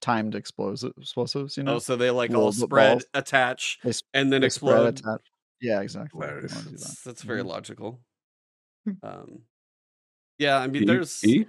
timed 0.00 0.34
explosive 0.34 0.92
explosives. 0.98 1.56
You 1.56 1.62
know, 1.64 1.74
Oh, 1.76 1.78
so 1.78 1.96
they 1.96 2.10
like 2.10 2.30
Little 2.30 2.46
all 2.46 2.52
spread, 2.52 2.92
balls. 2.98 3.04
attach, 3.14 3.78
They 3.82 3.90
s- 3.90 4.02
and 4.14 4.32
then 4.32 4.40
they 4.42 4.48
spread 4.48 4.86
explode. 4.88 5.12
attach- 5.14 5.26
Yeah, 5.60 5.80
exactly. 5.80 6.22
I 6.22 6.28
Hilarious. 6.28 6.54
wanna 6.54 6.64
do 6.64 6.70
that. 6.76 6.80
That's, 6.80 7.02
that's 7.02 7.22
very 7.22 7.42
Mhm. 7.42 7.46
logical. 7.46 8.00
Hmm. 8.84 8.92
Um, 9.02 9.42
yeah, 10.38 10.58
I 10.58 10.66
mean, 10.66 10.82
You- 10.82 10.86
there's. 10.86 11.22
you? 11.22 11.46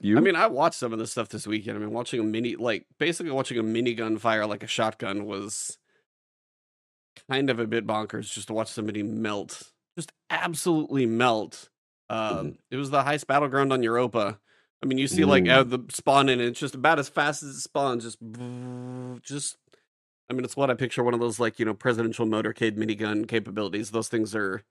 You? 0.00 0.16
I 0.16 0.20
mean, 0.20 0.36
I 0.36 0.46
watched 0.46 0.78
some 0.78 0.92
of 0.92 1.00
this 1.00 1.10
stuff 1.10 1.28
this 1.28 1.44
weekend. 1.46 1.76
I 1.76 1.80
mean, 1.80 1.90
watching 1.90 2.20
a 2.20 2.22
mini, 2.22 2.54
like 2.54 2.86
basically 2.98 3.32
watching 3.32 3.58
a 3.58 3.64
minigun 3.64 4.20
fire 4.20 4.46
like 4.46 4.62
a 4.62 4.68
shotgun 4.68 5.24
was 5.26 5.76
kind 7.28 7.50
of 7.50 7.58
a 7.58 7.66
bit 7.66 7.84
bonkers. 7.86 8.32
Just 8.32 8.46
to 8.46 8.52
watch 8.54 8.68
somebody 8.70 9.02
melt, 9.02 9.72
just 9.96 10.12
absolutely 10.30 11.04
melt. 11.06 11.68
Um, 12.10 12.58
It 12.70 12.76
was 12.76 12.90
the 12.90 13.02
highest 13.02 13.26
battleground 13.26 13.72
on 13.72 13.82
Europa. 13.82 14.38
I 14.82 14.86
mean, 14.86 14.98
you 14.98 15.08
see 15.08 15.24
like 15.24 15.48
out 15.48 15.70
the 15.70 15.80
spawn 15.90 16.28
in, 16.28 16.40
and 16.40 16.48
it's 16.50 16.60
just 16.60 16.74
about 16.74 16.98
as 16.98 17.08
fast 17.08 17.42
as 17.42 17.50
it 17.56 17.60
spawns. 17.60 18.04
Just, 18.04 18.18
just. 19.22 19.56
I 20.30 20.34
mean, 20.34 20.44
it's 20.44 20.56
what 20.56 20.70
I 20.70 20.74
picture 20.74 21.02
one 21.02 21.14
of 21.14 21.20
those 21.20 21.40
like 21.40 21.58
you 21.58 21.64
know 21.64 21.74
presidential 21.74 22.26
motorcade 22.26 22.76
minigun 22.76 23.26
capabilities. 23.26 23.90
Those 23.90 24.08
things 24.08 24.34
are 24.34 24.62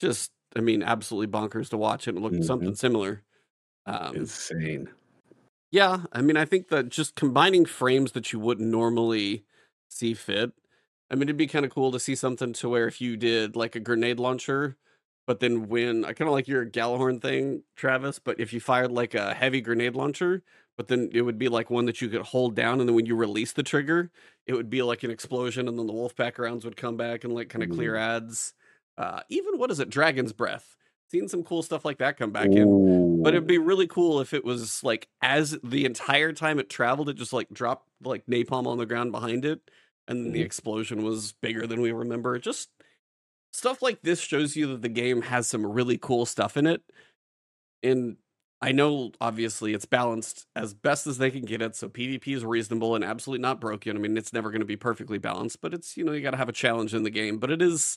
just, 0.00 0.32
I 0.56 0.60
mean, 0.60 0.82
absolutely 0.82 1.28
bonkers 1.32 1.70
to 1.70 1.76
watch, 1.76 2.06
and 2.08 2.18
it 2.18 2.20
looked 2.20 2.36
Mhm. 2.36 2.44
something 2.44 2.74
similar. 2.76 3.22
Um, 3.86 4.16
insane. 4.16 4.88
yeah, 5.70 6.04
I 6.12 6.22
mean, 6.22 6.36
I 6.36 6.44
think 6.44 6.68
that 6.68 6.88
just 6.88 7.16
combining 7.16 7.64
frames 7.66 8.12
that 8.12 8.32
you 8.32 8.38
wouldn't 8.38 8.68
normally 8.70 9.44
see 9.88 10.14
fit. 10.14 10.52
I 11.10 11.14
mean, 11.16 11.24
it'd 11.24 11.36
be 11.36 11.46
kind 11.46 11.64
of 11.64 11.72
cool 11.72 11.90
to 11.92 12.00
see 12.00 12.14
something 12.14 12.52
to 12.54 12.68
where 12.68 12.86
if 12.86 13.00
you 13.00 13.16
did 13.16 13.56
like 13.56 13.74
a 13.76 13.80
grenade 13.80 14.20
launcher, 14.20 14.76
but 15.26 15.40
then 15.40 15.68
when 15.68 16.04
I 16.04 16.12
kind 16.12 16.28
of 16.28 16.34
like 16.34 16.48
your 16.48 16.66
Gjallarhorn 16.66 17.20
thing, 17.22 17.62
Travis, 17.76 18.18
but 18.18 18.38
if 18.40 18.52
you 18.52 18.60
fired 18.60 18.92
like 18.92 19.14
a 19.14 19.34
heavy 19.34 19.60
grenade 19.60 19.94
launcher, 19.94 20.42
but 20.76 20.88
then 20.88 21.10
it 21.12 21.22
would 21.22 21.38
be 21.38 21.48
like 21.48 21.70
one 21.70 21.86
that 21.86 22.00
you 22.00 22.08
could 22.08 22.22
hold 22.22 22.54
down, 22.56 22.80
and 22.80 22.88
then 22.88 22.96
when 22.96 23.06
you 23.06 23.16
release 23.16 23.52
the 23.52 23.62
trigger, 23.62 24.10
it 24.46 24.54
would 24.54 24.70
be 24.70 24.82
like 24.82 25.02
an 25.02 25.10
explosion, 25.10 25.68
and 25.68 25.78
then 25.78 25.86
the 25.86 25.92
Wolfpack 25.92 26.38
rounds 26.38 26.64
would 26.64 26.76
come 26.76 26.96
back 26.96 27.24
and 27.24 27.32
like 27.34 27.48
kind 27.48 27.62
of 27.62 27.70
clear 27.70 27.96
ads. 27.96 28.54
Uh, 28.98 29.20
even 29.28 29.58
what 29.58 29.70
is 29.70 29.80
it, 29.80 29.90
Dragon's 29.90 30.32
Breath? 30.32 30.76
Seen 31.10 31.28
some 31.28 31.42
cool 31.44 31.62
stuff 31.62 31.84
like 31.84 31.98
that 31.98 32.16
come 32.16 32.32
back 32.32 32.56
in. 32.56 32.80
But 33.22 33.34
it'd 33.34 33.46
be 33.46 33.58
really 33.58 33.86
cool 33.86 34.20
if 34.20 34.34
it 34.34 34.44
was 34.44 34.82
like 34.84 35.08
as 35.22 35.58
the 35.64 35.84
entire 35.86 36.32
time 36.32 36.58
it 36.58 36.68
traveled, 36.68 37.08
it 37.08 37.14
just 37.14 37.32
like 37.32 37.48
dropped 37.50 37.88
like 38.02 38.26
napalm 38.26 38.66
on 38.66 38.78
the 38.78 38.86
ground 38.86 39.12
behind 39.12 39.44
it, 39.44 39.60
and 40.06 40.24
then 40.24 40.32
the 40.32 40.40
Mhm. 40.40 40.44
explosion 40.44 41.02
was 41.02 41.32
bigger 41.32 41.66
than 41.66 41.80
we 41.80 41.92
remember. 41.92 42.38
Just 42.38 42.70
stuff 43.54 43.82
like 43.82 44.02
this 44.02 44.20
shows 44.20 44.56
you 44.56 44.66
that 44.66 44.82
the 44.82 44.88
game 44.88 45.22
has 45.22 45.46
some 45.46 45.64
really 45.64 45.96
cool 45.96 46.26
stuff 46.26 46.56
in 46.56 46.66
it. 46.66 46.82
And 47.84 48.16
I 48.60 48.72
know 48.72 49.12
obviously 49.20 49.74
it's 49.74 49.84
balanced 49.84 50.46
as 50.56 50.74
best 50.74 51.06
as 51.06 51.18
they 51.18 51.30
can 51.30 51.44
get 51.44 51.62
it, 51.62 51.76
so 51.76 51.88
PvP 51.88 52.34
is 52.34 52.44
reasonable 52.44 52.96
and 52.96 53.04
absolutely 53.04 53.42
not 53.42 53.60
broken. 53.60 53.96
I 53.96 54.00
mean, 54.00 54.16
it's 54.16 54.32
never 54.32 54.50
going 54.50 54.60
to 54.60 54.66
be 54.66 54.76
perfectly 54.76 55.18
balanced, 55.18 55.60
but 55.60 55.72
it's 55.72 55.96
you 55.96 56.04
know 56.04 56.12
you 56.12 56.20
got 56.20 56.32
to 56.32 56.36
have 56.36 56.48
a 56.48 56.52
challenge 56.52 56.94
in 56.94 57.04
the 57.04 57.10
game. 57.10 57.38
But 57.38 57.50
it 57.50 57.62
is 57.62 57.96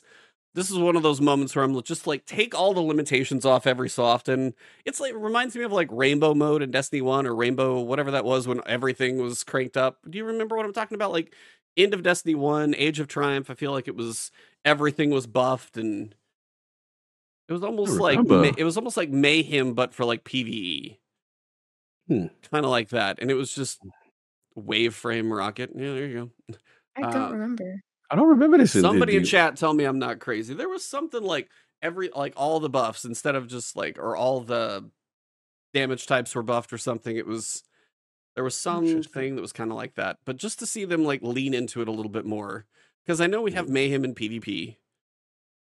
this 0.54 0.70
is 0.70 0.78
one 0.78 0.94
of 0.96 1.02
those 1.02 1.20
moments 1.20 1.56
where 1.56 1.64
I'm 1.64 1.80
just 1.82 2.06
like 2.06 2.24
take 2.26 2.54
all 2.54 2.72
the 2.74 2.80
limitations 2.80 3.44
off 3.44 3.66
every 3.66 3.88
so 3.88 4.04
often. 4.04 4.54
It's 4.84 5.00
like 5.00 5.14
reminds 5.16 5.56
me 5.56 5.64
of 5.64 5.72
like 5.72 5.88
rainbow 5.90 6.34
mode 6.34 6.62
in 6.62 6.70
Destiny 6.70 7.02
1 7.02 7.26
or 7.26 7.34
rainbow 7.34 7.80
whatever 7.80 8.10
that 8.12 8.24
was 8.24 8.46
when 8.46 8.60
everything 8.66 9.18
was 9.20 9.42
cranked 9.44 9.76
up. 9.76 9.98
Do 10.08 10.18
you 10.18 10.24
remember 10.24 10.56
what 10.56 10.66
I'm 10.66 10.72
talking 10.72 10.94
about? 10.94 11.12
Like 11.12 11.34
end 11.76 11.94
of 11.94 12.02
Destiny 12.02 12.34
1, 12.34 12.74
Age 12.76 13.00
of 13.00 13.08
Triumph, 13.08 13.50
I 13.50 13.54
feel 13.54 13.72
like 13.72 13.88
it 13.88 13.96
was 13.96 14.30
everything 14.64 15.10
was 15.10 15.26
buffed 15.26 15.76
and 15.76 16.14
it 17.48 17.52
was 17.52 17.62
almost 17.62 17.98
like 17.98 18.22
ma- 18.26 18.50
it 18.56 18.64
was 18.64 18.76
almost 18.76 18.96
like 18.96 19.10
mayhem 19.10 19.74
but 19.74 19.94
for 19.94 20.04
like 20.04 20.24
PvE. 20.24 20.98
Hmm. 22.08 22.26
Kind 22.50 22.64
of 22.64 22.70
like 22.70 22.90
that. 22.90 23.18
And 23.20 23.30
it 23.30 23.34
was 23.34 23.54
just 23.54 23.80
wave 24.54 24.94
frame 24.94 25.32
rocket. 25.32 25.70
Yeah, 25.74 25.92
there 25.94 26.06
you 26.06 26.32
go. 26.48 26.56
I 26.96 27.02
don't 27.10 27.22
Uh, 27.22 27.32
remember. 27.32 27.80
I 28.10 28.16
don't 28.16 28.28
remember 28.28 28.58
this. 28.58 28.72
Somebody 28.72 29.16
in 29.16 29.22
the- 29.22 29.28
chat 29.28 29.56
tell 29.56 29.72
me 29.74 29.84
I'm 29.84 29.98
not 29.98 30.18
crazy. 30.18 30.54
There 30.54 30.68
was 30.68 30.84
something 30.84 31.22
like 31.22 31.48
every 31.82 32.10
like 32.14 32.32
all 32.36 32.60
the 32.60 32.68
buffs 32.70 33.04
instead 33.04 33.34
of 33.34 33.46
just 33.46 33.76
like 33.76 33.98
or 33.98 34.16
all 34.16 34.40
the 34.40 34.90
damage 35.74 36.06
types 36.06 36.34
were 36.34 36.42
buffed 36.42 36.72
or 36.72 36.78
something. 36.78 37.16
It 37.16 37.26
was 37.26 37.62
there 38.34 38.44
was 38.44 38.54
Interesting. 38.66 39.02
something 39.02 39.34
that 39.36 39.42
was 39.42 39.52
kind 39.52 39.70
of 39.70 39.76
like 39.76 39.94
that. 39.96 40.18
But 40.24 40.36
just 40.38 40.58
to 40.60 40.66
see 40.66 40.84
them 40.84 41.04
like 41.04 41.22
lean 41.22 41.54
into 41.54 41.82
it 41.82 41.88
a 41.88 41.92
little 41.92 42.10
bit 42.10 42.24
more 42.24 42.66
because 43.08 43.22
I 43.22 43.26
know 43.26 43.40
we 43.40 43.52
have 43.52 43.70
mayhem 43.70 44.04
in 44.04 44.14
PvP, 44.14 44.76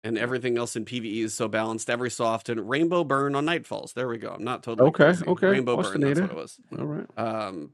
and 0.04 0.18
everything 0.18 0.58
else 0.58 0.76
in 0.76 0.84
PvE 0.84 1.24
is 1.24 1.34
so 1.34 1.48
balanced 1.48 1.90
every 1.90 2.12
so 2.12 2.26
often. 2.26 2.68
Rainbow 2.68 3.06
burn 3.06 3.36
on 3.36 3.46
Nightfalls. 3.46 3.94
There 3.94 4.10
we 4.10 4.18
go. 4.18 4.32
I'm 4.32 4.44
not 4.44 4.64
totally 4.64 4.90
Okay, 4.90 5.06
crazy. 5.06 5.26
okay. 5.26 5.48
Rainbow 5.48 5.82
burn. 5.82 6.02
That's 6.02 6.20
what 6.20 6.30
it 6.32 6.36
was. 6.36 6.60
All 6.78 6.86
right. 6.86 7.08
Um, 7.18 7.72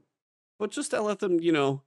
but 0.60 0.70
just 0.70 0.92
to 0.92 1.02
let 1.02 1.18
them, 1.18 1.40
you 1.40 1.50
know, 1.50 1.82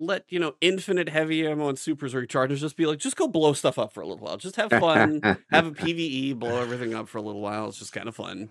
let 0.00 0.24
you 0.30 0.38
know, 0.38 0.54
infinite 0.62 1.10
heavy 1.10 1.46
ammo 1.46 1.68
and 1.68 1.78
supers 1.78 2.14
recharges. 2.14 2.56
Just 2.56 2.74
be 2.78 2.86
like, 2.86 3.00
just 3.00 3.16
go 3.16 3.28
blow 3.28 3.52
stuff 3.52 3.78
up 3.78 3.92
for 3.92 4.00
a 4.00 4.06
little 4.06 4.24
while. 4.24 4.38
Just 4.38 4.56
have 4.56 4.70
fun. 4.70 5.20
have 5.50 5.66
a 5.66 5.72
PVE, 5.72 6.38
blow 6.38 6.58
everything 6.62 6.94
up 6.94 7.06
for 7.06 7.18
a 7.18 7.22
little 7.22 7.42
while. 7.42 7.68
It's 7.68 7.78
just 7.78 7.92
kind 7.92 8.08
of 8.08 8.16
fun. 8.16 8.48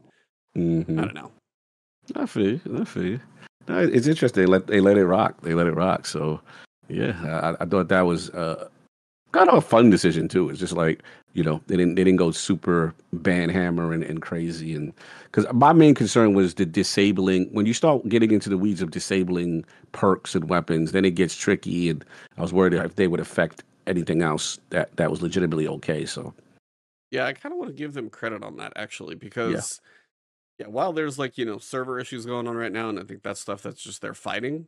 Mhm. 0.56 1.00
I 1.00 1.06
don't 1.06 1.16
know. 1.16 1.32
I 2.16 2.28
feel 2.28 2.52
you. 2.52 2.62
I 2.80 2.84
feel 2.86 3.04
you. 3.04 3.20
No, 3.68 3.80
it's 3.80 4.06
interesting. 4.06 4.44
They 4.44 4.48
let 4.48 4.68
they 4.68 4.80
let 4.80 4.98
it 5.00 5.08
rock. 5.08 5.42
They 5.42 5.56
let 5.56 5.66
it 5.66 5.74
rock. 5.76 6.06
So 6.06 6.40
yeah, 6.90 7.56
I, 7.60 7.64
I 7.64 7.66
thought 7.66 7.88
that 7.90 8.02
was 8.02 8.30
uh, 8.32 8.68
kind 9.34 9.50
of 9.50 9.56
a 9.56 9.62
fun 9.62 9.90
decision 9.90 10.28
too. 10.28 10.50
It's 10.50 10.60
just 10.60 10.74
like 10.74 11.04
you 11.34 11.44
know 11.44 11.62
they 11.68 11.76
didn't 11.76 11.96
they 11.96 12.04
didn't 12.04 12.18
go 12.18 12.32
super 12.32 12.94
ban 13.12 13.50
hammer 13.50 13.92
and, 13.92 14.04
and 14.04 14.22
crazy 14.22 14.74
and 14.76 14.94
because 15.26 15.52
my 15.52 15.74
main 15.74 15.96
concern 15.96 16.34
was 16.34 16.54
the 16.54 16.66
disabling 16.66 17.50
when 17.52 17.66
you 17.66 17.74
start 17.74 18.08
getting 18.08 18.32
into 18.32 18.50
the 18.50 18.58
weeds 18.58 18.82
of 18.82 18.92
disabling 18.92 19.66
perks 19.92 20.36
and 20.36 20.48
weapons, 20.50 20.92
then 20.92 21.04
it 21.04 21.16
gets 21.16 21.36
tricky 21.36 21.90
and 21.90 22.06
I 22.38 22.42
was 22.42 22.54
worried 22.54 22.74
if 22.74 22.96
they 22.96 23.08
would 23.08 23.20
affect 23.20 23.64
anything 23.88 24.22
else 24.22 24.60
that 24.70 24.96
that 24.96 25.12
was 25.12 25.22
legitimately 25.22 25.68
okay. 25.68 26.06
So 26.06 26.34
Yeah, 27.12 27.26
I 27.26 27.34
kind 27.34 27.52
of 27.52 27.60
want 27.60 27.72
to 27.72 27.78
give 27.78 27.94
them 27.94 28.10
credit 28.10 28.44
on 28.44 28.58
that 28.58 28.74
actually 28.76 29.16
because 29.16 29.82
yeah. 30.60 30.68
while 30.68 30.94
there's 30.94 31.18
like, 31.18 31.38
you 31.38 31.46
know, 31.46 31.58
server 31.58 32.00
issues 32.00 32.26
going 32.26 32.48
on 32.48 32.56
right 32.56 32.72
now 32.72 32.90
and 32.90 33.00
I 33.00 33.04
think 33.04 33.24
that's 33.24 33.40
stuff 33.40 33.64
that's 33.64 33.82
just 33.82 34.02
they're 34.02 34.14
fighting. 34.14 34.68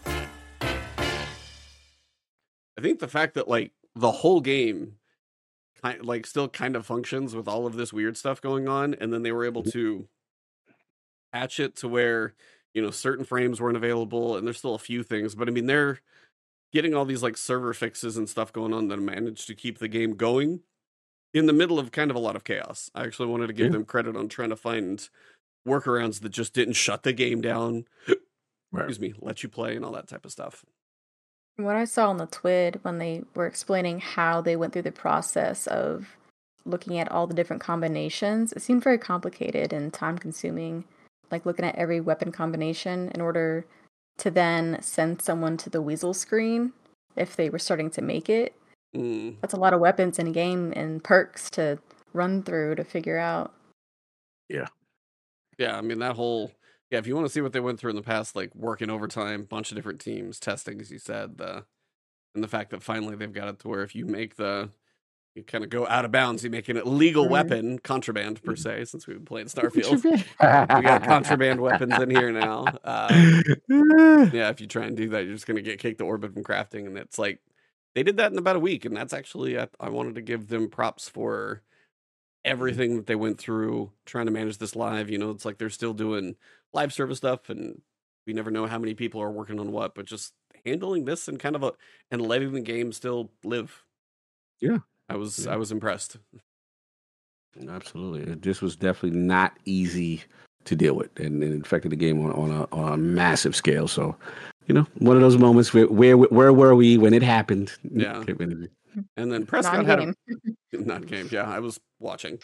I 2.77 2.81
think 2.81 2.99
the 2.99 3.07
fact 3.07 3.35
that 3.35 3.47
like 3.47 3.71
the 3.95 4.11
whole 4.11 4.41
game 4.41 4.93
kind 5.81 6.03
like 6.05 6.25
still 6.25 6.47
kind 6.47 6.75
of 6.75 6.85
functions 6.85 7.35
with 7.35 7.47
all 7.47 7.65
of 7.65 7.75
this 7.75 7.91
weird 7.91 8.17
stuff 8.17 8.41
going 8.41 8.67
on 8.67 8.93
and 8.95 9.11
then 9.11 9.23
they 9.23 9.31
were 9.31 9.45
able 9.45 9.63
mm-hmm. 9.63 9.71
to 9.71 10.07
patch 11.33 11.59
it 11.59 11.75
to 11.77 11.87
where 11.87 12.33
you 12.73 12.81
know 12.81 12.91
certain 12.91 13.25
frames 13.25 13.59
weren't 13.59 13.77
available 13.77 14.37
and 14.37 14.45
there's 14.45 14.57
still 14.57 14.75
a 14.75 14.79
few 14.79 15.03
things 15.03 15.35
but 15.35 15.47
I 15.47 15.51
mean 15.51 15.65
they're 15.65 15.99
getting 16.71 16.93
all 16.93 17.05
these 17.05 17.23
like 17.23 17.37
server 17.37 17.73
fixes 17.73 18.17
and 18.17 18.29
stuff 18.29 18.53
going 18.53 18.73
on 18.73 18.87
that 18.87 18.97
managed 18.97 19.47
to 19.47 19.55
keep 19.55 19.79
the 19.79 19.87
game 19.87 20.15
going 20.15 20.61
in 21.33 21.45
the 21.45 21.53
middle 21.53 21.79
of 21.79 21.91
kind 21.91 22.09
of 22.09 22.15
a 22.15 22.19
lot 22.19 22.35
of 22.35 22.43
chaos. 22.43 22.89
I 22.93 23.03
actually 23.03 23.29
wanted 23.29 23.47
to 23.47 23.53
give 23.53 23.67
Yeah. 23.67 23.73
them 23.73 23.85
credit 23.85 24.15
on 24.15 24.29
trying 24.29 24.49
to 24.49 24.55
find 24.55 25.07
workarounds 25.67 26.21
that 26.21 26.29
just 26.29 26.53
didn't 26.53 26.73
shut 26.73 27.03
the 27.03 27.13
game 27.13 27.41
down. 27.41 27.85
Right. 28.71 28.85
Excuse 28.85 28.99
me, 28.99 29.13
let 29.19 29.43
you 29.43 29.49
play 29.49 29.75
and 29.75 29.83
all 29.83 29.91
that 29.93 30.07
type 30.07 30.25
of 30.25 30.31
stuff. 30.31 30.65
What 31.57 31.75
I 31.75 31.85
saw 31.85 32.09
on 32.09 32.17
the 32.17 32.27
TWID 32.27 32.79
when 32.83 32.97
they 32.97 33.23
were 33.35 33.45
explaining 33.45 33.99
how 33.99 34.41
they 34.41 34.55
went 34.55 34.73
through 34.73 34.81
the 34.83 34.91
process 34.91 35.67
of 35.67 36.17
looking 36.65 36.97
at 36.97 37.11
all 37.11 37.27
the 37.27 37.33
different 37.33 37.61
combinations, 37.61 38.53
it 38.53 38.61
seemed 38.61 38.83
very 38.83 38.97
complicated 38.97 39.73
and 39.73 39.93
time 39.93 40.17
consuming. 40.17 40.85
Like 41.29 41.45
looking 41.45 41.65
at 41.65 41.75
every 41.75 42.01
weapon 42.01 42.31
combination 42.31 43.09
in 43.13 43.21
order 43.21 43.65
to 44.17 44.29
then 44.29 44.81
send 44.81 45.21
someone 45.21 45.57
to 45.57 45.69
the 45.69 45.81
weasel 45.81 46.13
screen 46.13 46.73
if 47.15 47.35
they 47.35 47.49
were 47.49 47.59
starting 47.59 47.89
to 47.91 48.01
make 48.01 48.29
it. 48.29 48.53
Mm. 48.95 49.35
That's 49.41 49.53
a 49.53 49.59
lot 49.59 49.73
of 49.73 49.79
weapons 49.79 50.19
in 50.19 50.27
a 50.27 50.31
game 50.31 50.73
and 50.75 51.03
perks 51.03 51.49
to 51.51 51.79
run 52.13 52.43
through 52.43 52.75
to 52.75 52.83
figure 52.83 53.17
out. 53.17 53.53
Yeah, 54.49 54.67
Yeah, 55.57 55.77
I 55.77 55.81
mean 55.81 55.99
that 55.99 56.15
whole 56.15 56.51
yeah. 56.91 56.99
If 56.99 57.07
you 57.07 57.15
want 57.15 57.25
to 57.25 57.33
see 57.33 57.41
what 57.41 57.53
they 57.53 57.59
went 57.59 57.79
through 57.79 57.91
in 57.91 57.95
the 57.95 58.01
past, 58.03 58.35
like 58.35 58.53
working 58.53 58.89
overtime, 58.89 59.43
bunch 59.43 59.71
of 59.71 59.75
different 59.75 59.99
teams, 60.01 60.39
testing, 60.39 60.79
as 60.81 60.91
you 60.91 60.99
said, 60.99 61.37
the 61.37 61.65
and 62.35 62.43
the 62.43 62.47
fact 62.47 62.69
that 62.71 62.83
finally 62.83 63.15
they've 63.15 63.33
got 63.33 63.47
it 63.49 63.59
to 63.59 63.67
where 63.67 63.81
if 63.83 63.95
you 63.95 64.05
make 64.05 64.35
the 64.35 64.69
you 65.35 65.43
kind 65.43 65.63
of 65.63 65.69
go 65.69 65.87
out 65.87 66.03
of 66.03 66.11
bounds, 66.11 66.43
you 66.43 66.49
make 66.49 66.67
an 66.67 66.75
illegal 66.77 67.23
Right. 67.23 67.31
weapon, 67.31 67.79
contraband 67.79 68.43
per 68.43 68.55
se, 68.55 68.85
since 68.85 69.07
we've 69.07 69.15
been 69.17 69.25
playing 69.25 69.47
Starfield. 69.47 70.03
we 70.03 70.83
got 70.83 71.03
contraband 71.03 71.61
weapons 71.61 71.97
in 71.99 72.09
here 72.09 72.31
now. 72.33 72.65
Uh, 72.83 73.07
yeah, 73.69 74.49
if 74.49 74.59
you 74.59 74.67
try 74.67 74.85
and 74.85 74.97
do 74.97 75.09
that, 75.09 75.23
you're 75.23 75.33
just 75.33 75.47
gonna 75.47 75.61
get 75.61 75.79
kicked 75.79 75.99
to 75.99 76.05
orbit 76.05 76.33
from 76.33 76.43
crafting, 76.43 76.85
and 76.85 76.97
it's 76.97 77.17
like 77.17 77.39
they 77.95 78.03
did 78.03 78.17
that 78.17 78.31
in 78.31 78.37
about 78.37 78.57
a 78.57 78.59
week, 78.59 78.83
and 78.85 78.95
that's 78.95 79.13
actually 79.13 79.57
I, 79.57 79.67
I 79.79 79.89
wanted 79.89 80.15
to 80.15 80.21
give 80.21 80.47
them 80.47 80.69
props 80.69 81.07
for 81.07 81.61
Mm-hmm. 82.45 82.51
everything 82.51 82.95
that 82.95 83.05
they 83.05 83.15
went 83.15 83.37
through 83.37 83.91
trying 84.05 84.25
to 84.25 84.31
manage 84.31 84.57
this 84.57 84.75
live. 84.75 85.09
You 85.09 85.17
know, 85.17 85.29
it's 85.31 85.45
like 85.45 85.57
they're 85.57 85.69
still 85.69 85.93
doing 85.93 86.35
live 86.73 86.91
service 86.93 87.19
stuff, 87.19 87.49
and 87.49 87.81
we 88.25 88.33
never 88.33 88.49
know 88.51 88.65
how 88.67 88.79
many 88.79 88.93
people 88.93 89.21
are 89.21 89.31
working 89.31 89.59
on 89.59 89.71
what, 89.71 89.93
but 89.95 90.05
just 90.05 90.33
handling 90.65 91.05
this 91.05 91.27
and 91.27 91.39
kind 91.39 91.55
of 91.55 91.63
a 91.63 91.73
and 92.09 92.21
letting 92.21 92.53
the 92.53 92.61
game 92.61 92.91
still 92.91 93.31
live. 93.43 93.83
Yeah. 94.59 94.79
I 95.09 95.15
was 95.15 95.45
Yeah. 95.45 95.53
I 95.53 95.57
was 95.57 95.71
impressed. 95.71 96.17
Absolutely. 97.69 98.35
Just 98.37 98.61
was 98.61 98.75
definitely 98.75 99.19
not 99.19 99.57
easy 99.65 100.23
to 100.63 100.75
deal 100.75 100.93
with 100.95 101.19
and 101.19 101.43
it 101.43 101.59
affected 101.61 101.91
the 101.91 101.95
game 101.95 102.23
on, 102.23 102.31
on, 102.33 102.51
a, 102.51 102.67
on 102.71 102.93
a 102.93 102.97
massive 102.97 103.55
scale. 103.55 103.87
So, 103.87 104.15
you 104.67 104.75
know, 104.75 104.85
one 104.99 105.15
of 105.15 105.21
those 105.21 105.37
moments 105.37 105.73
where 105.73 105.87
where, 105.87 106.15
where 106.15 106.53
were 106.53 106.75
we 106.75 106.97
when 106.97 107.13
it 107.13 107.23
happened? 107.23 107.71
Yeah. 107.91 108.23
And 109.17 109.31
then 109.31 109.45
Prescott 109.45 109.85
had 109.85 109.99
a, 109.99 110.13
not 110.73 111.05
game. 111.05 111.29
Yeah, 111.31 111.49
I 111.49 111.59
was 111.59 111.79
watching, 111.99 112.39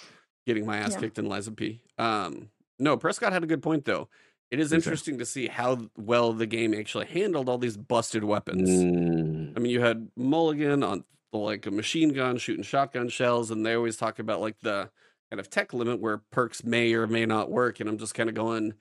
getting 0.45 0.65
my 0.65 0.77
ass 0.77 0.93
Yeah. 0.93 0.99
kicked 1.01 1.19
in 1.19 1.25
Lies 1.27 1.47
of 1.47 1.55
P. 1.55 1.81
Um, 1.97 2.49
no, 2.79 2.97
Prescott 2.97 3.33
had 3.33 3.43
a 3.43 3.47
good 3.47 3.61
point 3.63 3.85
though. 3.85 4.09
It 4.49 4.59
is 4.59 4.71
interesting 4.71 5.17
to 5.17 5.25
see 5.25 5.47
how 5.47 5.89
well 5.97 6.31
the 6.31 6.45
game 6.45 6.73
actually 6.73 7.07
handled 7.07 7.49
all 7.49 7.57
these 7.57 7.75
busted 7.75 8.23
weapons. 8.23 8.69
Mm, 8.69 9.53
I 9.57 9.59
mean, 9.59 9.71
you 9.71 9.81
had 9.81 10.07
Mulligan 10.15 10.83
on 10.83 11.03
like 11.33 11.65
a 11.65 11.71
machine 11.71 12.13
gun 12.13 12.37
shooting 12.37 12.63
shotgun 12.63 13.09
shells, 13.09 13.51
and 13.51 13.65
they 13.65 13.73
always 13.73 13.97
talk 13.97 14.19
about 14.19 14.39
like 14.39 14.55
the 14.61 14.89
kind 15.29 15.39
of 15.41 15.49
tech 15.49 15.73
limit 15.73 15.99
where 15.99 16.19
perks 16.31 16.63
may 16.63 16.93
or 16.93 17.07
may 17.07 17.25
not 17.25 17.51
work. 17.51 17.81
And 17.81 17.89
I'm 17.89 17.97
just 17.97 18.15
kind 18.15 18.29
of 18.29 18.35
going, 18.35 18.73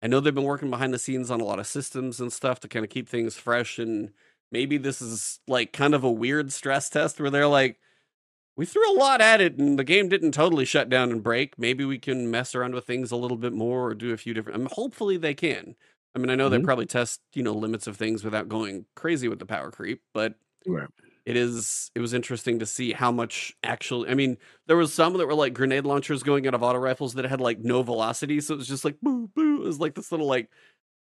I 0.00 0.06
know 0.06 0.20
they've 0.20 0.32
been 0.34 0.44
working 0.44 0.70
behind 0.70 0.94
the 0.94 0.98
scenes 0.98 1.28
on 1.28 1.40
a 1.40 1.44
lot 1.44 1.58
of 1.58 1.66
systems 1.66 2.20
and 2.20 2.32
stuff 2.32 2.60
to 2.60 2.68
kind 2.68 2.84
of 2.84 2.90
keep 2.90 3.08
things 3.08 3.34
fresh. 3.36 3.80
And 3.80 4.10
maybe 4.52 4.78
this 4.78 5.00
is 5.02 5.40
like 5.48 5.72
kind 5.72 5.94
of 5.94 6.04
a 6.04 6.10
weird 6.10 6.52
stress 6.52 6.88
test 6.90 7.20
where 7.20 7.30
they're 7.30 7.46
like, 7.46 7.78
we 8.56 8.66
threw 8.66 8.92
a 8.92 8.98
lot 8.98 9.20
at 9.20 9.40
it 9.40 9.58
and 9.58 9.78
the 9.78 9.84
game 9.84 10.08
didn't 10.08 10.32
totally 10.32 10.64
shut 10.64 10.88
down 10.90 11.10
and 11.10 11.22
break. 11.22 11.58
Maybe 11.58 11.84
we 11.84 11.98
can 11.98 12.30
mess 12.30 12.54
around 12.54 12.74
with 12.74 12.86
things 12.86 13.10
a 13.10 13.16
little 13.16 13.36
bit 13.38 13.52
more 13.52 13.88
or 13.90 13.94
do 13.94 14.12
a 14.12 14.16
few 14.18 14.34
different. 14.34 14.56
I 14.56 14.58
mean, 14.60 14.68
hopefully 14.72 15.16
they 15.16 15.34
can. 15.34 15.76
I 16.14 16.18
mean, 16.18 16.30
I 16.30 16.34
know 16.34 16.48
they 16.48 16.58
Mhm. 16.58 16.60
probably 16.60 16.86
test, 16.86 17.22
you 17.34 17.42
know, 17.42 17.52
limits 17.54 17.86
of 17.86 17.96
things 17.96 18.24
without 18.24 18.48
going 18.48 18.86
crazy 18.96 19.28
with 19.28 19.38
the 19.38 19.46
power 19.46 19.70
creep, 19.70 20.02
but 20.14 20.36
right. 20.66 20.90
it 21.26 21.36
is 21.36 21.90
it 21.94 22.00
was 22.00 22.14
interesting 22.14 22.58
to 22.58 22.66
see 22.66 22.92
how 22.92 23.12
much 23.12 23.54
actually 23.62 24.08
I 24.08 24.14
mean, 24.14 24.38
there 24.66 24.76
was 24.76 24.92
some 24.92 25.12
that 25.14 25.26
were 25.26 25.34
like 25.34 25.54
grenade 25.54 25.84
launchers 25.84 26.22
going 26.22 26.46
out 26.46 26.54
of 26.54 26.62
auto 26.62 26.78
rifles 26.78 27.14
that 27.14 27.24
had 27.26 27.40
like 27.40 27.58
no 27.60 27.82
velocity, 27.82 28.40
so 28.40 28.54
it 28.54 28.58
was 28.58 28.68
just 28.68 28.84
like 28.84 29.00
boo 29.00 29.28
boo. 29.34 29.62
It 29.62 29.66
was 29.66 29.78
like 29.80 29.94
this 29.94 30.10
little 30.12 30.26
like 30.26 30.50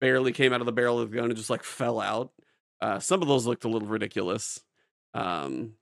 barely 0.00 0.32
came 0.32 0.52
out 0.52 0.60
of 0.60 0.66
the 0.66 0.72
barrel 0.72 1.00
of 1.00 1.10
the 1.10 1.16
gun 1.16 1.26
and 1.26 1.36
just 1.36 1.50
like 1.50 1.64
fell 1.64 2.00
out. 2.00 2.32
Uh 2.80 2.98
some 2.98 3.22
of 3.22 3.28
those 3.28 3.46
looked 3.46 3.64
a 3.64 3.68
little 3.68 3.88
ridiculous. 3.88 4.60
Um 5.14 5.74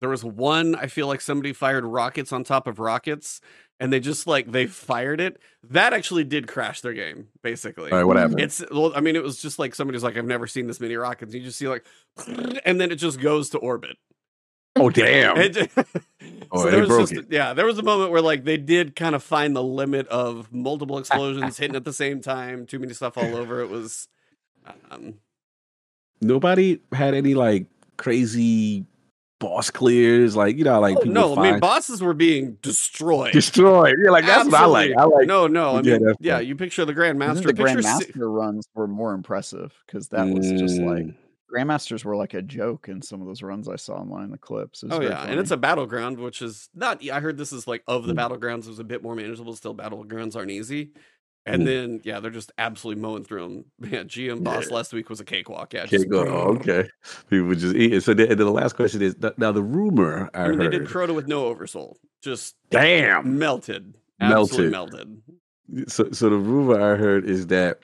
there 0.00 0.08
was 0.10 0.24
one 0.24 0.74
I 0.76 0.86
feel 0.86 1.06
like 1.08 1.20
somebody 1.20 1.52
fired 1.52 1.84
rockets 1.84 2.32
on 2.32 2.44
top 2.44 2.66
of 2.66 2.78
rockets 2.78 3.40
and 3.80 3.92
they 3.92 4.00
just 4.00 4.26
like 4.26 4.50
they 4.50 4.66
fired 4.66 5.20
it. 5.20 5.40
That 5.70 5.92
actually 5.92 6.24
did 6.24 6.46
crash 6.46 6.80
their 6.80 6.92
game, 6.92 7.28
basically. 7.42 7.90
All 7.90 7.98
right, 7.98 8.04
whatever. 8.04 8.38
It's 8.38 8.62
well, 8.70 8.92
I 8.94 9.00
mean, 9.00 9.16
it 9.16 9.22
was 9.22 9.40
just 9.40 9.58
like 9.58 9.74
somebody's 9.74 10.02
like, 10.04 10.16
I've 10.16 10.24
never 10.24 10.46
seen 10.46 10.66
this 10.66 10.80
many 10.80 10.94
rockets. 10.96 11.34
You 11.34 11.40
just 11.42 11.58
see 11.58 11.68
like, 11.68 11.84
and 12.64 12.80
then 12.80 12.90
it 12.92 12.96
just 12.96 13.20
goes 13.20 13.50
to 13.50 13.58
orbit. 13.58 13.96
Oh 14.76 14.90
damn. 14.90 15.36
It- 15.36 15.70
Oh, 16.50 16.62
so 16.62 16.70
there 16.70 16.86
was 16.86 17.10
just 17.10 17.12
it. 17.12 17.26
yeah, 17.30 17.52
there 17.52 17.66
was 17.66 17.76
a 17.78 17.82
moment 17.82 18.10
where 18.10 18.22
like 18.22 18.44
they 18.44 18.56
did 18.56 18.96
kind 18.96 19.14
of 19.14 19.22
find 19.22 19.54
the 19.54 19.62
limit 19.62 20.08
of 20.08 20.50
multiple 20.50 20.96
explosions 20.98 21.58
hitting 21.58 21.76
at 21.76 21.84
the 21.84 21.92
same 21.92 22.22
time, 22.22 22.64
too 22.64 22.78
many 22.78 22.94
stuff 22.94 23.18
all 23.18 23.36
over. 23.36 23.60
It 23.60 23.68
was, 23.68 24.08
um, 24.90 25.14
Nobody 26.20 26.80
had 26.92 27.14
any 27.14 27.34
like 27.34 27.66
crazy 27.96 28.84
boss 29.38 29.70
clears, 29.70 30.34
like 30.34 30.56
you 30.56 30.64
know, 30.64 30.80
like 30.80 30.96
oh, 30.96 31.00
people 31.00 31.12
no, 31.12 31.36
I 31.36 31.52
mean 31.52 31.60
bosses 31.60 32.02
were 32.02 32.14
being 32.14 32.58
destroyed. 32.62 33.32
destroyed. 33.32 33.94
Yeah, 34.02 34.10
like 34.10 34.26
that's 34.26 34.46
what 34.50 34.54
I 34.60 34.66
like. 34.66 34.92
I 34.96 35.04
like 35.04 35.26
no, 35.26 35.46
no. 35.46 35.76
I 35.76 35.82
Yeah, 35.82 35.94
mean, 35.94 36.04
that's 36.06 36.18
yeah, 36.20 36.38
you 36.40 36.56
picture 36.56 36.84
the 36.84 36.94
Grandmaster. 36.94 37.44
the 37.44 37.54
picture 37.54 37.82
Si- 37.82 37.88
Grandmaster 38.06 38.34
runs 38.34 38.68
were 38.74 38.88
more 38.88 39.14
impressive 39.14 39.72
because 39.86 40.08
that 40.08 40.28
was 40.28 40.50
just 40.52 40.80
like 40.80 41.04
Mm, 41.04 41.14
Grandmasters 41.54 42.04
were 42.04 42.16
like 42.16 42.34
a 42.34 42.42
joke 42.42 42.88
in 42.88 43.00
some 43.00 43.20
of 43.22 43.26
those 43.26 43.42
runs 43.42 43.68
I 43.68 43.76
saw 43.76 43.94
online, 43.94 44.30
the 44.30 44.38
clips. 44.38 44.84
Oh 44.84 44.98
very 44.98 45.06
yeah, 45.06 45.24
and 45.24 45.38
it's 45.40 45.50
a 45.50 45.56
battleground, 45.56 46.18
which 46.18 46.42
is 46.42 46.68
not. 46.74 47.06
I 47.08 47.20
heard 47.20 47.38
this 47.38 47.52
is 47.52 47.66
like 47.66 47.82
of 47.86 48.06
the 48.06 48.14
Mm. 48.14 48.18
battlegrounds 48.18 48.64
it 48.64 48.68
was 48.68 48.78
a 48.80 48.84
bit 48.84 49.02
more 49.02 49.14
manageable. 49.14 49.54
Still, 49.54 49.74
battlegrounds 49.74 50.36
aren't 50.36 50.50
easy. 50.50 50.90
And 51.52 51.62
Mm. 51.62 51.66
then 51.66 52.00
yeah, 52.04 52.20
they're 52.20 52.30
just 52.30 52.52
absolutely 52.58 53.02
mowing 53.02 53.24
through 53.24 53.42
them. 53.80 53.90
Yeah, 53.92 54.02
GM 54.04 54.44
boss 54.44 54.70
Yeah. 54.70 54.76
last 54.76 54.92
week 54.92 55.08
was 55.10 55.20
a 55.20 55.24
cakewalk. 55.24 55.74
Yeah, 55.74 55.86
just. 55.86 56.06
Oh, 56.12 56.54
okay. 56.56 56.88
People 57.30 57.54
just 57.54 57.74
eat 57.76 57.94
it. 57.94 58.02
So 58.02 58.14
then, 58.14 58.30
and 58.30 58.38
then 58.40 58.46
the 58.46 58.52
last 58.52 58.74
question 58.76 59.02
is 59.02 59.16
now 59.38 59.52
the 59.52 59.62
rumor 59.62 60.30
I, 60.34 60.44
I 60.44 60.48
mean, 60.48 60.58
they 60.58 60.68
did 60.68 60.84
Crota 60.84 61.14
with 61.14 61.26
no 61.28 61.46
oversoul, 61.46 61.98
just 62.22 62.56
Damn. 62.70 63.38
melted, 63.38 63.94
Melted. 64.20 64.42
absolutely 64.42 64.70
melted. 64.70 65.22
So, 65.88 66.10
so 66.12 66.30
the 66.30 66.36
rumor 66.36 66.80
I 66.80 66.96
heard 66.96 67.24
is 67.28 67.46
that 67.48 67.80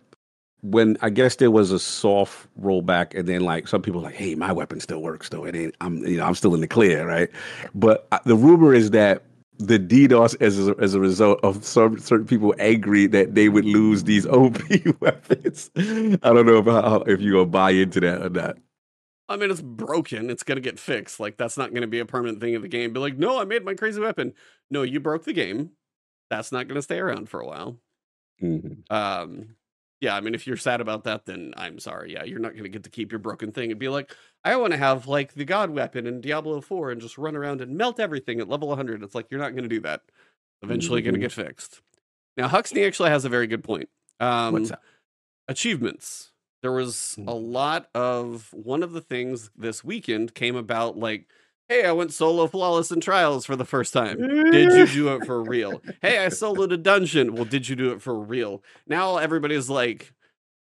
when 0.63 0.97
I 1.03 1.11
guess 1.11 1.37
there 1.37 1.51
was 1.51 1.71
a 1.71 1.79
soft 1.79 2.49
rollback, 2.61 3.19
and 3.19 3.29
then 3.29 3.43
like 3.43 3.69
some 3.69 3.83
people 3.83 4.01
were 4.01 4.07
like, 4.07 4.17
hey, 4.17 4.35
my 4.35 4.53
weapon 4.53 4.81
still 4.81 5.03
works 5.03 5.29
though. 5.29 5.45
It 5.45 5.55
ain't. 5.55 5.75
I'm 5.83 5.99
you 6.07 6.17
know 6.17 6.25
I'm 6.25 6.35
still 6.35 6.55
in 6.55 6.61
the 6.63 6.67
clear, 6.69 7.07
right? 7.07 7.29
But 7.75 8.09
uh, 8.13 8.19
the 8.25 8.37
rumor 8.37 8.73
is 8.75 8.91
that 8.93 9.23
the 9.59 9.79
DDoS 9.79 10.41
as 10.41 10.69
a, 10.69 10.75
as 10.81 10.95
a 10.95 11.01
result 11.01 11.41
of 11.43 11.65
some 11.65 11.99
certain 11.99 12.27
people 12.27 12.55
angry 12.59 13.07
that 13.07 13.35
they 13.35 13.49
would 13.49 13.65
lose 13.65 14.05
these 14.05 14.27
OP 14.27 14.59
weapons. 15.01 15.71
I 15.77 16.19
don't 16.23 16.47
know 16.47 16.59
if 16.59 16.67
how, 16.67 17.05
if 17.07 17.21
you 17.21 17.33
gonna 17.33 17.47
buy 17.47 17.71
into 17.71 18.01
that 18.01 18.23
or 18.23 18.31
not. 18.31 18.57
I 19.29 19.37
mean, 19.37 19.51
it's 19.51 19.63
broken. 19.63 20.29
It's 20.29 20.43
gonna 20.43 20.61
get 20.61 20.79
fixed. 20.79 21.21
Like 21.21 21.37
that's 21.37 21.57
not 21.57 21.73
gonna 21.73 21.87
be 21.87 22.01
a 22.01 22.07
permanent 22.07 22.41
thing 22.41 22.57
of 22.57 22.63
the 22.63 22.69
game. 22.69 22.93
Be 22.93 23.01
like, 23.01 23.17
no, 23.17 23.41
I 23.41 23.45
made 23.45 23.65
my 23.65 23.75
crazy 23.75 24.01
weapon. 24.01 24.35
No, 24.71 24.83
you 24.83 25.01
broke 25.01 25.25
the 25.25 25.33
game. 25.33 25.71
That's 26.31 26.53
not 26.53 26.69
gonna 26.69 26.83
stay 26.83 26.99
around 26.99 27.29
for 27.29 27.41
a 27.41 27.47
while. 27.47 27.79
Mhm. 28.43 28.91
Um, 28.91 29.57
yeah, 30.05 30.15
I 30.15 30.21
mean, 30.21 30.35
if 30.35 30.47
you're 30.47 30.59
sad 30.59 30.83
about 30.83 31.05
that, 31.05 31.25
then 31.25 31.55
I'm 31.57 31.79
sorry. 31.79 32.13
Yeah, 32.13 32.25
you're 32.25 32.39
not 32.39 32.53
going 32.53 32.65
to 32.65 32.69
get 32.69 32.85
to 32.85 32.91
keep 32.91 33.11
your 33.11 33.19
broken 33.19 33.53
thing 33.53 33.71
and 33.71 33.81
be 33.81 33.89
like, 33.89 34.15
I 34.45 34.55
want 34.57 34.73
to 34.73 34.77
have 34.77 35.07
like 35.07 35.33
the 35.33 35.47
God 35.47 35.71
weapon 35.71 36.07
in 36.07 36.21
Diablo 36.21 36.61
4 36.61 36.91
and 36.91 37.01
just 37.01 37.17
run 37.17 37.35
around 37.35 37.63
and 37.63 37.79
melt 37.79 37.99
everything 37.99 38.39
at 38.39 38.49
level 38.49 38.69
100. 38.69 39.03
It's 39.03 39.15
like, 39.15 39.31
you're 39.31 39.41
not 39.41 39.53
going 39.53 39.63
to 39.63 39.69
do 39.69 39.81
that. 39.81 40.03
Eventually 40.63 41.01
going 41.01 41.15
to 41.15 41.21
get 41.21 41.33
fixed. 41.33 41.81
Now, 42.37 42.49
Huxley 42.49 42.85
actually 42.85 43.09
has 43.11 43.25
a 43.25 43.31
very 43.31 43.47
good 43.47 43.65
point. 43.65 43.89
Um, 44.21 44.53
What's 44.53 44.71
up? 44.71 44.83
achievements. 45.49 46.33
There 46.61 46.73
was 46.73 47.19
a 47.27 47.35
lot 47.35 47.89
of 47.95 48.51
one 48.53 48.83
of 48.83 48.93
the 48.93 49.01
things 49.01 49.51
this 49.57 49.83
weekend 49.83 50.35
came 50.35 50.57
about 50.57 50.99
like, 50.99 51.27
hey, 51.69 51.85
I 51.85 51.93
went 51.93 52.13
solo 52.13 52.47
flawless 52.47 52.91
in 52.91 53.01
trials 53.01 53.47
for 53.47 53.57
the 53.57 53.65
first 53.65 53.93
time. 53.93 54.19
Did 54.51 54.73
you 54.73 54.87
do 54.87 55.15
it 55.15 55.27
for 55.27 55.43
real? 55.43 55.83
Hey, 56.03 56.23
I 56.23 56.29
soloed 56.29 56.73
a 56.73 56.77
dungeon. 56.77 57.35
Well, 57.35 57.45
did 57.47 57.69
you 57.69 57.77
do 57.77 57.93
it 57.93 58.03
for 58.03 58.19
real? 58.19 58.63
Now 58.87 59.17
everybody's 59.17 59.71
like, 59.71 60.13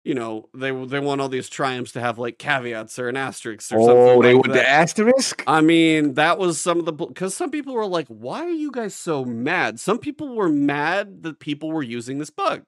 you 0.04 0.14
know, 0.14 0.48
they 0.54 0.70
they 0.70 1.00
want 1.00 1.20
all 1.20 1.28
these 1.28 1.48
triumphs 1.48 1.92
to 1.92 2.00
have 2.00 2.18
like 2.18 2.38
caveats 2.38 2.98
or 2.98 3.08
an 3.08 3.16
asterisk 3.16 3.72
or 3.72 3.80
something. 3.80 3.88
Oh, 3.88 4.22
they 4.22 4.34
like 4.34 4.42
with 4.42 4.52
that. 4.52 4.62
the 4.62 4.68
asterisk. 4.68 5.42
I 5.46 5.60
mean, 5.60 6.14
that 6.14 6.38
was 6.38 6.60
some 6.60 6.78
of 6.78 6.84
the 6.84 6.92
because 6.92 7.34
some 7.34 7.50
people 7.50 7.74
were 7.74 7.86
like, 7.86 8.06
"Why 8.08 8.42
are 8.44 8.50
you 8.50 8.70
guys 8.70 8.94
so 8.94 9.24
mad?" 9.24 9.80
Some 9.80 9.98
people 9.98 10.34
were 10.34 10.48
mad 10.48 11.22
that 11.22 11.40
people 11.40 11.72
were 11.72 11.82
using 11.82 12.18
this 12.18 12.30
bug. 12.30 12.64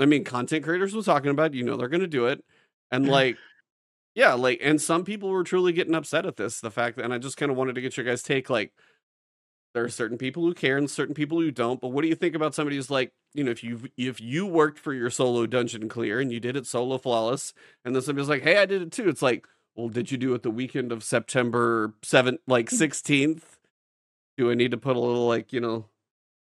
I 0.00 0.06
mean, 0.06 0.24
content 0.24 0.64
creators 0.64 0.94
was 0.94 1.04
talking 1.04 1.30
about, 1.30 1.52
it, 1.52 1.54
you 1.54 1.62
know, 1.62 1.76
they're 1.76 1.88
going 1.88 2.00
to 2.00 2.06
do 2.06 2.26
it, 2.26 2.42
and 2.90 3.08
like, 3.18 3.36
yeah, 4.14 4.34
like, 4.34 4.60
and 4.62 4.80
some 4.80 5.04
people 5.04 5.30
were 5.30 5.44
truly 5.44 5.72
getting 5.72 5.94
upset 5.94 6.26
at 6.26 6.36
this. 6.36 6.60
The 6.60 6.70
fact 6.70 6.96
that, 6.96 7.04
and 7.04 7.14
I 7.14 7.18
just 7.18 7.36
kind 7.36 7.50
of 7.50 7.56
wanted 7.56 7.74
to 7.76 7.80
get 7.80 7.96
your 7.96 8.06
guys' 8.06 8.22
take. 8.22 8.50
Like, 8.50 8.72
there 9.74 9.84
are 9.84 9.88
certain 9.88 10.18
people 10.18 10.42
who 10.42 10.52
care 10.52 10.76
and 10.76 10.90
certain 10.90 11.14
people 11.14 11.40
who 11.40 11.50
don't. 11.50 11.80
But 11.80 11.88
what 11.88 12.02
do 12.02 12.08
you 12.08 12.14
think 12.14 12.34
about 12.34 12.54
somebody 12.54 12.76
who's 12.76 12.90
like, 12.90 13.12
you 13.34 13.44
know, 13.44 13.50
if 13.50 13.62
you 13.62 13.82
if 13.96 14.20
you 14.20 14.46
worked 14.46 14.78
for 14.78 14.92
your 14.92 15.10
solo 15.10 15.46
dungeon 15.46 15.88
clear 15.88 16.20
and 16.20 16.32
you 16.32 16.40
did 16.40 16.56
it 16.56 16.66
solo 16.66 16.98
flawless, 16.98 17.54
and 17.84 17.94
then 17.94 18.02
somebody's 18.02 18.28
like, 18.28 18.42
"Hey, 18.42 18.58
I 18.58 18.66
did 18.66 18.82
it 18.82 18.92
too." 18.92 19.08
It's 19.08 19.22
like, 19.22 19.46
well, 19.76 19.88
did 19.88 20.10
you 20.10 20.18
do 20.18 20.34
it 20.34 20.42
the 20.42 20.50
weekend 20.50 20.90
of 20.90 21.04
September 21.04 21.94
seventh, 22.02 22.40
like 22.48 22.66
mm. 22.66 22.76
sixteenth? 22.76 23.58
Do 24.36 24.50
I 24.50 24.54
need 24.54 24.72
to 24.72 24.78
put 24.78 24.96
a 24.96 25.00
little 25.00 25.28
like 25.28 25.52
you 25.52 25.60
know? 25.60 25.86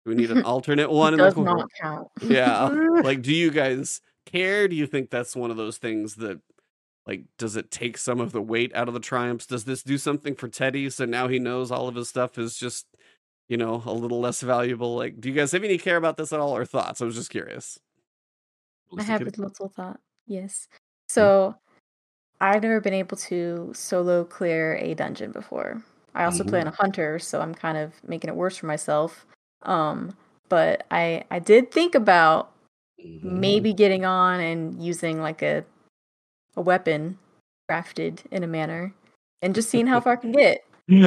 Do 0.04 0.10
we 0.10 0.14
need 0.14 0.30
an 0.30 0.42
alternate 0.44 0.90
one? 0.90 1.14
in 1.14 1.18
does 1.18 1.36
not 1.36 1.68
count. 1.80 2.08
Yeah. 2.22 2.68
like, 3.02 3.22
do 3.22 3.34
you 3.34 3.50
guys 3.50 4.00
care? 4.24 4.68
Do 4.68 4.76
you 4.76 4.86
think 4.86 5.10
that's 5.10 5.34
one 5.34 5.50
of 5.50 5.56
those 5.56 5.78
things 5.78 6.14
that, 6.16 6.40
like, 7.06 7.24
does 7.38 7.56
it 7.56 7.70
take 7.70 7.98
some 7.98 8.20
of 8.20 8.32
the 8.32 8.42
weight 8.42 8.74
out 8.74 8.88
of 8.88 8.94
the 8.94 9.00
triumphs? 9.00 9.46
Does 9.46 9.64
this 9.64 9.82
do 9.82 9.98
something 9.98 10.34
for 10.34 10.48
Teddy? 10.48 10.90
So 10.90 11.04
now 11.04 11.28
he 11.28 11.38
knows 11.38 11.70
all 11.70 11.88
of 11.88 11.94
his 11.94 12.08
stuff 12.08 12.38
is 12.38 12.56
just, 12.56 12.86
you 13.48 13.56
know, 13.56 13.82
a 13.86 13.92
little 13.92 14.20
less 14.20 14.40
valuable. 14.40 14.96
Like, 14.96 15.20
do 15.20 15.28
you 15.28 15.34
guys 15.34 15.52
have 15.52 15.64
any 15.64 15.78
care 15.78 15.96
about 15.96 16.16
this 16.16 16.32
at 16.32 16.40
all 16.40 16.56
or 16.56 16.64
thoughts? 16.64 17.00
I 17.00 17.04
was 17.04 17.14
just 17.14 17.30
curious. 17.30 17.78
I 18.98 19.02
have 19.02 19.22
a 19.22 19.24
little 19.24 19.68
thought. 19.68 20.00
Yes. 20.26 20.68
So 21.08 21.54
I've 22.40 22.62
never 22.62 22.80
been 22.80 22.94
able 22.94 23.16
to 23.18 23.72
solo 23.74 24.24
clear 24.24 24.76
a 24.76 24.94
dungeon 24.94 25.32
before. 25.32 25.82
I 26.14 26.24
also 26.24 26.44
play 26.44 26.60
on 26.60 26.66
a 26.66 26.70
hunter, 26.70 27.18
so 27.18 27.40
I'm 27.40 27.54
kind 27.54 27.76
of 27.76 27.92
making 28.06 28.30
it 28.30 28.36
worse 28.36 28.56
for 28.56 28.66
myself. 28.66 29.26
Um, 29.62 30.16
but 30.48 30.86
I 30.90 31.24
I 31.30 31.40
did 31.40 31.70
think 31.70 31.94
about 31.94 32.52
Mm-hmm. 33.04 33.40
maybe 33.40 33.72
getting 33.74 34.06
on 34.06 34.40
and 34.40 34.82
using 34.82 35.20
like 35.20 35.42
a 35.42 35.64
a 36.56 36.60
weapon 36.60 37.18
crafted 37.70 38.20
in 38.30 38.42
a 38.42 38.46
manner 38.46 38.92
and 39.42 39.54
just 39.54 39.70
seeing 39.70 39.86
how 39.86 40.00
far 40.00 40.14
I 40.14 40.16
can 40.16 40.32
get. 40.32 40.64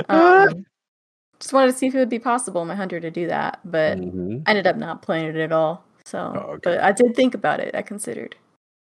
Um, 0.09 0.65
just 1.39 1.53
wanted 1.53 1.71
to 1.71 1.77
see 1.77 1.87
if 1.87 1.95
it 1.95 1.99
would 1.99 2.09
be 2.09 2.19
possible 2.19 2.65
my 2.65 2.75
hunter 2.75 2.99
to 2.99 3.09
do 3.11 3.27
that, 3.27 3.59
but 3.65 3.97
Mhm. 3.97 4.43
I 4.45 4.51
ended 4.51 4.67
up 4.67 4.75
not 4.75 5.01
playing 5.01 5.27
it 5.27 5.35
at 5.37 5.51
all. 5.51 5.83
So, 6.05 6.33
Oh, 6.35 6.39
okay. 6.53 6.59
but 6.63 6.79
I 6.81 6.91
did 6.91 7.15
think 7.15 7.33
about 7.33 7.59
it. 7.59 7.75
I 7.75 7.81
considered. 7.81 8.35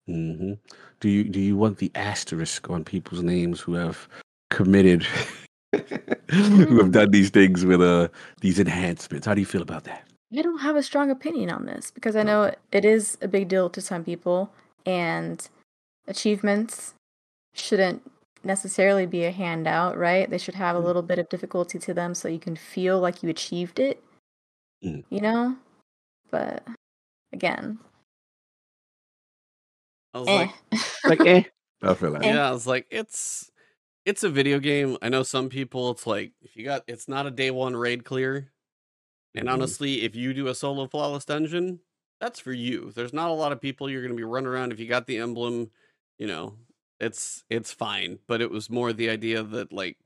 Mm-hmm. 0.08 0.54
Do 1.00 1.08
you 1.08 1.24
do 1.24 1.38
you 1.40 1.56
want 1.56 1.78
the 1.78 1.90
asterisk 1.94 2.68
on 2.68 2.84
people's 2.84 3.22
names 3.22 3.60
who 3.60 3.74
have 3.74 4.08
committed, 4.50 5.04
who 6.30 6.78
have 6.78 6.90
done 6.90 7.10
these 7.12 7.30
things 7.30 7.64
with 7.64 7.80
uh 7.80 8.08
these 8.40 8.58
enhancements? 8.58 9.26
How 9.26 9.34
do 9.34 9.40
you 9.40 9.46
feel 9.46 9.62
about 9.62 9.84
that? 9.84 10.04
I 10.36 10.42
don't 10.42 10.58
have 10.58 10.76
a 10.76 10.82
strong 10.82 11.10
opinion 11.10 11.50
on 11.50 11.66
this 11.66 11.90
because 11.92 12.16
I 12.16 12.22
know 12.24 12.52
it 12.72 12.84
is 12.84 13.16
a 13.22 13.28
big 13.28 13.48
deal 13.48 13.70
to 13.70 13.80
some 13.80 14.02
people, 14.02 14.50
and 14.86 15.48
achievements 16.06 16.94
shouldn't 17.54 18.02
necessarily 18.44 19.06
be 19.06 19.24
a 19.24 19.30
handout, 19.30 19.96
right? 19.98 20.28
They 20.30 20.38
should 20.38 20.54
have 20.56 20.76
a 20.76 20.80
Mm. 20.80 20.84
little 20.84 21.02
bit 21.02 21.18
of 21.18 21.28
difficulty 21.28 21.78
to 21.80 21.94
them 21.94 22.14
so 22.14 22.28
you 22.28 22.38
can 22.40 22.56
feel 22.56 23.00
like 23.00 23.22
you 23.22 23.28
achieved 23.28 23.78
it, 23.78 24.02
Mm. 24.82 25.02
you 25.10 25.20
know? 25.20 25.56
But 26.30 26.66
again, 27.32 27.78
I 30.14 30.18
was 30.20 30.28
eh. 30.28 30.32
like, 30.32 30.50
Like, 31.08 31.26
eh. 31.26 31.42
I 31.82 31.94
feel 31.94 32.10
like 32.10 32.22
yeah, 32.24 32.48
I 32.48 32.52
was 32.52 32.66
like, 32.66 32.86
it's 32.90 33.50
it's 34.06 34.24
a 34.24 34.30
video 34.30 34.58
game. 34.60 34.98
I 35.02 35.08
know 35.10 35.22
some 35.22 35.48
people. 35.48 35.90
It's 35.92 36.06
like 36.06 36.32
if 36.42 36.56
you 36.56 36.64
got, 36.64 36.84
it's 36.88 37.08
not 37.08 37.26
a 37.26 37.30
day 37.30 37.50
one 37.50 37.76
raid 37.76 38.04
clear. 38.04 38.52
And 39.36 39.48
Mhm. 39.48 39.50
honestly, 39.50 40.02
if 40.02 40.16
you 40.16 40.34
do 40.34 40.48
a 40.48 40.54
solo 40.54 40.86
flawless 40.88 41.24
dungeon, 41.26 41.80
that's 42.20 42.40
for 42.40 42.52
you. 42.52 42.92
There's 42.92 43.12
not 43.14 43.30
a 43.30 43.34
lot 43.34 43.52
of 43.52 43.60
people 43.60 43.90
you're 43.90 44.02
going 44.02 44.12
to 44.12 44.16
be 44.16 44.24
running 44.24 44.48
around. 44.48 44.72
If 44.72 44.80
you 44.80 44.88
got 44.88 45.06
the 45.06 45.18
emblem, 45.18 45.70
you 46.18 46.26
know, 46.26 46.56
it's 47.00 47.44
it's 47.50 47.72
fine. 47.72 48.18
But 48.26 48.40
it 48.40 48.50
was 48.50 48.70
more 48.70 48.92
the 48.92 49.10
idea 49.10 49.42
that 49.42 49.72
like, 49.72 49.96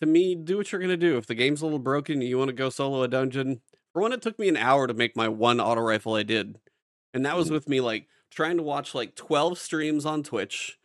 to 0.00 0.06
me, 0.06 0.34
do 0.34 0.56
what 0.56 0.70
you're 0.70 0.80
going 0.80 0.90
to 0.90 0.96
do. 0.96 1.16
If 1.16 1.26
the 1.26 1.34
game's 1.34 1.60
a 1.60 1.64
little 1.66 1.78
broken, 1.78 2.20
you 2.22 2.38
want 2.38 2.48
to 2.48 2.54
go 2.54 2.70
solo 2.70 3.02
a 3.02 3.08
dungeon. 3.08 3.60
For 3.92 4.02
one, 4.02 4.12
it 4.12 4.22
took 4.22 4.38
me 4.38 4.48
an 4.48 4.56
hour 4.56 4.86
to 4.86 4.94
make 4.94 5.16
my 5.16 5.28
one 5.28 5.60
auto 5.60 5.80
rifle 5.80 6.14
I 6.14 6.22
did, 6.22 6.58
and 7.14 7.24
that 7.26 7.36
was 7.36 7.48
Mhm. 7.48 7.52
with 7.52 7.68
me 7.68 7.80
like 7.80 8.06
trying 8.30 8.56
to 8.58 8.62
watch 8.62 8.94
like 8.94 9.14
12 9.14 9.58
streams 9.58 10.04
on 10.06 10.22
Twitch. 10.22 10.78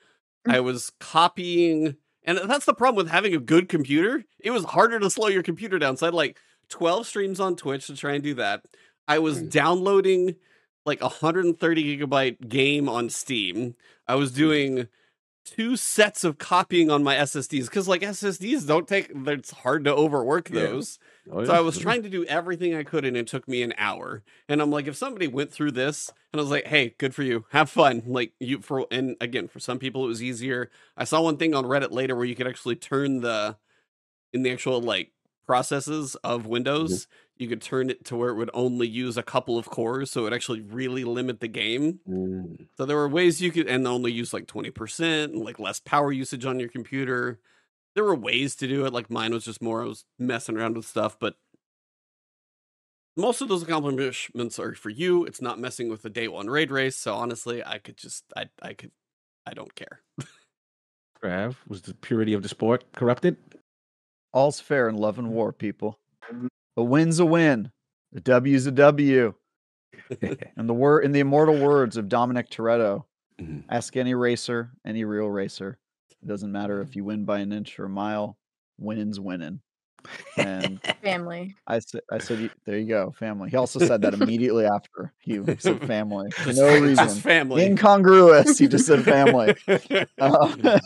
Mm. 0.48 0.54
I 0.56 0.60
was 0.62 0.92
copying, 1.00 1.98
and 2.24 2.38
that's 2.50 2.66
the 2.66 2.74
problem 2.74 2.96
with 3.04 3.12
having 3.12 3.36
a 3.36 3.40
good 3.40 3.70
computer. 3.70 4.24
It 4.40 4.52
was 4.52 4.64
harder 4.66 5.00
to 5.00 5.10
slow 5.10 5.28
your 5.28 5.44
computer 5.44 5.78
down. 5.78 5.98
So 5.98 6.06
I 6.06 6.08
had 6.08 6.14
like 6.14 6.38
12 6.70 7.06
streams 7.06 7.40
on 7.40 7.56
Twitch 7.56 7.88
to 7.88 7.96
try 7.96 8.14
and 8.14 8.24
do 8.24 8.34
that. 8.36 8.66
I 9.08 9.20
was 9.20 9.44
Mm. 9.44 9.50
downloading 9.52 10.36
like 10.86 11.02
a 11.02 11.10
130 11.10 11.98
gigabyte 11.98 12.48
game 12.50 12.90
on 12.90 13.10
Steam. 13.10 13.76
I 14.08 14.16
was 14.16 14.32
hmm. 14.32 14.38
doing 14.38 14.88
two 15.46 15.76
sets 15.76 16.24
of 16.24 16.38
copying 16.38 16.90
on 16.90 17.04
my 17.04 17.16
SSDs 17.16 17.66
because 17.66 17.88
like 17.88 18.02
SSDs 18.02 18.66
don't 18.66 18.88
take, 18.88 19.12
it's 19.14 19.52
hard 19.52 19.84
to 19.86 19.94
overwork 19.94 20.50
Yeah. 20.50 20.62
those. 20.62 21.00
Oh, 21.30 21.44
So. 21.44 21.54
I 21.54 21.60
was 21.60 21.76
mm-hmm. 21.76 21.84
trying 21.84 22.04
to 22.04 22.10
do 22.10 22.26
everything 22.26 22.74
I 22.76 22.84
could, 22.84 23.06
and 23.06 23.16
it 23.16 23.28
took 23.28 23.48
me 23.48 23.62
an 23.62 23.74
hour. 23.78 24.24
And 24.48 24.62
I'm 24.62 24.72
like, 24.72 24.88
if 24.88 24.96
somebody 24.96 25.28
went 25.28 25.52
through 25.52 25.72
this, 25.72 26.12
and 26.32 26.40
I 26.40 26.44
was 26.44 26.52
like, 26.52 26.68
hey, 26.68 26.96
good 26.98 27.14
for 27.14 27.24
you, 27.24 27.46
have 27.52 27.70
fun. 27.70 28.04
Like 28.06 28.34
you 28.40 28.60
for, 28.60 28.88
and 28.92 29.16
again, 29.22 29.48
for 29.48 29.60
some 29.60 29.80
people 29.80 30.04
it 30.06 30.10
was 30.10 30.24
easier. 30.24 30.70
I 30.98 31.04
saw 31.04 31.22
one 31.22 31.38
thing 31.38 31.54
on 31.54 31.66
Reddit 31.66 31.92
later 31.92 32.16
where 32.16 32.26
you 32.26 32.36
could 32.36 32.48
actually 32.48 32.76
turn 32.76 33.22
the, 33.22 33.58
in 34.32 34.44
the 34.44 34.52
actual 34.52 34.82
like 34.82 35.12
processes 35.46 36.16
of 36.24 36.46
Windows, 36.46 37.08
you 37.38 37.48
could 37.48 37.62
turn 37.62 37.90
it 37.90 38.06
to 38.06 38.16
where 38.16 38.30
it 38.30 38.36
would 38.36 38.52
only 38.54 38.88
use 38.88 39.18
a 39.18 39.24
couple 39.24 39.58
of 39.58 39.70
cores, 39.70 40.12
so 40.12 40.22
it 40.22 40.24
would 40.26 40.34
actually 40.34 40.62
really 40.62 41.04
limit 41.04 41.40
the 41.40 41.48
game. 41.48 42.00
Mm. 42.08 42.68
So 42.78 42.86
there 42.86 42.98
were 42.98 43.10
ways 43.10 43.42
you 43.42 43.52
could 43.52 43.68
and 43.68 43.88
only 43.88 44.12
use 44.12 44.34
like 44.34 44.46
20% 44.46 45.24
and 45.26 45.38
like 45.38 45.60
less 45.60 45.80
power 45.80 46.12
usage 46.12 46.46
on 46.46 46.60
your 46.60 46.70
computer. 46.70 47.40
There 47.96 48.04
were 48.04 48.16
ways 48.16 48.56
to 48.58 48.68
do 48.68 48.86
it. 48.86 48.94
Like 48.94 49.10
mine 49.10 49.34
was 49.34 49.46
just 49.46 49.62
more 49.62 49.84
I 49.84 49.88
was 49.88 50.06
messing 50.18 50.58
around 50.58 50.76
with 50.76 50.86
stuff, 50.86 51.18
but 51.20 51.36
most 53.16 53.42
of 53.42 53.48
those 53.48 53.64
accomplishments 53.64 54.60
are 54.60 54.74
for 54.76 54.90
you. 54.90 55.26
It's 55.26 55.42
not 55.42 55.60
messing 55.60 55.90
with 55.90 56.02
the 56.02 56.10
day 56.10 56.28
one 56.28 56.50
raid 56.50 56.72
race. 56.72 56.96
So 56.96 57.14
honestly, 57.14 57.64
I 57.64 57.78
could 57.78 57.98
just 57.98 58.24
I 58.36 58.50
I 58.62 58.74
could 58.74 58.92
I 59.46 59.54
don't 59.54 59.76
care. 59.76 60.02
Trav, 61.22 61.56
was 61.68 61.84
the 61.84 61.94
purity 61.94 62.34
of 62.34 62.44
the 62.44 62.50
sport 62.50 62.84
corrupted? 62.94 63.38
All's 64.34 64.60
fair 64.60 64.90
in 64.90 64.96
love 64.96 65.20
and 65.20 65.30
war, 65.30 65.54
people. 65.54 66.00
A 66.76 66.84
win's 66.84 67.20
a 67.20 67.26
win. 67.26 67.72
A 68.16 68.20
W's 68.20 68.66
a 68.66 68.72
W. 68.72 69.34
And 70.58 70.68
the 70.68 70.74
word 70.74 71.06
in 71.06 71.12
the 71.12 71.20
immortal 71.20 71.58
words 71.60 71.98
of 71.98 72.10
Dominic 72.10 72.50
Toretto, 72.50 73.06
Mhm. 73.40 73.64
ask 73.70 73.96
any 73.96 74.14
racer, 74.16 74.72
any 74.86 75.04
real 75.06 75.28
racer. 75.30 75.78
It 76.22 76.28
doesn't 76.28 76.52
matter 76.52 76.82
if 76.82 76.96
you 76.96 77.04
win 77.04 77.26
by 77.26 77.40
an 77.40 77.52
inch 77.52 77.80
or 77.80 77.86
a 77.86 77.90
mile, 77.90 78.38
winning's 78.80 79.20
winning. 79.20 79.62
And 80.38 80.82
Family. 81.04 81.56
I 81.68 81.80
said, 81.80 82.02
I 82.12 82.18
said, 82.18 82.50
there 82.66 82.78
you 82.78 82.88
go, 82.88 83.12
family. 83.12 83.50
He 83.50 83.58
also 83.58 83.80
said 83.80 84.02
that 84.04 84.14
immediately 84.22 84.66
after 84.66 85.12
he 85.20 85.42
said 85.60 85.82
family 85.88 86.32
for 86.32 86.54
no 86.54 86.80
reason. 86.80 87.10
Family. 87.10 87.66
Incongruous. 87.66 88.58
He 88.58 88.68
just 88.68 88.86
said 88.86 89.04
family. 89.04 89.54
Uh, 90.20 90.78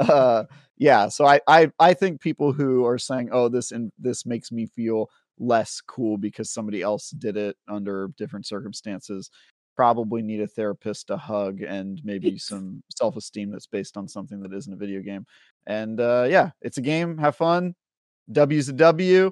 uh, 0.00 0.44
yeah. 0.76 1.08
So 1.08 1.26
I, 1.26 1.40
I, 1.46 1.70
I 1.78 1.94
think 1.94 2.20
people 2.20 2.52
who 2.52 2.84
are 2.84 2.98
saying, 2.98 3.28
"Oh, 3.32 3.48
this 3.48 3.70
and 3.70 3.92
this 3.98 4.26
makes 4.26 4.50
me 4.50 4.66
feel 4.66 5.10
less 5.38 5.80
cool 5.80 6.16
because 6.16 6.50
somebody 6.50 6.82
else 6.82 7.10
did 7.10 7.36
it 7.36 7.56
under 7.68 8.10
different 8.18 8.46
circumstances," 8.46 9.30
probably 9.76 10.22
need 10.22 10.40
a 10.40 10.48
therapist, 10.48 11.10
a 11.10 11.16
hug, 11.16 11.60
and 11.62 12.00
maybe 12.04 12.36
some 12.38 12.82
self-esteem 12.96 13.52
that's 13.52 13.66
based 13.68 13.96
on 13.96 14.08
something 14.08 14.40
that 14.40 14.52
isn't 14.52 14.72
a 14.72 14.76
video 14.76 15.00
game. 15.00 15.24
And 15.66 16.00
uh, 16.00 16.26
yeah, 16.28 16.50
it's 16.60 16.78
a 16.78 16.82
game. 16.82 17.16
Have 17.18 17.36
fun. 17.36 17.74
W's 18.32 18.68
a 18.68 18.72
W. 18.72 19.30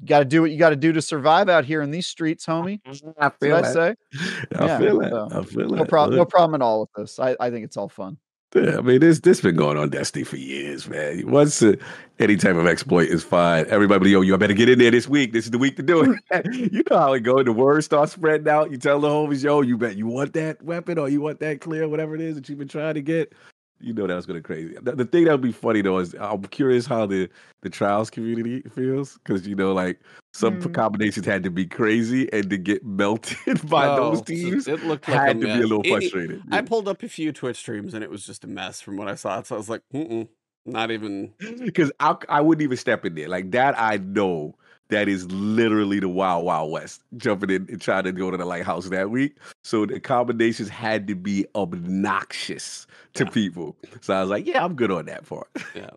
You 0.00 0.06
got 0.06 0.20
to 0.20 0.24
do 0.24 0.42
what 0.42 0.50
you 0.50 0.58
got 0.58 0.70
to 0.70 0.76
do 0.76 0.92
to 0.92 1.02
survive 1.02 1.48
out 1.48 1.64
here 1.64 1.82
in 1.82 1.90
these 1.90 2.06
streets, 2.06 2.46
homie. 2.46 2.80
I 3.18 3.30
feel 3.30 3.56
I 3.56 3.62
say. 3.62 3.94
I 4.56 4.66
Yeah, 4.66 4.78
feel 4.78 4.98
that. 5.00 5.10
so, 5.10 5.28
I 5.32 5.44
feel 5.44 5.68
No 5.68 5.76
that. 5.78 5.88
problem. 5.88 6.16
No 6.18 6.24
problem 6.24 6.60
at 6.60 6.64
all 6.64 6.80
with 6.80 6.90
this. 6.96 7.18
I, 7.18 7.36
I 7.40 7.50
think 7.50 7.64
it's 7.64 7.76
all 7.76 7.88
fun. 7.88 8.16
Yeah, 8.54 8.78
I 8.78 8.80
mean, 8.80 9.00
this 9.00 9.20
this 9.20 9.42
been 9.42 9.56
going 9.56 9.76
on 9.76 9.90
Destiny 9.90 10.24
for 10.24 10.36
years, 10.38 10.88
man. 10.88 11.30
Once 11.30 11.62
uh, 11.62 11.74
any 12.18 12.34
type 12.36 12.56
of 12.56 12.66
exploit 12.66 13.08
is 13.10 13.22
fine, 13.22 13.66
everybody, 13.68 14.08
yo, 14.08 14.22
you 14.22 14.38
better 14.38 14.54
get 14.54 14.70
in 14.70 14.78
there 14.78 14.90
this 14.90 15.06
week. 15.06 15.34
This 15.34 15.44
is 15.44 15.50
the 15.50 15.58
week 15.58 15.76
to 15.76 15.82
do 15.82 16.16
it. 16.32 16.46
you 16.54 16.82
know 16.90 16.96
how 16.98 17.12
it 17.12 17.20
go. 17.20 17.42
The 17.42 17.52
word 17.52 17.84
starts 17.84 18.12
spreading 18.12 18.48
out. 18.48 18.70
You 18.70 18.78
tell 18.78 19.00
the 19.00 19.08
homies, 19.08 19.44
yo, 19.44 19.60
you 19.60 19.76
bet 19.76 19.98
you 19.98 20.06
want 20.06 20.32
that 20.32 20.62
weapon 20.62 20.96
or 20.98 21.10
you 21.10 21.20
want 21.20 21.40
that 21.40 21.60
clear, 21.60 21.86
whatever 21.88 22.14
it 22.14 22.22
is 22.22 22.36
that 22.36 22.48
you've 22.48 22.58
been 22.58 22.68
trying 22.68 22.94
to 22.94 23.02
get. 23.02 23.34
You 23.80 23.92
know 23.92 24.06
that 24.06 24.14
was 24.14 24.26
gonna 24.26 24.40
crazy. 24.40 24.74
The, 24.80 24.92
the 24.92 25.04
thing 25.04 25.24
that 25.24 25.32
would 25.32 25.40
be 25.40 25.52
funny 25.52 25.82
though 25.82 25.98
is 25.98 26.14
I'm 26.18 26.42
curious 26.44 26.86
how 26.86 27.06
the 27.06 27.28
the 27.62 27.70
trials 27.70 28.10
community 28.10 28.62
feels 28.74 29.18
because 29.18 29.46
you 29.46 29.54
know 29.54 29.72
like 29.72 30.00
some 30.34 30.58
Mm. 30.58 30.74
combinations 30.74 31.26
had 31.26 31.42
to 31.44 31.50
be 31.50 31.66
crazy 31.66 32.32
and 32.32 32.48
to 32.50 32.56
get 32.58 32.84
melted 32.84 33.36
by 33.68 33.86
those 33.96 34.20
Oh, 34.20 34.24
teams 34.24 34.66
It 34.68 34.84
looked 34.84 35.08
like 35.08 35.20
had 35.20 35.30
a 35.30 35.34
to 35.34 35.38
be 35.40 35.44
a 35.46 35.54
mess. 35.54 35.62
little 35.62 35.80
It- 35.84 35.86
it- 35.86 35.92
frustrated. 35.92 36.42
I 36.50 36.60
pulled 36.62 36.88
up 36.88 37.02
a 37.02 37.08
few 37.08 37.32
Twitch 37.32 37.56
streams 37.56 37.94
and 37.94 38.02
it 38.04 38.10
was 38.10 38.24
just 38.26 38.44
a 38.44 38.46
mess 38.48 38.80
from 38.80 38.96
what 38.96 39.08
I 39.08 39.14
saw. 39.14 39.42
So 39.42 39.54
I 39.54 39.58
was 39.58 39.68
like, 39.68 39.82
Mm-mm, 39.94 40.28
not 40.66 40.90
even. 40.90 41.32
because 41.64 41.90
I 42.00 42.16
I 42.28 42.40
wouldn't 42.40 42.62
even 42.62 42.76
step 42.76 43.04
in 43.04 43.14
there 43.14 43.28
like 43.28 43.50
that. 43.52 43.78
I 43.78 43.96
know 43.98 44.54
that 44.90 45.08
is 45.08 45.30
literally 45.30 46.00
the 46.00 46.08
wild 46.08 46.44
wild 46.44 46.70
west 46.72 47.02
jumping 47.16 47.50
in 47.50 47.66
and 47.68 47.80
trying 47.80 48.04
to 48.04 48.12
go 48.12 48.30
to 48.30 48.36
the 48.36 48.44
lighthouse 48.44 48.88
that 48.88 49.10
week. 49.10 49.36
So 49.64 49.84
the 49.86 50.00
combinations 50.00 50.68
had 50.68 51.06
to 51.08 51.14
be 51.14 51.46
obnoxious 51.54 52.86
to 53.14 53.24
Yeah. 53.24 53.30
people. 53.30 53.76
So 54.00 54.14
I 54.14 54.20
was 54.22 54.30
like, 54.30 54.46
yeah, 54.46 54.64
I'm 54.64 54.74
good 54.74 54.90
on 54.90 55.06
that 55.06 55.26
part. 55.26 55.48
Yeah. 55.74 55.90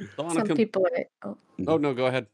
Some 0.16 0.46
com- 0.48 0.56
people 0.56 0.88
I, 0.96 1.04
oh, 1.24 1.36
oh 1.68 1.76
no, 1.76 1.94
go 1.94 2.06
ahead. 2.06 2.26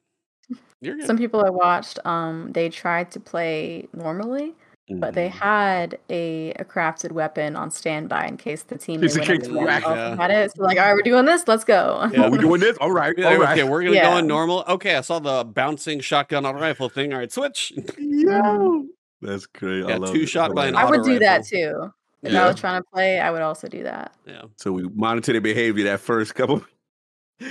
You're 0.80 0.96
good. 0.96 1.06
some 1.06 1.18
people 1.18 1.44
I 1.44 1.50
watched, 1.50 1.98
um, 2.06 2.52
they 2.52 2.70
tried 2.70 3.10
to 3.10 3.20
play 3.20 3.86
normally, 3.92 4.54
but 4.90 5.14
they 5.14 5.28
mm-hmm. 5.28 5.38
had 5.38 5.98
a, 6.08 6.52
a 6.52 6.64
crafted 6.64 7.12
weapon 7.12 7.56
on 7.56 7.70
standby 7.70 8.26
in 8.26 8.36
case 8.36 8.62
the 8.62 8.78
team 8.78 9.00
Just 9.00 9.16
they 9.16 9.20
went 9.20 9.28
case 9.28 9.48
up 9.48 9.52
you 9.54 9.60
against 9.60 9.86
rack- 9.86 9.96
also 9.96 10.16
had 10.16 10.30
it. 10.30 10.52
So 10.54 10.62
like, 10.62 10.78
all 10.78 10.86
right, 10.86 10.94
we're 10.94 11.02
doing 11.02 11.26
this. 11.26 11.46
Let's 11.46 11.64
go. 11.64 12.08
Yeah. 12.12 12.28
we're 12.28 12.38
doing 12.38 12.60
this? 12.60 12.76
All 12.80 12.90
right, 12.90 13.14
Yeah, 13.16 13.36
all 13.36 13.42
okay, 13.42 13.64
we're 13.64 13.82
gonna 13.82 13.96
go 13.96 14.02
Yeah. 14.02 14.18
in 14.18 14.26
normal. 14.26 14.64
Okay, 14.66 14.96
I 14.96 15.00
saw 15.02 15.18
the 15.18 15.44
bouncing 15.44 16.00
shotgun 16.00 16.46
on 16.46 16.54
rifle 16.54 16.88
thing. 16.88 17.12
All 17.12 17.18
right, 17.18 17.30
switch. 17.30 17.72
Yo, 17.98 18.86
that's 19.20 19.46
great. 19.46 19.84
I 19.84 19.90
Yeah, 19.90 19.96
love 19.96 20.14
two 20.14 20.22
it. 20.22 20.28
shot 20.28 20.54
by 20.54 20.66
an 20.66 20.76
I 20.76 20.84
would 20.84 21.00
auto 21.00 21.08
do 21.10 21.18
that 21.18 21.44
too. 21.44 21.92
If 22.22 22.32
Yeah. 22.32 22.44
I 22.44 22.48
was 22.48 22.56
trying 22.56 22.80
to 22.80 22.88
play, 22.92 23.20
I 23.20 23.30
would 23.30 23.42
also 23.42 23.68
do 23.68 23.82
that. 23.84 24.12
Yeah. 24.26 24.42
So 24.56 24.72
we 24.72 24.88
monitor 24.94 25.32
the 25.32 25.40
behavior 25.40 25.84
that 25.84 26.00
first 26.00 26.34
couple. 26.34 26.64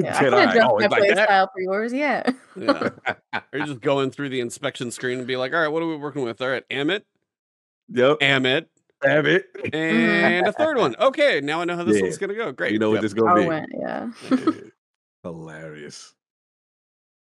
Yeah, 0.00 0.16
I 0.18 0.20
Then, 0.20 0.20
could 0.20 0.34
all 0.34 0.40
right, 0.40 0.48
adjust 0.56 0.68
oh, 0.70 0.78
my 0.78 0.84
it's 0.84 0.92
like 0.92 1.00
play 1.00 1.14
that? 1.14 1.28
style 1.28 1.50
for 1.52 1.60
yours. 1.60 1.92
Yeah. 1.92 2.30
Yeah. 2.56 2.90
or 3.52 3.60
just 3.60 3.80
going 3.80 4.10
through 4.10 4.30
the 4.30 4.40
inspection 4.40 4.90
screen 4.90 5.18
and 5.18 5.26
be 5.26 5.36
like, 5.36 5.52
all 5.52 5.60
right, 5.60 5.68
what 5.68 5.82
are 5.82 5.86
we 5.86 5.96
working 5.96 6.22
with? 6.22 6.40
All 6.40 6.48
right, 6.48 6.64
Ammit, 6.70 7.02
Yep. 7.90 8.18
Ammit, 8.20 8.66
Have 9.04 9.26
it. 9.26 9.46
and 9.72 10.46
a 10.46 10.52
third 10.52 10.76
one. 10.78 10.96
Okay, 10.98 11.40
now 11.40 11.60
I 11.60 11.64
know 11.64 11.76
how 11.76 11.84
this 11.84 11.96
Yeah. 11.96 12.02
one's 12.04 12.18
gonna 12.18 12.34
go. 12.34 12.52
Great. 12.52 12.72
You 12.72 12.78
know 12.78 12.90
what 12.90 12.96
Yep. 12.96 13.02
this 13.02 13.12
I 13.12 13.16
gonna 13.16 13.40
be. 13.40 13.46
went. 13.46 13.70
Yeah. 13.78 14.10
Hilarious. 15.22 16.14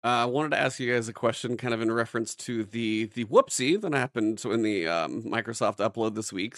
Uh, 0.03 0.07
I 0.07 0.25
wanted 0.25 0.49
to 0.51 0.59
ask 0.59 0.79
you 0.79 0.93
guys 0.93 1.07
a 1.09 1.13
question, 1.13 1.57
kind 1.57 1.73
of 1.73 1.81
in 1.81 1.91
reference 1.91 2.35
to 2.35 2.63
the 2.63 3.05
the 3.15 3.25
whoopsie 3.25 3.79
that 3.81 3.93
happened 3.93 4.43
in 4.45 4.61
the 4.61 4.87
um, 4.87 5.23
Microsoft 5.23 5.77
upload 5.77 6.13
this 6.15 6.31
week. 6.31 6.57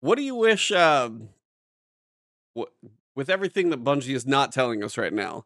What 0.00 0.16
do 0.16 0.22
you 0.22 0.34
wish? 0.34 0.72
Um, 0.72 1.28
what, 2.54 2.70
with 3.14 3.30
everything 3.30 3.70
that 3.70 3.84
Bungie 3.84 4.14
is 4.14 4.26
not 4.26 4.52
telling 4.52 4.82
us 4.82 4.98
right 4.98 5.12
now, 5.12 5.44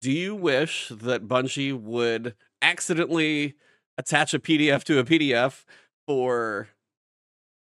do 0.00 0.10
you 0.10 0.34
wish 0.34 0.88
that 0.94 1.26
Bungie 1.28 1.78
would 1.78 2.34
accidentally 2.62 3.54
attach 3.98 4.34
a 4.34 4.38
PDF 4.38 4.84
to 4.84 4.98
a 4.98 5.04
PDF 5.04 5.64
for 6.06 6.68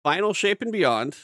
Final 0.05 0.33
Shape 0.33 0.63
and 0.63 0.73
Beyond, 0.73 1.17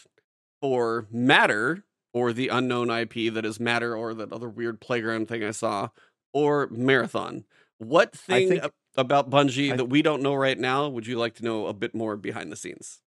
for 0.61 1.07
Matter, 1.11 1.85
or 2.13 2.33
the 2.33 2.49
unknown 2.49 2.91
IP 2.91 3.33
that 3.33 3.45
is 3.45 3.61
Matter, 3.61 3.97
or 3.97 4.15
that 4.15 4.33
other 4.33 4.49
weird 4.49 4.81
playground 4.81 5.29
thing 5.29 5.45
I 5.45 5.51
saw, 5.53 5.89
or 6.33 6.69
Marathon? 6.71 7.45
What 7.79 8.13
thing 8.17 8.49
think- 8.49 8.65
a- 8.65 8.73
about 8.97 9.29
Bungie 9.31 9.73
I- 9.73 9.77
that 9.77 9.85
we 9.87 10.01
don't 10.03 10.23
know 10.23 10.35
right 10.35 10.59
now 10.59 10.89
would 10.89 11.07
you 11.07 11.19
like 11.19 11.35
to 11.35 11.45
know 11.45 11.67
a 11.67 11.75
bit 11.75 11.95
more 11.95 12.17
behind 12.17 12.51
the 12.51 12.57
scenes? 12.57 13.01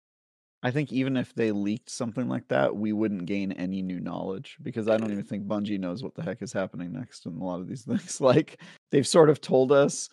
I 0.61 0.71
think 0.71 0.91
even 0.91 1.15
if 1.15 1.33
they 1.33 1.51
leaked 1.51 1.89
something 1.89 2.27
like 2.27 2.47
that, 2.49 2.75
we 2.75 2.91
wouldn't 2.91 3.25
gain 3.25 3.53
any 3.53 3.81
new 3.81 3.99
knowledge 3.99 4.57
because 4.61 4.89
I 4.89 4.97
don't 4.97 5.11
even 5.11 5.23
think 5.23 5.47
Bungie 5.47 5.79
knows 5.79 6.03
what 6.03 6.15
the 6.15 6.23
heck 6.23 6.41
is 6.41 6.51
happening 6.51 6.91
next 6.91 7.25
in 7.25 7.33
a 7.33 7.43
lot 7.43 7.61
of 7.61 7.67
these 7.67 7.83
things. 7.85 8.19
Like 8.19 8.61
they've 8.91 9.07
sort 9.07 9.29
of 9.29 9.39
told 9.39 9.71
us 9.71 10.09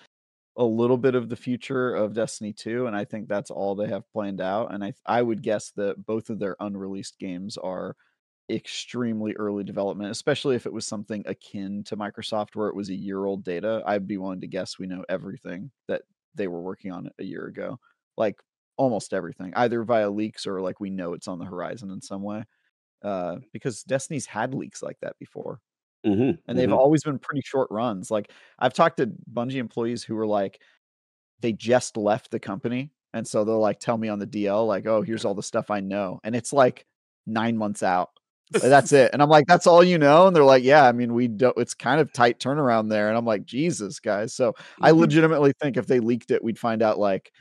a 0.57 0.65
little 0.65 0.97
bit 0.97 1.15
of 1.15 1.29
the 1.29 1.37
future 1.37 1.95
of 1.95 2.15
Destiny 2.15 2.53
2 2.53 2.87
and 2.87 2.97
I 2.97 3.05
think 3.05 3.29
that's 3.29 3.51
all 3.51 3.75
they 3.75 3.89
have 3.89 4.11
planned 4.11 4.41
out 4.41 4.73
and 4.73 4.83
I 4.83 4.95
I 5.05 5.21
would 5.21 5.43
guess 5.43 5.71
that 5.73 6.07
both 6.07 6.31
of 6.31 6.39
their 6.39 6.57
unreleased 6.61 7.19
games 7.19 7.59
are 7.59 7.95
extremely 8.51 9.35
early 9.37 9.65
development, 9.65 10.11
especially 10.11 10.57
if 10.57 10.67
it 10.67 10.73
was 10.73 10.87
something 10.87 11.23
akin 11.27 11.83
to 11.85 11.97
Microsoft 11.97 12.55
where 12.55 12.69
it 12.69 12.77
was 12.77 12.91
a 12.91 12.95
year 12.95 13.25
old 13.27 13.45
data. 13.45 13.83
I'd 13.87 14.07
be 14.07 14.19
willing 14.19 14.41
to 14.43 14.47
guess 14.47 14.79
we 14.79 14.87
know 14.87 15.05
everything 15.09 15.71
that 15.89 16.03
they 16.35 16.47
were 16.47 16.61
working 16.61 16.93
on 16.93 17.11
a 17.19 17.25
year 17.25 17.47
ago. 17.47 17.79
Like 18.17 18.41
almost 18.77 19.15
everything, 19.15 19.53
either 19.57 19.83
via 19.85 20.11
leaks 20.11 20.47
or 20.47 20.61
like 20.61 20.81
we 20.81 20.91
know 20.91 21.15
it's 21.15 21.29
on 21.29 21.39
the 21.39 21.45
horizon 21.45 21.91
in 21.91 22.01
some 22.03 22.23
way. 22.23 22.45
Uh, 23.03 23.37
because 23.53 23.83
Destiny's 23.85 24.27
had 24.27 24.55
leaks 24.55 24.83
like 24.83 24.99
that 25.03 25.19
before, 25.19 25.61
Mm-hmm. 26.05 26.39
and 26.49 26.59
they've 26.59 26.73
always 26.73 27.05
been 27.05 27.19
pretty 27.19 27.43
short 27.45 27.69
runs. 27.71 28.11
Like 28.11 28.31
I've 28.59 28.75
talked 28.75 28.99
to 28.99 29.13
Bungie 29.33 29.57
employees 29.57 30.03
who 30.05 30.15
were 30.17 30.27
like, 30.27 30.61
they 31.41 31.53
just 31.53 31.97
left 31.97 32.31
the 32.31 32.41
company, 32.41 32.93
and 33.13 33.27
so 33.27 33.45
they'll 33.45 33.61
like 33.61 33.81
tell 33.81 33.99
me 33.99 34.09
on 34.09 34.19
the 34.19 34.27
DL 34.27 34.67
like, 34.67 34.87
oh, 34.87 35.03
here's 35.03 35.25
all 35.25 35.35
the 35.35 35.43
stuff 35.43 35.71
I 35.71 35.81
know, 35.81 36.21
and 36.25 36.35
it's 36.37 36.53
like 36.53 36.87
nine 37.27 37.57
months 37.57 37.83
out. 37.83 38.11
That's 38.63 38.93
it, 38.93 39.11
and 39.13 39.21
I'm 39.23 39.29
like, 39.29 39.47
that's 39.47 39.67
all 39.67 39.85
you 39.85 39.99
know, 39.99 40.27
and 40.29 40.35
they're 40.37 40.45
like, 40.45 40.65
yeah, 40.65 40.87
I 40.87 40.93
mean, 40.93 41.13
we 41.15 41.29
don't. 41.29 41.57
It's 41.59 41.75
kind 41.75 42.01
of 42.01 42.13
tight 42.13 42.39
turnaround 42.41 42.89
there, 42.91 43.09
and 43.09 43.17
I'm 43.19 43.27
like, 43.27 43.45
Jesus, 43.45 44.01
guys. 44.01 44.35
So 44.35 44.55
I 44.81 44.93
Mm-hmm. 44.93 45.01
legitimately 45.01 45.53
think 45.61 45.77
if 45.77 45.87
they 45.87 46.01
leaked 46.01 46.31
it, 46.31 46.43
we'd 46.43 46.59
find 46.59 46.83
out 46.83 46.99
like 46.99 47.33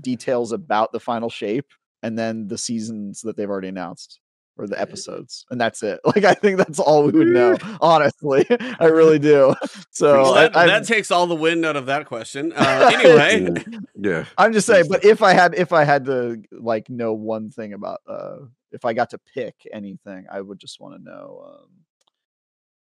details 0.00 0.52
about 0.52 0.92
the 0.92 1.00
final 1.00 1.30
shape 1.30 1.66
and 2.02 2.18
then 2.18 2.48
the 2.48 2.58
seasons 2.58 3.22
that 3.22 3.36
they've 3.36 3.48
already 3.50 3.68
announced 3.68 4.20
or 4.56 4.68
the 4.68 4.80
episodes, 4.80 5.44
and 5.50 5.60
that's 5.60 5.82
it. 5.82 5.98
Like 6.06 6.22
I 6.24 6.34
think 6.34 6.58
that's 6.58 6.78
all 6.78 7.04
we 7.04 7.12
would 7.12 7.26
know. 7.28 7.56
honestly, 7.80 8.46
I 8.78 8.86
really 8.86 9.18
do. 9.18 9.54
So 9.90 10.22
well, 10.22 10.34
that, 10.34 10.56
I, 10.56 10.66
that 10.66 10.86
takes 10.86 11.10
all 11.12 11.26
the 11.28 11.36
wind 11.36 11.64
out 11.64 11.76
of 11.76 11.86
that 11.86 12.06
question. 12.06 12.52
Uh, 12.54 12.90
anyway, 12.94 13.64
Yeah. 13.96 14.24
I'm 14.36 14.52
just 14.52 14.66
saying, 14.66 14.86
but 14.88 15.04
if 15.04 15.22
I 15.22 15.32
had 15.34 15.54
if 15.54 15.72
I 15.72 15.84
had 15.84 16.04
to 16.06 16.42
like 16.50 16.90
know 16.90 17.12
one 17.14 17.50
thing 17.50 17.72
about 17.74 18.00
uh 18.08 18.38
if 18.72 18.84
I 18.84 18.92
got 18.92 19.10
to 19.10 19.18
pick 19.34 19.54
anything, 19.72 20.26
I 20.30 20.40
would 20.40 20.58
just 20.58 20.80
want 20.80 20.96
to 20.96 21.02
know 21.02 21.44
um 21.46 21.68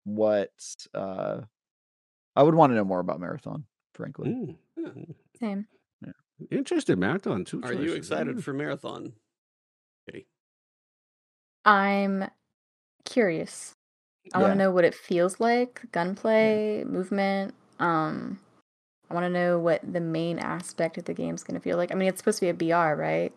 what 0.04 0.50
uh 0.94 1.40
I 2.36 2.42
would 2.42 2.54
want 2.54 2.72
to 2.72 2.76
know 2.76 2.84
more 2.84 3.00
about 3.00 3.18
marathon, 3.20 3.64
frankly. 3.94 4.56
Mm. 4.78 5.14
Same. 5.38 5.66
Interesting 6.50 6.98
marathon 6.98 7.44
too. 7.44 7.60
are 7.64 7.72
you 7.72 7.92
excited 7.92 8.42
for 8.44 8.52
marathon? 8.52 9.12
Kitty? 10.06 10.26
I'm 11.64 12.24
curious. 13.04 13.72
I 14.34 14.38
want 14.38 14.52
to 14.52 14.58
know 14.58 14.70
what 14.70 14.84
it 14.84 14.94
feels 14.94 15.40
like, 15.40 15.82
gunplay, 15.92 16.84
movement. 16.84 17.54
Um, 17.78 18.38
I 19.10 19.14
want 19.14 19.24
to 19.24 19.30
know 19.30 19.58
what 19.58 19.80
the 19.92 20.00
main 20.00 20.38
aspect 20.38 20.98
of 20.98 21.04
the 21.04 21.14
game 21.14 21.34
is 21.34 21.42
going 21.42 21.54
to 21.58 21.60
feel 21.60 21.76
like. 21.76 21.90
I 21.90 21.94
mean, 21.94 22.08
it's 22.08 22.18
supposed 22.18 22.38
to 22.40 22.52
be 22.52 22.70
a 22.70 22.74
BR, 22.76 22.94
right? 23.00 23.32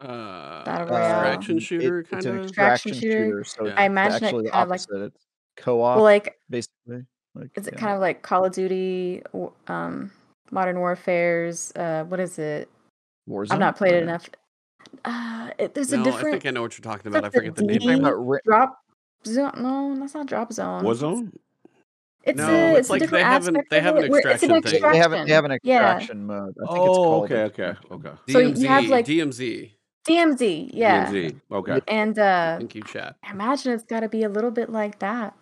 Uh, 0.00 0.64
Battle 0.64 0.86
Royale. 0.88 1.22
extraction 1.24 1.56
it- 1.58 1.60
shooter 1.62 1.98
it's 2.00 2.10
kind 2.10 2.24
an 2.26 2.38
of. 2.38 2.44
extraction 2.44 2.92
Extraction 2.92 3.10
shooter. 3.10 3.24
shooter. 3.28 3.44
So 3.44 3.66
Yeah. 3.66 3.74
I 3.76 3.84
imagine 3.86 4.24
actually 4.24 4.44
it 4.44 4.46
the 4.46 4.50
kind 4.52 4.62
of 4.62 4.70
like. 4.70 4.80
It's 5.08 5.26
co-op, 5.56 5.96
well, 5.96 6.04
like 6.04 6.38
basically. 6.48 7.04
Like 7.34 7.50
is 7.56 7.66
it 7.66 7.76
kind 7.76 7.94
of 7.94 8.00
like 8.00 8.22
Call 8.22 8.44
of 8.46 8.52
Duty, 8.52 9.22
um, 9.66 10.10
Modern 10.50 10.78
Warfare's? 10.78 11.72
Uh, 11.76 12.04
what 12.04 12.20
is 12.20 12.38
it? 12.38 12.68
Warzone? 13.28 13.52
I've 13.52 13.58
not 13.58 13.76
played 13.76 13.94
it 13.94 14.02
enough. 14.02 14.28
Uh, 15.04 15.50
it, 15.58 15.74
there's 15.74 15.92
No, 15.92 15.98
a 15.98 16.00
I 16.00 16.04
different 16.04 16.26
I 16.28 16.30
think 16.32 16.46
I 16.46 16.50
know 16.50 16.62
what 16.62 16.78
you're 16.78 16.82
talking 16.82 17.06
about. 17.08 17.24
I 17.24 17.26
like 17.26 17.32
the 17.32 17.38
forget 17.40 17.56
the 17.56 17.62
name. 17.62 17.78
talking 17.78 17.90
of 17.90 17.96
it. 17.96 18.00
about 18.00 18.14
Ra- 18.14 18.38
drop 18.44 18.78
zone. 19.26 19.52
No, 19.58 19.96
that's 19.98 20.14
not 20.14 20.26
drop 20.26 20.52
zone. 20.52 20.82
Warzone? 20.84 21.32
It's 22.24 22.36
No, 22.36 22.48
a, 22.48 22.70
it's 22.72 22.78
it's, 22.80 22.90
like 22.90 23.02
a 23.02 23.06
they 23.06 23.22
have 23.22 23.46
an- 23.48 23.56
they 23.70 23.80
have 23.80 23.96
an 23.96 24.04
it, 24.04 24.10
where 24.10 24.20
it's 24.28 24.42
an 24.42 24.50
extraction 24.52 24.82
thing. 24.82 24.92
they 24.92 24.98
have 24.98 25.10
they 25.26 25.32
have 25.32 25.44
an 25.44 25.52
extraction. 25.52 26.18
Yeah. 26.20 26.24
mode. 26.24 26.54
I 26.62 26.72
think 26.72 26.86
it's 26.86 26.98
Oh, 26.98 27.04
called 27.04 27.24
okay, 27.32 27.42
ex- 27.42 27.58
okay, 27.58 27.78
okay. 27.90 28.10
So 28.30 28.38
you 28.38 28.48
DMZ. 28.54 28.66
have, 28.66 28.84
like- 28.86 29.06
DMZ. 29.06 29.72
DMZ, 30.08 30.70
yeah. 30.72 31.06
DMZ. 31.12 31.40
Okay. 31.52 31.80
And 31.86 32.18
uh, 32.18 32.56
Thank 32.58 32.74
you, 32.74 32.82
chat. 32.82 33.16
I 33.22 33.30
imagine 33.32 33.72
it's 33.74 33.84
got 33.84 34.00
to 34.00 34.08
be 34.08 34.22
a 34.24 34.28
little 34.30 34.50
bit 34.50 34.70
like 34.70 35.00
that. 35.00 35.34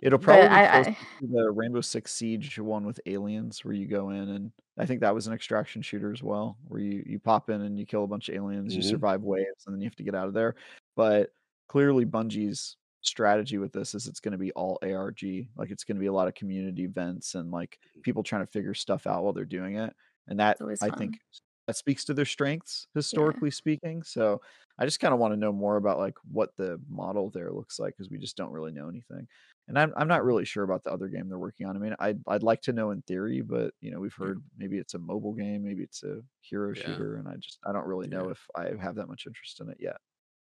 It'll 0.00 0.18
probably 0.18 0.48
I, 0.48 0.80
I 0.80 0.96
to 1.20 1.26
the 1.26 1.50
Rainbow 1.50 1.80
Six 1.80 2.12
Siege 2.12 2.58
one 2.58 2.84
with 2.84 3.00
aliens, 3.06 3.64
where 3.64 3.74
you 3.74 3.86
go 3.86 4.10
in 4.10 4.28
and 4.28 4.52
I 4.78 4.84
think 4.86 5.00
that 5.00 5.14
was 5.14 5.26
an 5.26 5.32
extraction 5.32 5.80
shooter 5.82 6.12
as 6.12 6.22
well, 6.22 6.58
where 6.68 6.80
you 6.80 7.02
you 7.06 7.18
pop 7.18 7.48
in 7.50 7.62
and 7.62 7.78
you 7.78 7.86
kill 7.86 8.04
a 8.04 8.06
bunch 8.08 8.28
of 8.28 8.34
aliens, 8.34 8.76
you 8.76 8.82
Mhm. 8.82 8.82
survive 8.82 9.22
waves, 9.22 9.64
and 9.66 9.74
then 9.74 9.80
you 9.80 9.86
have 9.86 9.96
to 9.96 10.02
get 10.04 10.14
out 10.14 10.28
of 10.28 10.34
there. 10.34 10.54
But 10.94 11.30
clearly, 11.68 12.04
Bungie's 12.04 12.76
strategy 13.02 13.58
with 13.58 13.72
this 13.72 13.94
is 13.94 14.06
it's 14.08 14.20
going 14.20 14.32
to 14.32 14.38
be 14.38 14.52
all 14.52 14.78
ARG, 14.82 15.48
like 15.56 15.70
it's 15.70 15.84
going 15.84 15.96
to 15.96 16.00
be 16.00 16.06
a 16.06 16.12
lot 16.12 16.28
of 16.28 16.34
community 16.34 16.84
events 16.84 17.34
and 17.34 17.50
like 17.50 17.78
people 18.02 18.22
trying 18.22 18.42
to 18.44 18.52
figure 18.52 18.74
stuff 18.74 19.06
out 19.06 19.24
while 19.24 19.32
they're 19.32 19.44
doing 19.46 19.76
it, 19.76 19.94
and 20.28 20.38
that 20.40 20.60
I 20.82 20.90
fun. 20.90 20.90
think 20.90 21.20
that 21.66 21.76
speaks 21.76 22.04
to 22.04 22.14
their 22.14 22.24
strengths 22.24 22.86
historically 22.94 23.50
speaking. 23.50 24.02
So 24.02 24.40
I 24.78 24.84
just 24.84 25.00
kind 25.00 25.12
of 25.14 25.18
want 25.18 25.32
to 25.32 25.36
know 25.36 25.52
more 25.52 25.76
about 25.76 25.98
like 25.98 26.16
what 26.30 26.56
the 26.56 26.80
model 26.88 27.30
there 27.30 27.50
looks 27.52 27.78
like 27.80 27.94
because 27.96 28.10
we 28.10 28.18
just 28.18 28.36
don't 28.36 28.52
really 28.52 28.70
know 28.72 28.88
anything. 28.88 29.26
And 29.68 29.78
I'm 29.78 29.92
I'm 29.96 30.06
not 30.08 30.24
really 30.24 30.44
sure 30.44 30.62
about 30.64 30.84
the 30.84 30.92
other 30.92 31.08
game 31.08 31.28
they're 31.28 31.38
working 31.38 31.66
on. 31.66 31.76
I 31.76 31.80
mean, 31.80 31.94
I'd 31.98 32.20
I'd 32.28 32.42
like 32.44 32.62
to 32.62 32.72
know 32.72 32.90
in 32.92 33.02
theory, 33.02 33.40
but 33.40 33.74
you 33.80 33.90
know, 33.90 33.98
we've 34.00 34.14
heard 34.14 34.40
maybe 34.56 34.78
it's 34.78 34.94
a 34.94 34.98
mobile 34.98 35.32
game, 35.34 35.64
maybe 35.64 35.82
it's 35.82 36.02
a 36.04 36.20
hero 36.40 36.72
Yeah. 36.76 36.82
shooter, 36.84 37.16
and 37.16 37.26
I 37.28 37.34
just 37.36 37.58
I 37.66 37.72
don't 37.72 37.86
really 37.86 38.06
know 38.08 38.26
Yeah. 38.26 38.30
if 38.32 38.46
I 38.54 38.70
have 38.80 38.94
that 38.96 39.08
much 39.08 39.24
interest 39.26 39.60
in 39.60 39.68
it 39.68 39.78
yet. 39.80 39.96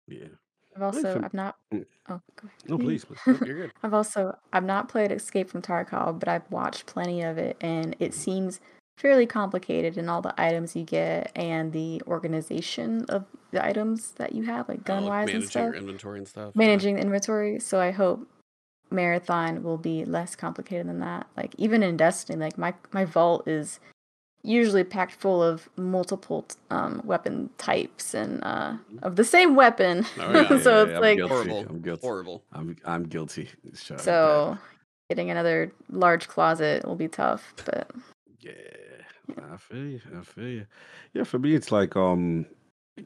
Yeah. 0.09 0.27
I've 0.77 0.83
also 0.83 1.21
I've 1.23 1.35
not. 1.35 1.55
Mm. 1.73 1.85
Oh, 2.09 2.21
go 2.35 2.49
ahead. 2.49 2.69
No, 2.69 2.79
please. 2.79 3.05
please. 3.05 3.19
Nope, 3.27 3.41
you're 3.47 3.57
good. 3.63 3.73
I've 3.85 3.95
also 3.95 4.37
I've 4.53 4.65
not 4.65 4.89
played 4.89 5.13
Escape 5.13 5.49
from 5.49 5.63
Tarkov, 5.63 6.19
but 6.19 6.29
I've 6.29 6.51
watched 6.51 6.87
plenty 6.87 7.23
of 7.23 7.39
it, 7.39 7.57
and 7.61 7.95
it 8.01 8.13
seems 8.15 8.61
fairly 8.99 9.27
complicated 9.27 9.97
in 9.97 10.09
all 10.09 10.23
the 10.23 10.35
items 10.41 10.75
you 10.75 10.83
get 10.85 11.31
and 11.37 11.73
the 11.73 12.01
organization 12.07 13.05
of 13.09 13.25
the 13.53 13.65
items 13.65 14.13
that 14.13 14.35
you 14.35 14.43
have, 14.45 14.69
like 14.69 14.79
Oh, 14.81 14.83
gun 14.85 15.03
like 15.05 15.11
wise 15.11 15.21
and 15.23 15.33
managing 15.35 15.51
stuff. 15.51 15.65
your 15.65 15.75
inventory 15.75 16.19
and 16.19 16.29
stuff. 16.29 16.53
yeah. 16.55 16.59
Managing 16.67 16.95
the 16.97 17.03
inventory. 17.03 17.61
So 17.61 17.81
I 17.81 17.91
hope 17.93 18.29
Marathon 18.95 19.63
will 19.63 19.79
be 19.79 20.05
less 20.05 20.37
complicated 20.37 20.89
than 20.89 21.01
that. 21.01 21.27
Like 21.37 21.55
even 21.59 21.83
in 21.83 21.97
Destiny, 21.97 22.39
like 22.39 22.57
my 22.59 22.75
my 22.93 23.05
vault 23.05 23.47
is 23.47 23.81
usually 24.43 24.85
packed 24.85 25.15
full 25.15 25.43
of 25.43 25.69
multiple 25.77 26.47
um, 26.71 27.01
weapon 27.05 27.49
types 27.57 28.13
and 28.15 28.45
uh, 28.45 28.75
of 29.03 29.17
the 29.17 29.25
same 29.25 29.57
weapon. 29.57 30.05
Oh, 30.21 30.33
yeah, 30.33 30.49
so 30.63 30.77
yeah, 30.77 30.83
it's 30.83 30.91
yeah, 30.91 30.97
I'm 30.97 31.01
like 31.01 31.17
guilty. 31.17 31.35
horrible. 31.35 31.67
I'm 31.69 31.81
guilty. 31.81 32.07
Horrible. 32.07 32.43
I'm 32.53 32.77
I'm 32.85 33.05
guilty. 33.05 33.49
Shut 33.75 33.99
up, 33.99 34.05
so 34.05 34.59
getting 35.09 35.31
another 35.31 35.73
large 35.91 36.29
closet 36.29 36.87
will 36.87 36.97
be 36.97 37.09
tough, 37.09 37.55
but 37.65 37.91
Yeah, 38.41 38.53
I 39.53 39.57
feel 39.57 39.87
you. 39.87 40.01
I 40.17 40.23
feel 40.23 40.49
you. 40.49 40.67
Yeah, 41.15 41.25
for 41.25 41.39
me, 41.39 41.55
it's 41.55 41.73
like 41.73 41.97
um, 41.97 42.47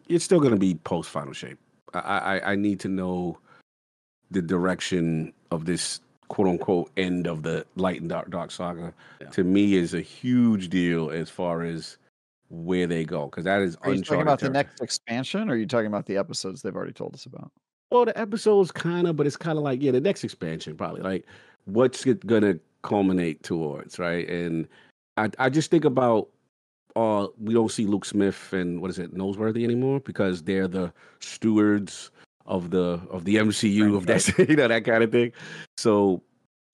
it's 0.08 0.24
still 0.24 0.40
gonna 0.40 0.56
be 0.56 0.74
post 0.74 1.08
final 1.08 1.32
shape. 1.32 1.58
I 1.94 2.00
I, 2.40 2.52
I 2.52 2.56
need 2.56 2.80
to 2.80 2.88
know 2.88 3.38
the 4.30 4.42
direction 4.42 5.32
of 5.50 5.64
this 5.64 6.00
quote 6.28 6.48
unquote 6.48 6.90
end 6.96 7.26
of 7.26 7.42
the 7.42 7.66
light 7.76 8.00
and 8.00 8.10
dark 8.10 8.30
dark 8.30 8.50
saga. 8.50 8.92
Yeah. 9.20 9.28
To 9.30 9.44
me, 9.44 9.74
is 9.74 9.94
a 9.94 10.00
huge 10.00 10.68
deal 10.68 11.10
as 11.10 11.28
far 11.28 11.62
as 11.62 11.96
where 12.50 12.86
they 12.86 13.04
go 13.04 13.26
because 13.26 13.44
that 13.44 13.60
is 13.60 13.76
Are 13.82 13.92
you 13.92 14.02
talking 14.02 14.22
about 14.22 14.40
the 14.40 14.50
next 14.50 14.80
expansion, 14.80 15.50
or 15.50 15.54
are 15.54 15.56
you 15.56 15.66
talking 15.66 15.86
about 15.86 16.06
the 16.06 16.16
episodes 16.16 16.62
they've 16.62 16.74
already 16.74 16.92
told 16.92 17.14
us 17.14 17.26
about? 17.26 17.50
Well, 17.90 18.04
the 18.04 18.18
episodes 18.18 18.70
kind 18.70 19.06
of, 19.06 19.16
but 19.16 19.26
it's 19.26 19.36
kind 19.36 19.58
of 19.58 19.64
like 19.64 19.82
yeah, 19.82 19.92
the 19.92 20.00
next 20.00 20.24
expansion 20.24 20.76
probably 20.76 21.02
like 21.02 21.26
what's 21.64 22.06
it 22.06 22.26
gonna 22.26 22.58
culminate 22.82 23.42
towards, 23.42 23.98
right? 23.98 24.28
And 24.28 24.68
I 25.16 25.30
I 25.38 25.50
just 25.50 25.70
think 25.70 25.84
about 25.84 26.28
uh 26.96 27.28
we 27.38 27.54
don't 27.54 27.70
see 27.70 27.86
Luke 27.86 28.04
Smith 28.04 28.52
and 28.52 28.80
what 28.80 28.90
is 28.90 28.98
it 28.98 29.14
Noseworthy 29.14 29.64
anymore 29.64 30.00
because 30.00 30.42
they're 30.42 30.68
the 30.68 30.92
stewards 31.20 32.10
of 32.48 32.70
the 32.70 33.00
of 33.10 33.24
the 33.24 33.36
MCU 33.36 33.94
of 33.96 34.06
that 34.06 34.48
you 34.48 34.56
know 34.56 34.66
that 34.68 34.84
kind 34.84 35.04
of 35.04 35.12
thing. 35.12 35.32
So 35.76 36.22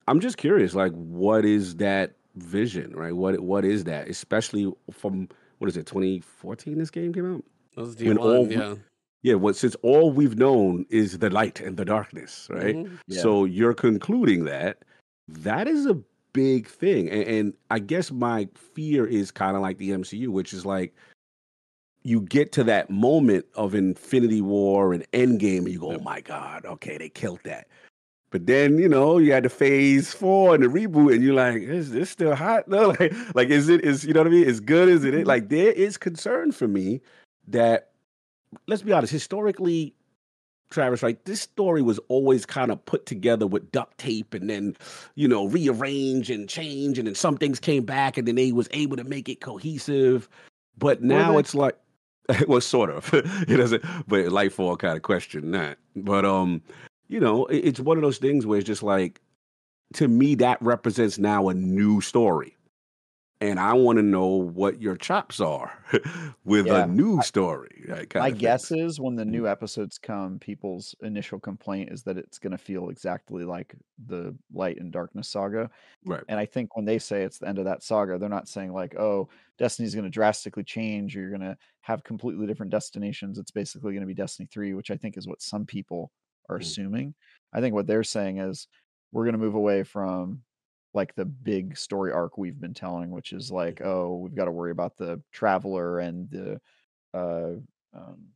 I'm 0.09 0.21
just 0.21 0.37
curious, 0.39 0.75
like 0.75 0.93
what 0.93 1.45
is 1.45 1.77
that 1.77 2.15
vision, 2.37 2.95
right? 2.97 3.15
What 3.15 3.41
what 3.41 3.65
is 3.67 3.85
that, 3.85 4.09
especially 4.09 4.73
from 4.91 5.29
what 5.59 5.69
is 5.69 5.77
it 5.77 5.87
2014? 5.87 6.79
This 6.79 6.91
game 6.91 7.13
came 7.13 7.35
out. 7.35 7.45
That 7.77 7.81
was 7.83 7.97
D1, 7.97 8.49
we- 8.49 8.55
yeah. 8.57 8.75
Yeah, 9.23 9.35
what 9.35 9.57
since 9.57 9.75
all 9.77 10.13
we've 10.13 10.37
known 10.37 10.85
is 10.91 11.19
the 11.19 11.31
light 11.31 11.59
and 11.61 11.77
the 11.79 11.85
darkness, 11.87 12.47
right? 12.51 12.77
Mhm. 12.77 12.99
Yeah. 13.09 13.23
So 13.23 13.45
you're 13.47 13.73
concluding 13.73 14.45
that 14.45 14.83
that 15.29 15.67
is 15.67 15.87
a 15.87 15.99
big 16.35 16.69
thing. 16.69 17.09
And, 17.09 17.23
and 17.27 17.55
I 17.71 17.79
guess 17.79 18.13
my 18.13 18.49
fear 18.55 19.07
is 19.07 19.31
kind 19.31 19.57
of 19.57 19.63
like 19.63 19.79
the 19.79 19.91
MCU, 19.93 20.29
which 20.29 20.53
is 20.53 20.67
like 20.67 20.95
you 22.05 22.21
get 22.21 22.53
to 22.53 22.65
that 22.65 22.91
moment 22.91 23.47
of 23.55 23.75
Infinity 23.75 24.41
War 24.41 24.93
and 24.93 25.11
Endgame, 25.13 25.59
and 25.59 25.71
you 25.71 25.81
go, 25.81 25.93
oh 25.93 26.01
my 26.01 26.21
God, 26.21 26.65
okay, 26.67 26.99
they 26.99 27.09
killed 27.09 27.41
that. 27.45 27.67
But 28.31 28.47
then, 28.47 28.79
you 28.79 28.89
know, 28.89 29.19
you 29.19 29.33
had 29.33 29.45
the 29.45 29.49
phase 29.49 30.13
four 30.13 30.55
and 30.55 30.65
the 30.65 30.69
reboot, 30.69 31.15
and 31.15 31.23
you're 31.23 31.35
like, 31.35 31.63
is 31.63 31.93
this 31.93 32.11
still 32.11 32.35
hot? 32.35 32.69
No, 32.69 32.89
like, 33.01 33.13
like 33.35 33.49
is 33.49 33.69
it 33.69 33.85
is 33.85 34.05
you 34.05 34.13
know 34.13 34.21
what 34.21 34.27
I 34.27 34.31
mean? 34.31 34.49
As 34.49 34.61
good 34.61 34.89
as 34.89 35.05
it 35.05 35.15
is? 35.15 35.21
Mm-hmm. 35.21 35.29
Like, 35.29 35.49
there 35.49 35.73
is 35.73 35.97
concern 35.97 36.53
for 36.53 36.69
me 36.69 37.01
that 37.49 37.91
let's 38.67 38.83
be 38.83 38.93
honest, 38.93 39.13
historically, 39.13 39.95
Travis, 40.71 41.03
right? 41.03 41.23
This 41.25 41.41
story 41.41 41.83
was 41.83 41.99
always 42.09 42.47
kind 42.47 42.71
of 42.71 42.85
put 42.85 43.07
together 43.07 43.47
with 43.47 43.71
duct 43.71 43.99
tape 43.99 44.35
and 44.35 44.49
then, 44.49 44.77
you 45.15 45.29
know, 45.29 45.47
rearrange 45.47 46.31
and 46.31 46.49
change. 46.49 46.99
And 46.99 47.07
then 47.07 47.15
some 47.15 47.37
things 47.37 47.61
came 47.61 47.85
back 47.85 48.17
and 48.17 48.27
then 48.27 48.35
they 48.35 48.53
was 48.53 48.69
able 48.73 48.97
to 48.97 49.05
make 49.05 49.29
it 49.29 49.41
cohesive. 49.41 50.29
But 50.77 51.03
now 51.03 51.39
it's 51.39 51.55
like, 51.55 51.77
well, 52.49 52.61
sort 52.61 52.91
of. 52.91 53.13
it 53.15 53.57
doesn't, 53.57 53.83
but 54.09 54.27
Lightfall 54.27 54.79
kind 54.79 54.97
of 54.97 55.03
question 55.03 55.51
that. 55.53 55.79
But, 55.97 56.25
um, 56.25 56.63
you 57.09 57.21
know, 57.21 57.47
it- 57.47 57.59
it's 57.65 57.81
one 57.81 57.97
of 57.99 58.03
those 58.03 58.19
things 58.19 58.47
where 58.47 58.59
it's 58.59 58.67
just 58.67 58.83
like, 58.83 59.21
to 59.95 60.09
me, 60.09 60.35
that 60.37 60.61
represents 60.61 61.19
now 61.19 61.49
a 61.49 61.55
new 61.55 62.01
story. 62.01 62.54
And 63.45 63.61
I 63.61 63.75
want 63.75 63.99
to 63.99 64.03
know 64.03 64.27
what 64.27 64.81
your 64.81 64.97
chops 64.97 65.41
are 65.41 65.85
with 66.45 66.71
Yeah, 66.71 66.73
a 66.73 66.83
new 66.83 67.21
story. 67.21 67.85
kind 68.09 68.27
My 68.27 68.31
of 68.31 68.39
thing. 68.39 68.53
guess 68.53 68.71
is 68.71 69.01
when 69.01 69.17
the 69.17 69.25
new 69.25 69.49
episodes 69.49 69.99
come, 69.99 70.39
people's 70.39 70.95
initial 71.03 71.41
complaint 71.41 71.91
is 71.93 72.05
that 72.05 72.17
it's 72.17 72.39
going 72.39 72.53
to 72.53 72.59
feel 72.59 72.89
exactly 72.91 73.45
like 73.45 73.75
the 74.07 74.39
Light 74.53 74.79
and 74.79 74.93
Darkness 74.93 75.29
saga. 75.29 75.69
Right. 76.05 76.25
And 76.29 76.41
I 76.41 76.47
think 76.47 76.77
when 76.77 76.87
they 76.87 76.99
say 77.01 77.25
it's 77.25 77.39
the 77.41 77.49
end 77.49 77.59
of 77.59 77.67
that 77.67 77.83
saga, 77.83 78.19
they're 78.19 78.29
not 78.29 78.49
saying 78.49 78.73
like, 78.73 78.97
"Oh, 78.97 79.31
Destiny's 79.59 79.95
going 79.95 80.05
to 80.05 80.11
drastically 80.11 80.65
change. 80.65 81.17
Or 81.17 81.21
you're 81.23 81.31
going 81.31 81.41
to 81.43 81.59
have 81.83 82.05
completely 82.05 82.47
different 82.47 82.73
destinations." 82.73 83.39
It's 83.39 83.53
basically 83.53 83.93
going 83.95 84.03
to 84.03 84.09
be 84.09 84.15
Destiny 84.15 84.49
three, 84.53 84.75
which 84.75 84.93
I 84.93 84.99
think 84.99 85.17
is 85.19 85.29
what 85.29 85.43
some 85.43 85.67
people 85.67 86.13
are 86.51 86.59
Mm. 86.59 86.59
assuming. 86.59 87.17
I 87.53 87.61
think 87.63 87.75
what 87.75 87.89
they're 87.89 88.05
saying 88.05 88.39
is 88.39 88.69
we're 89.13 89.25
going 89.25 89.35
to 89.35 89.39
move 89.41 89.57
away 89.57 89.85
from 89.85 90.44
like 90.95 91.15
the 91.15 91.25
big 91.25 91.77
story 91.77 92.13
arc 92.13 92.39
we've 92.39 92.61
been 92.61 92.75
telling, 92.75 93.11
which 93.11 93.33
is 93.33 93.51
like, 93.51 93.81
oh, 93.83 94.17
we've 94.19 94.35
got 94.35 94.47
to 94.47 94.53
worry 94.53 94.71
about 94.71 94.97
the 94.97 95.23
traveler 95.33 95.99
and 96.01 96.31
the 96.31 96.61
uh, 97.15 97.55
um, 97.95 98.29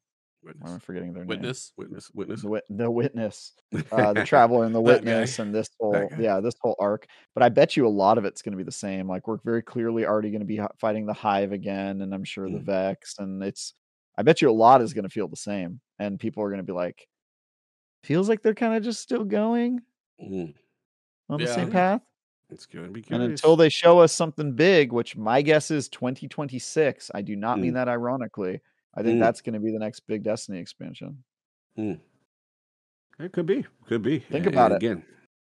why 0.60 0.70
am 0.70 0.76
I 0.76 0.78
Witness. 0.78 0.84
forgetting 0.84 1.12
their 1.14 1.24
name? 1.24 1.28
Witness. 1.28 1.72
Witness. 1.76 2.10
Witness. 2.14 2.42
The, 2.42 2.48
wit- 2.48 2.64
the 2.70 2.90
witness, 2.90 3.54
uh, 3.92 4.14
the 4.14 4.22
traveler 4.22 4.64
and 4.64 4.74
the 4.74 4.80
witness, 4.80 5.38
and 5.38 5.54
this 5.54 5.68
whole 5.80 6.12
yeah, 6.16 6.40
this 6.40 6.54
whole 6.60 6.76
arc. 6.78 7.06
But 7.34 7.42
I 7.42 7.48
bet 7.48 7.76
you 7.76 7.86
a 7.86 7.88
lot 7.88 8.18
of 8.18 8.24
it's 8.24 8.42
going 8.42 8.52
to 8.52 8.56
be 8.58 8.64
the 8.64 8.72
same. 8.72 9.08
Like 9.08 9.26
we're 9.26 9.38
very 9.44 9.62
clearly 9.62 10.06
already 10.06 10.30
going 10.30 10.40
to 10.40 10.46
be 10.46 10.60
fighting 10.80 11.06
the 11.06 11.12
hive 11.14 11.52
again, 11.52 12.02
and 12.02 12.14
I'm 12.14 12.24
sure 12.24 12.48
the 12.50 12.58
Mm. 12.58 12.64
vex, 12.64 13.18
and 13.18 13.42
it's. 13.42 13.74
I 14.16 14.22
bet 14.22 14.42
you 14.42 14.50
a 14.50 14.52
lot 14.52 14.80
is 14.82 14.94
going 14.94 15.04
to 15.04 15.08
feel 15.10 15.28
the 15.28 15.36
same, 15.36 15.80
and 15.98 16.18
people 16.18 16.42
are 16.42 16.48
going 16.48 16.58
to 16.58 16.64
be 16.64 16.72
like, 16.72 17.08
feels 18.04 18.28
like 18.28 18.42
they're 18.42 18.54
kind 18.54 18.74
of 18.74 18.82
just 18.82 19.00
still 19.02 19.24
going 19.24 19.80
Mm, 20.20 20.54
on 21.30 21.40
the 21.40 21.46
same 21.46 21.70
path. 21.70 22.02
It's 22.50 22.66
going 22.66 22.86
to 22.86 22.90
be 22.90 23.02
good. 23.02 23.12
And 23.20 23.22
until 23.22 23.56
they 23.56 23.68
show 23.68 23.98
us 24.00 24.12
something 24.12 24.52
big, 24.52 24.92
which 24.92 25.16
my 25.16 25.42
guess 25.42 25.70
is 25.70 25.88
2026, 25.88 27.10
I 27.14 27.22
do 27.22 27.36
not 27.36 27.58
mean 27.58 27.72
Mm. 27.72 27.74
that 27.74 27.88
ironically. 27.88 28.60
I 28.94 29.02
think 29.02 29.16
Mm. 29.18 29.20
that's 29.20 29.40
going 29.40 29.54
to 29.54 29.60
be 29.60 29.70
the 29.70 29.78
next 29.78 30.00
big 30.00 30.22
Destiny 30.22 30.58
expansion. 30.58 31.22
It 31.76 33.32
could 33.32 33.46
be. 33.46 33.66
Could 33.86 34.02
be. 34.02 34.18
Think 34.20 34.46
And- 34.46 34.54
about 34.54 34.72
and 34.72 34.82
it. 34.82 34.86
again. 34.86 35.04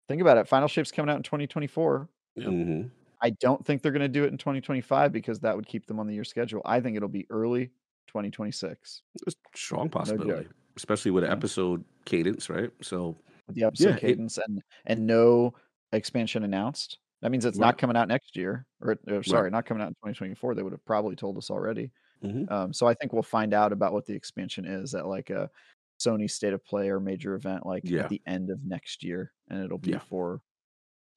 Think 0.07 0.21
about 0.21 0.37
it. 0.37 0.47
Final 0.47 0.67
Shape's 0.67 0.91
coming 0.91 1.09
out 1.09 1.17
in 1.17 1.23
2024. 1.23 2.09
Yep. 2.35 2.47
mhm. 2.47 2.89
I 3.21 3.29
don't 3.29 3.65
think 3.65 3.81
they're 3.81 3.91
going 3.91 4.01
to 4.01 4.07
do 4.09 4.25
it 4.25 4.31
in 4.31 4.37
2025 4.37 5.11
because 5.13 5.39
that 5.41 5.55
would 5.55 5.65
keep 5.65 5.85
them 5.85 5.99
on 5.99 6.07
the 6.07 6.13
year 6.13 6.23
schedule. 6.25 6.61
I 6.65 6.81
think 6.81 6.97
it'll 6.97 7.07
be 7.07 7.25
early 7.29 7.71
2026. 8.07 9.01
It's 9.25 9.35
a 9.35 9.57
strong 9.57 9.89
possibility, 9.89 10.49
especially 10.75 11.11
with 11.11 11.23
Yeah. 11.23 11.31
episode 11.31 11.85
cadence, 12.05 12.49
right? 12.49 12.71
So 12.81 13.15
With 13.47 13.55
the 13.55 13.63
episode 13.65 13.89
Yeah, 13.89 13.95
it- 13.95 13.99
cadence 14.01 14.37
and 14.37 14.61
and 14.85 15.05
no 15.07 15.53
expansion 15.93 16.43
announced. 16.43 16.99
That 17.21 17.31
means 17.31 17.45
it's 17.45 17.57
Right. 17.57 17.67
not 17.67 17.77
coming 17.77 17.95
out 17.95 18.07
next 18.09 18.35
year, 18.35 18.65
or, 18.81 18.97
or 19.07 19.23
sorry, 19.23 19.49
not 19.49 19.65
coming 19.65 19.81
out 19.81 19.87
in 19.87 19.93
2024. 19.95 20.55
They 20.55 20.63
would 20.63 20.73
have 20.73 20.85
probably 20.85 21.15
told 21.15 21.37
us 21.37 21.49
already. 21.49 21.91
Mhm. 22.23 22.51
Um, 22.51 22.73
so 22.73 22.85
I 22.87 22.93
think 22.93 23.13
we'll 23.13 23.23
find 23.23 23.53
out 23.53 23.71
about 23.71 23.93
what 23.93 24.05
the 24.05 24.13
expansion 24.13 24.65
is 24.65 24.93
at 24.95 25.05
like 25.07 25.29
a 25.29 25.49
Sony 25.99 26.29
State 26.29 26.53
of 26.53 26.63
Play 26.65 26.89
or 26.89 26.99
major 26.99 27.35
event, 27.35 27.65
like 27.65 27.83
Yeah. 27.85 28.01
at 28.03 28.09
the 28.09 28.21
end 28.27 28.49
of 28.49 28.63
next 28.65 29.03
year, 29.03 29.31
and 29.49 29.63
it'll 29.63 29.77
be 29.77 29.91
Yeah. 29.91 29.99
for 29.99 30.41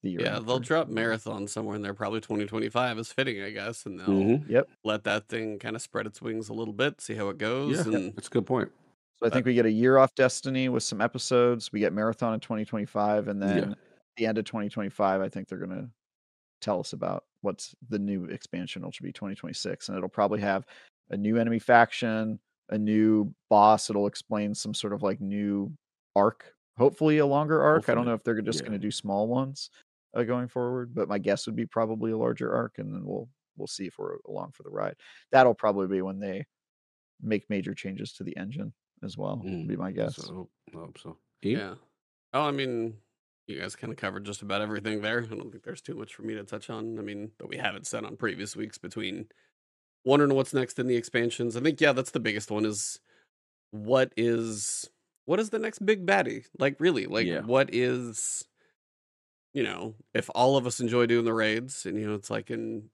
the 0.02 0.10
year. 0.10 0.20
Yeah, 0.20 0.38
they'll 0.40 0.60
drop 0.60 0.88
marathon 0.88 1.48
somewhere 1.48 1.74
in 1.74 1.82
there. 1.82 1.94
Probably 1.94 2.20
2025 2.20 2.98
is 2.98 3.12
fitting, 3.12 3.42
I 3.42 3.50
guess, 3.50 3.86
and 3.86 3.98
they'll 3.98 4.06
Mhm. 4.08 4.48
Yep. 4.48 4.68
let 4.84 5.04
that 5.04 5.28
thing 5.28 5.58
kind 5.58 5.74
of 5.74 5.82
spread 5.82 6.06
its 6.06 6.20
wings 6.22 6.48
a 6.48 6.54
little 6.54 6.74
bit, 6.74 7.00
see 7.00 7.14
how 7.14 7.28
it 7.30 7.38
goes. 7.38 7.86
yeah, 7.86 7.94
and 7.94 8.14
that's 8.16 8.28
a 8.28 8.30
good 8.30 8.46
point. 8.46 8.70
So 9.16 9.26
I 9.26 9.30
think 9.30 9.46
we 9.46 9.54
get 9.54 9.64
a 9.66 9.70
year 9.72 9.96
off 9.96 10.14
Destiny 10.14 10.68
with 10.68 10.82
some 10.82 11.00
episodes. 11.00 11.72
We 11.72 11.80
get 11.80 11.92
Marathon 11.94 12.34
in 12.34 12.40
2025, 12.40 13.28
and 13.28 13.40
Yeah. 13.42 13.74
Then 14.16 14.22
the 14.22 14.28
end 14.28 14.38
of 14.38 14.44
2025, 14.44 15.20
I 15.20 15.28
think 15.28 15.48
they're 15.48 15.58
gonna 15.58 15.90
tell 16.60 16.80
us 16.80 16.92
about 16.92 17.24
what's 17.42 17.74
the 17.88 17.98
new 17.98 18.24
expansion, 18.24 18.84
which 18.84 19.00
will 19.00 19.06
be 19.06 19.12
2026, 19.12 19.88
and 19.88 19.96
it'll 19.96 20.08
probably 20.08 20.40
have 20.40 20.64
a 21.10 21.16
new 21.16 21.36
enemy 21.36 21.58
faction, 21.58 22.40
a 22.70 22.78
new 22.78 23.32
boss. 23.48 23.90
It'll 23.90 24.06
explain 24.06 24.54
some 24.54 24.74
sort 24.74 24.92
of 24.92 25.02
like 25.02 25.20
new 25.20 25.72
arc, 26.14 26.52
hopefully 26.78 27.18
a 27.18 27.26
longer 27.26 27.60
arc. 27.62 27.88
I 27.88 27.94
don't 27.94 28.06
know 28.06 28.14
if 28.14 28.24
they're 28.24 28.40
just 28.40 28.60
yeah. 28.60 28.66
gonna 28.66 28.78
do 28.78 28.90
small 28.90 29.28
ones 29.28 29.70
uh, 30.14 30.22
going 30.22 30.48
forward, 30.48 30.94
but 30.94 31.08
my 31.08 31.18
guess 31.18 31.46
would 31.46 31.56
be 31.56 31.66
probably 31.66 32.12
a 32.12 32.18
larger 32.18 32.54
arc, 32.54 32.78
and 32.78 32.92
then 32.92 33.04
we'll 33.04 33.28
we'll 33.56 33.66
see 33.66 33.86
if 33.86 33.98
we're 33.98 34.16
along 34.28 34.52
for 34.52 34.62
the 34.62 34.70
ride. 34.70 34.96
That'll 35.32 35.54
probably 35.54 35.88
be 35.88 36.02
when 36.02 36.18
they 36.18 36.46
make 37.22 37.48
major 37.48 37.74
changes 37.74 38.12
to 38.14 38.24
the 38.24 38.36
engine 38.36 38.72
as 39.02 39.16
well. 39.16 39.40
would 39.42 39.52
Mm, 39.52 39.68
Be 39.68 39.76
my 39.76 39.92
guess. 39.92 40.16
So 40.16 40.50
I 40.74 40.78
hope 40.78 40.98
so. 40.98 41.18
Ian? 41.44 41.58
yeah. 41.58 41.74
Oh, 42.34 42.42
I 42.42 42.50
mean, 42.50 42.94
you 43.46 43.60
guys 43.60 43.76
kind 43.76 43.92
of 43.92 43.98
covered 43.98 44.24
just 44.24 44.42
about 44.42 44.60
everything 44.62 45.02
there. 45.02 45.22
I 45.22 45.34
don't 45.34 45.50
think 45.50 45.62
there's 45.64 45.80
too 45.80 45.94
much 45.94 46.14
for 46.14 46.22
me 46.22 46.34
to 46.34 46.44
touch 46.44 46.68
on. 46.70 46.98
I 46.98 47.02
mean, 47.02 47.30
that 47.38 47.48
we 47.48 47.56
haven't 47.56 47.86
said 47.86 48.04
on 48.04 48.16
previous 48.16 48.56
weeks 48.56 48.76
between 48.78 49.26
wondering 50.04 50.34
what's 50.34 50.54
next 50.54 50.78
in 50.78 50.86
the 50.88 50.96
expansions. 50.96 51.56
I 51.56 51.60
think 51.60 51.80
yeah, 51.80 51.92
that's 51.92 52.10
the 52.10 52.20
biggest 52.20 52.50
one 52.50 52.64
is 52.64 53.00
what 53.70 54.12
is 54.16 54.88
what 55.26 55.40
is 55.40 55.50
the 55.50 55.58
next 55.58 55.84
big 55.84 56.06
baddie? 56.06 56.44
Like 56.58 56.76
really, 56.80 57.06
like 57.06 57.26
Yeah. 57.26 57.40
what 57.42 57.72
is 57.72 58.44
you 59.54 59.62
know, 59.62 59.94
if 60.12 60.28
all 60.34 60.56
of 60.56 60.66
us 60.66 60.80
enjoy 60.80 61.06
doing 61.06 61.24
the 61.24 61.32
raids 61.32 61.86
and 61.86 61.98
you 61.98 62.06
know, 62.06 62.14
it's 62.14 62.30
like 62.30 62.50
in 62.50 62.90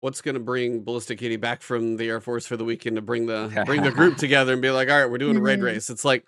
what's 0.00 0.20
going 0.20 0.34
to 0.34 0.40
bring 0.40 0.84
BallistiKitty 0.84 1.40
back 1.40 1.60
from 1.60 1.96
the 1.96 2.08
Air 2.08 2.20
Force 2.20 2.46
for 2.46 2.56
the 2.56 2.64
weekend 2.64 2.96
to 2.96 3.02
bring 3.02 3.26
the 3.26 3.62
bring 3.66 3.82
the 3.82 3.90
group 3.90 4.16
together 4.18 4.52
and 4.52 4.62
be 4.62 4.70
like, 4.70 4.88
"All 4.88 5.00
right, 5.00 5.10
we're 5.10 5.18
doing 5.18 5.36
a 5.36 5.40
raid 5.40 5.58
Mhm. 5.58 5.64
race." 5.64 5.90
It's 5.90 6.04
like 6.04 6.24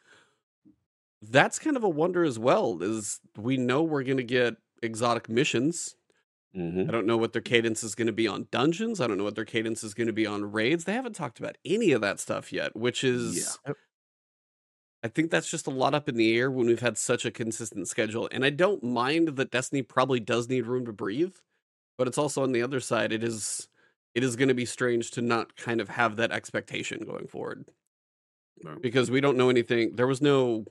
that's 1.23 1.59
kind 1.59 1.77
of 1.77 1.85
a 1.85 1.89
wonder 1.89 2.25
as 2.25 2.39
well 2.39 2.83
is 2.83 3.21
we 3.37 3.57
know 3.57 3.83
we're 3.83 4.03
going 4.05 4.17
to 4.17 4.23
get 4.25 4.55
exotic 4.83 5.29
missions. 5.29 5.97
Mhm. 6.57 6.89
I 6.89 6.93
don't 6.93 7.07
know 7.07 7.17
what 7.17 7.33
their 7.33 7.43
cadence 7.43 7.85
is 7.85 7.95
going 7.95 8.07
to 8.07 8.13
be 8.13 8.27
on 8.29 8.49
dungeons. 8.51 9.01
I 9.01 9.07
don't 9.07 9.19
know 9.19 9.25
what 9.25 9.35
their 9.37 9.45
cadence 9.45 9.85
is 9.85 9.95
going 9.95 10.09
to 10.09 10.13
be 10.13 10.27
on 10.27 10.51
raids. 10.51 10.85
They 10.85 10.95
haven't 10.95 11.15
talked 11.15 11.39
about 11.39 11.59
any 11.65 11.93
of 11.93 12.01
that 12.01 12.21
stuff 12.21 12.53
yet, 12.53 12.75
which 12.77 13.05
is 13.05 13.59
Yep. 13.67 13.77
I 15.03 15.09
think 15.09 15.31
that's 15.31 15.51
just 15.51 15.67
a 15.67 15.71
lot 15.71 15.95
up 15.95 16.09
in 16.09 16.17
the 16.17 16.37
air 16.37 16.51
when 16.51 16.67
we've 16.67 16.81
had 16.81 16.99
such 16.99 17.25
a 17.25 17.31
consistent 17.31 17.89
schedule. 17.89 18.29
And 18.33 18.45
I 18.45 18.51
don't 18.51 18.83
mind 18.83 19.29
that 19.37 19.51
Destiny 19.51 19.83
probably 19.83 20.21
does 20.21 20.49
need 20.49 20.67
room 20.67 20.85
to 20.87 20.93
breathe, 20.93 21.37
but 21.97 22.07
it's 22.07 22.19
also 22.19 22.43
on 22.43 22.53
the 22.53 22.63
other 22.63 22.81
side 22.81 23.13
it 23.13 23.25
is 23.25 23.69
it 24.15 24.25
is 24.25 24.37
going 24.37 24.49
to 24.49 24.55
be 24.55 24.67
strange 24.67 25.13
to 25.13 25.23
not 25.23 25.57
kind 25.57 25.81
of 25.81 25.89
have 25.89 26.17
that 26.17 26.33
expectation 26.33 27.05
going 27.07 27.29
forward 27.29 27.65
Right. 28.63 28.81
because 28.81 29.11
we 29.11 29.21
don't 29.21 29.37
know 29.37 29.51
anything. 29.51 29.97
There 29.97 30.07
was 30.07 30.21
no 30.21 30.65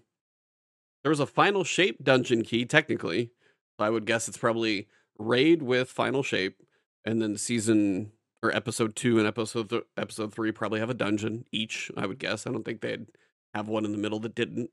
there 1.03 1.09
was 1.09 1.19
a 1.19 1.25
final 1.25 1.63
shape 1.63 2.03
dungeon 2.03 2.43
key 2.43 2.65
technically. 2.65 3.31
So 3.79 3.85
I 3.85 3.89
would 3.89 4.05
guess 4.05 4.27
it's 4.27 4.37
probably 4.37 4.87
raid 5.17 5.61
with 5.61 5.89
final 5.89 6.23
shape 6.23 6.61
and 7.05 7.21
then 7.21 7.37
season 7.37 8.11
or 8.41 8.55
episode 8.55 8.95
2 8.95 9.19
and 9.19 9.27
episode 9.27 9.69
th- 9.69 9.83
episode 9.97 10.33
3 10.33 10.51
probably 10.51 10.79
have 10.79 10.89
a 10.89 10.93
dungeon 10.93 11.45
each, 11.51 11.91
I 11.97 12.05
would 12.05 12.19
guess. 12.19 12.45
I 12.45 12.51
don't 12.51 12.63
think 12.63 12.81
they'd 12.81 13.07
have 13.53 13.67
one 13.67 13.85
in 13.85 13.91
the 13.91 13.97
middle 13.97 14.19
that 14.19 14.35
didn't. 14.35 14.71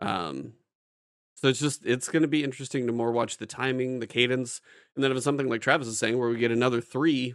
Um 0.00 0.54
so 1.34 1.48
it's 1.48 1.60
just 1.60 1.86
it's 1.86 2.08
going 2.08 2.22
to 2.22 2.28
be 2.28 2.44
interesting 2.44 2.86
to 2.86 2.92
more 2.92 3.12
watch 3.12 3.38
the 3.38 3.46
timing, 3.46 4.00
the 4.00 4.06
cadence, 4.06 4.60
and 4.94 5.02
then 5.02 5.10
if 5.10 5.16
it's 5.16 5.24
something 5.24 5.48
like 5.48 5.62
Travis 5.62 5.88
is 5.88 5.98
saying 5.98 6.18
where 6.18 6.28
we 6.28 6.36
get 6.36 6.50
another 6.50 6.82
3 6.82 7.34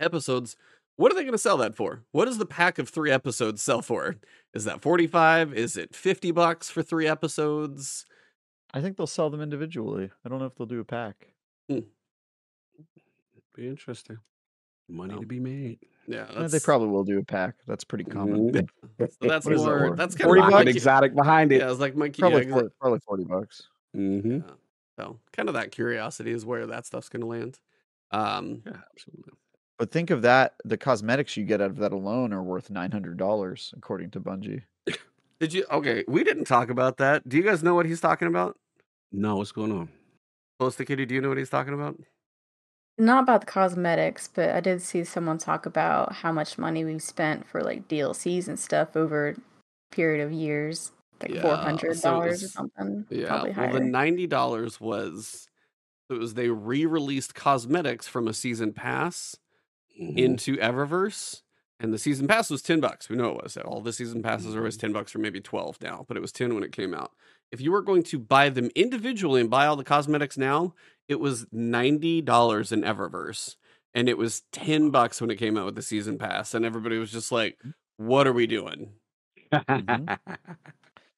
episodes, 0.00 0.56
what 0.98 1.10
are 1.10 1.14
they 1.14 1.22
going 1.22 1.32
to 1.32 1.38
sell 1.38 1.56
that 1.56 1.74
for? 1.74 2.02
What 2.12 2.26
does 2.26 2.36
the 2.38 2.44
pack 2.46 2.78
of 2.78 2.88
3 2.90 3.10
episodes 3.10 3.62
sell 3.62 3.80
for? 3.82 4.16
Is 4.52 4.64
that 4.64 4.82
45? 4.82 5.54
Is 5.54 5.76
it 5.76 5.94
50 5.94 6.30
bucks 6.32 6.68
for 6.70 6.82
3 6.82 7.06
episodes? 7.08 8.04
I 8.74 8.80
think 8.82 8.96
they'll 8.98 9.06
sell 9.06 9.30
them 9.30 9.40
individually. 9.40 10.10
I 10.24 10.28
don't 10.28 10.38
know 10.38 10.44
if 10.46 10.54
they'll 10.56 10.66
do 10.66 10.80
a 10.80 10.84
pack. 10.84 11.28
Be 11.68 13.66
interesting. 13.66 14.18
Money 14.88 15.14
Oh. 15.16 15.20
to 15.20 15.26
be 15.26 15.40
made. 15.40 15.78
Yeah, 16.06 16.26
that's 16.34 16.52
they 16.52 16.60
probably 16.60 16.88
will 16.88 17.04
do 17.04 17.18
a 17.18 17.24
pack. 17.24 17.56
That's 17.66 17.84
pretty 17.84 18.04
common. 18.04 18.52
So 18.98 19.06
that's 19.28 19.44
What 19.46 19.54
is 19.54 19.62
that 19.62 19.68
more 19.68 19.94
that's 19.96 20.14
kind 20.16 20.26
40 20.28 20.40
of 20.40 20.44
Lock 20.44 20.50
my 20.52 20.60
an 20.60 20.64
bucks? 20.66 20.72
cu- 20.72 20.76
exotic 20.76 21.14
behind 21.14 21.52
it. 21.52 21.60
Yeah, 21.60 21.70
it's 21.70 21.78
like 21.80 21.94
my 21.94 22.08
cu- 22.08 22.18
Probably 22.20 22.46
yeah, 22.48 22.52
for, 22.58 22.70
probably 22.80 22.98
forty 23.00 23.22
bucks. 23.24 23.62
hmm 23.94 24.36
Yeah. 24.38 24.40
So 24.98 25.20
kind 25.32 25.48
of 25.48 25.54
that 25.54 25.70
curiosity 25.70 26.32
is 26.32 26.44
where 26.44 26.66
that 26.66 26.84
stuff's 26.86 27.08
going 27.08 27.20
to 27.20 27.26
land. 27.28 27.60
Um, 28.10 28.62
Yeah, 28.66 28.78
absolutely. 28.92 29.34
But 29.78 29.92
think 29.92 30.10
of 30.10 30.22
that. 30.22 30.54
The 30.64 30.76
cosmetics 30.76 31.36
you 31.36 31.44
get 31.44 31.60
out 31.60 31.70
of 31.70 31.76
that 31.76 31.92
alone 31.92 32.32
are 32.32 32.42
worth 32.42 32.68
nine 32.68 32.90
hundred 32.90 33.16
dollars, 33.16 33.72
according 33.76 34.10
to 34.10 34.20
Bungie. 34.20 34.62
did 35.40 35.52
you? 35.52 35.64
Okay, 35.70 36.04
we 36.08 36.24
didn't 36.24 36.46
talk 36.46 36.68
about 36.68 36.96
that. 36.98 37.28
Do 37.28 37.36
you 37.36 37.44
guys 37.44 37.62
know 37.62 37.74
what 37.74 37.86
he's 37.86 38.00
talking 38.00 38.28
about? 38.28 38.58
No, 39.12 39.36
what's 39.36 39.52
going 39.52 39.72
on? 39.72 39.88
Close 40.58 40.74
to 40.76 40.84
Kitty, 40.84 41.06
do 41.06 41.14
you 41.14 41.20
know 41.20 41.28
what 41.28 41.38
he's 41.38 41.48
talking 41.48 41.74
about? 41.74 41.96
Not 42.98 43.22
about 43.22 43.42
the 43.42 43.46
cosmetics, 43.46 44.28
but 44.28 44.50
I 44.50 44.60
did 44.60 44.82
see 44.82 45.04
someone 45.04 45.38
talk 45.38 45.66
about 45.66 46.12
how 46.12 46.32
much 46.32 46.58
money 46.58 46.84
we've 46.84 47.00
spent 47.00 47.46
for 47.46 47.62
like 47.62 47.86
DLCs 47.86 48.48
and 48.48 48.58
stuff 48.58 48.96
over 48.96 49.28
a 49.28 49.34
period 49.94 50.26
of 50.26 50.32
years. 50.32 50.90
Like 51.22 51.34
Yeah, 51.34 51.42
four 51.42 51.54
hundred 51.54 51.96
so 51.96 52.08
it 52.08 52.12
dollars 52.12 52.42
or 52.42 52.48
something. 52.48 53.06
Yeah. 53.10 53.28
Probably 53.28 53.50
well, 53.50 53.68
higher. 53.68 53.72
the 53.72 53.80
ninety 53.80 54.26
dollars 54.26 54.80
was 54.80 55.48
it 56.10 56.14
was 56.14 56.34
they 56.34 56.48
re-released 56.48 57.36
cosmetics 57.36 58.08
from 58.08 58.26
a 58.26 58.34
season 58.34 58.72
pass 58.72 59.36
Mhm. 60.00 60.16
into 60.18 60.56
Eververse, 60.58 61.42
and 61.80 61.92
the 61.92 61.98
season 61.98 62.26
pass 62.28 62.50
was 62.50 62.62
ten 62.62 62.80
bucks. 62.80 63.08
We 63.08 63.16
know 63.16 63.30
it 63.30 63.42
was. 63.42 63.56
All 63.56 63.80
the 63.80 63.92
season 63.92 64.22
passes 64.22 64.54
are 64.54 64.58
always 64.58 64.76
mm-hmm. 64.76 64.88
ten 64.88 64.92
bucks, 64.92 65.14
or 65.14 65.18
maybe 65.18 65.40
twelve 65.40 65.80
now, 65.82 66.04
but 66.08 66.16
it 66.16 66.20
was 66.20 66.32
ten 66.32 66.54
when 66.54 66.62
it 66.62 66.72
came 66.72 66.94
out. 66.94 67.12
If 67.50 67.60
you 67.60 67.72
were 67.72 67.82
going 67.82 68.02
to 68.04 68.18
buy 68.18 68.50
them 68.50 68.70
individually 68.74 69.40
and 69.40 69.48
buy 69.50 69.66
all 69.66 69.76
the 69.76 69.84
cosmetics 69.84 70.36
now, 70.36 70.74
it 71.08 71.18
was 71.20 71.46
ninety 71.52 72.20
dollars 72.20 72.72
in 72.72 72.82
Eververse, 72.82 73.56
and 73.94 74.08
it 74.08 74.18
was 74.18 74.42
ten 74.52 74.90
bucks 74.90 75.20
when 75.20 75.30
it 75.30 75.36
came 75.36 75.56
out 75.56 75.64
with 75.66 75.74
the 75.74 75.82
season 75.82 76.18
pass, 76.18 76.54
and 76.54 76.64
everybody 76.64 76.98
was 76.98 77.10
just 77.10 77.32
like, 77.32 77.58
"What 77.96 78.26
are 78.26 78.32
we 78.32 78.46
doing?" 78.46 78.92
Mm-hmm. 79.52 79.72
Mm-hmm. 79.72 80.14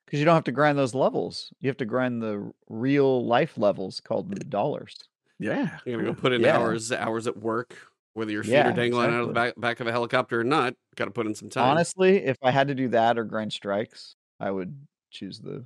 Because 0.06 0.18
you 0.18 0.24
don't 0.24 0.34
have 0.34 0.44
to 0.44 0.52
grind 0.52 0.76
those 0.78 0.94
levels. 0.94 1.52
You 1.60 1.68
have 1.68 1.76
to 1.78 1.84
grind 1.84 2.20
the 2.22 2.52
real 2.68 3.24
life 3.26 3.56
levels 3.56 4.00
called 4.00 4.48
dollars. 4.50 4.96
yeah. 5.38 5.78
You're 5.84 5.98
gonna 6.00 6.12
go 6.14 6.20
put 6.20 6.32
in 6.32 6.42
Yeah. 6.42 6.56
hours 6.58 6.90
hours 6.92 7.26
at 7.28 7.36
work, 7.36 7.76
whether 8.14 8.32
your 8.32 8.42
feet 8.42 8.52
Yeah, 8.52 8.70
are 8.70 8.72
dangling 8.72 9.10
out 9.10 9.20
of 9.22 9.28
the 9.28 9.32
back, 9.32 9.54
back 9.56 9.80
of 9.80 9.86
a 9.86 9.92
helicopter 9.92 10.40
or 10.40 10.44
not. 10.44 10.74
Got 10.96 11.06
to 11.06 11.10
put 11.10 11.26
in 11.26 11.34
some 11.34 11.48
time. 11.50 11.70
Honestly, 11.70 12.18
if 12.18 12.36
I 12.42 12.50
had 12.50 12.68
to 12.68 12.74
do 12.74 12.88
that 12.88 13.18
or 13.18 13.24
grind 13.24 13.52
strikes, 13.52 14.16
I 14.38 14.50
would 14.50 14.74
choose 15.10 15.38
the 15.40 15.64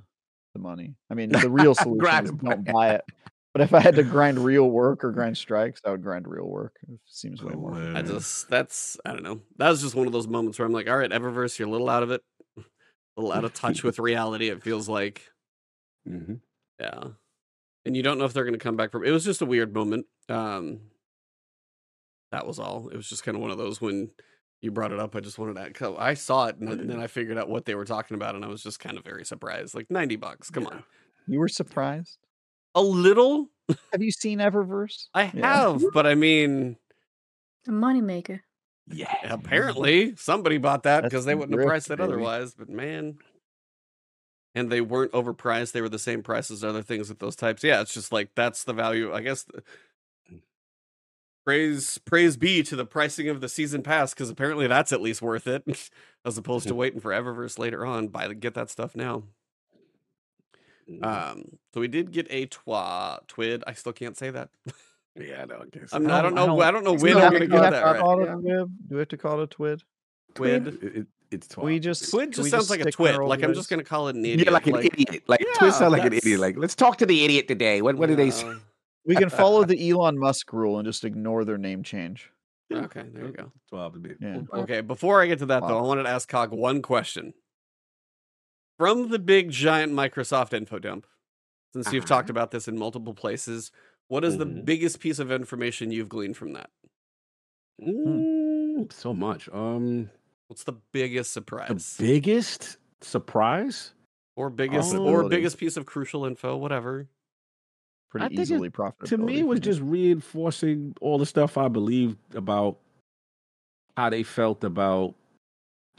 the 0.53 0.59
money. 0.59 0.95
I 1.09 1.15
mean, 1.15 1.29
the 1.29 1.49
real 1.49 1.75
solution 1.75 2.25
is 2.25 2.31
don't 2.31 2.63
buy 2.71 2.91
it. 2.91 3.01
But 3.53 3.61
if 3.61 3.73
I 3.73 3.79
had 3.79 3.95
to 3.95 4.03
grind 4.03 4.37
real 4.43 4.69
work 4.69 5.03
or 5.03 5.11
grind 5.11 5.37
strikes, 5.37 5.79
I 5.85 5.91
would 5.91 6.03
grind 6.03 6.27
real 6.27 6.45
work. 6.45 6.75
It 6.89 6.99
seems 7.05 7.41
way 7.41 7.55
more. 7.55 7.73
I 7.95 8.01
just 8.01 8.49
that's 8.49 8.97
I 9.05 9.13
don't 9.13 9.23
know. 9.23 9.41
That 9.57 9.69
was 9.69 9.81
just 9.81 9.95
one 9.95 10.07
of 10.07 10.13
those 10.13 10.27
moments 10.27 10.59
where 10.59 10.65
I'm 10.65 10.73
like, 10.73 10.89
all 10.89 10.97
right, 10.97 11.09
Eververse, 11.09 11.57
you're 11.57 11.67
a 11.67 11.71
little 11.71 11.89
out 11.89 12.03
of 12.03 12.11
it, 12.11 12.21
a 12.57 12.61
little 13.17 13.31
out 13.31 13.45
of 13.45 13.53
touch 13.53 13.81
with 13.83 13.97
reality. 13.97 14.49
It 14.49 14.61
feels 14.61 14.89
like, 14.89 15.29
Mhm. 16.05 16.41
yeah, 16.81 17.03
and 17.85 17.95
you 17.95 18.03
don't 18.03 18.17
know 18.17 18.25
if 18.25 18.33
they're 18.33 18.43
going 18.43 18.53
to 18.53 18.59
come 18.59 18.75
back 18.77 18.91
from. 18.91 19.05
It 19.05 19.11
was 19.11 19.23
just 19.23 19.41
a 19.41 19.45
weird 19.45 19.73
moment. 19.73 20.05
Um, 20.29 20.81
that 22.31 22.45
was 22.47 22.59
all. 22.59 22.89
It 22.89 22.95
was 22.97 23.07
just 23.09 23.23
kind 23.23 23.35
of 23.35 23.41
one 23.41 23.51
of 23.51 23.57
those 23.57 23.79
when 23.81 24.11
you 24.61 24.71
brought 24.71 24.91
it 24.91 24.99
up. 24.99 25.15
I 25.15 25.19
just 25.19 25.37
wanted 25.39 25.55
to. 25.55 25.71
'cause 25.71 25.95
I 25.99 26.13
saw 26.15 26.47
it 26.47 26.57
and 26.57 26.67
then- 26.69 26.87
then 26.87 26.97
mm. 26.97 27.01
I 27.03 27.07
figured 27.07 27.37
out 27.37 27.49
what 27.49 27.65
they 27.65 27.75
were 27.75 27.85
talking 27.85 28.15
about, 28.15 28.35
and 28.35 28.43
I 28.43 28.47
was 28.47 28.63
just 28.63 28.79
kind 28.79 28.97
of 28.97 29.03
very 29.03 29.25
surprised. 29.25 29.75
Like 29.75 29.89
ninety 29.91 30.15
bucks, 30.15 30.49
come 30.49 30.67
on, 30.67 30.83
You 31.27 31.39
were 31.39 31.47
surprised? 31.49 32.17
a 32.75 32.81
little. 32.81 33.49
Have 33.93 34.01
you 34.03 34.11
seen 34.11 34.39
Eververse? 34.39 35.07
I 35.13 35.31
Yeah. 35.33 35.69
have, 35.71 35.83
but 35.93 36.05
I 36.05 36.15
mean, 36.15 36.77
A 37.67 37.71
moneymaker. 37.71 38.41
Yeah. 38.87 39.07
Mm. 39.23 39.31
apparently 39.33 40.15
somebody 40.17 40.57
bought 40.59 40.83
that 40.83 41.03
because 41.03 41.25
they 41.25 41.35
wouldn't 41.35 41.57
have 41.59 41.67
priced 41.67 41.89
it 41.89 41.97
baby. 41.97 42.03
otherwise. 42.03 42.53
But 42.55 42.69
man, 42.69 43.17
and 44.53 44.71
they 44.71 44.81
weren't 44.81 45.11
overpriced; 45.11 45.71
they 45.73 45.81
were 45.81 45.89
the 45.89 45.99
same 45.99 46.23
price 46.23 46.49
as 46.51 46.63
other 46.63 46.81
things 46.83 47.09
with 47.09 47.19
those 47.19 47.35
types. 47.35 47.63
Yeah, 47.63 47.81
it's 47.81 47.93
just 47.93 48.11
like 48.11 48.31
that's 48.35 48.63
the 48.63 48.73
value. 48.73 49.13
I 49.13 49.21
guess 49.21 49.43
th- 49.45 49.63
praise 51.45 51.97
praise 51.99 52.35
be 52.37 52.63
to 52.63 52.75
the 52.75 52.85
pricing 52.85 53.29
of 53.29 53.39
the 53.39 53.47
season 53.49 53.81
pass 53.83 54.13
because 54.13 54.29
apparently 54.29 54.67
that's 54.67 54.91
at 54.91 55.01
least 55.01 55.21
worth 55.21 55.47
it, 55.47 55.63
as 56.25 56.37
opposed 56.37 56.67
to 56.67 56.75
waiting 56.81 56.99
for 56.99 57.11
Eververse 57.11 57.57
later 57.59 57.85
on. 57.85 58.07
Buy 58.07 58.33
get 58.33 58.53
that 58.55 58.69
stuff 58.69 58.95
now. 58.95 59.23
Mm, 60.89 61.03
Um, 61.05 61.43
so 61.73 61.79
we 61.81 61.87
did 61.87 62.11
get 62.11 62.27
a 62.29 62.45
twa 62.47 63.19
twid. 63.27 63.63
I 63.65 63.73
still 63.73 63.93
can't 63.93 64.17
say 64.17 64.29
that. 64.31 64.49
yeah, 65.15 65.43
I 65.43 65.45
don't 65.45 65.71
guess. 65.71 65.89
I'm, 65.93 66.07
I 66.09 66.19
I 66.19 66.21
don't 66.21 66.35
don't- 66.35 66.47
know. 66.47 66.61
I 66.61 66.67
I 66.67 66.71
don't- 66.71 66.83
don't, 66.83 66.97
know 66.97 67.01
when 67.03 67.13
have 67.17 67.23
I'm 67.27 67.33
gonna 67.33 67.47
get 67.47 67.61
have 67.63 67.71
that 67.73 67.79
to 67.79 67.85
right. 67.85 67.99
call 67.99 68.21
it 68.21 68.25
Yeah. 68.25 68.33
a 68.33 68.35
twib? 68.37 68.69
Do 68.89 68.95
we 68.95 68.99
have 68.99 69.07
to 69.09 69.17
call 69.17 69.39
it 69.41 69.43
a 69.53 69.57
twid? 69.57 69.81
Twid. 70.33 70.67
It, 70.83 70.97
it, 70.97 71.07
it's 71.31 71.47
Can 71.47 71.63
we 71.63 71.79
just 71.79 72.03
Twid 72.13 72.29
just 72.31 72.43
we 72.43 72.49
sounds 72.49 72.69
like 72.69 72.79
a 72.81 72.83
stick 72.83 72.93
twit. 72.95 73.19
Like 73.19 73.41
I'm 73.43 73.53
just 73.55 73.67
gonna 73.69 73.83
call 73.83 74.09
it 74.09 74.15
an 74.15 74.23
idiot. 74.23 74.45
Yeah, 74.47 74.51
like 74.51 74.67
an 74.67 74.75
idiot. 74.75 75.23
Like 75.27 75.39
Yeah, 75.41 75.53
twist 75.57 75.79
sound 75.79 75.91
like 75.91 76.05
an 76.05 76.13
idiot. 76.13 76.39
Like 76.39 76.55
let's 76.57 76.75
talk 76.75 76.97
to 76.99 77.05
the 77.05 77.25
idiot 77.25 77.47
today. 77.47 77.81
What 77.81 77.95
what 77.97 78.09
did 78.09 78.17
they 78.17 78.29
say? 78.29 78.53
Yeah. 79.05 79.09
We 79.09 79.15
can 79.15 79.29
follow 79.29 79.63
the 79.65 79.89
Elon 79.89 80.17
Musk 80.17 80.51
rule 80.53 80.77
and 80.79 80.85
just 80.85 81.03
ignore 81.03 81.45
their 81.45 81.57
name 81.57 81.83
change. 81.83 82.31
Okay, 82.73 83.03
there 83.13 83.25
you 83.27 83.31
go. 83.31 83.51
Twelve 83.69 83.93
to 83.93 83.99
me. 83.99 84.15
Yeah. 84.19 84.41
Okay, 84.53 84.81
before 84.81 85.21
I 85.21 85.27
get 85.27 85.39
to 85.39 85.45
that 85.47 85.61
though, 85.67 85.77
I 85.77 85.81
wanted 85.81 86.03
to 86.03 86.09
ask 86.09 86.27
Cog 86.27 86.51
one 86.51 86.81
question. 86.81 87.33
From 88.79 89.09
the 89.09 89.19
big 89.19 89.51
giant 89.51 89.93
Microsoft 89.93 90.51
info 90.53 90.79
dump, 90.79 91.05
since 91.73 91.93
you've 91.93 92.05
talked 92.05 92.29
Uh-huh. 92.29 92.33
about 92.39 92.51
this 92.51 92.67
in 92.67 92.77
multiple 92.77 93.13
places, 93.13 93.71
what 94.07 94.25
is 94.25 94.37
the 94.37 94.45
Mhm. 94.45 94.65
biggest 94.65 94.99
piece 94.99 95.19
of 95.19 95.31
information 95.31 95.91
you've 95.91 96.09
gleaned 96.09 96.35
from 96.37 96.53
that? 96.53 96.69
Mm, 97.81 98.91
so 98.91 99.13
much. 99.13 99.47
Um, 99.49 100.09
What's 100.47 100.63
the 100.63 100.73
biggest 100.91 101.31
surprise? 101.33 101.69
the 101.69 101.79
surprise? 101.79 101.97
biggest 101.97 102.77
surprise. 103.01 103.91
or 104.37 104.49
biggest 104.49 104.93
or 104.95 105.29
biggest 105.29 105.57
piece 105.57 105.77
of 105.77 105.85
crucial 105.85 106.25
info, 106.25 106.57
whatever. 106.57 107.07
Pretty 108.15 108.25
I 108.25 108.29
think 108.29 108.39
easily 108.39 108.69
profitable. 108.69 109.07
to 109.09 109.17
me 109.17 109.39
it 109.39 109.47
was 109.47 109.59
just 109.59 109.81
reinforcing 109.81 110.95
all 111.01 111.17
the 111.17 111.25
stuff 111.25 111.57
I 111.57 111.67
believed 111.67 112.17
about 112.33 112.77
how 113.97 114.09
they 114.09 114.23
felt 114.23 114.63
about 114.63 115.15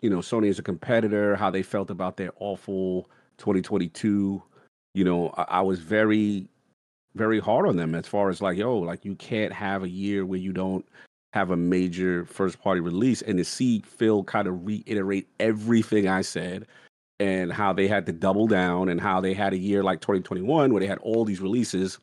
you 0.01 0.09
know 0.09 0.21
Sony 0.21 0.49
as 0.49 0.59
a 0.59 0.63
competitor, 0.63 1.37
how 1.37 1.51
they 1.51 1.63
felt 1.63 1.91
about 1.91 2.17
their 2.17 2.33
awful 2.41 3.11
2022. 3.37 4.43
You 4.95 5.05
know, 5.05 5.29
I, 5.37 5.43
I 5.43 5.61
was 5.61 5.79
very, 5.79 6.49
very 7.17 7.39
hard 7.39 7.69
on 7.69 7.77
them 7.77 7.95
as 7.95 8.07
far 8.07 8.31
as 8.31 8.41
like, 8.41 8.57
yo, 8.57 8.79
like 8.79 9.05
you 9.05 9.15
can't 9.17 9.53
have 9.53 9.83
a 9.83 9.89
year 9.91 10.25
where 10.25 10.39
you 10.39 10.55
don't 10.55 10.87
have 11.35 11.51
a 11.51 11.57
major 11.57 12.25
first 12.25 12.63
party 12.63 12.81
release, 12.81 13.21
and 13.21 13.37
to 13.37 13.45
see 13.45 13.81
Phil 13.81 14.25
kind 14.25 14.49
of 14.49 14.67
reiterate 14.67 15.29
everything 15.39 16.09
I 16.09 16.23
said 16.23 16.67
and 17.19 17.53
how 17.53 17.73
they 17.73 17.89
had 17.89 18.07
to 18.07 18.13
double 18.13 18.47
down 18.47 18.89
and 18.89 19.01
how 19.01 19.21
they 19.21 19.35
had 19.35 19.53
a 19.53 19.59
year 19.59 19.83
like 19.83 20.01
2021 20.01 20.73
where 20.73 20.81
they 20.81 20.87
had 20.87 20.99
all 20.99 21.25
these 21.25 21.41
releases. 21.41 21.99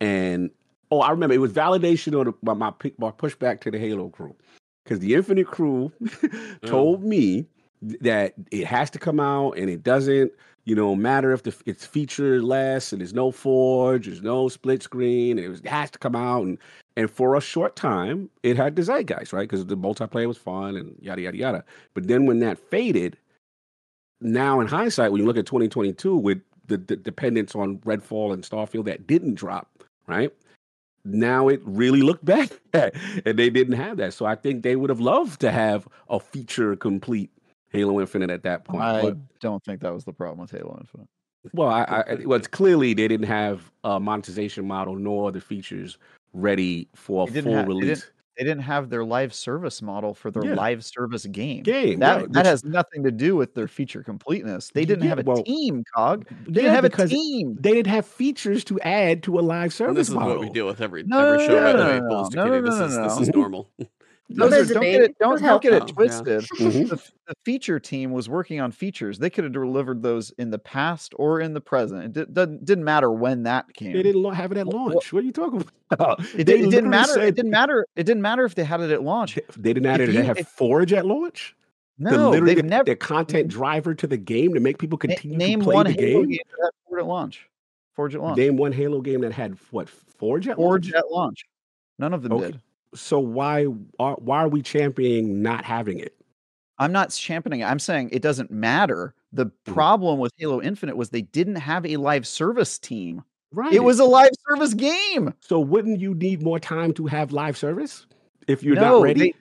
And 0.00 0.50
oh 0.90 1.00
i 1.00 1.10
remember 1.10 1.34
it 1.34 1.38
was 1.38 1.52
validation 1.52 2.18
on 2.18 2.32
my, 2.42 2.54
my, 2.54 2.70
pick- 2.70 2.98
my 2.98 3.10
pushback 3.10 3.60
to 3.62 3.70
the 3.70 3.78
halo 3.78 4.08
crew. 4.08 4.34
Because 4.84 5.00
the 5.00 5.14
infinite 5.14 5.46
crew 5.46 5.92
mm. 6.02 6.66
told 6.66 7.04
me 7.04 7.46
that 8.00 8.34
it 8.50 8.66
has 8.66 8.90
to 8.90 8.98
come 8.98 9.20
out 9.20 9.52
and 9.52 9.70
it 9.70 9.82
doesn't 9.82 10.32
you 10.64 10.74
know 10.74 10.94
matter 10.94 11.32
if 11.32 11.44
the, 11.44 11.54
it's 11.64 11.86
featured 11.86 12.42
less 12.42 12.92
and 12.92 13.00
there's 13.00 13.14
no 13.14 13.30
forge 13.30 14.06
there's 14.06 14.22
no 14.22 14.48
split 14.48 14.82
screen 14.82 15.38
it, 15.38 15.48
was, 15.48 15.60
it 15.60 15.68
has 15.68 15.90
to 15.90 15.98
come 15.98 16.16
out. 16.16 16.42
And 16.42 16.58
and 16.96 17.10
for 17.10 17.36
a 17.36 17.40
short 17.40 17.76
time 17.76 18.28
it 18.42 18.56
had 18.56 18.76
the 18.76 18.82
zeitgeist 18.82 19.32
right? 19.32 19.48
Because 19.48 19.66
the 19.66 19.76
multiplayer 19.76 20.26
was 20.26 20.38
fun 20.38 20.76
and 20.76 20.96
yada 21.00 21.22
yada 21.22 21.36
yada. 21.36 21.64
But 21.94 22.08
then 22.08 22.26
when 22.26 22.40
that 22.40 22.58
faded 22.58 23.16
now 24.20 24.60
in 24.60 24.66
hindsight, 24.66 25.12
when 25.12 25.20
you 25.20 25.26
look 25.26 25.36
at 25.36 25.46
2022 25.46 26.16
with 26.16 26.40
the, 26.66 26.76
the 26.76 26.96
dependence 26.96 27.54
on 27.54 27.78
Redfall 27.78 28.32
and 28.32 28.42
Starfield 28.42 28.84
that 28.86 29.06
didn't 29.06 29.34
drop, 29.34 29.70
right? 30.06 30.32
Now 31.04 31.48
it 31.48 31.60
really 31.64 32.02
looked 32.02 32.24
bad, 32.24 32.50
and 32.72 33.38
they 33.38 33.50
didn't 33.50 33.74
have 33.74 33.96
that. 33.98 34.12
So 34.14 34.26
I 34.26 34.34
think 34.34 34.62
they 34.62 34.76
would 34.76 34.90
have 34.90 35.00
loved 35.00 35.40
to 35.40 35.50
have 35.50 35.88
a 36.10 36.20
feature 36.20 36.76
complete 36.76 37.30
Halo 37.70 38.00
Infinite 38.00 38.30
at 38.30 38.42
that 38.42 38.64
point. 38.64 38.82
I 38.82 39.02
But, 39.02 39.16
don't 39.40 39.64
think 39.64 39.80
that 39.80 39.92
was 39.94 40.04
the 40.04 40.12
problem 40.12 40.40
with 40.40 40.50
Halo 40.50 40.76
Infinite. 40.80 41.08
well, 41.52 41.68
I, 41.68 41.82
I, 41.82 42.14
well, 42.24 42.38
it's 42.38 42.48
clearly 42.48 42.92
they 42.94 43.08
didn't 43.08 43.26
have 43.26 43.70
a 43.84 44.00
monetization 44.00 44.66
model 44.66 44.96
nor 44.96 45.30
the 45.32 45.40
features 45.40 45.96
ready 46.34 46.88
for 46.94 47.26
a 47.28 47.42
full 47.42 47.52
have- 47.54 47.68
release 47.68 48.10
They 48.38 48.44
didn't 48.44 48.62
have 48.62 48.88
their 48.88 49.04
live 49.04 49.34
service 49.34 49.82
model 49.82 50.14
for 50.14 50.30
their 50.30 50.44
Yeah. 50.44 50.54
live 50.54 50.84
service 50.84 51.26
game. 51.26 51.64
game. 51.64 51.98
That 51.98 52.14
right, 52.20 52.32
that 52.32 52.40
which- 52.40 52.46
has 52.46 52.64
nothing 52.64 53.02
to 53.02 53.10
do 53.10 53.34
with 53.34 53.54
their 53.54 53.66
feature 53.66 54.04
completeness. 54.04 54.70
They 54.72 54.84
didn't 54.84 55.02
Yeah, 55.02 55.08
have 55.10 55.18
a 55.18 55.22
well, 55.24 55.42
team, 55.42 55.82
Cog. 55.92 56.24
They 56.46 56.62
didn't 56.62 56.74
have 56.76 56.84
a 56.84 57.06
team. 57.08 57.56
They 57.60 57.72
didn't 57.72 57.88
have 57.88 58.06
features 58.06 58.62
to 58.64 58.78
add 58.80 59.24
to 59.24 59.38
a 59.38 59.42
live 59.42 59.64
And 59.64 59.72
service 59.72 59.96
this 59.96 60.08
is 60.10 60.14
model. 60.14 60.34
what 60.36 60.40
we 60.40 60.50
deal 60.50 60.68
with 60.68 60.80
every 60.80 61.02
No, 61.02 61.32
every 61.32 61.46
show. 61.46 61.54
no, 61.54 61.62
by 61.64 61.72
the 61.72 61.78
no, 61.78 61.88
no, 61.88 61.98
no, 61.98 62.60
no, 62.60 62.62
This 62.62 62.78
no, 62.78 62.84
is 62.86 62.96
no, 62.96 63.02
this 63.02 63.16
no. 63.16 63.22
is 63.22 63.28
normal. 63.30 63.70
No, 64.30 64.48
there's 64.48 64.68
don't 64.70 64.82
get 64.82 65.00
it. 65.02 65.18
Don't, 65.18 65.40
don't 65.40 65.62
get 65.62 65.72
it 65.72 65.76
help. 65.84 65.90
Oh, 65.98 66.02
yeah. 66.02 66.08
twisted. 66.20 66.44
Mhm. 66.58 66.88
the, 66.90 66.96
the 67.28 67.34
feature 67.44 67.80
team 67.80 68.12
was 68.12 68.28
working 68.28 68.60
on 68.60 68.72
features. 68.72 69.18
They 69.18 69.30
could 69.30 69.44
have 69.44 69.52
delivered 69.54 70.02
those 70.02 70.30
in 70.32 70.50
the 70.50 70.58
past 70.58 71.14
or 71.16 71.40
in 71.40 71.54
the 71.54 71.60
present. 71.62 72.04
It 72.04 72.12
di- 72.26 72.32
doesn't 72.32 72.64
didn't 72.64 72.84
matter 72.84 73.10
when 73.10 73.44
that 73.44 73.72
came. 73.72 73.92
They 73.94 74.02
didn't 74.02 74.22
have 74.34 74.52
it 74.52 74.58
at 74.58 74.66
Wha- 74.66 74.72
wha- 74.84 74.92
launch. 74.92 75.12
What 75.14 75.22
are 75.22 75.26
you 75.26 75.32
talking 75.32 75.64
about? 75.90 76.20
It, 76.34 76.44
did, 76.44 76.60
it 76.60 76.70
didn't 76.70 76.90
matter. 76.90 77.12
said- 77.14 77.24
It 77.28 77.36
didn't 77.36 77.50
matter. 77.52 77.86
It 77.96 78.04
didn't 78.04 78.20
matter 78.22 78.44
if 78.44 78.54
they 78.54 78.64
had 78.64 78.80
it 78.82 78.90
at 78.90 79.02
launch. 79.02 79.38
They 79.56 79.72
didn't 79.72 79.84
have 79.90 80.00
If 80.02 80.08
it. 80.10 80.12
you- 80.12 80.20
They 80.20 80.26
have 80.26 80.38
if- 80.38 80.48
Forge 80.48 80.92
at 80.92 81.06
launch. 81.06 81.56
The 82.00 82.10
No, 82.12 82.30
literally 82.30 82.54
they've 82.54 82.62
the, 82.64 82.68
never 82.68 82.84
the 82.84 82.96
content 82.96 83.48
driver 83.48 83.92
to 83.94 84.06
the 84.06 84.16
game 84.18 84.52
to 84.54 84.60
make 84.60 84.78
people 84.78 84.98
continue 84.98 85.36
name 85.38 85.60
to 85.60 85.64
play 85.64 85.74
one 85.74 85.86
the 85.86 85.92
Halo 85.92 86.20
game. 86.20 86.28
game 86.30 86.38
that 86.50 86.64
had 86.66 86.70
Forge 86.86 87.00
at 87.00 87.06
launch. 87.06 87.48
Forge 87.96 88.14
at 88.14 88.20
launch. 88.20 88.36
Name 88.38 88.56
one 88.56 88.72
Halo 88.72 89.00
game 89.00 89.22
that 89.22 89.32
had 89.32 89.56
what 89.70 89.88
Forge 89.88 90.46
at 90.48 90.56
Forge 90.56 90.92
launch. 90.92 90.94
at 90.94 91.10
launch. 91.10 91.44
None 91.98 92.12
of 92.14 92.22
them 92.22 92.32
Okay. 92.34 92.52
did. 92.52 92.60
So 92.94 93.18
why 93.18 93.66
are 93.98 94.14
why 94.14 94.38
are 94.42 94.48
we 94.48 94.62
championing 94.62 95.42
not 95.42 95.64
having 95.64 95.98
it? 95.98 96.14
I'm 96.78 96.92
not 96.92 97.10
championing 97.10 97.60
it. 97.60 97.64
I'm 97.64 97.78
saying 97.78 98.10
it 98.12 98.22
doesn't 98.22 98.50
matter. 98.50 99.14
The 99.32 99.46
Mm. 99.46 99.74
problem 99.74 100.18
with 100.18 100.32
Halo 100.36 100.62
Infinite 100.62 100.96
was 100.96 101.10
they 101.10 101.22
didn't 101.22 101.56
have 101.56 101.84
a 101.84 101.96
live 101.96 102.26
service 102.26 102.78
team. 102.78 103.22
Right. 103.52 103.72
It 103.72 103.82
was 103.82 103.98
a 103.98 104.04
live 104.04 104.30
service 104.48 104.74
game. 104.74 105.34
So 105.40 105.58
wouldn't 105.60 106.00
you 106.00 106.14
need 106.14 106.42
more 106.42 106.58
time 106.60 106.92
to 106.94 107.06
have 107.06 107.32
live 107.32 107.56
service 107.56 108.06
if 108.46 108.62
you're 108.62 108.74
no, 108.76 108.96
not 108.96 109.02
ready? 109.02 109.20
They, 109.20 109.34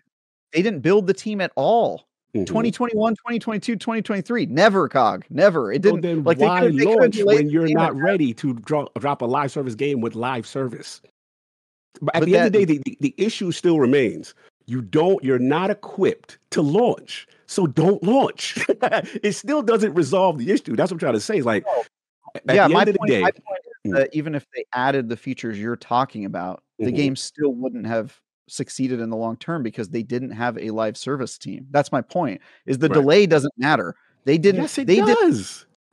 they 0.53 0.61
didn't 0.61 0.79
build 0.81 1.07
the 1.07 1.13
team 1.13 1.41
at 1.41 1.51
all. 1.55 2.07
Mhm. 2.35 2.45
2021, 2.45 3.15
2022, 3.15 3.75
2023. 3.75 4.45
Never, 4.47 4.89
Cog. 4.89 5.25
Never. 5.29 5.71
It 5.71 5.81
didn't. 5.81 6.23
like 6.23 6.37
they 6.37 6.45
why 6.45 6.61
they 6.69 6.77
could've 6.77 6.99
launch 6.99 7.15
delayed 7.15 7.37
when 7.37 7.49
you're 7.49 7.67
not 7.69 7.95
ready 7.95 8.33
to 8.35 8.53
draw, 8.53 8.87
drop 8.99 9.21
a 9.21 9.25
live 9.25 9.51
service 9.51 9.75
game 9.75 10.01
with 10.01 10.15
live 10.15 10.45
service? 10.47 11.01
But 12.01 12.15
at 12.15 12.19
But 12.19 12.25
the 12.25 12.37
end 12.37 12.47
of 12.47 12.53
the 12.53 12.65
day, 12.65 12.65
the, 12.65 12.81
the, 12.85 12.97
the 13.01 13.15
issue 13.17 13.51
still 13.51 13.79
remains. 13.79 14.33
You 14.65 14.81
don't, 14.81 15.23
you're 15.23 15.39
not 15.39 15.69
equipped 15.71 16.37
to 16.51 16.61
launch. 16.61 17.27
So 17.45 17.67
don't 17.67 18.03
launch. 18.03 18.57
it 18.69 19.33
still 19.33 19.61
doesn't 19.61 19.93
resolve 19.93 20.37
the 20.37 20.51
issue. 20.51 20.75
That's 20.75 20.91
what 20.91 20.95
I'm 20.95 20.99
trying 20.99 21.13
to 21.13 21.19
say. 21.19 21.37
It's 21.37 21.45
like 21.45 21.65
at 22.35 22.55
yeah, 22.55 22.67
the 22.67 22.73
my 22.73 22.81
end 22.81 22.89
of 22.89 22.93
the 22.93 22.99
point, 22.99 23.09
day, 23.09 23.21
my 23.21 23.31
point 23.31 23.59
is 23.65 23.73
Mm. 23.85 23.93
that 23.95 24.09
even 24.11 24.35
if 24.35 24.45
they 24.53 24.65
added 24.73 25.07
the 25.07 25.15
features 25.15 25.57
you're 25.57 25.75
talking 25.77 26.25
about, 26.25 26.61
the 26.79 26.91
Mhm. 26.91 26.95
game 26.95 27.15
still 27.15 27.53
wouldn't 27.53 27.85
have 27.85 28.19
succeeded 28.49 28.99
in 28.99 29.09
the 29.09 29.15
long 29.15 29.37
term 29.37 29.63
because 29.63 29.89
they 29.89 30.03
didn't 30.03 30.31
have 30.31 30.57
a 30.57 30.71
live 30.71 30.97
service 30.97 31.37
team. 31.37 31.67
That's 31.71 31.91
my 31.91 32.01
point. 32.01 32.41
Is 32.65 32.79
the 32.79 32.89
Right. 32.89 32.95
delay 32.95 33.25
doesn't 33.27 33.53
matter. 33.57 33.95
They 34.25 34.37
didn't. 34.37 34.61
yes, 34.61 34.77
it 34.77 34.87
they 34.87 34.99
did. 34.99 35.45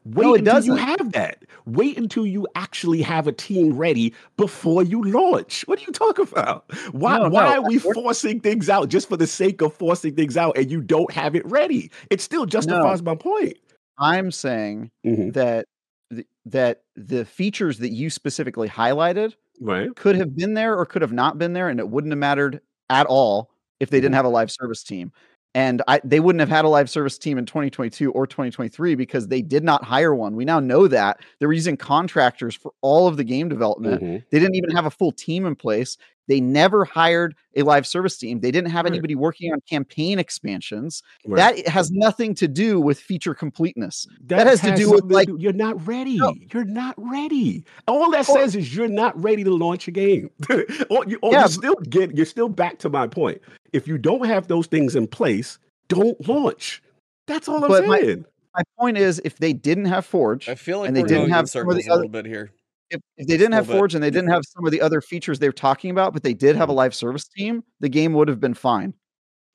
Wait 0.05 0.25
No, 0.25 0.35
until 0.35 0.61
you 0.61 0.77
doesn't. 0.77 0.77
have 0.77 1.13
that. 1.13 1.45
Wait 1.65 1.97
until 1.97 2.27
you 2.27 2.47
actually 2.55 3.01
have 3.01 3.27
a 3.27 3.33
team 3.33 3.73
ready 3.75 4.13
before 4.37 4.83
you 4.83 5.03
launch. 5.03 5.63
What 5.67 5.79
are 5.79 5.83
you 5.83 5.93
talking 5.93 6.29
about? 6.31 6.65
Why, 6.93 7.19
No, 7.19 7.29
why 7.31 7.47
no, 7.47 7.55
are 7.55 7.63
we 7.63 7.79
forcing 7.79 8.39
things 8.41 8.69
out 8.69 8.91
just 8.91 9.09
for 9.09 9.17
the 9.17 9.27
sake 9.27 9.63
of 9.63 9.73
forcing 9.75 10.15
things 10.15 10.37
out 10.37 10.59
and 10.59 10.71
you 10.71 10.83
don't 10.83 11.11
have 11.13 11.35
it 11.35 11.47
ready? 11.47 11.91
It 12.11 12.21
still 12.21 12.45
justifies 12.45 13.03
my 13.03 13.15
point. 13.15 13.57
I'm 13.99 14.31
saying 14.31 14.91
Mhm. 15.07 15.33
that 15.35 15.67
the, 16.11 16.27
that 16.47 16.83
the 16.97 17.25
features 17.25 17.79
that 17.79 17.91
you 17.93 18.11
specifically 18.11 18.69
highlighted 18.69 19.35
Right. 19.61 19.95
could 19.97 20.17
have 20.17 20.37
been 20.37 20.55
there 20.55 20.77
or 20.77 20.85
could 20.85 21.01
have 21.03 21.13
not 21.13 21.39
been 21.39 21.55
there, 21.55 21.69
and 21.69 21.81
it 21.81 21.89
wouldn't 21.89 22.13
have 22.13 22.19
mattered 22.19 22.61
at 22.91 23.07
all 23.07 23.51
if 23.81 23.91
they 23.91 23.99
Mhm. 23.99 24.03
didn't 24.03 24.15
have 24.17 24.25
a 24.27 24.29
live 24.29 24.51
service 24.51 24.83
team. 24.83 25.13
And 25.57 25.83
I, 25.87 26.01
they 26.03 26.19
wouldn't 26.19 26.41
have 26.41 26.49
had 26.49 26.65
a 26.65 26.69
live 26.69 26.91
service 26.91 27.17
team 27.17 27.39
in 27.39 27.47
2022 27.47 28.11
or 28.13 28.27
2023 28.27 28.97
because 28.97 29.29
they 29.29 29.41
did 29.41 29.63
not 29.63 29.85
hire 29.85 30.13
one. 30.15 30.35
We 30.35 30.45
now 30.45 30.59
know 30.59 30.89
that 30.89 31.21
they 31.39 31.47
were 31.47 31.53
using 31.53 31.77
contractors 31.77 32.57
for 32.57 32.73
all 32.81 33.07
of 33.07 33.17
the 33.17 33.25
game 33.25 33.49
development. 33.49 34.03
Mhm. 34.03 34.25
They 34.31 34.41
didn't 34.41 34.57
even 34.57 34.71
have 34.71 34.87
a 34.87 34.91
full 34.91 35.13
team 35.13 35.47
in 35.47 35.55
place. 35.55 35.97
They 36.27 36.41
never 36.41 36.85
hired 36.87 37.37
a 37.55 37.63
live 37.63 37.87
service 37.87 38.17
team. 38.17 38.41
They 38.41 38.51
didn't 38.51 38.71
have 38.71 38.85
Right. 38.87 38.93
anybody 38.95 39.15
working 39.15 39.53
on 39.53 39.61
campaign 39.69 40.19
expansions. 40.19 41.03
Right. 41.27 41.37
That 41.57 41.69
has 41.69 41.91
nothing 41.93 42.35
to 42.37 42.49
do 42.49 42.81
with 42.81 42.99
feature 42.99 43.35
completeness. 43.35 44.09
that 44.27 44.47
has 44.47 44.61
to 44.63 44.75
do 44.75 44.91
with, 44.91 45.05
like- 45.05 45.29
do- 45.29 45.37
you're 45.39 45.53
not 45.53 45.87
ready. 45.87 46.17
No. 46.17 46.35
You're 46.53 46.65
not 46.65 46.95
ready. 46.97 47.63
All 47.87 48.11
that 48.11 48.29
Or- 48.29 48.39
says 48.39 48.57
is 48.57 48.75
you're 48.75 48.89
not 48.89 49.23
ready 49.23 49.45
to 49.45 49.55
launch 49.55 49.87
a 49.87 49.91
game. 49.93 50.31
or 50.91 51.05
you, 51.07 51.19
or 51.23 51.33
Yeah, 51.33 51.43
you 51.43 51.49
still 51.49 51.77
get 51.91 52.17
you're 52.17 52.27
still 52.27 52.49
back 52.49 52.79
to 52.81 52.89
my 52.89 53.07
point. 53.07 53.41
If 53.75 53.89
you 53.89 53.99
don't 53.99 54.25
have 54.27 54.47
those 54.49 54.67
things 54.69 54.95
in 54.97 55.07
place, 55.09 55.59
don't 55.89 56.17
launch. 56.29 56.83
That's 57.27 57.49
all 57.49 57.63
I'm 57.65 57.69
But 57.69 57.87
my- 57.87 57.99
saying. 58.01 58.25
My 58.57 58.63
point 58.79 58.97
is, 58.97 59.21
if 59.25 59.39
they 59.39 59.53
didn't 59.53 59.87
have 59.87 60.07
Forge, 60.07 60.49
I 60.49 60.55
feel 60.55 60.79
like 60.79 60.87
And 60.89 60.97
they 60.97 61.03
didn't 61.03 61.31
have 61.31 61.51
some 61.51 61.69
of 61.69 61.75
the 61.75 61.83
circles 61.83 61.87
a 61.89 61.91
other- 61.91 61.97
little 62.03 62.13
bit 62.13 62.25
here. 62.27 62.53
if, 62.91 63.01
if 63.17 63.27
they 63.27 63.37
didn't 63.37 63.53
have 63.55 63.67
Well, 63.67 63.75
but- 63.77 63.81
Forge 63.81 63.95
and 63.97 64.05
they 64.05 64.11
didn't 64.11 64.31
have 64.31 64.43
some 64.47 64.65
of 64.65 64.71
the 64.71 64.81
other 64.81 65.01
features 65.01 65.41
they're 65.41 65.51
talking 65.51 65.91
about, 65.91 66.13
but 66.13 66.23
they 66.23 66.35
did 66.35 66.55
have 66.55 66.69
a 66.69 66.73
live 66.73 66.95
service 66.95 67.27
team, 67.27 67.65
the 67.81 67.89
game 67.89 68.13
would 68.13 68.29
have 68.29 68.39
been 68.39 68.55
fine. 68.55 68.95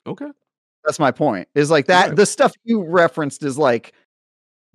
Okay. 0.06 0.28
That's 0.84 1.00
my 1.00 1.12
point. 1.12 1.48
Is 1.56 1.72
like 1.72 1.86
that 1.86 2.08
Right. 2.10 2.16
the 2.18 2.26
stuff 2.26 2.52
you 2.66 2.84
referenced 2.84 3.42
is 3.44 3.58
like 3.58 3.94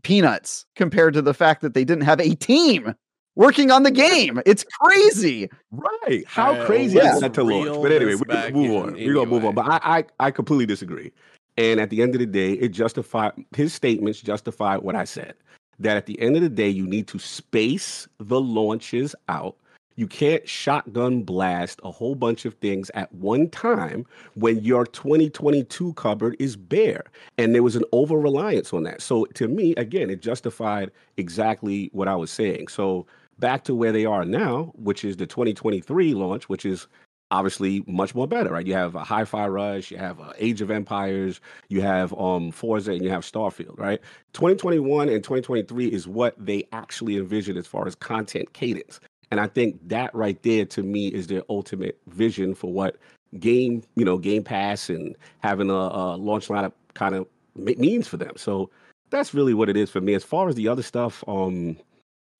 peanuts 0.02 0.64
compared 0.76 1.12
to 1.14 1.22
the 1.22 1.34
fact 1.34 1.60
that 1.62 1.74
they 1.74 1.84
didn't 1.84 2.04
have 2.04 2.20
a 2.20 2.34
team 2.34 2.94
working 3.36 3.70
on 3.70 3.82
the 3.82 3.90
game. 3.90 4.40
It's 4.46 4.64
crazy. 4.64 5.50
Right. 5.70 6.24
How 6.26 6.52
Alright, 6.52 6.66
crazy 6.66 6.98
let's 6.98 7.16
is 7.16 7.20
that 7.20 7.34
to 7.34 7.44
launch? 7.44 7.82
But 7.82 7.92
anyway, 7.92 8.14
we're 8.14 8.24
gonna 8.24 8.50
move 8.50 8.70
in 8.70 8.76
on. 8.76 8.92
We're 8.94 9.14
gonna 9.14 9.26
move 9.26 9.44
on. 9.44 9.54
But. 9.54 9.66
I, 9.66 9.80
I 9.98 10.04
I 10.20 10.30
completely 10.30 10.66
disagree. 10.66 11.12
And 11.56 11.80
at 11.80 11.90
the 11.90 12.02
end 12.02 12.14
of 12.14 12.18
the 12.18 12.26
day, 12.26 12.52
it 12.54 12.68
justified 12.70 13.32
his 13.54 13.72
statements 13.72 14.20
justified 14.20 14.82
what 14.82 14.96
I 14.96 15.04
said. 15.04 15.34
That 15.78 15.96
at 15.96 16.06
the 16.06 16.20
end 16.20 16.36
of 16.36 16.42
the 16.42 16.48
day, 16.48 16.68
you 16.68 16.86
need 16.86 17.08
to 17.08 17.18
space 17.18 18.08
the 18.18 18.40
launches 18.40 19.14
out. 19.28 19.56
You 19.96 20.08
can't 20.08 20.48
shotgun 20.48 21.22
blast 21.22 21.80
a 21.84 21.90
whole 21.90 22.16
bunch 22.16 22.44
of 22.44 22.54
things 22.54 22.90
at 22.94 23.12
one 23.14 23.48
time 23.50 24.04
when 24.34 24.58
your 24.64 24.86
2022 24.86 25.92
cupboard 25.92 26.34
is 26.40 26.56
bare. 26.56 27.04
And 27.38 27.54
there 27.54 27.62
was 27.62 27.76
an 27.76 27.84
over 27.92 28.18
reliance 28.18 28.72
on 28.72 28.82
that. 28.84 29.02
So 29.02 29.24
to 29.26 29.46
me, 29.46 29.72
again, 29.76 30.10
it 30.10 30.20
justified 30.20 30.90
exactly 31.16 31.90
what 31.92 32.08
I 32.08 32.16
was 32.16 32.32
saying. 32.32 32.68
So 32.68 33.06
back 33.38 33.64
to 33.64 33.74
where 33.74 33.92
they 33.92 34.04
are 34.04 34.24
now, 34.24 34.72
which 34.74 35.04
is 35.04 35.16
the 35.16 35.26
2023 35.26 36.14
launch, 36.14 36.48
which 36.48 36.64
is 36.64 36.86
obviously 37.30 37.82
much 37.86 38.14
more 38.14 38.28
better, 38.28 38.50
right? 38.50 38.66
You 38.66 38.74
have 38.74 38.94
a 38.94 39.02
Hi-Fi 39.02 39.48
Rush, 39.48 39.90
you 39.90 39.96
have 39.96 40.20
uh, 40.20 40.32
Age 40.38 40.60
of 40.60 40.70
Empires, 40.70 41.40
you 41.68 41.80
have 41.80 42.12
um 42.18 42.50
Forza, 42.52 42.92
and 42.92 43.02
you 43.02 43.10
have 43.10 43.22
Starfield, 43.22 43.78
right? 43.78 44.00
2021 44.34 45.08
and 45.08 45.22
2023 45.22 45.88
is 45.88 46.06
what 46.06 46.34
they 46.38 46.66
actually 46.72 47.16
envision 47.16 47.56
as 47.56 47.66
far 47.66 47.86
as 47.86 47.94
content 47.94 48.52
cadence. 48.52 49.00
And 49.30 49.40
I 49.40 49.46
think 49.48 49.80
that 49.88 50.14
right 50.14 50.40
there 50.42 50.64
to 50.66 50.82
me 50.82 51.08
is 51.08 51.26
their 51.26 51.42
ultimate 51.48 51.98
vision 52.08 52.54
for 52.54 52.72
what 52.72 52.96
game, 53.40 53.82
you 53.96 54.04
know, 54.04 54.18
Game 54.18 54.44
Pass 54.44 54.88
and 54.88 55.16
having 55.40 55.70
a, 55.70 55.72
a 55.72 56.16
launch 56.16 56.48
lineup 56.48 56.72
kind 56.92 57.14
of 57.14 57.26
means 57.56 58.06
for 58.06 58.16
them. 58.16 58.32
So 58.36 58.70
that's 59.10 59.34
really 59.34 59.54
what 59.54 59.68
it 59.68 59.76
is 59.76 59.90
for 59.90 60.00
me. 60.00 60.14
As 60.14 60.24
far 60.24 60.48
as 60.48 60.54
the 60.54 60.68
other 60.68 60.82
stuff, 60.82 61.24
um, 61.26 61.76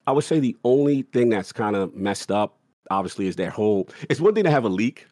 I 0.07 0.11
would 0.11 0.23
say 0.23 0.39
the 0.39 0.55
only 0.63 1.01
thing 1.03 1.29
that's 1.29 1.51
kind 1.51 1.75
of 1.75 1.95
messed 1.95 2.31
up, 2.31 2.57
obviously, 2.91 3.27
is 3.27 3.35
their 3.35 3.49
whole. 3.49 3.87
It's 4.09 4.19
one 4.21 4.35
thing 4.35 4.43
to 4.43 4.51
have 4.51 4.63
a 4.63 4.69
leak 4.69 5.07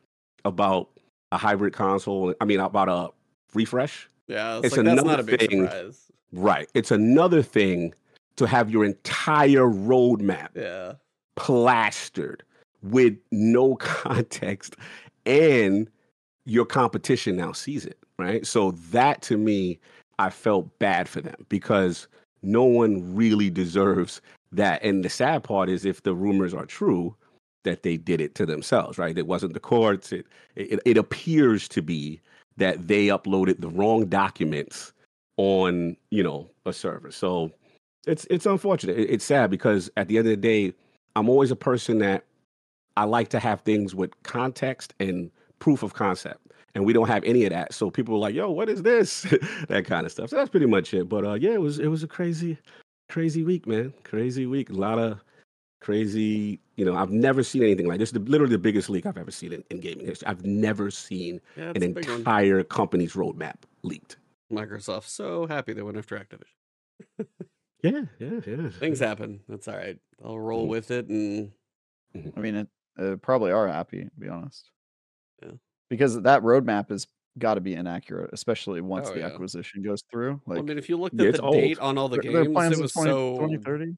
about 0.45 0.89
a 1.31 1.37
hybrid 1.37 1.73
console. 1.73 2.33
I 2.41 2.45
mean, 2.45 2.59
about 2.59 2.89
a 2.89 3.09
refresh. 3.53 4.09
Yeah, 4.27 4.57
it's, 4.57 4.67
It's 4.67 4.77
like, 4.77 4.85
that's 4.85 5.03
not 5.03 5.05
a 5.05 5.13
another 5.13 5.37
big 5.37 5.49
thing- 5.49 5.65
surprise. 5.67 5.99
Right. 6.31 6.69
It's 6.73 6.91
another 6.91 7.41
thing 7.43 7.93
to 8.37 8.47
have 8.47 8.69
your 8.71 8.83
entire 8.85 9.65
roadmap 9.67 10.49
Yeah. 10.55 10.93
plastered 11.35 12.43
with 12.81 13.15
no 13.31 13.75
context 13.79 14.75
and 15.25 15.87
your 16.45 16.65
competition 16.65 17.35
now 17.37 17.51
sees 17.51 17.85
it, 17.85 17.97
right? 18.17 18.45
So 18.47 18.71
that 18.91 19.21
to 19.23 19.37
me, 19.37 19.79
I 20.19 20.29
felt 20.31 20.77
bad 20.79 21.07
for 21.07 21.21
them 21.21 21.45
because 21.49 22.07
no 22.41 22.63
one 22.63 23.15
really 23.15 23.49
deserves 23.51 24.19
that. 24.57 24.83
And 24.83 25.03
the 25.03 25.09
sad 25.09 25.43
part 25.43 25.69
is 25.69 25.85
if 25.85 26.03
the 26.03 26.15
rumors 26.15 26.53
are 26.53 26.65
true, 26.65 27.15
that 27.63 27.83
they 27.83 27.97
did 27.97 28.19
it 28.21 28.35
to 28.35 28.45
themselves, 28.45 28.97
right? 28.97 29.17
It 29.17 29.27
wasn't 29.27 29.53
the 29.53 29.59
courts. 29.59 30.11
It 30.11 30.25
it, 30.55 30.79
it 30.85 30.97
appears 30.97 31.67
to 31.69 31.81
be 31.81 32.21
that 32.57 32.87
they 32.87 33.07
uploaded 33.07 33.61
the 33.61 33.69
wrong 33.69 34.05
documents 34.05 34.93
on, 35.37 35.95
you 36.11 36.23
know, 36.23 36.49
a 36.65 36.73
server. 36.73 37.11
So 37.11 37.51
it's 38.05 38.25
it's 38.29 38.45
unfortunate. 38.45 38.97
It- 38.97 39.09
it's 39.09 39.25
sad 39.25 39.49
because 39.49 39.89
at 39.97 40.07
the 40.07 40.17
end 40.17 40.27
of 40.27 40.31
the 40.31 40.37
day, 40.37 40.73
I'm 41.15 41.29
always 41.29 41.51
a 41.51 41.55
person 41.55 41.99
that 41.99 42.25
I 42.97 43.05
like 43.05 43.29
to 43.29 43.39
have 43.39 43.61
things 43.61 43.95
with 43.95 44.11
context 44.23 44.93
and 44.99 45.31
proof 45.59 45.83
of 45.83 45.93
concept. 45.93 46.39
And 46.75 46.85
we 46.85 46.93
don't 46.93 47.07
have 47.07 47.23
any 47.23 47.45
of 47.45 47.51
that. 47.51 47.73
So 47.73 47.89
people 47.91 48.15
are 48.15 48.19
like, 48.19 48.35
yo, 48.35 48.49
what 48.49 48.67
is 48.69 48.81
this? 48.81 49.21
that 49.69 49.85
kind 49.85 50.05
of 50.05 50.11
stuff. 50.11 50.29
So 50.29 50.35
that's 50.35 50.49
pretty 50.49 50.65
much 50.65 50.93
it. 50.93 51.07
But 51.09 51.25
uh 51.25 51.33
yeah, 51.35 51.51
it 51.53 51.61
was 51.61 51.79
it 51.79 51.87
was 51.87 52.03
a 52.03 52.07
crazy, 52.07 52.57
crazy 53.13 53.43
week, 53.43 53.67
man. 53.67 53.93
Crazy 54.03 54.47
week. 54.47 54.71
A 54.71 54.73
lot 54.73 54.97
of 54.97 55.19
crazy, 55.81 56.59
you 56.77 56.83
know, 56.83 56.95
I've 56.95 57.11
never 57.11 57.43
seen 57.43 57.61
anything 57.61 57.87
like 57.87 57.99
this. 57.99 58.09
The, 58.09 58.17
literally 58.19 58.53
the 58.53 58.57
biggest 58.57 58.89
leak 58.89 59.05
I've 59.05 59.17
ever 59.19 59.29
seen 59.29 59.53
in, 59.53 59.63
in 59.69 59.79
gaming 59.79 60.07
history. 60.07 60.27
I've 60.27 60.43
never 60.43 60.89
seen 60.89 61.39
Yeah, 61.55 61.73
an 61.75 61.83
a 61.83 61.89
one. 61.91 62.03
entire 62.09 62.63
company's 62.63 63.13
roadmap 63.13 63.57
leaked. 63.83 64.17
Microsoft 64.51 65.03
so 65.05 65.45
happy 65.45 65.73
they 65.73 65.83
went 65.83 65.97
after 65.97 66.17
Activision. 66.17 67.27
Yeah, 67.83 68.03
yeah, 68.17 68.39
yeah. 68.47 68.69
Things 68.69 68.99
happen. 69.01 69.41
That's 69.49 69.67
all 69.67 69.75
right. 69.75 69.99
I'll 70.23 70.39
roll 70.39 70.67
Mhm. 70.67 70.69
with 70.69 70.89
it 70.89 71.09
and 71.09 71.51
I 72.15 72.39
mean, 72.39 72.55
it 72.55 72.67
uh, 72.97 73.17
probably 73.17 73.51
are 73.51 73.67
happy, 73.67 74.05
to 74.05 74.11
be 74.17 74.29
honest. 74.29 74.71
Yeah. 75.41 75.51
Because 75.89 76.21
that 76.21 76.43
roadmap 76.43 76.87
has 76.91 77.07
got 77.39 77.55
to 77.55 77.61
be 77.61 77.73
inaccurate, 77.73 78.29
especially 78.33 78.81
once 78.81 79.09
Oh, 79.09 79.13
the 79.13 79.19
yeah. 79.21 79.25
acquisition 79.27 79.81
goes 79.81 80.03
through. 80.11 80.41
well, 80.45 80.57
Like, 80.57 80.59
I 80.59 80.61
mean 80.67 80.77
if 80.77 80.87
you 80.89 80.97
looked 80.97 81.19
at 81.19 81.25
it's 81.27 81.37
the 81.39 81.43
old. 81.43 81.55
date 81.55 81.79
on 81.79 81.97
all 81.97 82.09
the 82.09 82.17
their- 82.21 82.31
their 82.31 82.43
games, 82.43 82.53
plans 82.53 82.71
it 82.73 82.75
is 82.75 82.81
was 82.81 82.91
20 82.93 83.09
so 83.09 83.33
2030. 83.39 83.95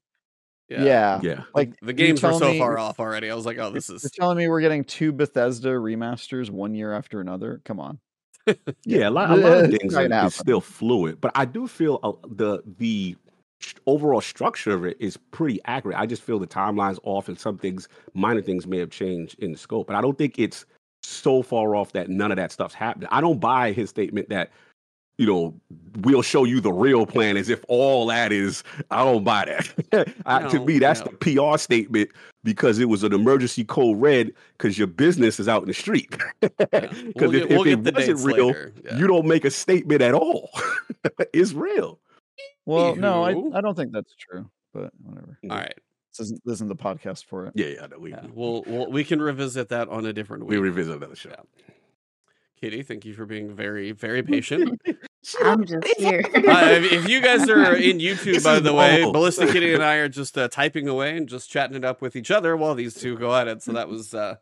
yeah. 0.68 0.84
Yeah. 0.84 1.20
Yeah. 1.22 1.42
Like 1.54 1.78
The 1.80 1.92
games 1.92 2.22
were 2.22 2.32
so 2.32 2.52
me- 2.52 2.58
far 2.58 2.78
off 2.78 2.98
already. 2.98 3.30
I 3.30 3.34
was 3.34 3.46
like, 3.46 3.58
oh, 3.58 3.70
this 3.70 3.88
You're 3.88 3.96
is 3.96 4.10
telling 4.12 4.38
me 4.38 4.48
we're 4.48 4.60
getting 4.60 4.84
two 4.84 5.12
Bethesda 5.12 5.68
remasters 5.70 6.50
one 6.50 6.74
year 6.74 6.92
after 6.92 7.20
another? 7.20 7.60
Come 7.64 7.78
on. 7.80 7.98
Yeah, 8.84 9.08
a 9.08 9.10
lot, 9.10 9.30
a 9.30 9.34
lot 9.36 9.64
of 9.64 9.70
things 9.70 9.92
not 9.94 10.04
are, 10.04 10.08
gonna 10.08 10.26
is 10.28 10.34
still 10.36 10.60
fluid, 10.60 11.20
but 11.20 11.32
I 11.34 11.44
do 11.46 11.66
feel 11.66 11.98
uh, 12.04 12.12
the 12.28 12.62
the 12.78 13.16
overall 13.86 14.20
structure 14.20 14.70
of 14.72 14.84
it 14.84 14.96
is 15.00 15.16
pretty 15.32 15.60
accurate. 15.64 15.98
I 15.98 16.06
just 16.06 16.22
feel 16.22 16.38
the 16.38 16.46
timelines 16.46 16.98
off, 17.02 17.28
and 17.28 17.36
some 17.38 17.58
things, 17.58 17.88
minor 18.14 18.40
things, 18.42 18.64
may 18.66 18.78
have 18.78 18.90
changed 18.90 19.36
in 19.40 19.50
the 19.50 19.58
scope. 19.58 19.88
But 19.88 19.96
I 19.96 20.00
don't 20.00 20.16
think 20.16 20.38
it's 20.38 20.64
so 21.06 21.42
far 21.42 21.74
off 21.74 21.92
that 21.92 22.08
none 22.08 22.30
of 22.30 22.36
that 22.36 22.52
stuff's 22.52 22.74
happening. 22.74 23.08
I 23.12 23.20
don't 23.20 23.40
buy 23.40 23.72
his 23.72 23.90
statement 23.90 24.28
that 24.30 24.50
you 25.18 25.26
know 25.26 25.54
we'll 25.98 26.22
show 26.22 26.44
you 26.44 26.60
the 26.60 26.72
real 26.72 27.06
plan 27.06 27.36
as 27.36 27.48
if 27.48 27.64
all 27.68 28.06
that 28.06 28.32
is. 28.32 28.64
I 28.90 29.04
don't 29.04 29.24
buy 29.24 29.46
that. 29.46 30.14
I, 30.26 30.48
to 30.48 30.60
me, 30.64 30.78
that's 30.78 31.00
no. 31.00 31.12
the 31.12 31.36
PR 31.52 31.58
statement 31.58 32.10
because 32.44 32.78
it 32.78 32.86
was 32.86 33.02
an 33.02 33.12
emergency 33.12 33.64
code 33.64 34.00
red 34.00 34.32
because 34.58 34.76
your 34.76 34.86
business 34.86 35.40
is 35.40 35.48
out 35.48 35.62
in 35.62 35.68
the 35.68 35.74
street. 35.74 36.14
Yeah. 36.42 36.48
Because 36.58 36.92
We'll 37.16 37.34
if, 37.34 37.48
get, 37.48 37.50
we'll 37.50 37.66
if 37.66 37.78
it 37.78 37.84
the 37.84 37.92
wasn't 37.92 38.20
real. 38.20 38.54
Yeah. 38.84 38.98
you 38.98 39.06
don't 39.06 39.26
make 39.26 39.44
a 39.44 39.50
statement 39.50 40.02
at 40.02 40.14
all. 40.14 40.50
it's 41.32 41.52
real. 41.52 41.98
Well, 42.66 42.96
no, 42.96 43.22
I, 43.22 43.30
I 43.56 43.60
don't 43.60 43.76
think 43.76 43.92
that's 43.92 44.14
true, 44.16 44.50
but 44.74 44.90
whatever. 45.02 45.38
all 45.48 45.56
right. 45.56 45.78
This 46.16 46.26
isn't, 46.26 46.42
this 46.44 46.54
isn't 46.54 46.68
the 46.68 46.76
podcast 46.76 47.24
for 47.24 47.46
it. 47.46 47.52
Yeah, 47.54 47.66
yeah. 47.66 47.86
No, 47.90 47.98
we, 47.98 48.10
Yeah. 48.10 48.26
We'll, 48.32 48.64
we'll 48.66 48.90
we 48.90 49.04
can 49.04 49.20
revisit 49.20 49.68
that 49.70 49.88
on 49.88 50.06
a 50.06 50.12
different 50.12 50.46
we 50.46 50.56
revisit 50.56 51.00
that 51.00 51.16
show. 51.16 51.30
Yeah. 51.30 51.74
Kitty, 52.60 52.82
thank 52.82 53.04
you 53.04 53.12
for 53.12 53.26
being 53.26 53.54
very, 53.54 53.92
very 53.92 54.22
patient. 54.22 54.80
I'm 55.42 55.66
just 55.66 55.86
here. 55.98 56.22
uh, 56.34 56.68
if, 56.70 56.92
if 56.92 57.08
you 57.08 57.20
guys 57.20 57.48
are 57.50 57.74
in 57.76 57.98
YouTube, 57.98 58.34
This 58.34 58.44
by 58.44 58.60
the 58.60 58.72
way, 58.72 59.02
normal. 59.02 59.20
BallistiKitty 59.20 59.74
and 59.74 59.82
I 59.82 59.96
are 59.96 60.08
just 60.08 60.38
uh, 60.38 60.48
typing 60.48 60.88
away 60.88 61.16
and 61.16 61.28
just 61.28 61.50
chatting 61.50 61.76
it 61.76 61.84
up 61.84 62.00
with 62.00 62.16
each 62.16 62.30
other 62.30 62.56
while 62.56 62.74
these 62.74 62.94
two 62.94 63.18
go 63.18 63.34
at 63.34 63.48
it. 63.48 63.62
So 63.62 63.72
that 63.72 63.88
was 63.88 64.14
uh, 64.14 64.36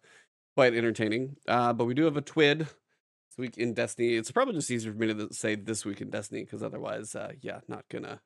quite 0.54 0.74
entertaining. 0.74 1.36
Uh, 1.48 1.72
but 1.72 1.86
we 1.86 1.94
do 1.94 2.04
have 2.04 2.16
a 2.16 2.22
twid 2.22 2.58
this 2.58 3.38
week 3.38 3.58
in 3.58 3.74
Destiny. 3.74 4.14
It's 4.14 4.30
probably 4.30 4.54
just 4.54 4.70
easier 4.70 4.92
for 4.92 4.98
me 4.98 5.12
to 5.12 5.32
say 5.32 5.56
this 5.56 5.84
week 5.84 6.00
in 6.00 6.10
Destiny 6.10 6.44
because 6.44 6.62
otherwise, 6.62 7.14
uh, 7.16 7.32
yeah, 7.40 7.60
not 7.66 7.84
gonna. 7.90 8.20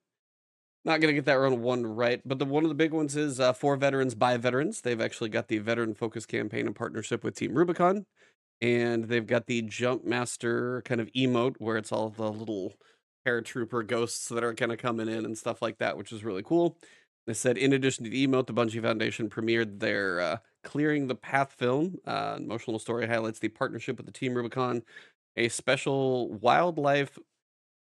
Not 0.85 1.01
gonna 1.01 1.13
get 1.13 1.27
that 1.27 1.41
one 1.41 1.61
one 1.61 1.87
right, 1.87 2.21
but 2.25 2.39
the 2.39 2.45
one 2.45 2.65
of 2.65 2.69
the 2.69 2.75
big 2.75 2.93
ones 2.93 3.17
is 3.17 3.41
uh, 3.41 3.53
for 3.53 3.77
veterans 3.77 4.15
by 4.15 4.37
veterans. 4.37 4.81
They've 4.81 5.01
actually 5.01 5.29
got 5.31 5.49
the 5.49 5.59
veteran 5.59 5.95
focus 5.95 6.25
campaign 6.25 6.67
in 6.67 6.75
partnership 6.75 7.25
with 7.25 7.37
Team 7.37 7.55
Rubicon, 7.55 8.07
and 8.61 9.05
they've 9.05 9.27
got 9.27 9.47
the 9.47 9.63
Jump 9.63 10.05
Master 10.05 10.83
kind 10.85 11.01
of 11.01 11.13
emote 11.13 11.57
where 11.59 11.77
it's 11.77 11.93
all 11.93 12.11
the 12.11 12.31
little 12.31 12.75
paratrooper 13.27 13.87
ghosts 13.87 14.29
that 14.29 14.45
are 14.45 14.55
kind 14.55 14.73
of 14.73 14.79
coming 14.79 15.09
in 15.09 15.25
and 15.25 15.37
stuff 15.37 15.61
like 15.61 15.79
that, 15.79 15.97
which 15.97 16.13
is 16.13 16.25
really 16.25 16.43
cool. 16.43 16.79
They 17.27 17.35
said, 17.35 17.59
in 17.59 17.75
addition 17.75 18.05
to 18.05 18.11
the 18.11 18.27
emote, 18.27 18.47
the 18.47 18.55
Bungie 18.55 18.81
Foundation 18.81 19.29
premiered 19.29 19.81
their 19.81 20.21
uh, 20.21 20.37
Clearing 20.65 21.09
the 21.09 21.15
Path 21.15 21.53
film. 21.53 21.97
Uh, 22.07 22.37
emotional 22.39 22.79
story 22.79 23.07
highlights 23.07 23.39
the 23.39 23.49
partnership 23.49 23.99
with 23.99 24.07
the 24.07 24.13
Team 24.13 24.33
Rubicon, 24.35 24.83
a 25.37 25.49
special 25.51 26.33
wildlife 26.33 27.19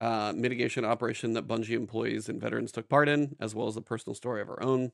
uh, 0.01 0.33
mitigation 0.35 0.83
operation 0.83 1.33
that 1.33 1.47
Bungie 1.47 1.71
employees 1.71 2.27
and 2.27 2.41
veterans 2.41 2.71
took 2.73 2.89
part 2.89 3.07
in, 3.07 3.35
as 3.39 3.55
well 3.55 3.67
as 3.67 3.77
a 3.77 3.81
personal 3.81 4.15
story 4.15 4.41
of 4.41 4.49
our 4.49 4.61
own. 4.63 4.91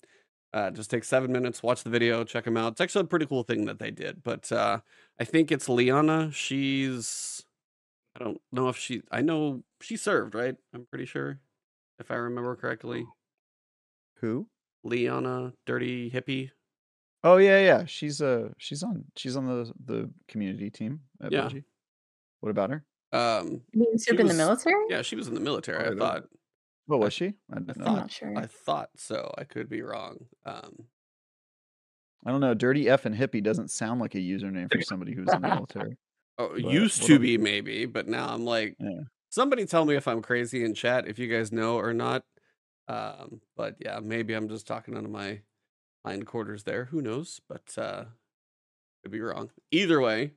Uh, 0.53 0.71
just 0.71 0.89
take 0.91 1.03
seven 1.03 1.31
minutes, 1.31 1.63
watch 1.63 1.83
the 1.83 1.89
video, 1.89 2.23
check 2.23 2.45
them 2.45 2.57
out. 2.57 2.73
It's 2.73 2.81
actually 2.81 3.01
a 3.01 3.07
pretty 3.07 3.25
cool 3.25 3.43
thing 3.43 3.65
that 3.65 3.79
they 3.79 3.91
did. 3.91 4.23
But 4.23 4.51
uh, 4.51 4.79
I 5.19 5.23
think 5.23 5.51
it's 5.51 5.67
Liana. 5.69 6.31
She's 6.31 7.43
I 8.15 8.23
don't 8.23 8.41
know 8.51 8.69
if 8.69 8.77
she. 8.77 9.01
I 9.11 9.21
know 9.21 9.63
she 9.81 9.97
served, 9.97 10.35
right? 10.35 10.55
I'm 10.73 10.85
pretty 10.85 11.05
sure, 11.05 11.39
if 11.99 12.11
I 12.11 12.15
remember 12.15 12.55
correctly. 12.55 13.05
Who? 14.21 14.47
Liana, 14.83 15.53
dirty 15.65 16.09
hippie. 16.09 16.51
Oh 17.23 17.37
yeah, 17.37 17.59
yeah. 17.59 17.85
She's 17.85 18.21
uh 18.21 18.49
she's 18.57 18.83
on 18.83 19.05
she's 19.15 19.35
on 19.35 19.45
the 19.45 19.71
the 19.85 20.09
community 20.27 20.69
team 20.69 21.01
at 21.21 21.31
Yeah. 21.31 21.49
Bungie. 21.49 21.63
What 22.39 22.49
about 22.49 22.69
her? 22.69 22.85
Um, 23.11 23.63
You 23.73 23.79
mean 23.79 23.97
She 23.97 24.05
served 24.05 24.19
in 24.19 24.27
the 24.27 24.33
military? 24.33 24.85
yeah, 24.89 25.01
she 25.01 25.15
was 25.15 25.27
in 25.27 25.33
the 25.33 25.39
military. 25.39 25.85
I 25.85 25.89
Oh, 25.89 25.95
thought. 25.97 26.23
What 26.85 26.99
was 26.99 27.13
she? 27.13 27.25
I 27.51 27.55
I 27.55 27.59
didn't 27.59 27.77
know. 27.77 27.85
thought. 27.85 27.95
not 27.97 28.11
sure. 28.11 28.37
I 28.37 28.45
thought 28.47 28.89
so. 28.95 29.33
I 29.37 29.43
could 29.43 29.69
be 29.69 29.81
wrong. 29.81 30.27
Um, 30.45 30.87
I 32.25 32.31
don't 32.31 32.41
know. 32.41 32.53
Dirty 32.53 32.89
F 32.89 33.05
and 33.05 33.15
hippie 33.15 33.43
doesn't 33.43 33.69
sound 33.71 33.99
like 34.01 34.15
a 34.15 34.19
username 34.19 34.71
for 34.71 34.81
somebody 34.81 35.13
who's 35.13 35.33
in 35.33 35.41
the 35.41 35.47
military. 35.53 35.97
Oh, 36.37 36.49
But 36.53 36.59
used 36.63 37.03
to 37.03 37.19
be 37.19 37.37
maybe, 37.37 37.85
but 37.85 38.07
now 38.07 38.27
I'm 38.33 38.45
like, 38.45 38.75
Yeah. 38.79 39.01
somebody 39.29 39.65
tell 39.65 39.85
me 39.85 39.95
if 39.95 40.07
I'm 40.07 40.21
crazy 40.21 40.63
in 40.63 40.73
chat, 40.73 41.07
if 41.07 41.17
you 41.19 41.27
guys 41.27 41.51
know 41.51 41.77
or 41.77 41.93
not. 41.93 42.25
Um, 42.87 43.41
but 43.55 43.75
yeah, 43.79 43.99
maybe 44.01 44.33
I'm 44.33 44.47
just 44.49 44.67
talking 44.67 44.95
out 44.97 45.03
of 45.05 45.11
my 45.11 45.41
hindquarters 46.05 46.63
there. 46.63 46.85
Who 46.85 47.01
knows? 47.01 47.41
But 47.47 47.77
uh, 47.77 48.05
could 49.03 49.11
be 49.11 49.21
wrong. 49.21 49.51
Either 49.71 49.99
way, 50.01 50.33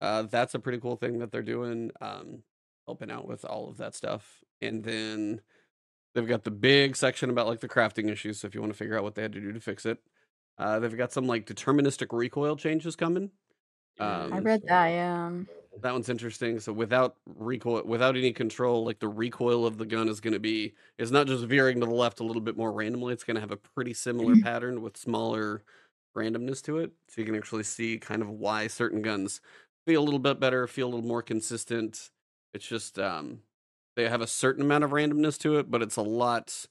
uh, 0.00 0.22
that's 0.22 0.54
a 0.54 0.58
pretty 0.58 0.78
cool 0.78 0.96
thing 0.96 1.18
that 1.18 1.30
they're 1.30 1.42
doing, 1.42 1.90
um, 2.00 2.42
helping 2.86 3.10
out 3.10 3.26
with 3.26 3.44
all 3.44 3.68
of 3.68 3.76
that 3.78 3.94
stuff. 3.94 4.42
And 4.60 4.82
then 4.82 5.40
they've 6.14 6.26
got 6.26 6.44
the 6.44 6.50
big 6.50 6.96
section 6.96 7.30
about 7.30 7.46
like 7.46 7.60
the 7.60 7.68
crafting 7.68 8.10
issues. 8.10 8.40
So 8.40 8.46
if 8.46 8.54
you 8.54 8.60
want 8.60 8.72
to 8.72 8.78
figure 8.78 8.96
out 8.96 9.02
what 9.02 9.14
they 9.14 9.22
had 9.22 9.32
to 9.32 9.40
do 9.40 9.52
to 9.52 9.60
fix 9.60 9.84
it, 9.86 9.98
uh, 10.58 10.78
they've 10.78 10.96
got 10.96 11.12
some 11.12 11.26
like 11.26 11.46
deterministic 11.46 12.08
recoil 12.16 12.56
changes 12.56 12.96
coming. 12.96 13.30
Um, 13.98 14.32
I 14.32 14.38
read 14.38 14.62
that. 14.66 14.88
Yeah. 14.88 15.30
that 15.82 15.92
one's 15.92 16.08
interesting. 16.08 16.58
So 16.60 16.72
without 16.72 17.16
recoil, 17.26 17.82
without 17.84 18.16
any 18.16 18.32
control, 18.32 18.84
like 18.84 18.98
the 18.98 19.08
recoil 19.08 19.66
of 19.66 19.76
the 19.76 19.86
gun 19.86 20.08
is 20.08 20.20
going 20.20 20.32
to 20.32 20.40
be, 20.40 20.74
it's 20.98 21.10
not 21.10 21.26
just 21.26 21.44
veering 21.44 21.80
to 21.80 21.86
the 21.86 21.92
left 21.92 22.20
a 22.20 22.24
little 22.24 22.42
bit 22.42 22.56
more 22.56 22.72
randomly. 22.72 23.12
It's 23.12 23.24
going 23.24 23.34
to 23.34 23.40
have 23.40 23.50
a 23.50 23.56
pretty 23.56 23.92
similar 23.92 24.34
pattern 24.42 24.80
with 24.80 24.96
smaller 24.96 25.62
randomness 26.16 26.62
to 26.62 26.78
it. 26.78 26.92
So 27.08 27.20
you 27.20 27.26
can 27.26 27.36
actually 27.36 27.64
see 27.64 27.98
kind 27.98 28.22
of 28.22 28.30
why 28.30 28.66
certain 28.66 29.02
guns 29.02 29.40
feel 29.86 30.02
a 30.02 30.04
little 30.04 30.18
bit 30.18 30.40
better, 30.40 30.66
feel 30.66 30.88
a 30.88 30.90
little 30.90 31.06
more 31.06 31.22
consistent. 31.22 32.10
It's 32.54 32.66
just 32.66 32.98
um, 32.98 33.40
they 33.96 34.08
have 34.08 34.20
a 34.20 34.26
certain 34.26 34.62
amount 34.62 34.84
of 34.84 34.90
randomness 34.90 35.38
to 35.38 35.58
it, 35.58 35.70
but 35.70 35.82
it's 35.82 35.96
a 35.96 36.02
lot. 36.02 36.66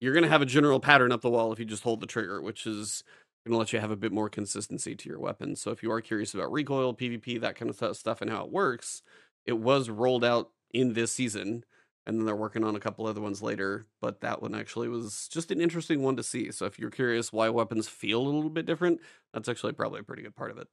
You're 0.00 0.12
going 0.12 0.24
to 0.24 0.30
have 0.30 0.42
a 0.42 0.46
general 0.46 0.80
pattern 0.80 1.12
up 1.12 1.22
the 1.22 1.30
wall 1.30 1.52
if 1.52 1.58
you 1.58 1.64
just 1.64 1.82
hold 1.82 2.00
the 2.00 2.06
trigger, 2.06 2.40
which 2.40 2.66
is 2.66 3.02
going 3.46 3.54
to 3.54 3.58
let 3.58 3.72
you 3.72 3.80
have 3.80 3.90
a 3.90 3.96
bit 3.96 4.12
more 4.12 4.28
consistency 4.28 4.94
to 4.94 5.08
your 5.08 5.20
weapon. 5.20 5.56
So 5.56 5.70
if 5.70 5.82
you 5.82 5.90
are 5.92 6.00
curious 6.00 6.34
about 6.34 6.52
recoil, 6.52 6.94
PvP, 6.94 7.40
that 7.40 7.56
kind 7.56 7.70
of 7.70 7.96
stuff, 7.96 8.20
and 8.20 8.30
how 8.30 8.44
it 8.44 8.50
works, 8.50 9.02
it 9.46 9.54
was 9.54 9.88
rolled 9.88 10.24
out 10.24 10.50
in 10.72 10.94
this 10.94 11.12
season, 11.12 11.64
and 12.06 12.18
then 12.18 12.26
they're 12.26 12.36
working 12.36 12.64
on 12.64 12.76
a 12.76 12.80
couple 12.80 13.06
other 13.06 13.20
ones 13.20 13.42
later. 13.42 13.86
But 14.00 14.20
that 14.20 14.42
one 14.42 14.54
actually 14.54 14.88
was 14.88 15.28
just 15.28 15.50
an 15.50 15.60
interesting 15.60 16.02
one 16.02 16.16
to 16.16 16.22
see. 16.22 16.50
So 16.50 16.66
if 16.66 16.78
you're 16.78 16.90
curious 16.90 17.32
why 17.32 17.48
weapons 17.48 17.88
feel 17.88 18.20
a 18.20 18.26
little 18.26 18.50
bit 18.50 18.66
different, 18.66 19.00
that's 19.32 19.48
actually 19.48 19.72
probably 19.72 20.00
a 20.00 20.04
pretty 20.04 20.22
good 20.22 20.36
part 20.36 20.50
of 20.50 20.58
it. 20.58 20.68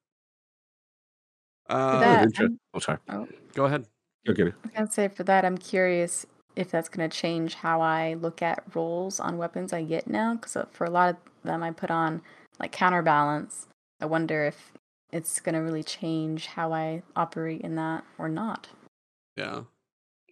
For 1.68 1.74
Uh, 1.76 2.00
that, 2.00 2.24
Inter- 2.26 2.44
I'm- 2.44 2.60
Oh, 2.74 2.80
sorry. 2.80 2.98
oh, 3.10 3.28
go 3.54 3.66
ahead. 3.66 3.86
Okay. 4.28 4.44
I 4.44 4.46
was 4.46 4.72
gonna 4.76 4.92
say 4.92 5.08
for 5.08 5.24
that, 5.24 5.44
I'm 5.46 5.58
curious 5.58 6.26
if 6.56 6.70
that's 6.72 6.90
gonna 6.90 7.10
change 7.10 7.56
how 7.56 7.82
I 7.82 8.14
look 8.14 8.42
at 8.42 8.64
rolls 8.76 9.20
on 9.20 9.38
weapons 9.38 9.74
I 9.74 9.84
get 9.84 10.08
now. 10.08 10.36
Because 10.36 10.58
for 10.72 10.86
a 10.86 10.90
lot 10.90 11.10
of 11.10 11.18
them, 11.44 11.64
I 11.64 11.72
put 11.72 11.92
on 11.92 12.22
like 12.60 12.72
counterbalance. 12.72 13.68
I 14.00 14.06
wonder 14.06 14.44
if 14.46 14.72
it's 15.12 15.40
gonna 15.40 15.62
really 15.64 15.84
change 15.84 16.48
how 16.48 16.74
I 16.74 17.04
operate 17.16 17.62
in 17.62 17.76
that 17.76 18.04
or 18.18 18.30
not. 18.30 18.70
Yeah. 19.36 19.64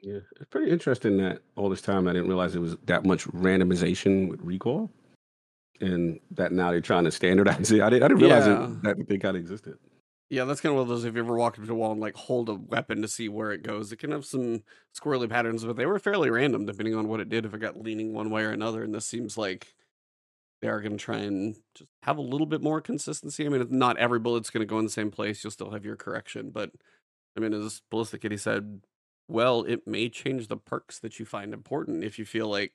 Yeah, 0.02 0.20
it's 0.36 0.50
pretty 0.50 0.72
interesting 0.72 1.18
that 1.18 1.42
all 1.56 1.70
this 1.70 1.82
time 1.82 2.08
I 2.08 2.14
didn't 2.14 2.28
realize 2.28 2.56
it 2.56 2.60
was 2.60 2.76
that 2.88 3.06
much 3.06 3.26
randomization 3.28 4.30
with 4.30 4.42
recoil, 4.42 4.90
and 5.80 6.20
that 6.32 6.52
now 6.52 6.72
they're 6.72 6.82
trying 6.82 7.04
to 7.04 7.12
standardize 7.12 7.72
it. 7.72 7.82
I 7.82 7.90
didn't, 7.92 8.04
I 8.04 8.08
didn't 8.08 8.22
realize 8.24 8.48
Yeah. 8.48 8.66
it, 8.66 8.82
that 8.84 9.08
they 9.08 9.18
kind 9.20 9.38
of 9.38 9.42
existed. 9.42 9.78
Yeah, 10.32 10.46
that's 10.46 10.62
kind 10.62 10.72
of 10.72 10.78
one 10.78 10.84
of 10.84 10.88
those. 10.88 11.04
If 11.04 11.14
you 11.14 11.20
ever 11.20 11.36
walk 11.36 11.60
up 11.60 11.66
to 11.66 11.72
a 11.74 11.76
wall 11.76 11.92
and 11.92 12.00
like 12.00 12.16
hold 12.16 12.48
a 12.48 12.54
weapon 12.54 13.02
to 13.02 13.08
see 13.10 13.28
where 13.28 13.52
it 13.52 13.64
goes, 13.64 13.92
it 13.92 13.98
can 13.98 14.12
have 14.12 14.24
some 14.26 14.64
squirrely 14.98 15.30
patterns, 15.30 15.66
but 15.66 15.76
they 15.76 15.86
were 15.86 16.00
fairly 16.00 16.30
random 16.30 16.66
depending 16.66 16.96
on 16.96 17.10
what 17.10 17.20
it 17.20 17.28
did. 17.28 17.46
If 17.46 17.54
it 17.54 17.60
got 17.60 17.76
leaning 17.76 18.14
one 18.14 18.30
way 18.30 18.44
or 18.44 18.52
another, 18.52 18.82
and 18.82 18.96
this 18.96 19.06
seems 19.06 19.38
like 19.38 19.76
they 20.62 20.70
are 20.70 20.80
going 20.80 20.98
to 20.98 21.04
try 21.04 21.18
and 21.18 21.56
just 21.76 21.90
have 22.04 22.18
a 22.18 22.22
little 22.22 22.48
bit 22.48 22.62
more 22.62 22.80
consistency. 22.80 23.46
I 23.46 23.50
mean, 23.50 23.68
not 23.72 23.98
every 23.98 24.20
bullet's 24.20 24.50
going 24.50 24.62
to 24.62 24.66
go 24.66 24.80
in 24.80 24.86
the 24.86 24.92
same 24.92 25.12
place. 25.12 25.44
You'll 25.44 25.52
still 25.52 25.72
have 25.72 25.84
your 25.84 25.98
correction, 25.98 26.50
but 26.50 26.72
I 27.36 27.42
mean, 27.42 27.54
as 27.54 27.82
BallistiKitty 27.92 28.40
said, 28.40 28.84
well, 29.28 29.64
it 29.64 29.86
may 29.86 30.08
change 30.08 30.48
the 30.48 30.56
perks 30.56 31.00
that 31.00 31.20
you 31.20 31.26
find 31.26 31.54
important 31.54 32.06
if 32.06 32.18
you 32.18 32.24
feel 32.26 32.48
like 32.48 32.72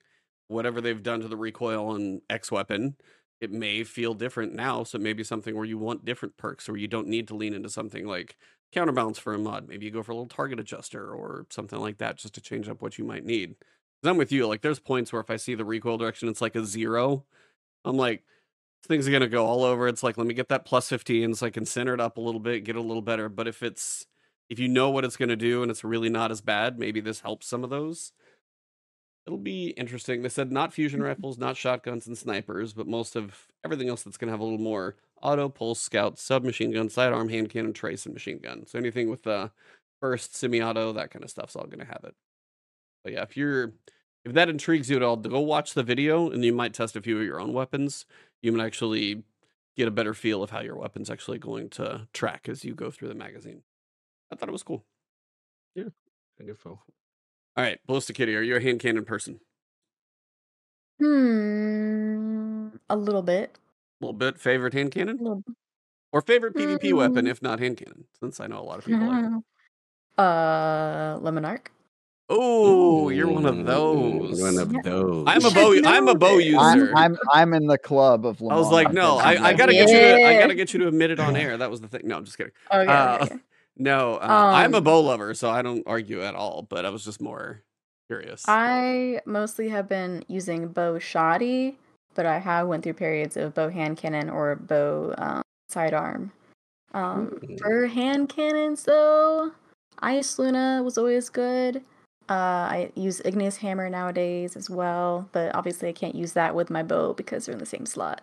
whatever 0.48 0.82
they've 0.82 1.02
done 1.02 1.22
to 1.22 1.28
the 1.28 1.38
recoil 1.38 1.88
on 1.88 2.20
X 2.28 2.52
weapon 2.52 2.96
it 3.40 3.50
may 3.50 3.84
feel 3.84 4.14
different 4.14 4.54
now. 4.54 4.84
So 4.84 4.98
maybe 4.98 5.24
something 5.24 5.54
where 5.54 5.64
you 5.64 5.78
want 5.78 6.04
different 6.04 6.36
perks, 6.36 6.68
or 6.68 6.76
you 6.76 6.88
don't 6.88 7.08
need 7.08 7.28
to 7.28 7.36
lean 7.36 7.54
into 7.54 7.68
something 7.68 8.06
like 8.06 8.36
counterbalance 8.72 9.18
for 9.18 9.34
a 9.34 9.38
mod. 9.38 9.68
Maybe 9.68 9.86
you 9.86 9.92
go 9.92 10.02
for 10.02 10.12
a 10.12 10.14
little 10.14 10.28
target 10.28 10.60
adjuster 10.60 11.12
or 11.12 11.46
something 11.50 11.78
like 11.78 11.98
that, 11.98 12.16
just 12.16 12.34
to 12.34 12.40
change 12.40 12.68
up 12.68 12.82
what 12.82 12.98
you 12.98 13.04
might 13.04 13.24
need. 13.24 13.56
Because 13.58 14.10
I'm 14.10 14.16
with 14.18 14.32
you. 14.32 14.46
Like, 14.46 14.62
there's 14.62 14.80
points 14.80 15.12
where 15.12 15.20
if 15.20 15.30
I 15.30 15.36
see 15.36 15.54
the 15.54 15.64
recoil 15.64 15.98
direction, 15.98 16.28
it's 16.28 16.40
like 16.40 16.56
a 16.56 16.64
zero. 16.64 17.24
I'm 17.84 17.96
like, 17.96 18.24
things 18.86 19.06
are 19.08 19.10
gonna 19.12 19.28
go 19.28 19.46
all 19.46 19.64
over. 19.64 19.88
It's 19.88 20.02
like, 20.02 20.16
let 20.18 20.26
me 20.26 20.34
get 20.34 20.48
that 20.48 20.64
plus 20.64 20.88
15 20.88 21.34
so 21.34 21.46
I 21.46 21.50
can 21.50 21.66
center 21.66 21.94
it 21.94 22.00
up 22.00 22.16
a 22.18 22.20
little 22.20 22.40
bit, 22.40 22.64
get 22.64 22.76
a 22.76 22.80
little 22.80 23.02
better. 23.02 23.28
But 23.28 23.48
if 23.48 23.62
it's 23.62 24.06
if 24.48 24.58
you 24.58 24.68
know 24.68 24.90
what 24.90 25.04
it's 25.04 25.16
gonna 25.16 25.36
do 25.36 25.62
and 25.62 25.70
it's 25.70 25.84
really 25.84 26.08
not 26.08 26.30
as 26.30 26.40
bad, 26.40 26.78
maybe 26.78 27.00
this 27.00 27.20
helps 27.20 27.46
some 27.46 27.64
of 27.64 27.70
those 27.70 28.12
it'll 29.26 29.38
be 29.38 29.68
interesting. 29.70 30.22
They 30.22 30.28
said 30.28 30.52
not 30.52 30.72
fusion 30.72 31.00
mm-hmm. 31.00 31.08
rifles, 31.08 31.38
not 31.38 31.56
shotguns 31.56 32.06
and 32.06 32.16
snipers, 32.16 32.72
but 32.72 32.86
most 32.86 33.16
of 33.16 33.48
everything 33.64 33.88
else 33.88 34.02
that's 34.02 34.16
going 34.16 34.28
to 34.28 34.32
have 34.32 34.40
a 34.40 34.44
little 34.44 34.58
more 34.58 34.96
auto, 35.22 35.48
pulse, 35.48 35.80
scout, 35.80 36.18
submachine 36.18 36.72
gun, 36.72 36.88
sidearm, 36.88 37.28
hand 37.28 37.50
cannon, 37.50 37.72
trace, 37.72 38.06
and 38.06 38.14
machine 38.14 38.38
gun. 38.38 38.66
So 38.66 38.78
anything 38.78 39.10
with 39.10 39.24
the 39.24 39.50
first 40.00 40.36
semi-auto, 40.36 40.92
that 40.92 41.10
kind 41.10 41.24
of 41.24 41.30
stuff's 41.30 41.56
all 41.56 41.66
going 41.66 41.80
to 41.80 41.86
have 41.86 42.04
it. 42.04 42.14
But 43.02 43.14
yeah, 43.14 43.22
if 43.22 43.36
you're 43.36 43.72
if 44.24 44.32
that 44.32 44.48
intrigues 44.48 44.90
you 44.90 44.96
at 44.96 45.02
all, 45.02 45.16
go 45.16 45.40
watch 45.40 45.74
the 45.74 45.84
video 45.84 46.30
and 46.30 46.44
you 46.44 46.52
might 46.52 46.74
test 46.74 46.96
a 46.96 47.00
few 47.00 47.18
of 47.18 47.24
your 47.24 47.40
own 47.40 47.52
weapons. 47.52 48.06
You 48.42 48.50
might 48.52 48.66
actually 48.66 49.22
get 49.76 49.86
a 49.86 49.92
better 49.92 50.14
feel 50.14 50.42
of 50.42 50.50
how 50.50 50.62
your 50.62 50.76
weapon's 50.76 51.10
actually 51.10 51.38
going 51.38 51.68
to 51.70 52.08
track 52.12 52.48
as 52.48 52.64
you 52.64 52.74
go 52.74 52.90
through 52.90 53.08
the 53.08 53.14
magazine. 53.14 53.62
I 54.32 54.34
thought 54.34 54.48
it 54.48 54.52
was 54.52 54.64
cool. 54.64 54.84
Good 56.38 56.48
info. 56.48 56.82
All 57.56 57.64
right, 57.64 57.78
BallistiKitty, 57.88 58.36
are 58.36 58.42
you 58.42 58.56
a 58.56 58.60
hand 58.60 58.80
cannon 58.80 59.04
person? 59.04 59.40
Hmm. 61.00 62.68
A 62.90 62.96
little 62.96 63.22
bit. 63.22 63.58
A 64.00 64.04
little 64.04 64.12
bit 64.18 64.38
favorite 64.38 64.74
hand 64.74 64.92
cannon? 64.92 65.18
A 65.18 65.22
little. 65.22 65.42
Or 66.12 66.20
favorite 66.20 66.54
PvP 66.54 66.92
weapon, 66.92 67.24
Mm. 67.26 67.30
if 67.30 67.42
not 67.42 67.58
hand 67.58 67.78
cannon, 67.78 68.04
since 68.20 68.40
I 68.40 68.46
know 68.46 68.58
a 68.60 68.64
lot 68.64 68.78
of 68.78 68.84
people 68.84 69.06
like 69.06 69.24
it. 69.24 69.32
Uh, 70.18 71.18
lemon 71.20 71.44
arc. 71.44 71.70
Oh, 72.30 73.10
you're 73.10 73.28
one 73.28 73.44
of 73.44 73.54
Mm, 73.56 73.66
those. 73.66 74.40
One 74.40 74.56
of 74.56 74.82
those. 74.82 75.24
I'm 75.26 75.44
a 75.44 75.50
bow. 75.54 75.74
I'm 75.84 76.08
a 76.08 76.14
bow 76.14 76.38
user. 76.38 76.58
I'm, 76.58 76.96
I'm 76.96 77.18
I'm 77.30 77.52
in 77.52 77.66
the 77.66 77.76
club 77.76 78.24
of. 78.24 78.40
Lemon. 78.40 78.56
I 78.56 78.58
was 78.58 78.72
like, 78.72 78.94
no, 78.94 79.18
I, 79.18 79.32
I 79.48 79.52
gotta 79.52 79.74
get 79.74 79.90
you. 79.90 79.98
To, 79.98 80.22
I 80.24 80.38
gotta 80.40 80.54
get 80.54 80.72
you 80.72 80.80
to 80.80 80.88
admit 80.88 81.10
it 81.10 81.20
on 81.20 81.36
air. 81.36 81.58
That 81.58 81.70
was 81.70 81.82
the 81.82 81.88
thing. 81.88 82.00
No, 82.04 82.16
I'm 82.16 82.24
just 82.24 82.38
kidding. 82.38 82.52
Okay. 82.72 82.90
Uh, 82.90 83.14
okay, 83.16 83.24
okay. 83.34 83.42
No, 83.78 84.14
uh, 84.16 84.26
I'm 84.54 84.74
a 84.74 84.78
Um, 84.78 84.84
bow 84.84 85.00
lover, 85.00 85.34
so 85.34 85.50
I 85.50 85.62
don't 85.62 85.82
argue 85.86 86.22
at 86.22 86.34
all. 86.34 86.62
But 86.62 86.84
I 86.86 86.90
was 86.90 87.04
just 87.04 87.20
more 87.20 87.62
curious. 88.08 88.44
I 88.48 89.20
mostly 89.26 89.68
have 89.68 89.88
been 89.88 90.24
using 90.28 90.68
bow 90.68 90.98
shoddy, 90.98 91.78
but 92.14 92.24
I 92.26 92.38
have 92.38 92.68
went 92.68 92.84
through 92.84 92.94
periods 92.94 93.36
of 93.36 93.54
bow 93.54 93.68
hand 93.68 93.96
cannon 93.98 94.30
or 94.30 94.56
bow 94.56 95.14
um, 95.18 95.42
sidearm. 95.68 96.32
Um, 96.94 97.38
Mm. 97.42 97.58
for 97.60 97.86
hand 97.88 98.28
cannons 98.30 98.84
though, 98.84 99.52
Eyasluna 100.02 100.82
was 100.82 100.96
always 100.96 101.28
good. 101.28 101.82
Uh, 102.28 102.32
I 102.72 102.92
use 102.94 103.20
Igneous 103.24 103.58
Hammer 103.58 103.88
nowadays 103.90 104.56
as 104.56 104.70
well, 104.70 105.28
but 105.32 105.54
obviously 105.54 105.88
I 105.88 105.92
can't 105.92 106.14
use 106.14 106.32
that 106.32 106.54
with 106.54 106.70
my 106.70 106.82
bow 106.82 107.12
because 107.12 107.46
they're 107.46 107.52
in 107.52 107.58
the 107.58 107.66
same 107.66 107.86
slot. 107.86 108.22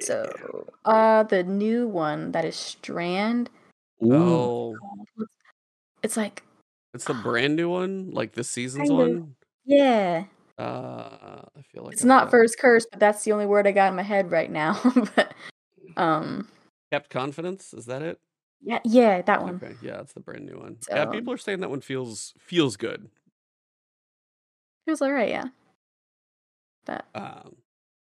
So, 0.00 0.66
uh, 0.84 1.22
the 1.24 1.42
new 1.42 1.88
one 1.88 2.32
that 2.32 2.44
is 2.44 2.54
Strand, 2.56 3.50
Ooh. 4.04 4.14
oh, 4.14 4.76
it's 6.02 6.16
like, 6.16 6.42
it's 6.94 7.04
the 7.04 7.14
brand 7.14 7.56
new 7.56 7.70
one, 7.70 8.10
like 8.10 8.32
this 8.32 8.50
season's 8.50 8.88
Kind 8.88 9.00
of. 9.00 9.08
one. 9.22 9.34
yeah, 9.64 10.24
Uh, 10.58 11.42
I 11.56 11.62
feel 11.72 11.84
like 11.84 11.92
it's 11.94 12.02
I've 12.02 12.08
not 12.08 12.24
got- 12.24 12.30
first 12.32 12.58
curse, 12.58 12.86
but 12.90 13.00
that's 13.00 13.24
the 13.24 13.32
only 13.32 13.46
word 13.46 13.66
I 13.66 13.72
got 13.72 13.88
in 13.90 13.96
my 13.96 14.02
head 14.02 14.30
right 14.30 14.50
now. 14.50 14.80
but, 15.16 15.32
um, 15.96 16.48
Kept 16.92 17.08
confidence. 17.10 17.72
Is 17.72 17.86
that 17.86 18.02
it? 18.02 18.20
yeah, 18.60 18.80
yeah, 18.84 19.22
that 19.22 19.42
one. 19.42 19.56
Okay, 19.56 19.74
yeah, 19.82 20.00
it's 20.00 20.12
the 20.12 20.20
brand 20.20 20.46
new 20.46 20.58
one. 20.58 20.76
yeah, 20.90 21.06
people 21.06 21.32
are 21.32 21.38
saying 21.38 21.60
that 21.60 21.70
one 21.70 21.80
feels 21.80 22.34
feels 22.38 22.76
good. 22.76 23.08
Feels 24.84 25.00
was 25.00 25.08
alright, 25.08 25.28
yeah. 25.30 25.44
But 26.84 27.06
Um, 27.14 27.56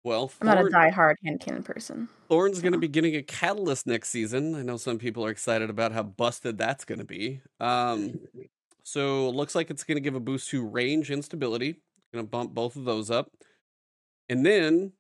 well, 0.06 0.32
I'm 0.40 0.46
not 0.46 0.64
a 0.64 0.70
die-hard 0.70 1.18
hand 1.26 1.42
cannon 1.42 1.64
person. 1.64 2.08
Thorn's 2.30 2.62
going 2.62 2.74
to 2.74 2.78
be 2.78 2.88
getting 2.88 3.16
a 3.16 3.24
catalyst 3.24 3.88
next 3.88 4.10
season. 4.10 4.54
I 4.54 4.62
know 4.62 4.78
some 4.78 5.00
people 5.00 5.26
are 5.26 5.32
excited 5.32 5.72
about 5.72 5.92
how 5.92 6.04
busted 6.04 6.60
that's 6.60 6.86
going 6.86 7.00
to 7.00 7.06
be. 7.06 7.42
Um, 7.60 8.20
so 8.84 9.28
it 9.30 9.36
looks 9.36 9.56
like 9.56 9.72
it's 9.72 9.84
going 9.84 9.96
to 9.96 10.02
give 10.02 10.14
a 10.14 10.20
boost 10.20 10.50
to 10.50 10.64
range 10.64 11.10
and 11.10 11.26
stability. 11.26 11.82
Going 12.14 12.24
to 12.24 12.30
bump 12.30 12.54
both 12.54 12.76
of 12.76 12.86
those 12.86 13.10
up, 13.10 13.32
and 14.30 14.46
then 14.46 14.94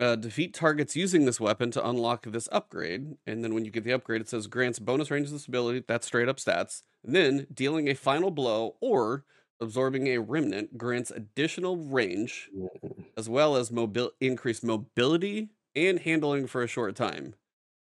uh, 0.00 0.16
defeat 0.16 0.54
targets 0.54 0.96
using 0.96 1.24
this 1.24 1.40
weapon 1.40 1.70
to 1.70 1.88
unlock 1.88 2.26
this 2.26 2.48
upgrade. 2.50 3.14
And 3.26 3.44
then 3.44 3.54
when 3.54 3.64
you 3.64 3.70
get 3.70 3.84
the 3.84 3.92
upgrade, 3.92 4.20
it 4.20 4.28
says 4.28 4.48
grants 4.48 4.78
bonus 4.78 5.10
range 5.10 5.30
and 5.30 5.40
stability. 5.40 5.84
That's 5.86 6.06
straight 6.06 6.28
up 6.28 6.38
stats. 6.38 6.82
And 7.04 7.14
then 7.14 7.46
dealing 7.54 7.88
a 7.88 7.94
final 7.94 8.30
blow 8.30 8.76
or 8.80 9.24
absorbing 9.60 10.08
a 10.08 10.18
remnant 10.18 10.78
grants 10.78 11.10
additional 11.10 11.76
range 11.76 12.48
mm. 12.56 12.68
as 13.16 13.28
well 13.28 13.56
as 13.56 13.70
mobil- 13.70 14.12
increased 14.20 14.64
mobility 14.64 15.50
and 15.74 16.00
handling 16.00 16.46
for 16.46 16.62
a 16.62 16.68
short 16.68 16.96
time. 16.96 17.34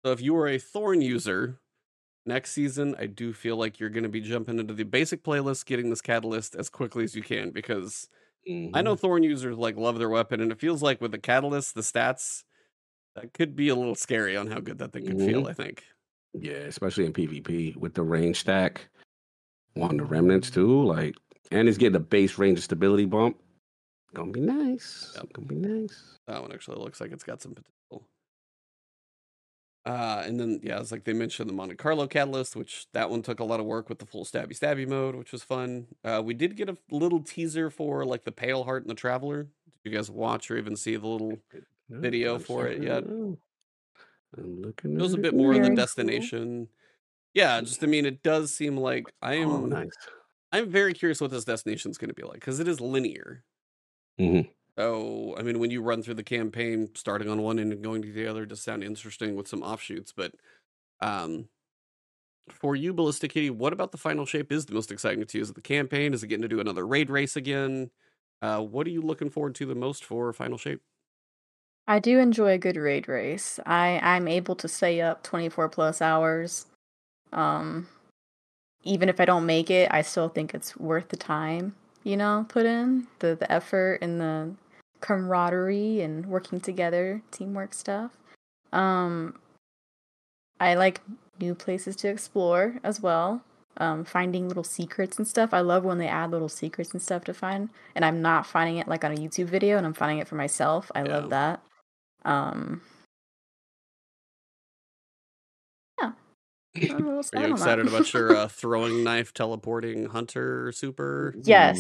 So 0.06 0.12
if 0.12 0.22
you 0.22 0.36
are 0.38 0.48
a 0.48 0.58
Thorn 0.58 1.02
user, 1.02 1.60
next 2.26 2.52
season 2.52 2.96
I 2.98 3.08
do 3.08 3.34
feel 3.34 3.58
like 3.58 3.80
you're 3.80 3.90
going 3.90 4.04
to 4.04 4.10
be 4.10 4.22
jumping 4.22 4.60
into 4.60 4.74
the 4.74 4.84
basic 4.84 5.24
playlist, 5.24 5.66
getting 5.66 5.90
this 5.90 6.02
catalyst 6.02 6.56
as 6.56 6.70
quickly 6.70 7.04
as 7.04 7.16
you 7.16 7.22
can 7.22 7.52
because 7.52 8.08
I 8.48 8.82
know 8.82 8.94
mm-hmm. 8.94 9.02
Thorn 9.02 9.24
users 9.24 9.58
like 9.58 9.76
love 9.76 10.00
their 10.00 10.10
weapon, 10.10 10.40
and 10.40 10.52
it 10.52 10.60
feels 10.60 10.82
like 10.82 11.02
with 11.02 11.12
the 11.12 11.18
catalyst, 11.18 11.76
the 11.76 11.82
stats 11.82 12.44
that 13.16 13.34
could 13.34 13.58
be 13.58 13.68
a 13.68 13.76
little 13.76 13.96
scary 13.96 14.38
on 14.38 14.48
how 14.48 14.60
good 14.60 14.78
that 14.78 14.94
thing 14.94 15.06
could 15.06 15.18
feel. 15.18 15.42
Mm-hmm. 15.42 15.50
I 15.50 15.54
think. 15.54 15.84
Yeah, 16.34 16.54
especially 16.54 17.06
in 17.06 17.14
PvP 17.14 17.76
with 17.76 17.94
the 17.94 18.04
range 18.04 18.40
stack 18.40 18.88
on 19.76 19.98
the 19.98 20.06
remnants 20.06 20.50
too. 20.50 20.84
Like, 20.84 21.16
and 21.52 21.68
it's 21.68 21.78
getting 21.78 21.96
a 21.96 22.00
base 22.00 22.38
range 22.38 22.58
of 22.58 22.64
stability 22.64 23.06
bump. 23.06 23.38
Gonna 24.14 24.32
be 24.32 24.40
nice. 24.42 25.12
Yep. 25.16 25.34
Gonna 25.34 25.48
be 25.48 25.56
nice. 25.56 26.18
That 26.28 26.42
one 26.42 26.52
actually 26.52 26.78
looks 26.80 27.00
like 27.02 27.12
it's 27.12 27.24
got 27.24 27.42
some 27.42 27.54
potential. 27.54 28.08
Uh, 29.86 30.22
and 30.26 30.38
then 30.38 30.60
yeah, 30.64 30.80
it's 30.82 30.92
like 30.92 31.06
they 31.06 31.14
mentioned 31.14 31.50
the 31.50 31.54
Monte 31.54 31.76
Carlo 31.76 32.08
catalyst, 32.08 32.56
which 32.58 32.88
that 32.94 33.10
one 33.10 33.22
took 33.22 33.40
a 33.40 33.44
lot 33.46 33.62
of 33.62 33.66
work 33.66 33.88
with 33.88 34.00
the 34.00 34.06
full 34.06 34.26
stabby 34.26 34.58
stabby 34.58 34.86
mode, 34.88 35.16
which 35.16 35.32
was 35.32 35.44
fun. 35.44 35.88
Uh, 36.04 36.22
we 36.24 36.34
did 36.34 36.58
get 36.58 36.68
a 36.68 36.78
little 36.92 37.22
teaser 37.22 37.70
for 37.70 38.04
like 38.06 38.26
the 38.26 38.32
Pale 38.32 38.66
Heart 38.66 38.84
and 38.84 38.90
the 38.90 38.96
Traveler. 38.96 39.44
Did 39.44 39.74
you 39.86 39.92
guys 39.92 40.12
watch 40.12 40.52
or 40.52 40.58
even 40.58 40.76
see 40.76 40.98
the 40.98 41.08
little? 41.08 41.38
No, 41.90 42.00
Video 42.02 42.36
I'm 42.36 42.42
for 42.42 42.68
it 42.68 42.84
yet? 42.84 42.98
out. 43.04 43.38
I'm 44.38 44.62
looking. 44.62 44.96
It 44.96 45.02
was 45.02 45.14
a 45.14 45.18
bit 45.18 45.34
it 45.34 45.38
more 45.38 45.52
of 45.52 45.56
the 45.56 45.62
Very 45.62 45.70
cool. 45.70 45.76
destination. 45.78 46.68
Yeah, 47.34 47.62
just 47.62 47.82
I 47.82 47.88
mean, 47.88 48.06
it 48.06 48.24
does 48.24 48.54
seem 48.54 48.76
like 48.76 49.06
I 49.22 49.36
am. 49.36 49.50
Oh, 49.50 49.66
nice. 49.68 49.88
I'm 50.52 50.70
very 50.70 50.94
curious 50.94 51.22
what 51.22 51.32
this 51.32 51.46
destination 51.46 51.92
is 51.92 51.98
going 51.98 52.10
to 52.10 52.14
be 52.14 52.24
like 52.24 52.36
because 52.36 52.60
it 52.60 52.68
is 52.68 52.80
linear. 52.82 53.44
Mhm. 54.20 54.48
So, 54.78 55.36
I 55.38 55.42
mean, 55.42 55.60
when 55.60 55.72
you 55.72 55.82
run 55.82 56.04
through 56.04 56.16
the 56.16 56.24
campaign, 56.24 56.90
starting 56.96 57.30
on 57.30 57.42
one 57.42 57.58
end 57.60 57.74
and 57.74 57.84
going 57.84 58.02
to 58.04 58.12
the 58.12 58.28
other, 58.28 58.46
does 58.46 58.62
sound 58.62 58.84
interesting 58.84 59.36
with 59.36 59.48
some 59.48 59.64
offshoots. 59.64 60.12
But 60.12 60.36
um, 61.02 61.50
for 62.50 62.76
you, 62.76 62.94
BallistiKitty, 62.94 63.52
what 63.52 63.74
about 63.74 63.92
the 63.92 63.98
final 63.98 64.26
shape 64.26 64.52
is 64.52 64.66
the 64.66 64.74
most 64.74 64.92
exciting 64.92 65.26
to 65.26 65.38
you? 65.38 65.42
Is 65.42 65.50
it 65.50 65.56
the 65.56 65.62
campaign? 65.62 66.14
Is 66.14 66.24
it 66.24 66.28
getting 66.28 66.44
to 66.44 66.48
do 66.48 66.60
another 66.60 66.88
raid 66.88 67.10
race 67.10 67.36
again? 67.36 67.92
Uh, 68.42 68.62
what 68.62 68.88
are 68.88 68.92
you 68.92 69.02
looking 69.02 69.30
forward 69.30 69.56
to 69.56 69.66
the 69.66 69.76
most 69.76 70.06
for 70.06 70.32
final 70.34 70.58
shape? 70.58 70.82
I 71.88 72.00
do 72.00 72.20
enjoy 72.20 72.52
a 72.54 72.58
good 72.58 72.76
raid 72.76 73.08
race. 73.08 73.60
I 73.66 74.00
I'm 74.02 74.28
able 74.28 74.56
to 74.58 74.68
stay 74.68 75.02
up 75.02 75.24
24 75.24 75.70
plus 75.70 76.02
hours. 76.02 76.66
Um 77.34 77.90
even 78.84 79.10
if 79.10 79.20
I 79.20 79.26
don't 79.26 79.46
make 79.46 79.70
it, 79.70 79.90
I 79.92 80.02
still 80.02 80.30
think 80.30 80.54
it's 80.54 80.78
worth 80.78 81.10
the 81.10 81.18
time, 81.18 81.76
you 82.04 82.18
know, 82.18 82.46
put 82.50 82.66
in 82.66 83.08
the 83.20 83.36
the 83.36 83.52
effort 83.52 84.00
and 84.02 84.20
the 84.20 84.54
camaraderie 85.02 86.02
and 86.02 86.26
working 86.26 86.60
together, 86.60 87.22
teamwork 87.32 87.74
stuff. 87.74 88.12
Um 88.74 89.36
I 90.60 90.74
like 90.76 91.02
new 91.40 91.54
places 91.56 91.96
to 91.98 92.08
explore 92.08 92.80
as 92.84 93.02
well. 93.02 93.42
Um, 93.80 94.06
finding 94.06 94.48
little 94.48 94.64
secrets 94.64 95.20
and 95.20 95.28
stuff. 95.28 95.54
I 95.54 95.60
love 95.60 95.84
when 95.84 96.00
they 96.00 96.08
add 96.08 96.32
little 96.32 96.50
secrets 96.50 96.94
and 96.94 97.02
stuff 97.02 97.24
to 97.26 97.34
find, 97.34 97.70
and 97.94 98.04
I'm 98.04 98.24
not 98.24 98.48
finding 98.48 98.78
it 98.78 98.88
like 98.88 99.04
on 99.04 99.12
a 99.12 99.16
YouTube 99.16 99.46
video, 99.46 99.78
and 99.78 99.86
I'm 99.86 99.94
finding 99.94 100.18
it 100.18 100.28
for 100.28 100.34
myself. 100.34 100.92
I 100.96 101.04
Yeah. 101.04 101.10
love 101.18 101.30
that. 101.30 101.62
Um, 102.26 102.82
Are 106.78 106.86
you 106.86 106.90
going 106.90 107.10
on 107.10 107.16
that. 107.18 107.52
excited 107.52 107.88
about 107.88 108.14
your 108.14 108.36
uh, 108.36 108.48
throwing 108.50 109.04
knife 109.04 109.34
teleporting 109.34 110.06
hunter 110.06 110.72
super? 110.72 111.34
Yes, 111.44 111.80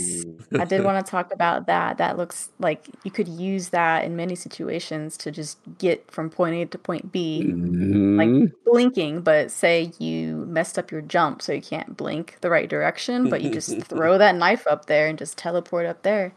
I 0.57 0.65
did 0.65 0.83
want 0.85 1.05
to 1.05 1.09
talk 1.09 1.33
about 1.33 1.67
that. 1.67 1.97
That 1.97 2.17
looks 2.17 2.49
like 2.59 2.87
you 3.03 3.11
could 3.11 3.27
use 3.27 3.69
that 3.69 4.05
in 4.05 4.15
many 4.15 4.35
situations 4.35 5.17
to 5.17 5.31
just 5.31 5.59
get 5.77 6.09
from 6.09 6.29
point 6.29 6.55
A 6.55 6.65
to 6.65 6.77
point 6.77 7.11
B. 7.11 7.43
Mhm. 7.45 8.51
blinking, 8.65 9.21
but 9.21 9.51
say 9.51 9.91
you 9.99 10.45
messed 10.47 10.77
up 10.77 10.91
your 10.91 11.01
jump 11.01 11.41
so 11.41 11.53
you 11.53 11.61
can't 11.61 11.95
blink 11.97 12.37
the 12.41 12.49
right 12.49 12.69
direction, 12.69 13.29
but 13.29 13.41
you 13.41 13.51
just 13.51 13.81
throw 13.83 14.17
that 14.17 14.35
knife 14.35 14.67
up 14.67 14.85
there 14.85 15.07
and 15.07 15.17
just 15.17 15.37
teleport 15.37 15.85
up 15.85 16.03
there. 16.03 16.33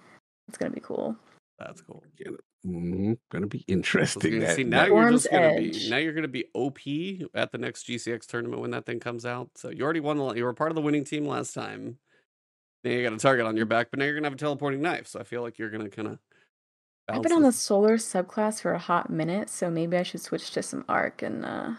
It's 0.49 0.59
gonna 0.59 0.73
be 0.73 0.81
cool. 0.81 1.16
That's 1.59 1.81
cool. 1.81 2.03
Mhm. 2.66 3.19
Gonna 3.31 3.47
be 3.47 3.65
interesting. 3.69 4.32
gonna 4.32 4.47
That, 4.47 4.57
see 4.57 4.65
now 4.65 4.81
that- 4.81 4.89
you're 4.89 5.11
just 5.11 5.31
gonna 5.31 5.57
be 5.57 5.89
now 5.89 5.97
you're 5.97 6.12
gonna 6.12 6.28
be 6.28 6.45
OP 6.55 7.27
at 7.35 7.53
the 7.53 7.59
next 7.59 7.85
GCX 7.85 8.27
tournament 8.27 8.61
when 8.61 8.70
that 8.73 8.85
thing 8.87 9.01
comes 9.01 9.24
out. 9.24 9.51
So 9.57 9.70
you 9.70 9.82
already 9.82 10.01
won 10.01 10.19
the 10.19 10.35
you 10.35 10.45
were 10.45 10.53
part 10.53 10.70
of 10.70 10.74
the 10.77 10.82
winning 10.82 11.05
team 11.05 11.24
last 11.24 11.55
time. 11.55 11.99
Now 12.85 12.91
you 12.91 13.03
got 13.03 13.12
a 13.12 13.19
target 13.19 13.47
on 13.47 13.57
your 13.57 13.66
back, 13.66 13.89
but 13.91 13.99
now 13.99 14.05
you're 14.05 14.15
gonna 14.15 14.27
have 14.27 14.35
a 14.35 14.39
teleporting 14.39 14.82
knife. 14.82 15.07
So 15.07 15.20
I 15.20 15.23
feel 15.24 15.43
like 15.43 15.59
you're 15.59 15.70
gonna 15.70 15.89
kind 15.91 16.09
of. 16.09 16.19
I've 17.09 17.23
been 17.23 17.32
on 17.32 17.43
the 17.43 17.51
solar 17.53 17.97
subclass 17.97 18.61
for 18.61 18.73
a 18.73 18.78
hot 18.78 19.11
minute, 19.11 19.49
so 19.51 19.69
maybe 19.70 19.97
I 19.97 20.03
should 20.05 20.20
switch 20.20 20.51
to 20.53 20.62
some 20.62 20.85
arc 20.89 21.23
and 21.23 21.45
uh 21.45 21.74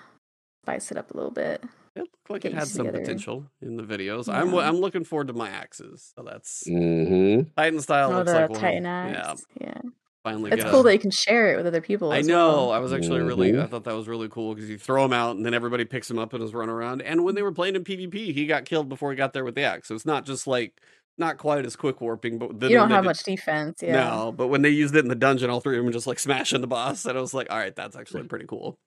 spice 0.63 0.91
it 0.91 0.97
up 0.97 1.11
a 1.11 1.13
little 1.15 1.31
bit. 1.31 1.63
It 1.95 1.99
looked 2.01 2.29
like 2.29 2.41
get 2.41 2.51
it 2.53 2.55
had 2.55 2.67
some 2.67 2.85
together. 2.85 2.99
potential 3.03 3.45
in 3.61 3.77
the 3.77 3.83
videos. 3.83 4.31
I'm 4.33 4.51
Yeah. 4.53 4.59
I'm 4.61 4.77
looking 4.77 5.03
forward 5.03 5.27
to 5.27 5.33
my 5.33 5.49
axes. 5.49 6.11
So 6.15 6.23
that's 6.23 6.63
Mhm. 6.67 7.53
Titan 7.55 7.79
style. 7.81 8.11
Oh, 8.11 8.17
looks 8.17 8.31
the 8.31 8.39
like 8.39 8.49
we'll 8.49 8.59
have- 8.59 8.69
Titan 8.71 8.83
Yeah. 8.83 9.35
Yeah. 9.59 9.81
Finally. 10.23 10.51
It's 10.51 10.63
get 10.63 10.71
cool 10.71 10.81
a- 10.81 10.83
that 10.83 10.93
you 10.93 10.99
can 10.99 11.11
share 11.11 11.53
it 11.53 11.57
with 11.57 11.65
other 11.67 11.81
people. 11.81 12.11
I 12.11 12.21
know. 12.21 12.47
well. 12.49 12.71
I 12.71 12.79
was 12.79 12.93
actually 12.93 13.21
really. 13.21 13.49
I 13.49 13.63
Mhm. 13.65 13.69
thought 13.69 13.83
that 13.85 13.95
was 13.95 14.07
really 14.07 14.29
cool 14.29 14.53
because 14.55 14.69
you 14.69 14.77
throw 14.77 15.03
him 15.05 15.13
out 15.13 15.35
and 15.35 15.45
then 15.45 15.53
everybody 15.53 15.85
picks 15.85 16.09
him 16.09 16.19
up 16.19 16.33
and 16.33 16.43
is 16.43 16.53
run 16.53 16.69
around. 16.69 17.01
And 17.01 17.23
when 17.23 17.35
they 17.35 17.41
were 17.41 17.51
playing 17.51 17.75
in 17.75 17.83
PvP, 17.83 18.33
he 18.33 18.45
got 18.45 18.65
killed 18.65 18.89
before 18.89 19.11
he 19.11 19.15
got 19.17 19.33
there 19.33 19.43
with 19.45 19.55
the 19.55 19.63
axe. 19.63 19.87
So 19.87 19.95
it's 19.95 20.05
not 20.05 20.25
just 20.25 20.47
like 20.47 20.73
not 21.17 21.37
quite 21.37 21.65
as 21.65 21.75
quick 21.75 22.01
warping, 22.01 22.39
but 22.39 22.59
then 22.59 22.71
You 22.71 22.77
don't 22.77 22.89
have 22.89 23.03
did- 23.03 23.07
much 23.09 23.23
defense, 23.23 23.79
yeah. 23.83 23.93
No, 23.93 24.31
but 24.31 24.47
when 24.47 24.61
they 24.63 24.69
used 24.69 24.95
it 24.95 24.99
in 24.99 25.07
the 25.09 25.13
dungeon, 25.15 25.49
all 25.49 25.59
three 25.59 25.75
of 25.75 25.79
them 25.79 25.85
were 25.87 25.91
just 25.91 26.07
like 26.07 26.17
smashing 26.19 26.61
the 26.61 26.67
boss, 26.67 27.05
and 27.05 27.17
I 27.17 27.21
was 27.21 27.33
like, 27.33 27.51
all 27.51 27.57
right, 27.57 27.75
that's 27.75 27.95
actually 27.95 28.23
pretty 28.23 28.45
cool. 28.47 28.77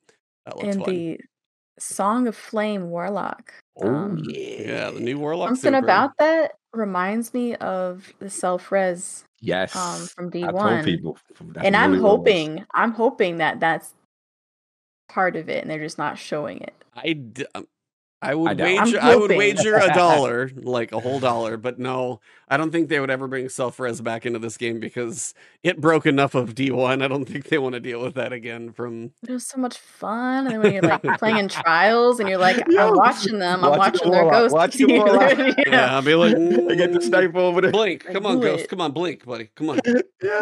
That 0.46 0.56
looks 0.56 0.74
and 0.74 0.84
fun. 0.84 0.94
the 0.94 1.20
Song 1.78 2.26
of 2.28 2.34
Flame 2.36 2.90
Warlock. 2.90 3.52
Oh 3.82 3.88
um, 3.88 4.22
yeah. 4.28 4.62
yeah, 4.62 4.90
the 4.90 5.00
new 5.00 5.18
warlock. 5.18 5.48
Something 5.50 5.74
super. 5.74 5.84
about 5.84 6.12
that 6.18 6.52
reminds 6.72 7.34
me 7.34 7.54
of 7.56 8.12
the 8.20 8.30
self 8.30 8.70
res 8.72 9.24
Yes. 9.44 9.76
um, 9.76 10.06
from 10.06 10.28
I 10.28 10.50
told 10.50 10.54
D1. 10.54 10.84
people. 10.84 11.18
that's 11.40 11.66
and 11.66 11.76
I'm 11.76 11.92
really 11.92 12.02
what 12.02 12.10
was. 12.10 12.18
hoping, 12.18 12.66
I'm 12.74 12.92
hoping 12.92 13.38
that 13.38 13.60
that's 13.60 13.92
part 15.08 15.36
of 15.36 15.48
it, 15.48 15.62
and 15.62 15.70
they're 15.70 15.78
just 15.78 15.98
not 15.98 16.18
showing 16.18 16.60
it. 16.60 16.74
I, 16.94 17.12
d- 17.12 17.46
um, 17.54 17.66
I 18.22 18.34
would 18.34 18.58
wager. 18.58 18.98
I'm 19.00 19.20
would 19.20 19.30
wager 19.30 19.76
a 19.76 19.88
dollar, 19.92 20.50
like 20.56 20.92
a 20.92 21.00
whole 21.00 21.20
dollar. 21.20 21.56
But 21.58 21.78
no, 21.78 22.20
I 22.48 22.56
don't 22.56 22.70
think 22.70 22.88
they 22.88 23.00
would 23.00 23.10
ever 23.10 23.26
bring 23.26 23.48
self 23.48 23.80
res 23.80 24.00
back 24.00 24.26
into 24.26 24.38
this 24.38 24.56
game 24.56 24.80
because 24.80 25.32
it 25.62 25.80
broke 25.80 26.06
enough 26.06 26.34
of 26.34 26.54
D 26.54 26.70
one. 26.70 27.00
I 27.02 27.08
don't 27.08 27.24
think 27.24 27.48
they 27.48 27.58
want 27.58 27.74
to 27.74 27.80
deal 27.80 28.00
with 28.02 28.14
that 28.14 28.32
again. 28.32 28.72
From 28.72 29.12
It 29.26 29.30
was 29.30 29.46
so 29.46 29.58
much 29.58 29.78
fun, 29.78 30.46
and 30.46 30.54
then 30.54 30.60
when 30.62 30.72
you're 30.74 30.82
like 30.82 31.02
playing 31.18 31.38
in 31.38 31.48
trials, 31.48 32.20
and 32.20 32.28
you're 32.28 32.38
like, 32.38 32.62
Yo, 32.68 32.88
I'm 32.88 32.96
watching 32.96 33.38
them, 33.38 33.64
I'm 33.64 33.70
watching 33.78 33.78
watching 33.78 34.10
the 34.10 34.10
their 34.12 34.24
warlock, 34.24 34.42
ghosts. 34.42 34.54
watch 34.54 34.74
the 34.74 34.84
warlock. 34.86 35.38
yeah. 35.38 35.54
yeah, 35.66 35.94
I'll 35.96 36.02
be 36.02 36.14
like, 36.14 36.32
I 36.36 36.74
get 36.74 36.92
the 36.92 36.98
"Mm, 36.98 37.02
sniper 37.02 37.38
over 37.38 37.60
there. 37.62 37.72
Blink, 37.72 38.04
come 38.04 38.26
on, 38.26 38.40
ghost, 38.40 38.64
it. 38.64 38.68
come 38.70 38.80
on, 38.80 38.92
blink, 38.92 39.24
buddy, 39.24 39.50
come 39.54 39.70
on. 39.70 39.80
yeah. 40.22 40.40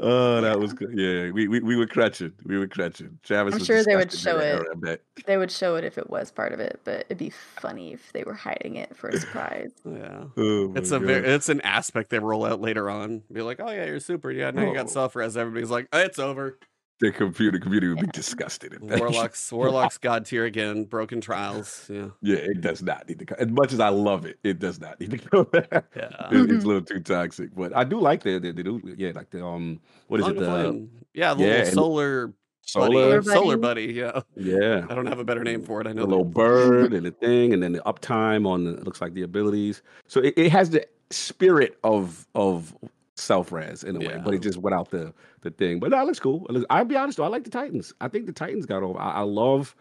Oh, 0.00 0.40
that 0.40 0.58
was 0.58 0.72
good. 0.72 0.90
Yeah, 0.98 1.30
we 1.30 1.46
we, 1.48 1.60
we 1.60 1.76
were 1.76 1.86
crutching. 1.86 2.32
We 2.44 2.58
were 2.58 2.66
crutching. 2.66 3.18
Travis 3.22 3.54
I'm 3.54 3.58
was 3.60 3.66
sure 3.66 3.84
they 3.84 3.96
would 3.96 4.12
show 4.12 4.38
it. 4.38 4.44
era, 4.56 4.64
I 4.72 4.74
bet. 4.74 5.00
they 5.26 5.36
would 5.36 5.50
show 5.52 5.76
it 5.76 5.84
if 5.84 5.98
it 5.98 6.10
was 6.10 6.30
part 6.32 6.52
of 6.52 6.58
it, 6.60 6.80
but 6.84 7.00
it'd 7.06 7.18
be 7.18 7.30
funny 7.30 7.92
if 7.92 8.12
they 8.12 8.24
were 8.24 8.34
hiding 8.34 8.74
it 8.76 8.96
for 8.96 9.08
a 9.08 9.16
surprise. 9.18 9.70
Yeah. 9.84 10.24
Oh, 10.70 10.78
It's 10.78 10.90
a 10.90 10.98
very, 10.98 11.26
it's 11.26 11.48
an 11.48 11.60
aspect 11.62 12.10
they 12.10 12.18
roll 12.18 12.44
out 12.44 12.60
later 12.60 12.88
on. 12.90 13.22
Be 13.32 13.42
like, 13.42 13.60
oh 13.60 13.70
yeah, 13.70 13.84
you're 13.86 14.00
super. 14.00 14.30
Yeah, 14.30 14.50
now 14.50 14.62
you 14.66 14.74
got 14.74 14.86
Oh. 14.86 14.88
self 14.88 15.16
res. 15.16 15.36
Everybody's 15.36 15.70
like, 15.70 15.88
oh, 15.92 15.98
it's 16.00 16.18
over. 16.18 16.58
the 17.00 17.10
computer 17.10 17.58
computer 17.58 17.88
would 17.90 17.98
be 17.98 18.06
Yeah. 18.06 18.12
disgusted. 18.12 18.72
If 18.74 19.00
Warlocks, 19.00 19.50
Warlocks, 19.52 19.98
God 19.98 20.24
tier 20.26 20.44
again. 20.44 20.84
Broken 20.84 21.20
trials. 21.20 21.90
Yeah, 21.92 22.10
Yeah, 22.22 22.36
it 22.36 22.60
does 22.60 22.82
not 22.82 23.08
need 23.08 23.18
to 23.18 23.26
come. 23.26 23.36
As 23.40 23.48
much 23.50 23.72
as 23.72 23.80
I 23.80 23.88
love 23.88 24.24
it, 24.26 24.38
it 24.44 24.58
does 24.60 24.80
not 24.80 25.00
need 25.00 25.10
to 25.10 25.18
go 25.18 25.42
there. 25.52 25.84
yeah. 25.96 26.28
It- 26.30 26.50
it's 26.52 26.64
a 26.64 26.66
little 26.66 26.82
too 26.82 27.00
toxic, 27.00 27.54
but 27.54 27.76
I 27.76 27.82
do 27.84 27.98
like 28.00 28.22
the 28.22 28.38
the, 28.38 28.52
the 28.52 28.62
do 28.62 28.80
yeah 28.96 29.10
like 29.14 29.30
the 29.30 29.44
um 29.44 29.80
what 30.06 30.20
is 30.20 30.26
Song 30.26 30.36
it 30.36 30.40
the 30.40 30.88
yeah, 31.14 31.34
the 31.34 31.42
yeah, 31.44 31.64
little 31.64 31.98
and- 32.00 32.34
solar 32.66 32.88
buddy, 32.88 32.92
solar 32.94 33.22
Solar 33.22 33.34
solar 33.36 33.56
buddy? 33.56 33.86
buddy. 33.86 33.92
Yeah, 33.94 34.20
yeah 34.36 34.86
I 34.90 34.94
don't 34.94 35.06
have 35.06 35.18
a 35.18 35.24
better 35.24 35.44
name 35.44 35.62
for 35.62 35.80
it. 35.80 35.86
I 35.86 35.92
know 35.92 36.02
the 36.02 36.06
that. 36.06 36.08
little 36.16 36.24
bird 36.42 36.92
and 36.92 37.06
the 37.06 37.10
thing, 37.10 37.52
and 37.52 37.62
then 37.62 37.72
the 37.72 37.80
uptime 37.80 38.46
on 38.46 38.64
the 38.64 38.72
it 38.74 38.84
looks 38.84 39.00
like 39.00 39.14
the 39.14 39.22
abilities. 39.22 39.82
So 40.08 40.20
it, 40.20 40.34
it 40.36 40.50
has 40.52 40.70
the 40.70 40.86
spirit 41.10 41.78
of 41.84 42.26
of 42.34 42.74
self 43.16 43.52
res 43.52 43.84
in 43.84 43.96
a 43.96 44.00
way, 44.00 44.20
but 44.24 44.34
it 44.34 44.42
just 44.42 44.58
without 44.58 44.90
the 44.90 45.12
the 45.42 45.50
thing. 45.50 45.78
But 45.80 45.90
that 45.90 46.04
looks 46.06 46.18
cool. 46.18 46.46
It 46.48 46.52
looks- 46.52 46.66
I'll 46.70 46.84
be 46.84 46.96
honest 46.96 47.18
though, 47.18 47.24
I 47.24 47.28
like 47.28 47.44
the 47.44 47.50
Titans. 47.50 47.92
I 48.00 48.08
think 48.08 48.26
the 48.26 48.32
Titans 48.32 48.66
got 48.66 48.82
over. 48.82 48.98
I, 48.98 49.10
I 49.12 49.20
love 49.20 49.76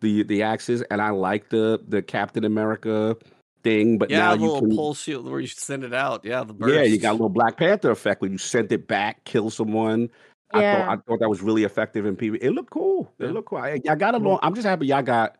the 0.00 0.22
the 0.22 0.42
axes, 0.42 0.82
and 0.90 1.02
I 1.02 1.10
like 1.10 1.48
the 1.50 1.80
the 1.88 2.00
Captain 2.02 2.44
America 2.44 3.16
thing. 3.64 3.98
But 3.98 4.10
Yeah, 4.10 4.18
now 4.18 4.36
the 4.36 4.42
you 4.42 4.46
little 4.52 4.68
can. 4.68 4.76
pulse 4.76 5.02
shield 5.02 5.28
where 5.28 5.40
you 5.40 5.48
send 5.48 5.82
it 5.84 5.92
out. 5.92 6.24
Yeah, 6.24 6.44
the 6.44 6.54
burst. 6.54 6.72
Yeah, 6.74 6.82
you 6.82 6.98
got 6.98 7.10
a 7.10 7.12
little 7.14 7.28
Black 7.28 7.56
Panther 7.56 7.90
effect 7.90 8.22
when 8.22 8.30
you 8.32 8.38
sent 8.38 8.70
it 8.70 8.86
back, 8.86 9.24
kill 9.24 9.50
someone. 9.50 10.08
I 10.52 10.60
thought 10.60 10.88
I 10.88 10.96
thought 10.96 11.20
that 11.20 11.28
was 11.28 11.42
really 11.42 11.64
effective 11.64 12.06
in 12.06 12.16
PV. 12.16 12.38
It 12.40 12.52
looked 12.52 12.70
cool. 12.70 13.12
It 13.18 13.26
Yeah. 13.26 13.32
looked 13.32 13.48
cool. 13.48 13.58
I, 13.58 13.80
I 13.88 13.94
got 13.94 14.14
a 14.14 14.18
long. 14.18 14.38
I'm 14.42 14.54
just 14.54 14.66
happy 14.66 14.86
y'all 14.86 15.02
got 15.02 15.36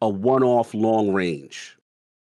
a 0.00 0.08
one-off 0.08 0.74
long 0.74 1.12
range. 1.12 1.76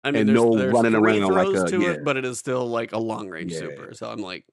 I 0.04 0.12
mean, 0.12 0.22
and 0.22 0.30
there's, 0.30 0.40
no 0.40 0.58
there's 0.58 0.74
running 0.74 0.96
around 0.96 1.22
like 1.24 1.48
throws 1.48 1.64
a- 1.64 1.68
to 1.68 1.82
yeah. 1.82 1.90
it, 1.92 2.04
but 2.06 2.18
it 2.18 2.26
is 2.26 2.40
still 2.40 2.68
like 2.68 2.92
a 2.94 2.98
long 2.98 3.28
range 3.30 3.52
Yeah. 3.54 3.60
super. 3.60 3.94
So 3.94 4.10
I'm 4.10 4.20
like, 4.20 4.46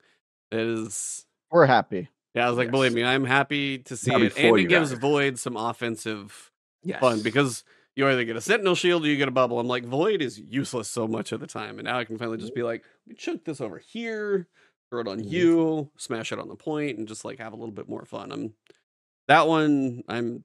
it 0.51 0.59
is. 0.59 1.25
We're 1.51 1.67
happy. 1.67 2.09
Yeah, 2.35 2.47
I 2.47 2.49
was 2.49 2.59
like, 2.59 2.71
believe 2.73 2.93
me, 2.93 3.05
I'm 3.05 3.25
happy 3.25 3.79
to 3.79 3.97
see 3.97 4.11
Not 4.11 4.23
it, 4.23 4.35
before 4.35 4.57
and 4.57 4.67
it 4.67 4.69
gives 4.69 4.91
got. 4.91 5.01
Void 5.01 5.39
some 5.39 5.57
offensive 5.57 6.51
Yes. 6.83 6.99
fun 7.01 7.23
because 7.23 7.63
you 7.95 8.07
either 8.09 8.25
get 8.25 8.35
a 8.37 8.41
Sentinel 8.41 8.75
shield 8.75 9.05
or 9.05 9.09
you 9.09 9.17
get 9.17 9.29
a 9.29 9.31
bubble. 9.31 9.61
I'm 9.61 9.69
like, 9.69 9.85
Void 9.85 10.21
is 10.21 10.39
useless 10.39 10.89
so 10.89 11.07
much 11.07 11.31
of 11.31 11.39
the 11.41 11.47
time, 11.47 11.79
and 11.79 11.87
now 11.87 11.99
I 11.99 12.05
can 12.05 12.19
finally 12.19 12.39
just 12.39 12.55
be 12.55 12.65
like, 12.65 12.83
let 13.07 13.11
me 13.11 13.15
chuck 13.15 13.45
this 13.45 13.61
over 13.61 13.79
here, 13.79 14.49
throw 14.91 15.01
it 15.01 15.09
on 15.09 15.21
Mhm. 15.21 15.31
you, 15.31 15.91
smash 15.97 16.33
it 16.33 16.39
on 16.39 16.49
the 16.49 16.57
point, 16.57 16.99
and 16.99 17.09
just 17.09 17.25
like 17.25 17.39
have 17.39 17.53
a 17.53 17.57
little 17.57 17.73
bit 17.75 17.89
more 17.89 18.05
fun. 18.05 18.31
I'm 18.33 18.55
that 19.29 19.47
one. 19.49 20.03
I'm 20.09 20.45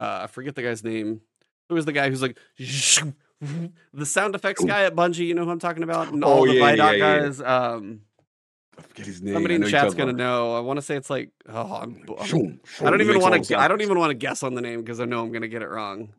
uh, 0.00 0.20
I 0.22 0.26
forget 0.28 0.54
the 0.54 0.62
guy's 0.62 0.82
name. 0.84 1.20
Who 1.68 1.74
was 1.74 1.84
the 1.84 1.92
guy 1.92 2.08
who's 2.10 2.22
like 2.22 2.38
the 3.92 4.06
sound 4.06 4.34
effects 4.34 4.64
guy 4.64 4.84
at 4.84 4.94
Bungie? 4.94 5.26
You 5.26 5.34
know 5.34 5.44
who 5.44 5.50
I'm 5.50 5.58
talking 5.58 5.82
about? 5.82 6.12
And 6.12 6.24
all 6.24 6.40
Oh, 6.42 6.46
the 6.46 6.54
yeah, 6.54 6.72
Vidoc 6.72 6.76
yeah, 6.76 6.90
yeah. 6.92 7.18
guys. 7.20 7.40
Um, 7.40 8.00
I 8.78 8.82
forget 8.82 9.06
his 9.06 9.22
name. 9.22 9.34
somebody 9.34 9.54
in 9.56 9.64
chat's 9.66 9.94
gonna 9.94 10.12
know. 10.12 10.56
I 10.56 10.60
want 10.60 10.78
to 10.78 10.82
say 10.82 10.96
it's 10.96 11.10
like 11.10 11.30
oh, 11.48 11.74
I'm, 11.82 12.02
I'm 12.18 12.26
Shoom, 12.26 12.60
I 12.80 12.90
don't 12.90 13.00
even 13.02 13.20
want 13.20 13.44
to. 13.44 13.58
I 13.58 13.68
don't 13.68 13.82
even 13.82 13.98
want 13.98 14.10
to 14.10 14.14
guess 14.14 14.42
on 14.42 14.54
the 14.54 14.60
name 14.62 14.80
because 14.80 15.00
I 15.00 15.04
know 15.04 15.22
I'm 15.22 15.32
gonna 15.32 15.48
get 15.48 15.62
it 15.62 15.68
wrong. 15.68 16.10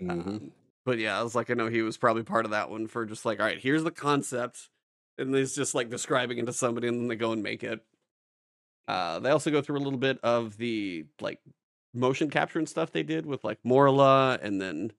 Mhm. 0.00 0.10
Um, 0.10 0.52
but 0.84 0.98
yeah, 0.98 1.18
I 1.18 1.22
was 1.22 1.34
like, 1.34 1.50
I 1.50 1.54
know 1.54 1.68
he 1.68 1.82
was 1.82 1.96
probably 1.96 2.22
part 2.24 2.44
of 2.44 2.50
that 2.52 2.70
one 2.70 2.86
for 2.86 3.06
just 3.06 3.24
like, 3.24 3.40
all 3.40 3.46
right, 3.46 3.58
here's 3.58 3.82
the 3.84 3.90
concept, 3.90 4.68
and 5.18 5.34
he's 5.34 5.54
just 5.54 5.74
like 5.74 5.90
describing 5.90 6.38
it 6.38 6.46
to 6.46 6.52
somebody, 6.52 6.88
and 6.88 7.00
then 7.00 7.08
they 7.08 7.16
go 7.16 7.32
and 7.32 7.42
make 7.42 7.62
it. 7.62 7.80
Uh, 8.86 9.18
they 9.18 9.30
also 9.30 9.50
go 9.50 9.62
through 9.62 9.78
a 9.78 9.84
little 9.84 9.98
bit 9.98 10.18
of 10.22 10.56
the 10.56 11.06
like 11.20 11.40
motion 11.94 12.28
capture 12.30 12.58
and 12.58 12.68
stuff 12.68 12.92
they 12.92 13.02
did 13.02 13.26
with 13.26 13.44
like 13.44 13.58
Morla, 13.64 14.38
and 14.42 14.60
then 14.60 14.92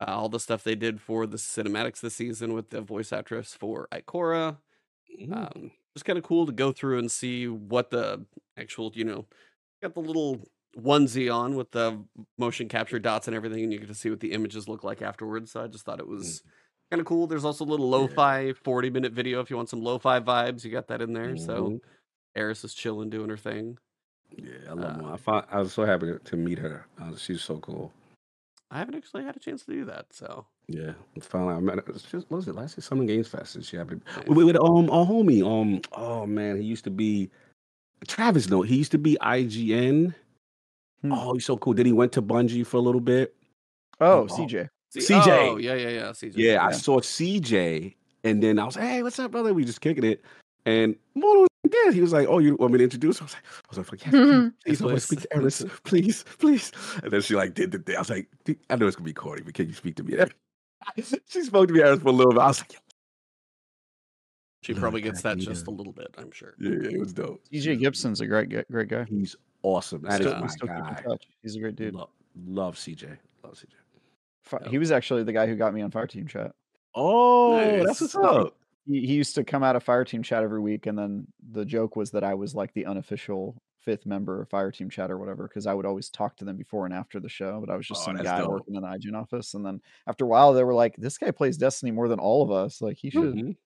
uh, 0.00 0.12
all 0.12 0.28
the 0.28 0.40
stuff 0.40 0.64
they 0.64 0.74
did 0.74 1.00
for 1.00 1.26
the 1.26 1.36
cinematics 1.36 2.00
this 2.00 2.14
season 2.14 2.54
with 2.54 2.70
the 2.70 2.80
voice 2.80 3.12
actress 3.12 3.54
for 3.54 3.86
Ikora. 3.92 4.58
Mm. 5.20 5.36
Um, 5.36 5.70
just 5.94 6.04
kind 6.04 6.18
of 6.18 6.24
cool 6.24 6.46
to 6.46 6.52
go 6.52 6.72
through 6.72 6.98
and 6.98 7.10
see 7.10 7.48
what 7.48 7.90
the 7.90 8.24
actual, 8.56 8.92
you 8.94 9.04
know, 9.04 9.26
got 9.82 9.94
the 9.94 10.00
little 10.00 10.40
onesie 10.78 11.32
on 11.34 11.56
with 11.56 11.72
the 11.72 12.04
motion 12.38 12.68
capture 12.68 12.98
dots 12.98 13.26
and 13.26 13.36
everything, 13.36 13.64
and 13.64 13.72
you 13.72 13.78
get 13.78 13.88
to 13.88 13.94
see 13.94 14.10
what 14.10 14.20
the 14.20 14.32
images 14.32 14.68
look 14.68 14.84
like 14.84 15.02
afterwards. 15.02 15.52
So 15.52 15.62
I 15.62 15.66
just 15.66 15.84
thought 15.84 16.00
it 16.00 16.08
was 16.08 16.42
kind 16.90 17.00
of 17.00 17.06
cool. 17.06 17.26
There's 17.26 17.44
also 17.44 17.64
a 17.64 17.66
little 17.66 17.86
Yeah. 17.86 17.96
lo-fi 17.98 18.52
40 18.52 18.90
minute 18.90 19.12
video 19.12 19.40
if 19.40 19.50
you 19.50 19.56
want 19.56 19.68
some 19.68 19.82
lo-fi 19.82 20.20
vibes. 20.20 20.64
You 20.64 20.70
got 20.70 20.88
that 20.88 21.00
in 21.02 21.12
there. 21.12 21.36
So 21.36 21.70
Mhm. 21.70 21.80
Eris 22.34 22.64
is 22.64 22.74
chilling, 22.74 23.10
doing 23.10 23.28
her 23.30 23.36
thing. 23.36 23.78
Yeah, 24.36 24.52
I 24.68 24.72
love 24.74 25.00
Uh, 25.00 25.04
her. 25.08 25.12
I, 25.14 25.16
found, 25.16 25.46
I 25.50 25.58
was 25.60 25.72
so 25.72 25.84
happy 25.84 26.06
to, 26.06 26.18
to 26.18 26.36
meet 26.36 26.58
her. 26.58 26.86
Uh, 27.00 27.16
she's 27.16 27.42
so 27.42 27.58
cool. 27.58 27.92
I 28.72 28.78
haven't 28.78 28.94
actually 28.94 29.24
had 29.24 29.36
a 29.36 29.40
chance 29.40 29.64
to 29.64 29.72
do 29.72 29.84
that. 29.86 30.12
So 30.12 30.46
Yeah, 30.68 30.94
finally, 31.20 31.54
I 31.54 31.60
met 31.60 31.76
her. 31.78 31.84
It's 31.92 32.02
just, 32.02 32.30
what 32.30 32.36
was 32.36 32.46
it 32.48 32.54
last 32.54 32.76
year? 32.76 32.82
Summer 32.82 33.04
Games 33.04 33.26
Fest. 33.26 33.56
And 33.56 33.64
she 33.64 33.76
happened 33.76 34.02
nice. 34.16 34.26
with, 34.28 34.46
with 34.46 34.56
um 34.56 34.88
our 34.90 35.04
homie. 35.04 35.42
Um, 35.44 35.80
oh 35.92 36.26
man, 36.26 36.56
he 36.60 36.62
used 36.62 36.84
to 36.84 36.90
be 36.90 37.30
Travis. 38.06 38.48
No, 38.48 38.62
he 38.62 38.76
used 38.76 38.92
to 38.92 38.98
be 38.98 39.16
IGN. 39.20 40.14
Hmm. 41.02 41.12
Oh, 41.12 41.32
he's 41.34 41.44
so 41.46 41.56
cool. 41.56 41.74
Then 41.74 41.86
he 41.86 41.92
went 41.92 42.12
to 42.12 42.22
Bungie 42.22 42.64
for 42.64 42.76
a 42.76 42.80
little 42.80 43.00
bit. 43.00 43.34
Oh, 44.00 44.20
Oh. 44.22 44.26
CJ. 44.28 44.68
See- 44.90 45.00
CJ. 45.00 45.48
Oh, 45.50 45.56
yeah, 45.56 45.74
yeah, 45.74 45.88
yeah. 45.88 46.02
CJ. 46.10 46.32
Yeah, 46.36 46.64
I 46.66 46.72
saw 46.72 47.00
CJ, 47.00 47.94
and 48.24 48.42
then 48.42 48.58
I 48.58 48.64
was 48.64 48.76
like, 48.76 48.84
"Hey, 48.86 49.02
what's 49.02 49.18
up, 49.18 49.30
brother?" 49.30 49.54
We 49.54 49.64
just 49.64 49.80
kicking 49.80 50.04
it, 50.04 50.24
and 50.66 50.96
Molo 51.14 51.42
was 51.42 51.48
there. 51.64 51.92
He 51.92 52.00
was 52.00 52.12
like, 52.12 52.26
"Oh, 52.28 52.38
you 52.38 52.56
want 52.56 52.72
me 52.72 52.78
to 52.78 52.84
introduce?" 52.84 53.20
I 53.20 53.24
was 53.24 53.34
like, 53.34 53.42
"I 53.44 53.78
was 53.80 53.92
like, 53.92 54.04
yes, 54.04 54.10
please, 54.12 54.52
please, 54.64 54.82
I 54.82 54.84
want 54.86 55.00
to 55.00 55.06
Please. 55.06 55.06
speak 55.06 55.20
to 55.20 55.36
Eris, 55.36 55.64
please, 55.84 56.24
please." 56.38 56.72
And 57.04 57.12
then 57.12 57.22
she 57.22 57.36
like 57.36 57.54
did 57.54 57.70
the 57.70 57.78
thing. 57.78 57.96
I 57.96 58.00
was 58.00 58.10
like, 58.10 58.28
"I 58.68 58.76
know 58.76 58.86
it's 58.88 58.96
gonna 58.96 59.04
be 59.04 59.12
corny, 59.12 59.42
but 59.42 59.54
can 59.54 59.68
you 59.68 59.74
speak 59.74 59.94
to 59.96 60.02
me?" 60.02 60.16
she 61.28 61.42
spoke 61.42 61.68
to 61.68 61.74
me 61.74 61.82
Eris 61.82 62.00
for 62.00 62.08
a 62.08 62.12
little 62.12 62.32
bit. 62.32 62.40
I 62.40 62.46
was 62.48 62.58
like, 62.60 62.76
She 64.62 64.72
Lord, 64.72 64.80
probably 64.82 65.00
gets 65.02 65.22
that 65.22 65.36
Magneto. 65.36 65.50
just 65.52 65.66
a 65.66 65.70
uh, 65.70 65.74
little 65.74 65.92
bit, 65.92 66.08
I'm 66.18 66.32
sure. 66.32 66.54
"Yeah, 66.58 66.70
yeah, 66.82 66.88
it 66.90 66.98
was 67.00 67.12
dope." 67.12 67.42
CJ 67.52 67.78
Gibson's 67.78 68.20
a 68.20 68.26
great 68.26 68.50
great 68.72 68.88
guy. 68.88 69.04
He's 69.04 69.36
awesome. 69.62 70.02
That 70.02 70.20
is 70.20 70.26
still, 70.26 70.30
Yeah. 70.32 70.36
we 70.38 70.42
my 70.42 70.46
still 70.48 70.68
keep 70.68 70.76
in 70.76 70.82
guy. 71.10 71.16
He's 71.42 71.54
a 71.56 71.60
great 71.60 71.76
dude. 71.76 71.94
Love, 71.94 72.10
love 72.46 72.76
CJ. 72.76 73.16
Love 73.44 73.54
CJ. 73.54 73.66
Fi- 74.42 74.58
Yep. 74.62 74.70
He 74.70 74.78
was 74.78 74.90
actually 74.90 75.22
the 75.24 75.32
guy 75.32 75.46
who 75.46 75.56
got 75.56 75.74
me 75.74 75.82
on 75.82 75.90
Fireteam 75.90 76.28
Chat. 76.28 76.52
Oh, 76.94 77.56
Nice. 77.56 77.86
that's 77.86 78.00
what's 78.00 78.16
up. 78.16 78.56
He, 78.86 79.06
he 79.06 79.14
used 79.14 79.34
to 79.36 79.44
come 79.44 79.62
out 79.62 79.76
of 79.76 79.84
Fireteam 79.84 80.24
Chat 80.24 80.42
every 80.42 80.60
week, 80.60 80.86
and 80.86 80.98
then 80.98 81.26
the 81.52 81.64
joke 81.64 81.94
was 81.96 82.10
that 82.12 82.24
I 82.24 82.34
was 82.34 82.54
like 82.54 82.72
the 82.74 82.86
unofficial 82.86 83.62
fifth 83.78 84.04
member 84.06 84.42
of 84.42 84.48
Fireteam 84.48 84.90
Chat 84.90 85.10
or 85.10 85.18
whatever, 85.18 85.46
because 85.48 85.66
I 85.66 85.74
would 85.74 85.86
always 85.86 86.10
talk 86.10 86.36
to 86.38 86.44
them 86.44 86.56
before 86.56 86.84
and 86.86 86.94
after 86.94 87.20
the 87.20 87.28
show. 87.28 87.60
But 87.60 87.72
I 87.72 87.76
was 87.76 87.86
just 87.86 88.02
Oh, 88.02 88.04
some 88.06 88.16
guy 88.16 88.38
dope. 88.40 88.50
working 88.50 88.74
in 88.74 88.82
the 88.82 88.88
IGN 88.88 89.14
office, 89.20 89.54
and 89.54 89.64
then 89.64 89.80
after 90.06 90.24
a 90.24 90.28
while, 90.28 90.52
they 90.52 90.64
were 90.64 90.74
like, 90.74 90.96
"This 90.96 91.18
guy 91.18 91.30
plays 91.30 91.56
Destiny 91.56 91.92
more 91.92 92.08
than 92.08 92.18
all 92.18 92.42
of 92.42 92.50
us. 92.50 92.80
Like 92.82 92.96
he 92.98 93.10
should." 93.10 93.34
Mhm. 93.34 93.56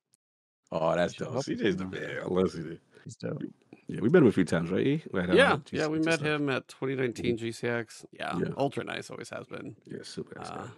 Oh, 0.72 0.94
that's 0.94 1.14
dope. 1.14 1.34
CJ's 1.44 1.76
the 1.76 1.84
more." 1.84 2.00
man. 2.00 2.18
I 2.22 2.26
love 2.26 2.50
CJ. 2.52 2.78
He's 3.04 3.16
dope. 3.16 3.42
Yeah, 3.86 4.00
we've 4.00 4.12
met 4.12 4.22
him 4.22 4.28
a 4.28 4.32
few 4.32 4.44
times, 4.44 4.70
right? 4.70 5.02
We 5.12 5.20
uh, 5.20 5.34
Yeah, 5.34 5.56
GC 5.56 5.72
yeah, 5.72 5.86
we 5.88 5.96
and 5.96 6.04
met 6.06 6.14
stuff. 6.14 6.26
him 6.26 6.48
at 6.48 6.68
2019 6.68 7.36
GCX. 7.38 8.06
Yeah, 8.12 8.38
Yeah. 8.38 8.44
ultra 8.56 8.84
nice, 8.84 9.10
always 9.10 9.28
has 9.30 9.46
been. 9.46 9.76
Yeah, 9.86 9.98
super. 10.02 10.38
nice. 10.38 10.50
Uh, 10.50 10.68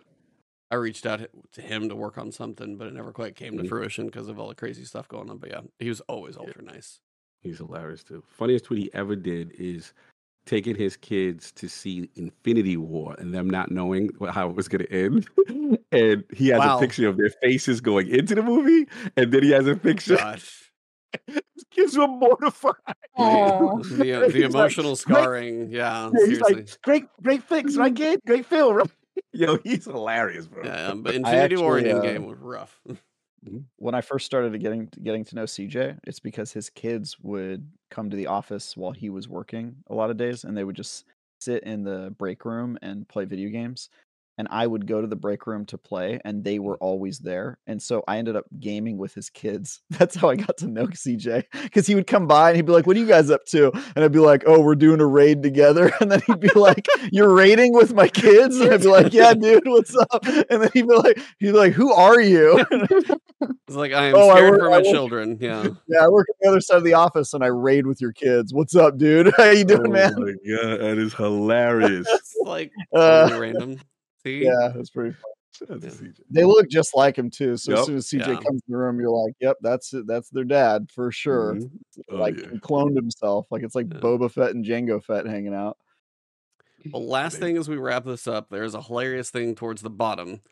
I 0.70 0.74
reached 0.76 1.06
out 1.06 1.20
to 1.52 1.62
him 1.62 1.88
to 1.88 1.94
work 1.94 2.18
on 2.18 2.32
something, 2.32 2.76
but 2.76 2.88
it 2.88 2.94
never 2.94 3.12
quite 3.12 3.36
came 3.36 3.56
to 3.56 3.62
Mhm. 3.62 3.68
fruition 3.68 4.06
because 4.06 4.28
of 4.28 4.38
all 4.40 4.48
the 4.48 4.54
crazy 4.56 4.84
stuff 4.84 5.06
going 5.06 5.30
on. 5.30 5.38
But 5.38 5.50
yeah, 5.50 5.60
he 5.78 5.88
was 5.88 6.00
always 6.02 6.36
ultra 6.36 6.62
nice. 6.62 6.98
He's 7.42 7.58
hilarious 7.58 8.02
too. 8.02 8.24
Funniest 8.26 8.64
tweet 8.64 8.80
he 8.82 8.94
ever 8.94 9.14
did 9.14 9.52
is 9.52 9.92
taking 10.44 10.74
his 10.74 10.96
kids 10.96 11.52
to 11.52 11.68
see 11.68 12.08
Infinity 12.16 12.76
War 12.76 13.14
and 13.18 13.32
them 13.32 13.48
not 13.48 13.70
knowing 13.70 14.10
how 14.30 14.48
it 14.50 14.56
was 14.56 14.66
going 14.66 14.84
to 14.84 14.92
end. 14.92 15.28
and 15.92 16.24
he 16.34 16.48
has 16.48 16.58
Wow. 16.58 16.78
a 16.78 16.80
picture 16.80 17.06
of 17.08 17.16
their 17.16 17.30
faces 17.42 17.80
going 17.80 18.08
into 18.08 18.34
the 18.34 18.42
movie, 18.42 18.88
and 19.16 19.32
then 19.32 19.44
he 19.44 19.50
has 19.50 19.68
a 19.68 19.76
picture. 19.76 20.16
Gosh, 20.16 20.65
His 21.26 21.64
kids 21.70 21.96
were 21.96 22.08
mortified. 22.08 22.74
The, 23.18 24.24
the 24.26 24.26
He's 24.26 24.34
like, 24.34 24.44
emotional 24.50 24.96
"Great." 25.04 25.28
scarring. 25.28 25.70
Yeah, 25.70 26.10
Yeah, 26.12 26.26
he's 26.26 26.40
seriously. 26.40 26.54
like, 26.54 26.82
great, 26.82 27.04
great 27.22 27.42
fix, 27.42 27.76
right, 27.76 27.94
kid? 27.96 28.20
Great 28.26 28.46
film, 28.46 28.76
right? 28.76 28.90
Yo, 29.32 29.56
he's 29.64 29.84
hilarious, 29.86 30.46
bro. 30.46 30.64
yeah, 30.64 30.94
but 30.94 31.14
I 31.14 31.16
Infinity 31.16 31.56
War 31.56 31.78
and 31.78 31.86
actually, 31.86 32.16
uh, 32.16 32.20
was 32.20 32.38
rough. 32.38 32.80
when 33.78 33.94
I 33.94 34.00
first 34.00 34.26
started 34.26 34.58
getting 34.60 34.88
getting 35.02 35.24
to 35.24 35.34
know 35.34 35.44
CJ, 35.44 35.98
it's 36.04 36.20
because 36.20 36.52
his 36.52 36.70
kids 36.70 37.18
would 37.20 37.70
come 37.90 38.10
to 38.10 38.16
the 38.16 38.26
office 38.26 38.76
while 38.76 38.92
he 38.92 39.10
was 39.10 39.28
working 39.28 39.76
a 39.88 39.94
lot 39.94 40.10
of 40.10 40.16
days, 40.16 40.44
and 40.44 40.56
they 40.56 40.64
would 40.64 40.76
just 40.76 41.04
sit 41.40 41.62
in 41.64 41.84
the 41.84 42.14
break 42.18 42.44
room 42.44 42.78
and 42.82 43.06
play 43.08 43.24
video 43.24 43.50
games. 43.50 43.90
And 44.38 44.48
I 44.50 44.66
would 44.66 44.86
go 44.86 45.00
to 45.00 45.06
the 45.06 45.16
break 45.16 45.46
room 45.46 45.64
to 45.66 45.78
play, 45.78 46.20
and 46.24 46.44
they 46.44 46.58
were 46.58 46.76
always 46.76 47.18
there. 47.20 47.58
And 47.66 47.80
so 47.80 48.04
I 48.06 48.18
ended 48.18 48.36
up 48.36 48.44
gaming 48.60 48.98
with 48.98 49.14
his 49.14 49.30
kids. 49.30 49.80
That's 49.90 50.14
how 50.14 50.28
I 50.28 50.36
got 50.36 50.58
to 50.58 50.66
know 50.66 50.86
CJ 50.88 51.44
because 51.62 51.86
he 51.86 51.94
would 51.94 52.06
come 52.06 52.26
by 52.26 52.50
and 52.50 52.56
he'd 52.56 52.66
be 52.66 52.72
like, 52.72 52.86
"What 52.86 52.96
are 52.96 53.00
you 53.00 53.06
guys 53.06 53.30
up 53.30 53.44
to?" 53.46 53.72
And 53.94 54.04
I'd 54.04 54.12
be 54.12 54.18
like, 54.18 54.44
"Oh, 54.46 54.60
we're 54.60 54.74
doing 54.74 55.00
a 55.00 55.06
raid 55.06 55.42
together." 55.42 55.90
And 56.00 56.12
then 56.12 56.20
he'd 56.26 56.40
be 56.40 56.50
like, 56.54 56.86
"You're 57.10 57.32
raiding 57.34 57.72
with 57.72 57.94
my 57.94 58.08
kids?" 58.08 58.60
And 58.60 58.72
I'd 58.74 58.82
be 58.82 58.88
like, 58.88 59.12
"Yeah, 59.14 59.32
dude, 59.34 59.62
what's 59.66 59.96
up?" 59.96 60.24
And 60.50 60.62
then 60.62 60.70
he'd 60.74 60.86
be 60.86 60.94
like, 60.94 61.18
"He'd 61.38 61.46
be 61.46 61.52
like, 61.52 61.72
who 61.72 61.92
are 61.92 62.20
you?" 62.20 62.64
It's 63.68 63.76
like 63.76 63.92
I 63.92 64.06
am 64.06 64.14
Oh, 64.16 64.30
I 64.30 64.36
scared 64.36 64.50
work- 64.52 64.60
for 64.60 64.70
my 64.70 64.76
work- 64.78 64.84
children. 64.86 65.38
Yeah, 65.40 65.66
Yeah, 65.88 66.04
I 66.04 66.08
work 66.08 66.26
on 66.30 66.36
the 66.40 66.48
other 66.48 66.60
side 66.60 66.78
of 66.78 66.84
the 66.84 66.94
office 66.94 67.34
and 67.34 67.42
I 67.44 67.48
raid 67.48 67.86
with 67.86 68.00
your 68.00 68.12
kids. 68.12 68.54
What's 68.54 68.74
up, 68.74 68.96
dude? 68.96 69.32
How 69.36 69.50
you 69.50 69.64
doing, 69.64 69.88
oh 69.88 69.90
man? 69.90 70.14
my 70.16 70.32
god, 70.48 70.80
that 70.80 70.98
is 70.98 71.12
hilarious. 71.14 72.06
it's 72.10 72.36
like 72.44 72.72
Uh, 72.94 73.36
random. 73.38 73.78
See, 74.26 74.44
yeah, 74.44 74.72
that's 74.74 74.90
pretty 74.90 75.12
fun. 75.14 75.30
Shout 75.78 75.82
Yeah. 76.02 76.08
They 76.30 76.44
look 76.44 76.68
just 76.68 76.94
like 76.94 77.16
him 77.16 77.30
too. 77.30 77.56
So 77.56 77.70
Yup. 77.72 77.80
as 77.80 77.86
soon 77.86 77.96
as 77.96 78.06
CJ 78.08 78.26
Yeah. 78.28 78.34
comes 78.42 78.60
in 78.66 78.72
the 78.72 78.76
room, 78.76 78.98
you're 79.00 79.08
like, 79.10 79.34
"Yep, 79.40 79.56
that's 79.62 79.94
it. 79.94 80.06
That's 80.06 80.28
their 80.30 80.44
dad 80.44 80.90
for 80.90 81.10
sure." 81.12 81.54
Mhm. 81.54 81.70
Oh, 82.10 82.16
like 82.16 82.38
yeah. 82.38 82.50
he 82.50 82.58
cloned 82.58 82.94
himself. 82.96 83.46
Like 83.50 83.62
it's 83.62 83.74
like 83.74 83.86
Yeah. 83.90 84.00
Boba 84.00 84.30
Fett 84.30 84.50
and 84.54 84.64
Jango 84.64 85.02
Fett 85.02 85.26
hanging 85.26 85.54
out. 85.54 85.78
Well, 86.92 87.06
last 87.06 87.34
Amazing. 87.34 87.40
thing 87.54 87.56
as 87.58 87.68
we 87.68 87.76
wrap 87.76 88.04
this 88.04 88.26
up, 88.26 88.48
there's 88.50 88.74
a 88.74 88.82
hilarious 88.82 89.30
thing 89.30 89.54
towards 89.54 89.82
the 89.82 89.90
bottom 89.90 90.42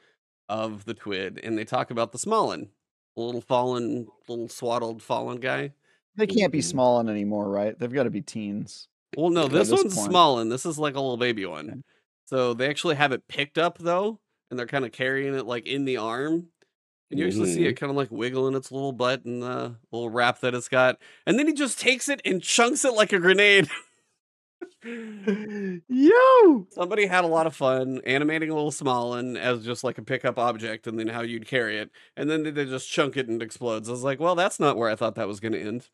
of 0.48 0.84
the 0.84 0.94
twid, 0.94 1.38
and 1.42 1.56
they 1.59 1.64
talk 1.64 1.90
about 1.90 2.12
the 2.12 2.18
Smolin, 2.18 2.68
the 3.16 3.22
little 3.22 3.40
fallen, 3.40 4.06
little 4.28 4.48
swaddled 4.48 5.02
fallen 5.02 5.38
guy. 5.38 5.72
They 6.16 6.26
can't 6.26 6.52
be 6.52 6.60
Mhm. 6.60 6.74
Smallin 6.74 7.10
anymore, 7.10 7.51
right? 7.51 7.78
They've 7.78 7.92
got 7.92 8.05
to 8.05 8.10
be 8.10 8.20
teens. 8.22 8.88
Well, 9.16 9.30
no, 9.30 9.48
this 9.48 9.68
this 9.68 9.82
one's 9.82 9.94
point. 9.96 10.12
Smolin. 10.12 10.51
This 10.51 10.64
is 10.66 10.78
like 10.78 10.94
a 10.94 11.01
little 11.01 11.16
baby 11.16 11.44
one. 11.46 11.84
So 12.26 12.55
they 12.55 12.68
actually 12.68 12.94
have 12.96 13.12
it 13.12 13.28
picked 13.28 13.59
up 13.59 13.78
though, 13.78 14.20
and 14.51 14.59
they're 14.59 14.66
kind 14.66 14.84
of 14.84 14.92
carrying 14.92 15.34
it 15.34 15.46
like 15.46 15.66
in 15.66 15.84
the 15.84 15.96
arm. 15.96 16.48
And 17.10 17.20
you 17.20 17.26
actually 17.26 17.52
see 17.52 17.64
it 17.64 17.74
mm-hmm. 17.74 17.84
kind 17.84 17.90
of 17.90 17.96
like 17.96 18.10
wiggling 18.10 18.56
its 18.56 18.72
little 18.72 18.92
butt 18.92 19.24
and 19.24 19.42
the 19.42 19.76
little 19.92 20.10
wrap 20.10 20.40
that 20.40 20.55
it's 20.55 20.68
got. 20.68 20.98
And 21.26 21.38
then 21.38 21.46
he 21.46 21.52
just 21.52 21.78
takes 21.78 22.09
it 22.09 22.20
and 22.24 22.42
chunks 22.42 22.84
it 22.84 22.94
like 22.94 23.12
a 23.12 23.18
grenade. 23.18 23.68
Yo, 25.88 26.66
Somebody 26.70 27.06
had 27.06 27.24
a 27.24 27.28
lot 27.28 27.46
of 27.46 27.55
fun 27.55 28.01
animating 28.05 28.51
a 28.51 28.55
little 28.55 28.70
Smolin 28.70 29.38
as 29.38 29.64
just 29.64 29.84
like 29.84 29.98
a 29.98 30.02
pickup 30.02 30.38
object 30.38 30.86
and 30.86 30.98
then 30.98 31.09
how 31.09 31.22
you'd 31.22 31.46
carry 31.46 31.78
it. 31.78 31.90
And 32.16 32.28
then 32.28 32.42
they 32.42 32.64
just 32.64 32.90
chunk 32.90 33.16
it 33.16 33.28
and 33.28 33.40
it 33.40 33.44
explodes. 33.44 33.88
I 33.88 33.92
was 33.92 34.02
like, 34.02 34.20
well, 34.20 34.34
that's 34.34 34.60
not 34.60 34.76
where 34.76 34.90
I 34.90 34.96
thought 34.96 35.14
that 35.14 35.28
was 35.28 35.40
going 35.40 35.52
to 35.52 35.60
end. 35.60 35.88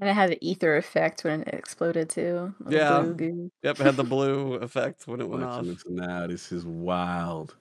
And 0.00 0.08
it 0.10 0.14
had 0.14 0.30
an 0.30 0.38
ether 0.40 0.76
effect 0.76 1.22
when 1.24 1.42
it 1.42 1.54
exploded 1.54 2.08
too. 2.10 2.54
Yeah. 2.68 3.00
blue. 3.02 3.50
Yep, 3.62 3.80
it 3.80 3.82
had 3.84 3.96
the 3.96 4.04
blue 4.16 4.54
effect 4.54 5.06
when 5.06 5.20
it 5.20 5.28
went 5.28 5.44
off. 5.44 5.64
This 5.64 5.84
now, 5.88 6.26
this 6.26 6.50
is 6.50 6.64
wild. 6.64 7.54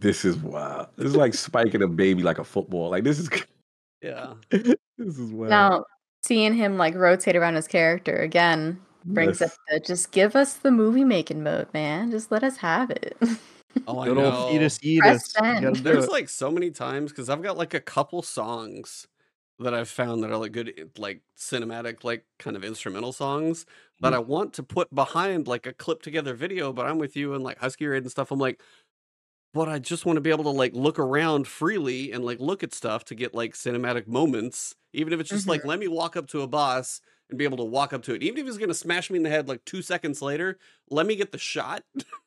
This 0.00 0.24
is 0.24 0.36
wild. 0.36 0.88
This 0.96 1.06
is 1.08 1.16
like 1.16 1.34
spiking 1.46 1.82
a 1.82 1.88
baby 1.88 2.22
like 2.22 2.38
a 2.38 2.44
football. 2.44 2.90
Like 2.90 3.04
this 3.04 3.18
is 3.18 3.28
Yeah. 4.02 4.34
this 4.50 4.76
is 4.98 5.32
wild. 5.32 5.50
Now, 5.50 5.84
seeing 6.24 6.54
him 6.54 6.76
like 6.76 6.94
rotate 6.94 7.36
around 7.36 7.54
his 7.54 7.68
character 7.68 8.16
again 8.16 8.80
brings 9.04 9.40
Yes. 9.40 9.52
up 9.52 9.58
the 9.70 9.80
just 9.80 10.10
give 10.10 10.34
us 10.36 10.54
the 10.54 10.70
movie 10.72 11.04
making 11.04 11.42
mode, 11.42 11.68
man. 11.72 12.10
Just 12.10 12.30
let 12.32 12.42
us 12.42 12.56
have 12.58 12.90
it. 12.90 13.16
Oh, 13.86 13.98
I 14.00 14.06
Good 14.08 14.16
know. 14.16 14.32
old 14.32 14.50
fetus 14.50 14.78
Press 14.78 14.84
eatus. 14.84 15.12
You 15.12 15.18
send. 15.18 15.62
gotta 15.64 15.74
do 15.76 15.80
There's 15.82 16.04
it. 16.06 16.10
like 16.10 16.28
so 16.28 16.50
many 16.50 16.70
times 16.70 17.12
because 17.12 17.28
I've 17.30 17.42
got 17.42 17.56
like 17.56 17.72
a 17.74 17.80
couple 17.80 18.22
songs 18.22 19.06
that 19.58 19.74
I've 19.74 19.88
found 19.88 20.22
that 20.22 20.30
are 20.30 20.36
like 20.36 20.52
good, 20.52 20.90
like 20.98 21.22
cinematic, 21.38 22.04
like 22.04 22.24
kind 22.38 22.56
of 22.56 22.64
instrumental 22.64 23.12
songs 23.12 23.64
that 24.00 24.08
mm-hmm. 24.08 24.16
I 24.16 24.18
want 24.18 24.52
to 24.54 24.62
put 24.62 24.94
behind 24.94 25.48
like 25.48 25.66
a 25.66 25.72
clip 25.72 26.02
together 26.02 26.34
video. 26.34 26.72
But 26.72 26.86
I'm 26.86 26.98
with 26.98 27.16
you 27.16 27.34
and 27.34 27.42
like 27.42 27.58
Husky 27.58 27.86
Raid 27.86 28.02
and 28.02 28.10
stuff. 28.10 28.30
I'm 28.30 28.38
like, 28.38 28.60
but 29.54 29.68
I 29.68 29.78
just 29.78 30.04
want 30.04 30.18
to 30.18 30.20
be 30.20 30.30
able 30.30 30.44
to 30.44 30.50
like 30.50 30.74
look 30.74 30.98
around 30.98 31.48
freely 31.48 32.12
and 32.12 32.24
like 32.24 32.40
look 32.40 32.62
at 32.62 32.74
stuff 32.74 33.04
to 33.06 33.14
get 33.14 33.34
like 33.34 33.54
cinematic 33.54 34.06
moments, 34.06 34.74
even 34.92 35.12
if 35.12 35.20
it's 35.20 35.30
just 35.30 35.48
like 35.48 35.60
mm-hmm. 35.60 35.70
let 35.70 35.78
me 35.78 35.88
walk 35.88 36.16
up 36.16 36.26
to 36.28 36.42
a 36.42 36.46
boss 36.46 37.00
and 37.30 37.38
be 37.38 37.44
able 37.44 37.56
to 37.56 37.64
walk 37.64 37.92
up 37.92 38.02
to 38.02 38.14
it. 38.14 38.22
Even 38.22 38.40
if 38.40 38.46
he's 38.46 38.58
gonna 38.58 38.74
smash 38.74 39.10
me 39.10 39.16
in 39.16 39.22
the 39.22 39.30
head 39.30 39.48
like 39.48 39.64
two 39.64 39.80
seconds 39.80 40.20
later, 40.20 40.58
let 40.90 41.06
me 41.06 41.16
get 41.16 41.32
the 41.32 41.38
shot. 41.38 41.82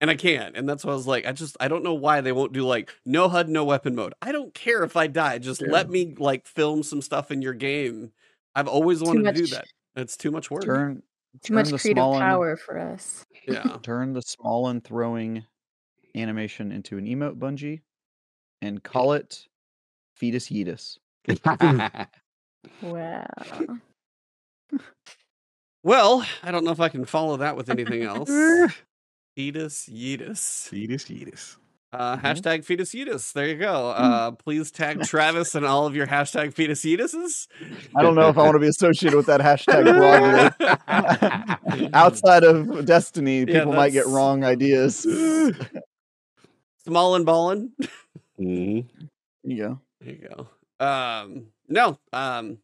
and 0.00 0.10
I 0.10 0.14
can't. 0.16 0.56
And 0.56 0.68
that's 0.68 0.84
why 0.84 0.92
I 0.92 0.94
was 0.96 1.06
like, 1.06 1.26
I 1.26 1.32
just 1.32 1.56
I 1.60 1.68
don't 1.68 1.82
know 1.84 1.94
why 1.94 2.20
they 2.20 2.32
won't 2.32 2.52
do 2.52 2.62
like 2.66 2.90
no 3.04 3.28
HUD, 3.28 3.48
no 3.48 3.64
weapon 3.64 3.94
mode. 3.94 4.14
I 4.22 4.32
don't 4.32 4.52
care 4.54 4.82
if 4.84 4.96
I 4.96 5.06
die. 5.06 5.38
Just 5.38 5.62
let 5.62 5.90
me 5.90 6.14
like 6.18 6.46
film 6.46 6.82
some 6.82 7.02
stuff 7.02 7.30
in 7.30 7.42
your 7.42 7.54
game. 7.54 8.12
I've 8.54 8.68
always 8.68 9.02
wanted 9.02 9.24
to 9.24 9.32
do 9.32 9.46
that. 9.48 9.66
It's 9.96 10.16
too 10.16 10.30
much 10.30 10.50
work. 10.50 10.64
Turn 10.64 11.02
Too 11.42 11.48
turn 11.48 11.56
much 11.56 11.70
the 11.70 11.78
creative 11.78 12.00
small 12.00 12.14
and- 12.14 12.22
power 12.22 12.56
for 12.56 12.78
us. 12.78 13.24
Yeah. 13.46 13.76
turn 13.82 14.12
the 14.12 14.22
small 14.22 14.68
and 14.68 14.82
throwing 14.82 15.44
animation 16.14 16.72
into 16.72 16.98
an 16.98 17.06
emote 17.06 17.38
Bungie 17.38 17.80
and 18.60 18.82
call 18.82 19.12
it 19.14 19.46
fetus 20.16 20.48
yeetus. 20.48 20.98
Wow. 22.80 23.26
Well, 25.84 26.24
I 26.44 26.52
don't 26.52 26.64
know 26.64 26.70
if 26.70 26.78
I 26.78 26.88
can 26.88 27.04
follow 27.04 27.38
that 27.38 27.56
with 27.56 27.68
anything 27.68 28.04
else. 28.04 28.30
Fetus 29.36 29.88
yeetus. 29.88 30.68
Fetus, 30.68 31.04
fetus. 31.04 31.56
Uh, 31.92 32.16
Mhm. 32.16 32.22
hashtag 32.22 32.64
fetus 32.64 32.94
yeetus. 32.94 33.32
There 33.34 33.46
you 33.48 33.56
go. 33.56 33.90
Uh, 33.90 34.30
please 34.30 34.70
tag 34.70 35.02
Travis 35.02 35.54
and 35.54 35.66
all 35.66 35.86
of 35.86 35.94
your 35.94 36.06
hashtag 36.06 36.54
fetus 36.54 36.82
yeetuses. 36.84 37.48
I 37.94 38.02
don't 38.02 38.14
know 38.14 38.28
if 38.30 38.38
I 38.38 38.42
want 38.42 38.54
to 38.54 38.60
be 38.60 38.68
associated 38.68 39.16
with 39.16 39.26
that 39.26 39.40
hashtag 39.40 39.84
broadly. 39.84 41.90
Outside 41.94 42.44
of 42.44 42.86
Destiny, 42.86 43.40
Yeah, 43.40 43.58
people 43.60 43.74
might 43.74 43.92
get 43.92 44.06
wrong 44.06 44.42
ideas. 44.42 45.00
Small 46.86 47.14
and 47.14 47.26
ballin'. 47.26 47.72
Mhm. 48.40 48.86
you 49.44 49.56
go. 49.56 49.80
There 50.00 50.14
you 50.14 50.28
go. 50.34 50.48
Um, 50.84 51.46
no, 51.68 51.98
um, 52.12 52.58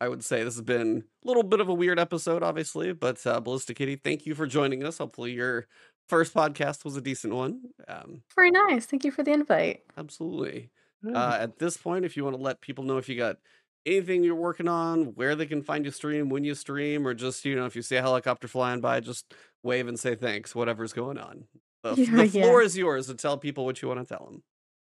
I 0.00 0.08
would 0.08 0.22
say 0.22 0.44
this 0.44 0.54
has 0.54 0.62
been 0.62 1.04
a 1.24 1.26
little 1.26 1.42
bit 1.42 1.60
of 1.60 1.68
a 1.68 1.74
weird 1.74 1.98
episode, 1.98 2.42
obviously, 2.42 2.92
but 2.92 3.24
uh, 3.26 3.40
BallistiKitty, 3.40 4.02
thank 4.04 4.26
you 4.26 4.34
for 4.34 4.46
joining 4.46 4.84
us. 4.84 4.98
Hopefully, 4.98 5.32
your 5.32 5.66
first 6.08 6.34
podcast 6.34 6.84
was 6.84 6.96
a 6.96 7.00
decent 7.00 7.34
one. 7.34 7.60
Um, 7.88 8.22
Very 8.34 8.50
nice. 8.50 8.86
Thank 8.86 9.04
you 9.04 9.10
for 9.10 9.22
the 9.22 9.32
invite. 9.32 9.82
absolutely. 9.96 10.70
Uh, 11.14 11.36
at 11.40 11.58
this 11.60 11.76
point, 11.76 12.04
if 12.04 12.16
you 12.16 12.24
want 12.24 12.34
to 12.36 12.42
let 12.42 12.60
people 12.60 12.82
know 12.82 12.96
if 12.96 13.08
you 13.08 13.16
got 13.16 13.36
anything 13.84 14.24
you're 14.24 14.34
working 14.34 14.66
on, 14.66 15.14
where 15.14 15.36
they 15.36 15.46
can 15.46 15.62
find 15.62 15.84
you 15.84 15.92
stream, 15.92 16.28
when 16.28 16.42
you 16.42 16.54
stream, 16.54 17.06
or 17.06 17.14
just 17.14 17.44
you 17.44 17.54
know 17.54 17.66
if 17.66 17.76
you 17.76 17.82
see 17.82 17.94
a 17.96 18.02
helicopter 18.02 18.48
flying 18.48 18.80
by, 18.80 18.98
just 18.98 19.32
wave 19.62 19.86
and 19.86 20.00
say 20.00 20.16
thanks. 20.16 20.54
Whatever's 20.54 20.92
going 20.92 21.18
on. 21.18 21.44
The, 21.84 21.94
Yeah, 21.96 22.16
the 22.16 22.26
yeah. 22.26 22.42
floor 22.42 22.62
is 22.62 22.76
yours 22.76 23.06
to 23.06 23.14
tell 23.14 23.38
people 23.38 23.64
what 23.64 23.80
you 23.82 23.88
want 23.88 24.00
to 24.00 24.16
tell 24.16 24.26
them. 24.26 24.42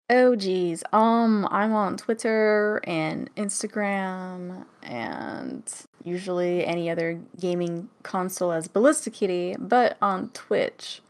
Oh 0.09 0.35
geez. 0.35 0.83
Um, 0.93 1.47
I'm 1.51 1.73
on 1.73 1.97
Twitter 1.97 2.79
and 2.85 3.33
Instagram 3.35 4.65
and 4.81 5.69
usually 6.03 6.65
any 6.65 6.89
other 6.89 7.19
gaming 7.39 7.89
console 8.03 8.53
as 8.53 8.69
BallistiKitty, 8.69 9.57
but 9.59 9.97
on 10.01 10.29
Twitch 10.29 11.01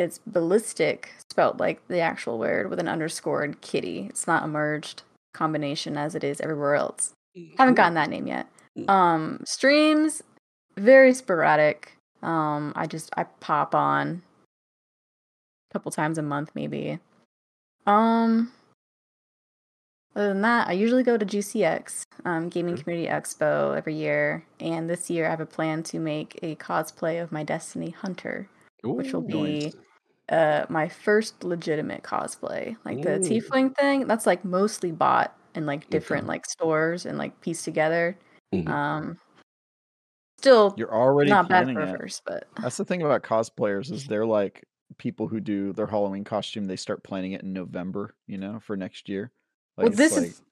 it's 0.00 0.18
ballistic 0.26 1.12
spelled 1.30 1.60
like 1.60 1.86
the 1.88 2.00
actual 2.00 2.38
word 2.38 2.70
with 2.70 2.78
an 2.78 2.88
underscored 2.88 3.60
kitty. 3.60 4.06
It's 4.08 4.26
not 4.26 4.42
a 4.42 4.48
merged 4.48 5.02
combination 5.34 5.98
as 5.98 6.14
it 6.14 6.24
is 6.24 6.40
everywhere 6.40 6.74
else. 6.74 7.12
Haven't 7.58 7.74
gotten 7.74 7.94
that 7.94 8.08
name 8.08 8.26
yet. 8.26 8.48
Mm. 8.78 8.88
Um 8.88 9.40
streams 9.44 10.22
very 10.76 11.12
sporadic. 11.12 11.96
Um 12.22 12.72
I 12.74 12.86
just 12.86 13.10
I 13.16 13.24
pop 13.24 13.74
on 13.74 14.22
a 15.70 15.72
couple 15.74 15.92
times 15.92 16.16
a 16.16 16.22
month 16.22 16.50
maybe. 16.54 16.98
Um 17.90 18.52
other 20.14 20.28
than 20.28 20.40
that, 20.42 20.68
I 20.68 20.72
usually 20.72 21.02
go 21.04 21.16
to 21.16 21.24
GCX, 21.24 22.02
um, 22.24 22.48
Gaming 22.48 22.74
Okay. 22.74 22.82
Community 22.82 23.08
Expo 23.08 23.76
every 23.76 23.94
year, 23.94 24.44
and 24.58 24.90
this 24.90 25.08
year 25.08 25.26
I 25.26 25.30
have 25.30 25.40
a 25.40 25.46
plan 25.46 25.82
to 25.84 25.98
make 26.00 26.38
a 26.42 26.56
cosplay 26.56 27.22
of 27.22 27.30
my 27.30 27.44
Destiny 27.44 27.90
Hunter, 27.90 28.48
which 28.96 29.12
will 29.12 29.22
Ooh, 29.28 29.56
be 29.62 29.72
uh 30.28 30.66
my 30.68 30.88
first 30.88 31.44
legitimate 31.44 32.02
cosplay. 32.02 32.76
Like 32.84 33.02
the 33.02 33.20
Ooh. 33.20 33.20
tiefling 33.20 33.76
thing, 33.76 34.06
that's 34.08 34.26
like 34.26 34.44
mostly 34.44 34.92
bought 34.92 35.36
in 35.54 35.66
like 35.66 35.90
different 35.90 36.26
Okay. 36.26 36.28
like 36.28 36.46
stores 36.46 37.06
and 37.06 37.18
like 37.18 37.40
pieced 37.40 37.64
together. 37.64 38.18
Mhm. 38.52 38.72
Um 38.72 39.18
still 40.38 40.76
You're 40.76 40.92
already 40.92 41.30
not 41.30 41.48
bad 41.48 41.68
for 41.72 41.82
it. 41.82 42.00
first, 42.00 42.22
but 42.24 42.48
That's 42.62 42.76
the 42.78 42.84
thing 42.84 43.02
about 43.02 43.22
cosplayers 43.22 43.92
is 43.92 44.06
they're 44.06 44.26
like 44.26 44.64
people 44.98 45.28
who 45.28 45.40
do 45.40 45.72
their 45.72 45.86
Halloween 45.86 46.24
costume. 46.24 46.64
They 46.64 46.76
start 46.76 47.02
planning 47.02 47.32
it 47.32 47.42
in 47.42 47.52
November, 47.52 48.14
you 48.26 48.38
know, 48.38 48.60
for 48.60 48.76
next 48.76 49.08
year. 49.08 49.30
Like, 49.76 49.88
well 49.88 49.96
this 49.96 50.12
like, 50.12 50.22
is 50.22 50.42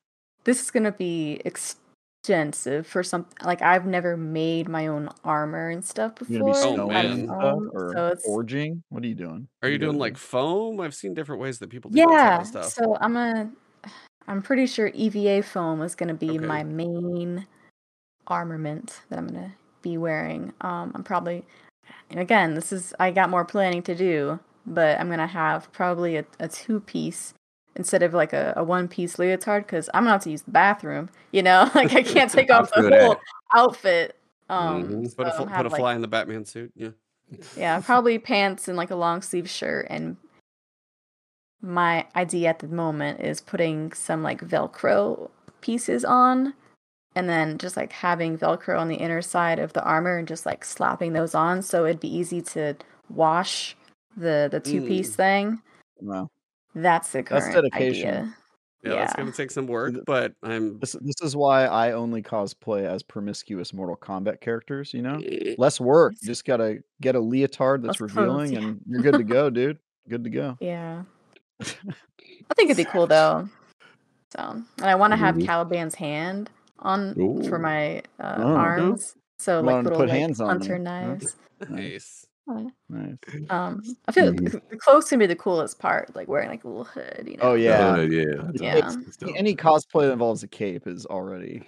this 0.45 0.63
is 0.63 0.71
gonna 0.71 0.93
be 0.93 1.41
extensive 1.45 2.87
for 2.87 3.03
some 3.03 3.27
like 3.43 3.63
I've 3.63 3.87
never 3.87 4.17
made 4.17 4.69
my 4.69 4.87
own 4.87 5.09
armor 5.25 5.71
and 5.71 5.85
stuff 5.85 6.15
before. 6.15 6.43
be 6.43 6.53
Oh, 6.55 6.87
man. 6.89 7.07
and 7.07 7.25
stuff 7.25 7.43
Um, 7.43 7.71
or 7.73 7.93
so 7.95 8.07
it's 8.09 8.25
forging. 8.25 8.83
What 8.89 9.05
are 9.05 9.07
you 9.07 9.15
doing? 9.15 9.49
Are 9.63 9.69
What 9.69 9.73
you 9.73 9.79
doing 9.79 9.93
gonna 9.93 9.99
like 9.99 10.17
foam? 10.17 10.81
I've 10.81 10.95
seen 10.95 11.15
different 11.15 11.41
ways 11.41 11.59
that 11.59 11.71
people 11.71 11.91
do 11.91 11.99
that 11.99 12.09
yeah. 12.09 12.31
type 12.31 12.41
of 12.41 12.47
stuff. 12.47 12.73
So 12.73 12.97
I'm 13.01 13.15
gonna 13.15 13.51
I'm 14.27 14.43
pretty 14.43 14.67
sure 14.67 14.89
EVA 14.95 15.43
foam 15.43 15.83
is 15.83 15.95
gonna 15.95 16.15
be 16.15 16.31
Okay. 16.31 16.47
my 16.47 16.65
main 16.65 17.47
armament 18.27 19.01
that 19.09 19.19
I'm 19.19 19.27
gonna 19.27 19.55
be 19.83 19.97
wearing. 19.99 20.53
Um 20.61 20.93
I'm 20.95 21.05
probably 21.05 21.45
and 22.11 22.21
again, 22.21 22.55
this 22.55 22.73
is 22.73 22.95
I 22.99 23.11
got 23.11 23.31
more 23.31 23.45
planning 23.45 23.83
to 23.85 23.95
do, 23.95 24.39
but 24.67 24.99
I'm 25.01 25.09
gonna 25.11 25.27
have 25.27 25.71
probably 25.73 26.17
a, 26.17 26.25
a 26.41 26.49
two 26.49 26.81
piece 26.81 27.35
instead 27.77 28.03
of 28.03 28.13
like 28.15 28.33
a, 28.33 28.53
a 28.57 28.65
one 28.65 28.89
piece 28.89 29.19
leotard 29.19 29.65
because 29.67 29.89
I'm 29.95 30.03
gonna 30.05 30.13
have 30.13 30.23
to 30.25 30.31
use 30.31 30.43
the 30.43 30.51
bathroom. 30.51 31.11
You 31.33 31.43
know, 31.43 31.71
like 31.75 31.93
I 31.95 32.03
can't 32.15 32.31
take 32.31 32.51
off 32.51 32.71
the 32.75 32.89
whole 33.01 33.17
outfit. 33.55 34.17
Um, 34.49 34.85
Mhm. 34.85 35.17
Put 35.17 35.27
a, 35.27 35.33
fl- 35.33 35.43
put 35.43 35.49
have, 35.51 35.67
a 35.67 35.69
like- 35.69 35.79
fly 35.79 35.95
in 35.95 36.01
the 36.01 36.09
Batman 36.09 36.45
suit. 36.45 36.73
Yeah. 36.75 36.91
yeah, 37.57 37.81
probably 37.81 38.19
pants 38.19 38.67
and 38.69 38.77
like 38.79 38.91
a 38.91 38.97
long 38.97 39.21
sleeve 39.21 39.49
shirt. 39.51 39.87
And 39.91 40.17
my 41.61 42.07
idea 42.17 42.49
at 42.49 42.61
the 42.61 42.69
moment 42.69 43.21
is 43.21 43.41
putting 43.41 43.93
some 43.93 44.23
like 44.23 44.41
Velcro 44.41 45.31
pieces 45.61 46.05
on 46.05 46.55
and 47.19 47.29
then 47.29 47.59
just 47.59 47.77
like 47.77 47.91
having 47.93 48.39
Velcro 48.39 48.79
on 48.79 48.87
the 48.89 48.95
inner 48.95 49.21
side 49.21 49.59
of 49.59 49.73
the 49.73 49.83
armor 49.83 50.17
and 50.19 50.29
just 50.29 50.47
like 50.47 50.65
slapping 50.65 51.13
those 51.15 51.35
on 51.35 51.63
so 51.63 51.85
it'd 51.85 51.99
be 52.01 52.15
easy 52.17 52.41
to 52.41 52.75
wash 53.11 53.77
the 54.17 54.49
the 54.51 54.61
two 54.61 54.81
piece 54.83 55.11
Mm. 55.13 55.15
thing. 55.17 55.63
Wow. 56.01 56.31
That's 56.75 57.11
the 57.13 57.23
That's 57.23 57.47
current 57.49 57.73
dedication. 57.73 58.09
idea. 58.09 58.35
Yeah, 58.85 58.95
that's 58.95 59.13
Yeah. 59.15 59.23
gonna 59.23 59.33
take 59.33 59.51
some 59.51 59.67
work, 59.67 59.95
but 60.07 60.33
I'm 60.45 60.79
This 60.79 60.93
this 61.01 61.17
is 61.23 61.35
why 61.35 61.65
I 61.67 61.93
only 61.93 62.23
cosplay 62.23 62.85
as 62.85 63.03
promiscuous 63.03 63.75
Mortal 63.75 63.97
Kombat 63.97 64.41
characters. 64.41 64.95
You 64.95 65.03
know, 65.03 65.21
less 65.59 65.81
work. 65.81 66.15
You 66.23 66.29
just 66.29 66.45
gotta 66.45 66.79
get 67.01 67.17
a 67.17 67.21
leotard 67.21 67.83
that's 67.83 68.01
Less 68.01 68.13
clothes, 68.13 68.29
revealing, 68.29 68.53
yeah. 68.53 68.59
and 68.61 68.81
you're 68.87 69.03
good 69.03 69.15
to 69.19 69.25
go, 69.25 69.51
dude. 69.51 69.79
Good 70.09 70.23
to 70.25 70.31
go. 70.31 70.57
Yeah. 70.61 71.03
I 71.61 72.55
think 72.55 72.71
it'd 72.71 72.77
be 72.77 72.85
cool 72.91 73.09
though. 73.09 73.49
So, 74.37 74.41
and 74.43 74.65
I 74.87 74.95
want 74.95 75.13
to 75.13 75.17
have 75.17 75.35
Mhm. 75.37 75.45
Caliban's 75.47 75.95
hand 75.97 76.51
on 76.81 77.15
for 77.49 77.59
my 77.59 77.99
uh, 78.21 78.35
Oh, 78.39 78.43
okay. 78.43 78.61
arms. 78.61 79.15
So 79.39 79.61
like 79.61 79.67
want 79.67 79.79
him 79.79 79.85
to 79.85 79.91
little 79.91 79.99
put 80.07 80.09
like, 80.11 80.19
hands 80.19 80.41
on 80.41 80.49
hunter 80.49 80.77
you, 80.77 80.85
huh? 80.85 81.01
knives. 81.01 81.37
nice. 81.69 82.27
Uh, 82.51 82.65
Nice. 82.89 83.19
Um, 83.51 83.83
I 84.07 84.13
feel 84.13 84.33
Mhm. 84.33 84.53
the, 84.53 84.63
the 84.71 84.77
clothes 84.79 85.11
can 85.11 85.19
be 85.19 85.27
the 85.27 85.37
coolest 85.37 85.79
part, 85.79 86.17
like 86.17 86.29
wearing 86.29 86.49
like 86.49 86.65
a 86.65 86.69
little 86.69 86.85
hood. 86.85 87.25
You 87.27 87.37
know? 87.37 87.43
Oh 87.43 87.55
yeah. 87.55 87.91
Uh, 87.93 87.97
yeah. 88.01 88.25
that's- 88.37 88.53
Yeah. 88.61 88.75
that's- 88.77 88.97
that's. 88.97 89.33
Any 89.37 89.55
cosplay 89.55 90.03
that 90.07 90.13
involves 90.13 90.43
a 90.43 90.49
cape 90.49 90.87
is 90.87 91.05
already 91.05 91.63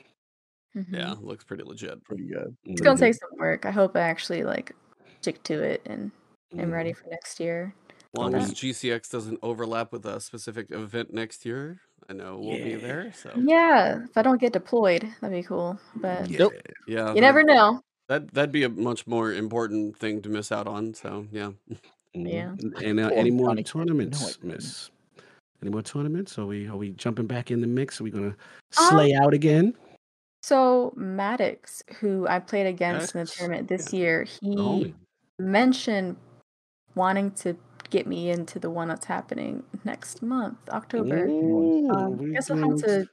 Mhm. 0.75 0.87
Yeah, 0.91 1.15
looks 1.21 1.45
pretty 1.45 1.65
legit. 1.65 2.03
pretty 2.05 2.25
good. 2.29 2.57
It's 2.65 2.81
gonna 2.81 2.97
Mhm. 2.97 3.01
take 3.01 3.15
some 3.15 3.29
work. 3.39 3.67
I 3.67 3.71
hope 3.73 3.95
I 3.97 4.01
actually 4.01 4.43
like 4.45 4.75
stick 5.21 5.43
to 5.43 5.63
it 5.63 5.83
and 5.85 6.11
am 6.57 6.71
ready 6.71 6.93
for 6.95 7.09
next 7.11 7.39
year. 7.41 7.75
As 8.15 8.19
long 8.19 8.35
as 8.35 8.53
GCX 8.55 9.11
doesn't 9.11 9.39
overlap 9.43 9.93
with 9.93 10.07
a 10.07 10.19
specific 10.19 10.71
event 10.71 11.13
next 11.13 11.45
year, 11.45 11.81
I 12.11 12.13
know 12.13 12.39
we'll 12.39 12.57
be 12.63 12.75
there. 12.75 13.13
So 13.15 13.31
Yeah, 13.37 14.03
if 14.03 14.17
I 14.19 14.23
don't 14.23 14.41
get 14.41 14.53
deployed, 14.53 15.09
that'd 15.21 15.37
be 15.37 15.47
cool. 15.47 15.79
But 15.95 16.29
Yeah. 16.29 16.39
Nope. 16.41 16.53
yeah, 16.89 17.15
you 17.15 17.21
never 17.21 17.45
know. 17.45 17.81
That 18.09 18.35
that'd 18.35 18.51
be 18.51 18.65
a 18.65 18.69
much 18.69 19.07
more 19.07 19.33
important 19.33 19.97
thing 19.97 20.21
to 20.23 20.29
miss 20.29 20.51
out 20.51 20.67
on. 20.67 20.93
So 20.95 21.27
yeah, 21.31 21.53
Mhm. 21.71 22.33
Yeah. 22.33 22.49
And, 22.59 22.75
and, 22.83 23.01
uh, 23.01 23.11
any 23.15 23.31
more 23.31 23.55
tournaments, 23.55 24.21
No, 24.21 24.27
I 24.27 24.31
didn't. 24.33 24.45
Miss? 24.45 24.91
Any 25.63 25.71
more 25.71 25.83
tournaments? 25.83 26.37
Are 26.39 26.47
we 26.47 26.67
are 26.67 26.77
we 26.77 26.91
jumping 26.91 27.27
back 27.29 27.53
in 27.53 27.61
the 27.61 27.69
mix? 27.69 28.01
Are 28.01 28.05
we 28.05 28.11
gonna 28.11 28.27
Um, 28.27 28.35
slay 28.73 29.15
out 29.15 29.33
again? 29.33 29.75
So 30.43 30.93
Maddox, 30.97 31.83
who 32.01 32.27
I 32.27 32.41
played 32.41 32.67
against 32.67 33.15
in 33.15 33.21
the 33.21 33.27
tournament 33.27 33.69
this 33.69 33.93
yeah. 33.93 33.99
year, 34.01 34.25
he 34.25 34.57
homie. 34.57 34.95
mentioned 35.39 36.17
wanting 36.97 37.31
to 37.33 37.57
get 37.91 38.07
me 38.07 38.31
into 38.31 38.59
the 38.59 38.71
one 38.71 38.89
that's 38.89 39.07
happening 39.07 39.63
next 39.85 40.23
month, 40.23 40.57
October. 40.71 41.27
Ooh, 41.27 41.89
Um, 41.91 42.17
we 42.19 42.33
guess 42.33 42.49
we'll 42.51 42.59
have 42.71 42.79
to 42.83 43.07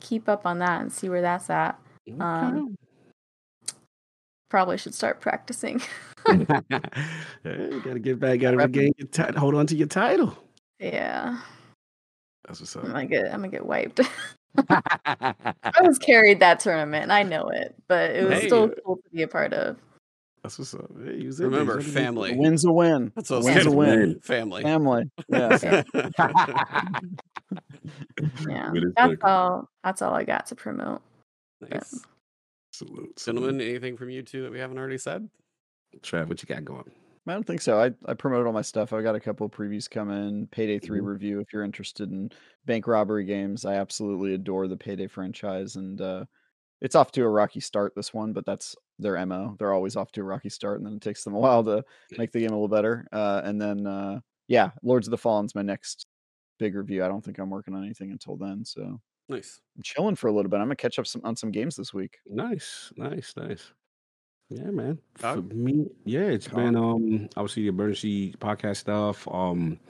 keep 0.00 0.28
up 0.28 0.44
on 0.46 0.58
that 0.58 0.80
and 0.82 0.92
see 0.92 1.08
where 1.08 1.22
that's 1.22 1.48
at. 1.48 1.78
Um, 2.20 2.76
probably 4.50 4.76
should 4.78 4.94
start 4.94 5.20
practicing. 5.20 5.80
Hey, 6.26 7.68
you 7.70 7.80
gotta 7.84 8.00
get 8.00 8.18
back, 8.18 8.40
gotta 8.40 8.56
Rep- 8.56 8.66
regain 8.70 8.92
your 8.96 9.06
title, 9.06 9.38
hold 9.38 9.54
on 9.54 9.66
to 9.68 9.76
your 9.76 9.86
title. 9.86 10.36
yeah, 10.80 11.38
That's 12.44 12.58
what's 12.58 12.74
I'm 12.74 12.86
up. 12.86 12.88
gonna 12.88 13.06
get 13.06 13.26
I'm 13.26 13.40
gonna 13.42 13.48
get 13.48 13.64
wiped. 13.64 14.00
I 14.68 15.82
was 15.82 15.98
carried 16.00 16.40
that 16.40 16.58
tournament, 16.58 17.12
I 17.12 17.22
know 17.22 17.48
it, 17.50 17.76
but 17.86 18.10
it 18.10 18.24
was 18.24 18.40
Hey. 18.40 18.46
still 18.48 18.70
cool 18.84 18.96
to 18.96 19.10
be 19.12 19.22
a 19.22 19.28
part 19.28 19.52
of. 19.52 19.76
That's 20.46 20.60
what's 20.60 20.74
up. 20.74 20.88
Hey, 21.04 21.16
you 21.16 21.26
was 21.26 21.38
there, 21.38 21.48
Remember, 21.48 21.72
you 21.72 21.78
was. 21.78 21.88
A 21.88 21.90
family. 21.90 22.36
win's 22.36 22.64
a 22.64 22.70
win. 22.72 23.10
That's 23.16 23.30
what 23.30 23.42
Win's 23.42 23.66
a 23.66 23.70
win. 23.72 24.20
Family. 24.20 24.62
Family. 24.62 25.10
Yeah. 25.28 25.82
Yeah, 28.48 28.70
that's 28.96 29.16
all. 29.24 29.68
That's 29.84 30.02
all 30.02 30.14
I 30.14 30.22
got 30.24 30.46
to 30.46 30.54
promote. 30.54 31.02
nice. 31.60 32.04
Salute, 32.72 33.18
salute. 33.18 33.40
Gentlemen, 33.40 33.60
anything 33.60 33.96
from 33.96 34.10
you 34.10 34.22
two 34.22 34.42
that 34.44 34.52
we 34.52 34.58
haven't 34.58 34.78
already 34.78 34.98
said? 34.98 35.28
Trav, 36.00 36.28
what 36.28 36.42
you 36.42 36.46
got 36.46 36.64
going? 36.64 36.90
I 37.26 37.32
don't 37.32 37.46
think 37.46 37.60
so. 37.60 37.80
I, 37.80 37.90
I 38.06 38.14
promoted 38.14 38.46
all 38.46 38.52
my 38.52 38.62
stuff. 38.62 38.92
I 38.92 39.02
got 39.02 39.14
a 39.16 39.20
couple 39.20 39.46
of 39.46 39.52
previews 39.52 39.88
coming. 39.90 40.46
Payday 40.50 40.78
3 40.78 41.00
Mhm. 41.00 41.04
review 41.06 41.40
if 41.40 41.52
you're 41.52 41.64
interested 41.64 42.10
in 42.10 42.30
bank 42.66 42.86
robbery 42.86 43.24
games. 43.24 43.64
I 43.64 43.74
absolutely 43.74 44.34
adore 44.34 44.68
the 44.68 44.76
Payday 44.76 45.08
franchise 45.08 45.74
and 45.76 46.00
uh 46.00 46.24
it's 46.80 46.94
off 46.94 47.10
to 47.12 47.22
a 47.22 47.28
rocky 47.28 47.60
start 47.60 47.94
this 47.96 48.12
one, 48.14 48.32
but 48.32 48.44
that's 48.46 48.76
their 48.98 49.24
MO. 49.26 49.56
They're 49.58 49.72
always 49.72 49.96
off 49.96 50.12
to 50.12 50.20
a 50.20 50.24
rocky 50.24 50.48
start 50.48 50.78
and 50.78 50.86
then 50.86 50.94
it 50.94 51.02
takes 51.02 51.24
them 51.24 51.34
a 51.34 51.38
while 51.40 51.64
to 51.64 51.84
make 52.16 52.32
the 52.32 52.40
game 52.40 52.50
a 52.50 52.52
little 52.54 52.68
better. 52.68 53.06
Uh 53.12 53.42
and 53.44 53.60
then 53.60 53.86
uh 53.86 54.20
yeah, 54.48 54.70
Lords 54.82 55.06
of 55.06 55.10
the 55.10 55.18
Fallen's 55.18 55.54
my 55.54 55.62
next 55.62 56.06
big 56.58 56.74
review. 56.74 57.04
I 57.04 57.08
don't 57.08 57.24
think 57.24 57.38
I'm 57.38 57.50
working 57.50 57.74
on 57.74 57.84
anything 57.84 58.10
until 58.10 58.36
then, 58.36 58.64
so 58.64 59.00
Nice. 59.28 59.60
I'm 59.76 59.82
chilling 59.82 60.14
for 60.14 60.28
a 60.28 60.32
little 60.32 60.48
bit. 60.48 60.58
I'm 60.58 60.66
gonna 60.66 60.76
catch 60.76 60.98
up 60.98 61.06
some 61.06 61.20
on 61.24 61.34
some 61.34 61.50
games 61.50 61.74
this 61.74 61.92
week. 61.92 62.18
Nice, 62.26 62.92
nice, 62.96 63.34
nice. 63.36 63.72
Yeah, 64.48 64.70
man. 64.70 64.98
For 65.16 65.42
me, 65.42 65.88
yeah, 66.04 66.20
it's 66.20 66.46
been 66.46 66.76
um 66.76 67.28
obviously 67.36 67.64
the 67.64 67.68
emergency 67.70 68.32
podcast 68.34 68.76
stuff. 68.76 69.26
Um 69.28 69.80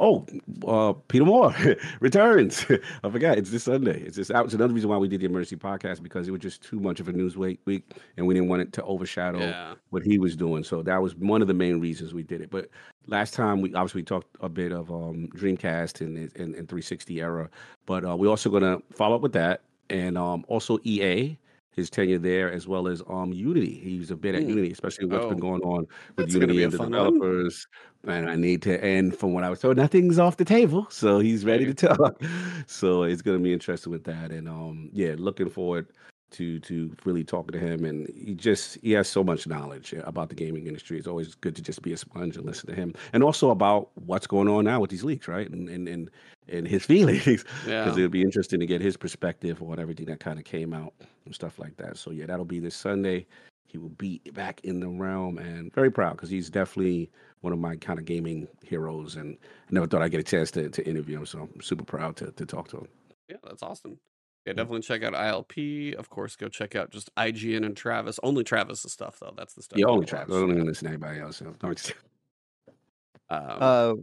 oh, 0.00 0.26
uh 0.66 0.92
Peter 1.08 1.24
Moore 1.24 1.54
returns. 2.00 2.64
I 3.04 3.10
forgot 3.10 3.38
it's 3.38 3.50
this 3.50 3.64
Sunday. 3.64 4.00
It's 4.02 4.30
out. 4.30 4.44
It's 4.46 4.54
another 4.54 4.74
reason 4.74 4.90
why 4.90 4.96
we 4.96 5.08
did 5.08 5.20
the 5.20 5.26
emergency 5.26 5.56
podcast 5.56 6.02
because 6.02 6.28
it 6.28 6.30
was 6.30 6.40
just 6.40 6.62
too 6.62 6.80
much 6.80 7.00
of 7.00 7.08
a 7.08 7.12
news 7.12 7.36
week 7.36 7.60
week 7.64 7.84
and 8.16 8.26
we 8.26 8.34
didn't 8.34 8.48
want 8.48 8.62
it 8.62 8.72
to 8.74 8.82
overshadow 8.84 9.38
Yeah. 9.38 9.74
what 9.90 10.02
he 10.02 10.18
was 10.18 10.36
doing. 10.36 10.64
So 10.64 10.82
that 10.82 11.00
was 11.02 11.14
one 11.16 11.42
of 11.42 11.48
the 11.48 11.54
main 11.54 11.80
reasons 11.80 12.14
we 12.14 12.22
did 12.22 12.40
it. 12.40 12.50
But 12.50 12.68
last 13.06 13.34
time 13.34 13.60
we 13.60 13.74
obviously 13.74 14.02
talked 14.02 14.36
a 14.40 14.48
bit 14.48 14.72
of 14.72 14.90
um, 14.90 15.28
Dreamcast 15.34 16.00
and, 16.00 16.16
and, 16.16 16.54
and 16.54 16.68
360 16.68 17.20
era, 17.20 17.50
but 17.86 18.04
uh, 18.04 18.16
we're 18.16 18.28
also 18.30 18.50
going 18.50 18.62
to 18.62 18.82
follow 18.94 19.16
up 19.16 19.22
with 19.22 19.32
that 19.34 19.62
and 19.90 20.16
um, 20.16 20.44
also 20.48 20.78
EA. 20.84 21.36
His 21.76 21.90
tenure 21.90 22.18
there, 22.18 22.52
as 22.52 22.68
well 22.68 22.86
as 22.88 23.02
um 23.08 23.32
Unity. 23.32 23.74
He's 23.82 24.10
a 24.10 24.16
bit 24.16 24.34
at 24.34 24.42
Hmm. 24.42 24.50
Unity, 24.50 24.70
especially 24.72 25.06
what's 25.06 25.26
been 25.26 25.38
Oh. 25.38 25.40
going 25.40 25.62
on 25.62 25.86
with 26.16 26.26
That's 26.26 26.34
Unity 26.34 26.62
and 26.62 26.72
the 26.72 26.78
fun 26.78 26.90
one. 26.90 27.12
developers. 27.14 27.66
And 28.06 28.28
I 28.28 28.36
need 28.36 28.60
to 28.62 28.82
end 28.84 29.16
from 29.16 29.32
what 29.32 29.44
I 29.44 29.50
was 29.50 29.60
told. 29.60 29.76
Nothing's 29.78 30.18
off 30.18 30.36
the 30.36 30.44
table, 30.44 30.86
so 30.90 31.18
he's 31.20 31.44
ready 31.44 31.64
to 31.64 31.74
talk. 31.88 32.22
So 32.66 33.04
it's 33.04 33.22
going 33.22 33.38
to 33.38 33.42
be 33.42 33.52
interesting 33.52 33.90
with 33.92 34.04
that, 34.04 34.30
and 34.30 34.48
um, 34.48 34.90
yeah, 34.92 35.14
looking 35.16 35.48
forward 35.48 35.88
to 36.32 36.58
to 36.60 36.94
really 37.04 37.22
talk 37.24 37.50
to 37.52 37.58
him 37.58 37.84
and 37.84 38.08
he 38.16 38.34
just 38.34 38.78
he 38.82 38.92
has 38.92 39.08
so 39.08 39.22
much 39.22 39.46
knowledge 39.46 39.92
about 40.04 40.28
the 40.28 40.34
gaming 40.34 40.66
industry. 40.66 40.98
It's 40.98 41.06
always 41.06 41.34
good 41.36 41.54
to 41.56 41.62
just 41.62 41.82
be 41.82 41.92
a 41.92 41.96
sponge 41.96 42.36
and 42.36 42.44
listen 42.44 42.68
to 42.70 42.74
him 42.74 42.94
and 43.12 43.22
also 43.22 43.50
about 43.50 43.90
what's 44.06 44.26
going 44.26 44.48
on 44.48 44.64
now 44.64 44.80
with 44.80 44.90
these 44.90 45.04
leaks 45.04 45.28
right? 45.28 45.48
And 45.48 45.68
and 45.68 45.88
and, 45.88 46.10
and 46.48 46.66
his 46.68 46.84
feelings 46.92 47.24
because 47.24 47.66
Yeah. 47.66 47.88
it'll 47.90 48.08
be 48.08 48.22
interesting 48.22 48.60
to 48.60 48.66
get 48.66 48.80
his 48.80 48.96
perspective 48.96 49.62
on 49.62 49.78
everything 49.78 50.06
that 50.06 50.20
kind 50.20 50.38
of 50.38 50.44
came 50.44 50.74
out 50.74 50.92
and 51.24 51.34
stuff 51.34 51.58
like 51.58 51.76
that. 51.76 51.96
So 51.96 52.10
yeah 52.10 52.26
that'll 52.26 52.44
be 52.44 52.60
this 52.60 52.74
sunday. 52.74 53.26
He 53.66 53.78
will 53.78 53.88
be 53.90 54.20
back 54.34 54.60
in 54.62 54.78
the 54.78 54.88
realm 54.88 55.38
and 55.38 55.72
very 55.74 55.90
proud 55.90 56.12
because 56.12 56.30
he's 56.30 56.48
definitely 56.48 57.10
one 57.40 57.52
of 57.52 57.58
my 57.58 57.74
kind 57.76 57.98
of 57.98 58.04
gaming 58.04 58.46
heroes 58.62 59.16
and 59.16 59.36
i 59.42 59.72
never 59.72 59.86
thought 59.86 60.00
i'd 60.00 60.10
get 60.12 60.20
a 60.20 60.22
chance 60.22 60.50
to, 60.52 60.70
to 60.70 60.86
interview 60.88 61.18
him 61.18 61.26
so 61.26 61.40
i'm 61.52 61.60
super 61.60 61.84
proud 61.84 62.16
to, 62.16 62.30
to 62.32 62.46
talk 62.46 62.68
to 62.68 62.78
him. 62.78 62.88
Yeah, 63.28 63.36
that's 63.42 63.62
awesome. 63.64 63.98
Yeah, 64.46 64.52
definitely 64.52 64.82
check 64.82 65.02
out 65.02 65.14
ILP. 65.14 65.94
Of 65.94 66.10
course, 66.10 66.36
go 66.36 66.48
check 66.48 66.76
out 66.76 66.90
just 66.90 67.14
IGN 67.16 67.64
and 67.64 67.76
Travis. 67.76 68.20
Only 68.22 68.44
Travis's 68.44 68.92
stuff 68.92 69.18
though. 69.20 69.32
That's 69.36 69.54
the 69.54 69.62
stuff. 69.62 69.78
yeah 69.78 69.86
only 69.86 70.04
track 70.06 70.26
i 70.28 70.32
don't 70.32 70.50
even 70.50 70.66
listen 70.66 70.84
to 70.84 70.90
anybody 70.90 71.20
else 71.20 71.38
so 71.38 71.54
don't 71.60 71.92
Um, 73.30 73.40
Uh 73.60 73.94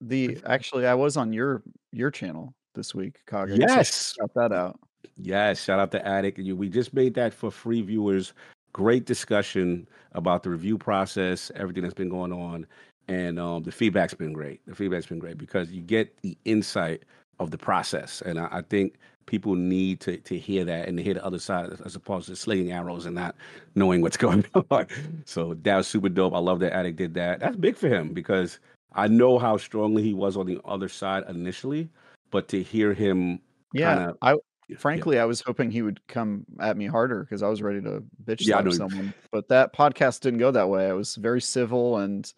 the 0.00 0.38
actually 0.46 0.86
I 0.86 0.94
was 0.94 1.16
on 1.16 1.32
your 1.32 1.62
your 1.92 2.10
channel 2.10 2.54
this 2.74 2.94
week, 2.94 3.20
Cog. 3.26 3.50
Yes. 3.50 4.14
shout 4.18 4.30
that 4.34 4.52
out. 4.52 4.80
Yes, 5.16 5.62
shout 5.62 5.78
out 5.78 5.90
to 5.92 6.06
Attic. 6.06 6.38
You, 6.38 6.56
we 6.56 6.68
just 6.68 6.94
made 6.94 7.14
that 7.14 7.34
for 7.34 7.50
free 7.50 7.82
viewers. 7.82 8.32
Great 8.72 9.04
discussion 9.04 9.86
about 10.12 10.42
the 10.42 10.50
review 10.50 10.78
process, 10.78 11.50
everything 11.56 11.82
that's 11.82 11.94
been 11.94 12.08
going 12.08 12.32
on, 12.32 12.66
and 13.08 13.38
um, 13.38 13.62
the 13.62 13.72
feedback's 13.72 14.14
been 14.14 14.32
great. 14.32 14.64
The 14.66 14.74
feedback's 14.74 15.06
been 15.06 15.18
great 15.18 15.36
because 15.36 15.70
you 15.70 15.82
get 15.82 16.16
the 16.22 16.38
insight 16.44 17.02
of 17.38 17.50
the 17.50 17.58
process, 17.58 18.22
and 18.22 18.38
I, 18.38 18.48
I 18.50 18.62
think 18.62 18.94
people 19.30 19.54
need 19.54 20.00
to 20.00 20.16
to 20.18 20.36
hear 20.36 20.64
that 20.64 20.88
and 20.88 20.98
to 20.98 21.02
hear 21.04 21.14
the 21.14 21.24
other 21.24 21.38
side 21.38 21.70
as 21.84 21.94
opposed 21.94 22.26
to 22.26 22.34
slinging 22.34 22.72
arrows 22.72 23.06
and 23.06 23.14
not 23.14 23.36
knowing 23.76 24.02
what's 24.02 24.16
going 24.26 24.44
on. 24.70 24.86
So 25.24 25.54
that 25.62 25.76
was 25.76 25.86
super 25.86 26.08
dope. 26.08 26.34
I 26.34 26.38
love 26.38 26.58
that 26.60 26.72
Attic 26.74 26.96
did 26.96 27.14
that. 27.14 27.38
That's 27.40 27.56
big 27.56 27.76
for 27.76 27.88
him 27.88 28.12
because 28.12 28.58
I 28.92 29.06
know 29.06 29.38
how 29.38 29.56
strongly 29.56 30.02
he 30.02 30.12
was 30.14 30.36
on 30.36 30.46
the 30.46 30.60
other 30.64 30.88
side 30.88 31.22
initially, 31.28 31.88
but 32.32 32.48
to 32.48 32.60
hear 32.62 32.92
him 32.92 33.38
Yeah, 33.72 33.94
kinda- 33.96 34.16
I 34.20 34.32
yeah. 34.68 34.76
frankly 34.78 35.20
I 35.20 35.24
was 35.26 35.40
hoping 35.40 35.70
he 35.70 35.82
would 35.82 36.04
come 36.08 36.44
at 36.58 36.76
me 36.76 36.86
harder 36.86 37.20
because 37.22 37.42
I 37.44 37.48
was 37.48 37.62
ready 37.62 37.80
to 37.82 38.02
bitch 38.24 38.38
Yeah, 38.40 38.60
slap 38.62 38.72
someone. 38.72 39.14
But 39.30 39.46
that 39.48 39.72
podcast 39.72 40.20
didn't 40.22 40.40
go 40.40 40.50
that 40.50 40.68
way. 40.68 40.88
I 40.88 40.92
was 40.92 41.14
very 41.14 41.40
civil 41.40 41.98
and 41.98 42.30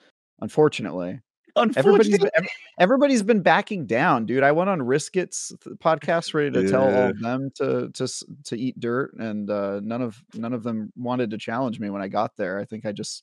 unfortunately 0.42 1.20
everybody's 1.56 2.18
been, 2.18 2.30
everybody's 2.78 3.22
been 3.22 3.40
backing 3.42 3.86
down, 3.86 4.26
dude. 4.26 4.42
I 4.42 4.52
went 4.52 4.70
on 4.70 4.80
Risket's 4.80 5.52
th- 5.62 5.76
podcast 5.76 6.34
ready 6.34 6.50
to 6.50 6.68
tell 6.68 6.82
all 6.84 7.10
of 7.10 7.18
them 7.20 7.50
to 7.56 7.90
to 7.90 8.08
to 8.44 8.56
eat 8.56 8.78
dirt, 8.80 9.14
and 9.18 9.48
uh, 9.50 9.80
none 9.82 10.02
of 10.02 10.22
none 10.34 10.52
of 10.52 10.62
them 10.62 10.92
wanted 10.96 11.30
to 11.30 11.38
challenge 11.38 11.78
me 11.80 11.90
when 11.90 12.02
I 12.02 12.08
got 12.08 12.36
there. 12.36 12.58
I 12.58 12.64
think 12.64 12.86
I 12.86 12.92
just 12.92 13.22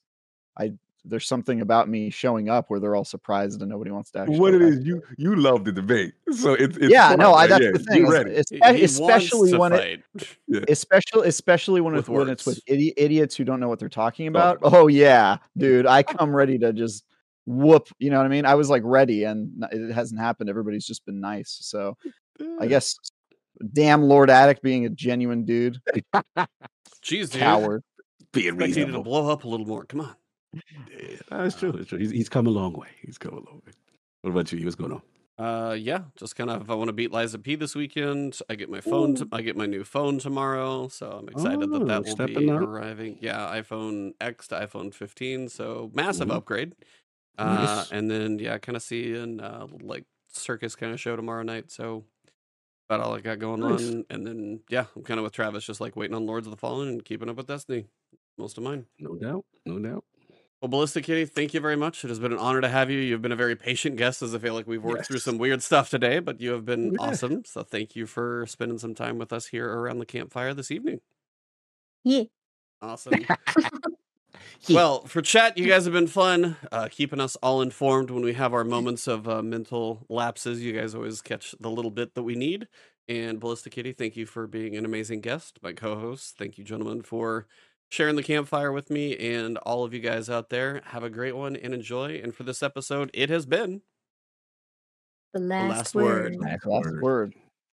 I 0.57 0.73
there's 1.05 1.25
something 1.25 1.61
about 1.61 1.87
me 1.87 2.09
showing 2.09 2.49
up 2.49 2.69
where 2.69 2.77
they're 2.79 2.93
all 2.93 3.05
surprised 3.05 3.61
and 3.61 3.69
nobody 3.71 3.89
wants 3.89 4.11
to 4.11 4.19
actually. 4.19 4.37
what 4.37 4.53
it 4.53 4.61
act- 4.61 4.73
is 4.73 4.85
you 4.85 5.01
you 5.17 5.33
love 5.33 5.63
the 5.63 5.71
debate 5.71 6.13
so 6.33 6.53
it's, 6.53 6.75
it's 6.75 6.89
yeah, 6.89 7.09
fun, 7.11 7.19
no, 7.19 7.33
I 7.33 7.43
right? 7.43 7.49
that's 7.51 7.63
Yeah, 7.63 7.71
the 7.71 7.79
thing. 7.79 8.01
you're 8.01 8.11
ready. 8.11 8.35
es- 8.35 8.49
he- 8.49 8.59
he 8.77 8.83
especially 8.83 9.57
when 9.57 9.71
to 9.71 9.77
it, 9.77 10.03
fight. 10.19 10.65
especially 10.67 11.27
especially 11.29 11.79
when 11.79 11.93
With 11.93 12.01
it's 12.01 12.09
when 12.09 12.29
it's 12.29 12.45
with 12.45 12.63
idi- 12.65 12.93
idiots 12.97 13.35
who 13.37 13.45
don't 13.45 13.61
know 13.61 13.69
what 13.69 13.79
they're 13.79 13.87
talking 13.87 14.27
Oh, 14.27 14.29
about. 14.29 14.57
Oh 14.61 14.87
yeah, 14.87 15.37
dude, 15.57 15.87
I 15.87 16.03
come 16.17 16.35
ready 16.35 16.59
to 16.59 16.73
just 16.73 17.05
whoop. 17.45 17.87
You 17.99 18.09
know 18.11 18.17
what 18.17 18.25
I 18.25 18.29
mean? 18.29 18.45
I 18.45 18.55
was 18.55 18.69
like 18.69 18.81
ready, 18.85 19.23
and 19.23 19.63
it 19.71 19.93
hasn't 19.93 20.19
happened. 20.19 20.49
Everybody's 20.49 20.85
just 20.85 21.05
been 21.05 21.19
nice. 21.19 21.57
So 21.61 21.95
I 22.59 22.67
guess, 22.67 22.95
damn 23.73 24.03
Lord 24.03 24.29
Attic 24.29 24.61
being 24.61 24.85
a 24.85 24.89
genuine 24.89 25.45
dude, 25.45 25.79
Jeez, 27.03 27.31
dude. 27.31 27.41
coward. 27.41 27.83
being 28.33 28.55
Expect 28.55 28.77
you 28.77 28.85
to 28.87 28.99
blow 29.01 29.29
up 29.29 29.43
a 29.43 29.47
little 29.47 29.65
more. 29.65 29.85
Come 29.85 30.01
on. 30.01 30.15
Yeah, 30.53 31.17
that's 31.29 31.55
true. 31.55 31.71
It's 31.71 31.89
true. 31.89 31.99
He's, 31.99 32.11
he's 32.11 32.29
come 32.29 32.47
a 32.47 32.51
long 32.51 32.73
way. 32.73 32.87
He's 33.01 33.17
come 33.17 33.33
a 33.33 33.35
long 33.37 33.61
way. 33.65 33.71
What 34.21 34.31
about 34.31 34.51
you? 34.51 34.63
What's 34.63 34.75
going 34.75 34.93
on? 34.93 35.01
Uh, 35.37 35.71
yeah, 35.73 35.99
just 36.17 36.35
kind 36.35 36.49
of. 36.49 36.61
If 36.61 36.69
I 36.69 36.73
want 36.73 36.89
to 36.89 36.93
beat 36.93 37.11
Lies 37.13 37.33
of 37.33 37.43
P 37.43 37.55
this 37.55 37.73
weekend. 37.73 38.39
I 38.49 38.55
get 38.55 38.69
my 38.69 38.81
phone. 38.81 39.15
To, 39.15 39.27
I 39.31 39.41
get 39.41 39.55
my 39.55 39.67
new 39.67 39.85
phone 39.85 40.19
tomorrow, 40.19 40.89
so 40.89 41.11
I'm 41.11 41.29
excited 41.29 41.61
that 41.71 41.81
Oh, 41.81 41.85
that 41.85 42.03
will 42.03 42.27
be 42.27 42.49
up. 42.49 42.61
arriving. 42.61 43.19
Yeah, 43.21 43.37
iPhone 43.53 44.13
X 44.19 44.49
to 44.49 44.55
iPhone 44.55 44.93
15, 44.93 45.47
so 45.47 45.91
massive 45.93 46.27
Mhm. 46.27 46.35
upgrade. 46.35 46.75
Uh, 47.39 47.75
Nice. 47.75 47.91
and 47.91 48.09
then 48.11 48.37
yeah, 48.39 48.57
kind 48.57 48.75
of 48.75 48.81
see 48.83 49.13
an 49.15 49.39
uh, 49.39 49.67
like 49.81 50.03
circus 50.27 50.75
kind 50.75 50.91
of 50.93 50.99
show 50.99 51.15
tomorrow 51.15 51.43
night. 51.43 51.71
So 51.71 52.03
about 52.89 53.01
all 53.01 53.15
I 53.15 53.21
got 53.21 53.39
going 53.39 53.61
Nice. 53.61 53.87
on. 53.87 54.05
And 54.09 54.25
then 54.27 54.59
yeah, 54.69 54.85
I'm 54.95 55.03
kind 55.03 55.19
of 55.19 55.23
with 55.23 55.33
Travis, 55.33 55.63
just 55.65 55.79
like 55.81 55.95
waiting 55.95 56.15
on 56.15 56.25
Lords 56.25 56.47
of 56.47 56.51
the 56.51 56.57
Fallen 56.57 56.87
and 56.89 57.05
keeping 57.05 57.29
up 57.29 57.37
with 57.37 57.47
Destiny. 57.47 57.85
Most 58.37 58.57
of 58.57 58.63
mine. 58.63 58.85
No 58.99 59.15
doubt. 59.15 59.45
No 59.65 59.79
doubt. 59.79 60.03
Well, 60.61 60.69
BallistiKitty, 60.69 61.29
thank 61.29 61.53
you 61.53 61.61
very 61.61 61.77
much. 61.77 62.03
It 62.03 62.09
has 62.09 62.19
been 62.19 62.33
an 62.33 62.37
honor 62.37 62.59
to 62.59 62.67
have 62.67 62.89
you. 62.91 62.99
You've 62.99 63.21
been 63.21 63.31
a 63.31 63.35
very 63.37 63.55
patient 63.55 63.95
guest, 63.95 64.21
as 64.21 64.35
I 64.35 64.39
feel 64.39 64.53
like 64.53 64.67
we've 64.67 64.83
worked 64.83 65.05
through 65.07 65.19
some 65.19 65.37
weird 65.37 65.61
stuff 65.63 65.89
today, 65.89 66.19
but 66.19 66.41
you 66.41 66.51
have 66.51 66.65
been 66.65 66.91
Yeah. 66.93 66.99
awesome. 66.99 67.45
So 67.45 67.63
thank 67.63 67.95
you 67.95 68.05
for 68.05 68.45
spending 68.47 68.77
some 68.77 68.93
time 68.93 69.17
with 69.17 69.31
us 69.31 69.45
here 69.47 69.69
around 69.69 69.99
the 69.99 70.05
campfire 70.05 70.53
this 70.53 70.69
evening. 70.71 70.99
Yeah. 72.03 72.23
Awesome. 72.81 73.13
well, 74.69 75.05
for 75.05 75.21
chat, 75.21 75.57
you 75.57 75.67
guys 75.67 75.85
have 75.85 75.93
been 75.93 76.07
fun, 76.07 76.57
uh, 76.71 76.87
keeping 76.91 77.19
us 77.19 77.35
all 77.37 77.61
informed 77.61 78.09
when 78.11 78.23
we 78.23 78.33
have 78.33 78.53
our 78.53 78.63
moments 78.63 79.07
of 79.07 79.27
uh, 79.27 79.41
mental 79.41 80.05
lapses. 80.09 80.61
You 80.61 80.73
guys 80.73 80.95
always 80.95 81.21
catch 81.21 81.55
the 81.59 81.69
little 81.69 81.91
bit 81.91 82.15
that 82.15 82.23
we 82.23 82.35
need. 82.35 82.67
And 83.07 83.41
BallistiKitty, 83.41 83.97
thank 83.97 84.15
you 84.15 84.25
for 84.25 84.45
being 84.45 84.75
an 84.75 84.85
amazing 84.85 85.21
guest. 85.21 85.59
My 85.63 85.73
co 85.73 85.99
host, 85.99 86.37
thank 86.37 86.57
you, 86.57 86.63
gentlemen, 86.63 87.01
for 87.01 87.47
sharing 87.89 88.15
the 88.15 88.23
campfire 88.23 88.71
with 88.71 88.89
me. 88.91 89.17
And 89.17 89.57
all 89.59 89.83
of 89.83 89.93
you 89.93 89.99
guys 89.99 90.29
out 90.29 90.49
there, 90.49 90.81
have 90.85 91.03
a 91.03 91.09
great 91.09 91.35
one 91.35 91.55
and 91.55 91.73
enjoy. 91.73 92.21
And 92.23 92.35
for 92.35 92.43
this 92.43 92.61
episode, 92.61 93.09
it 93.13 93.29
has 93.31 93.47
been 93.47 93.81
The 95.33 95.39
last, 95.39 95.69
last 95.69 95.95
word. 95.95 96.35
word. 96.35 96.61
Last 96.65 97.01
word. 97.01 97.33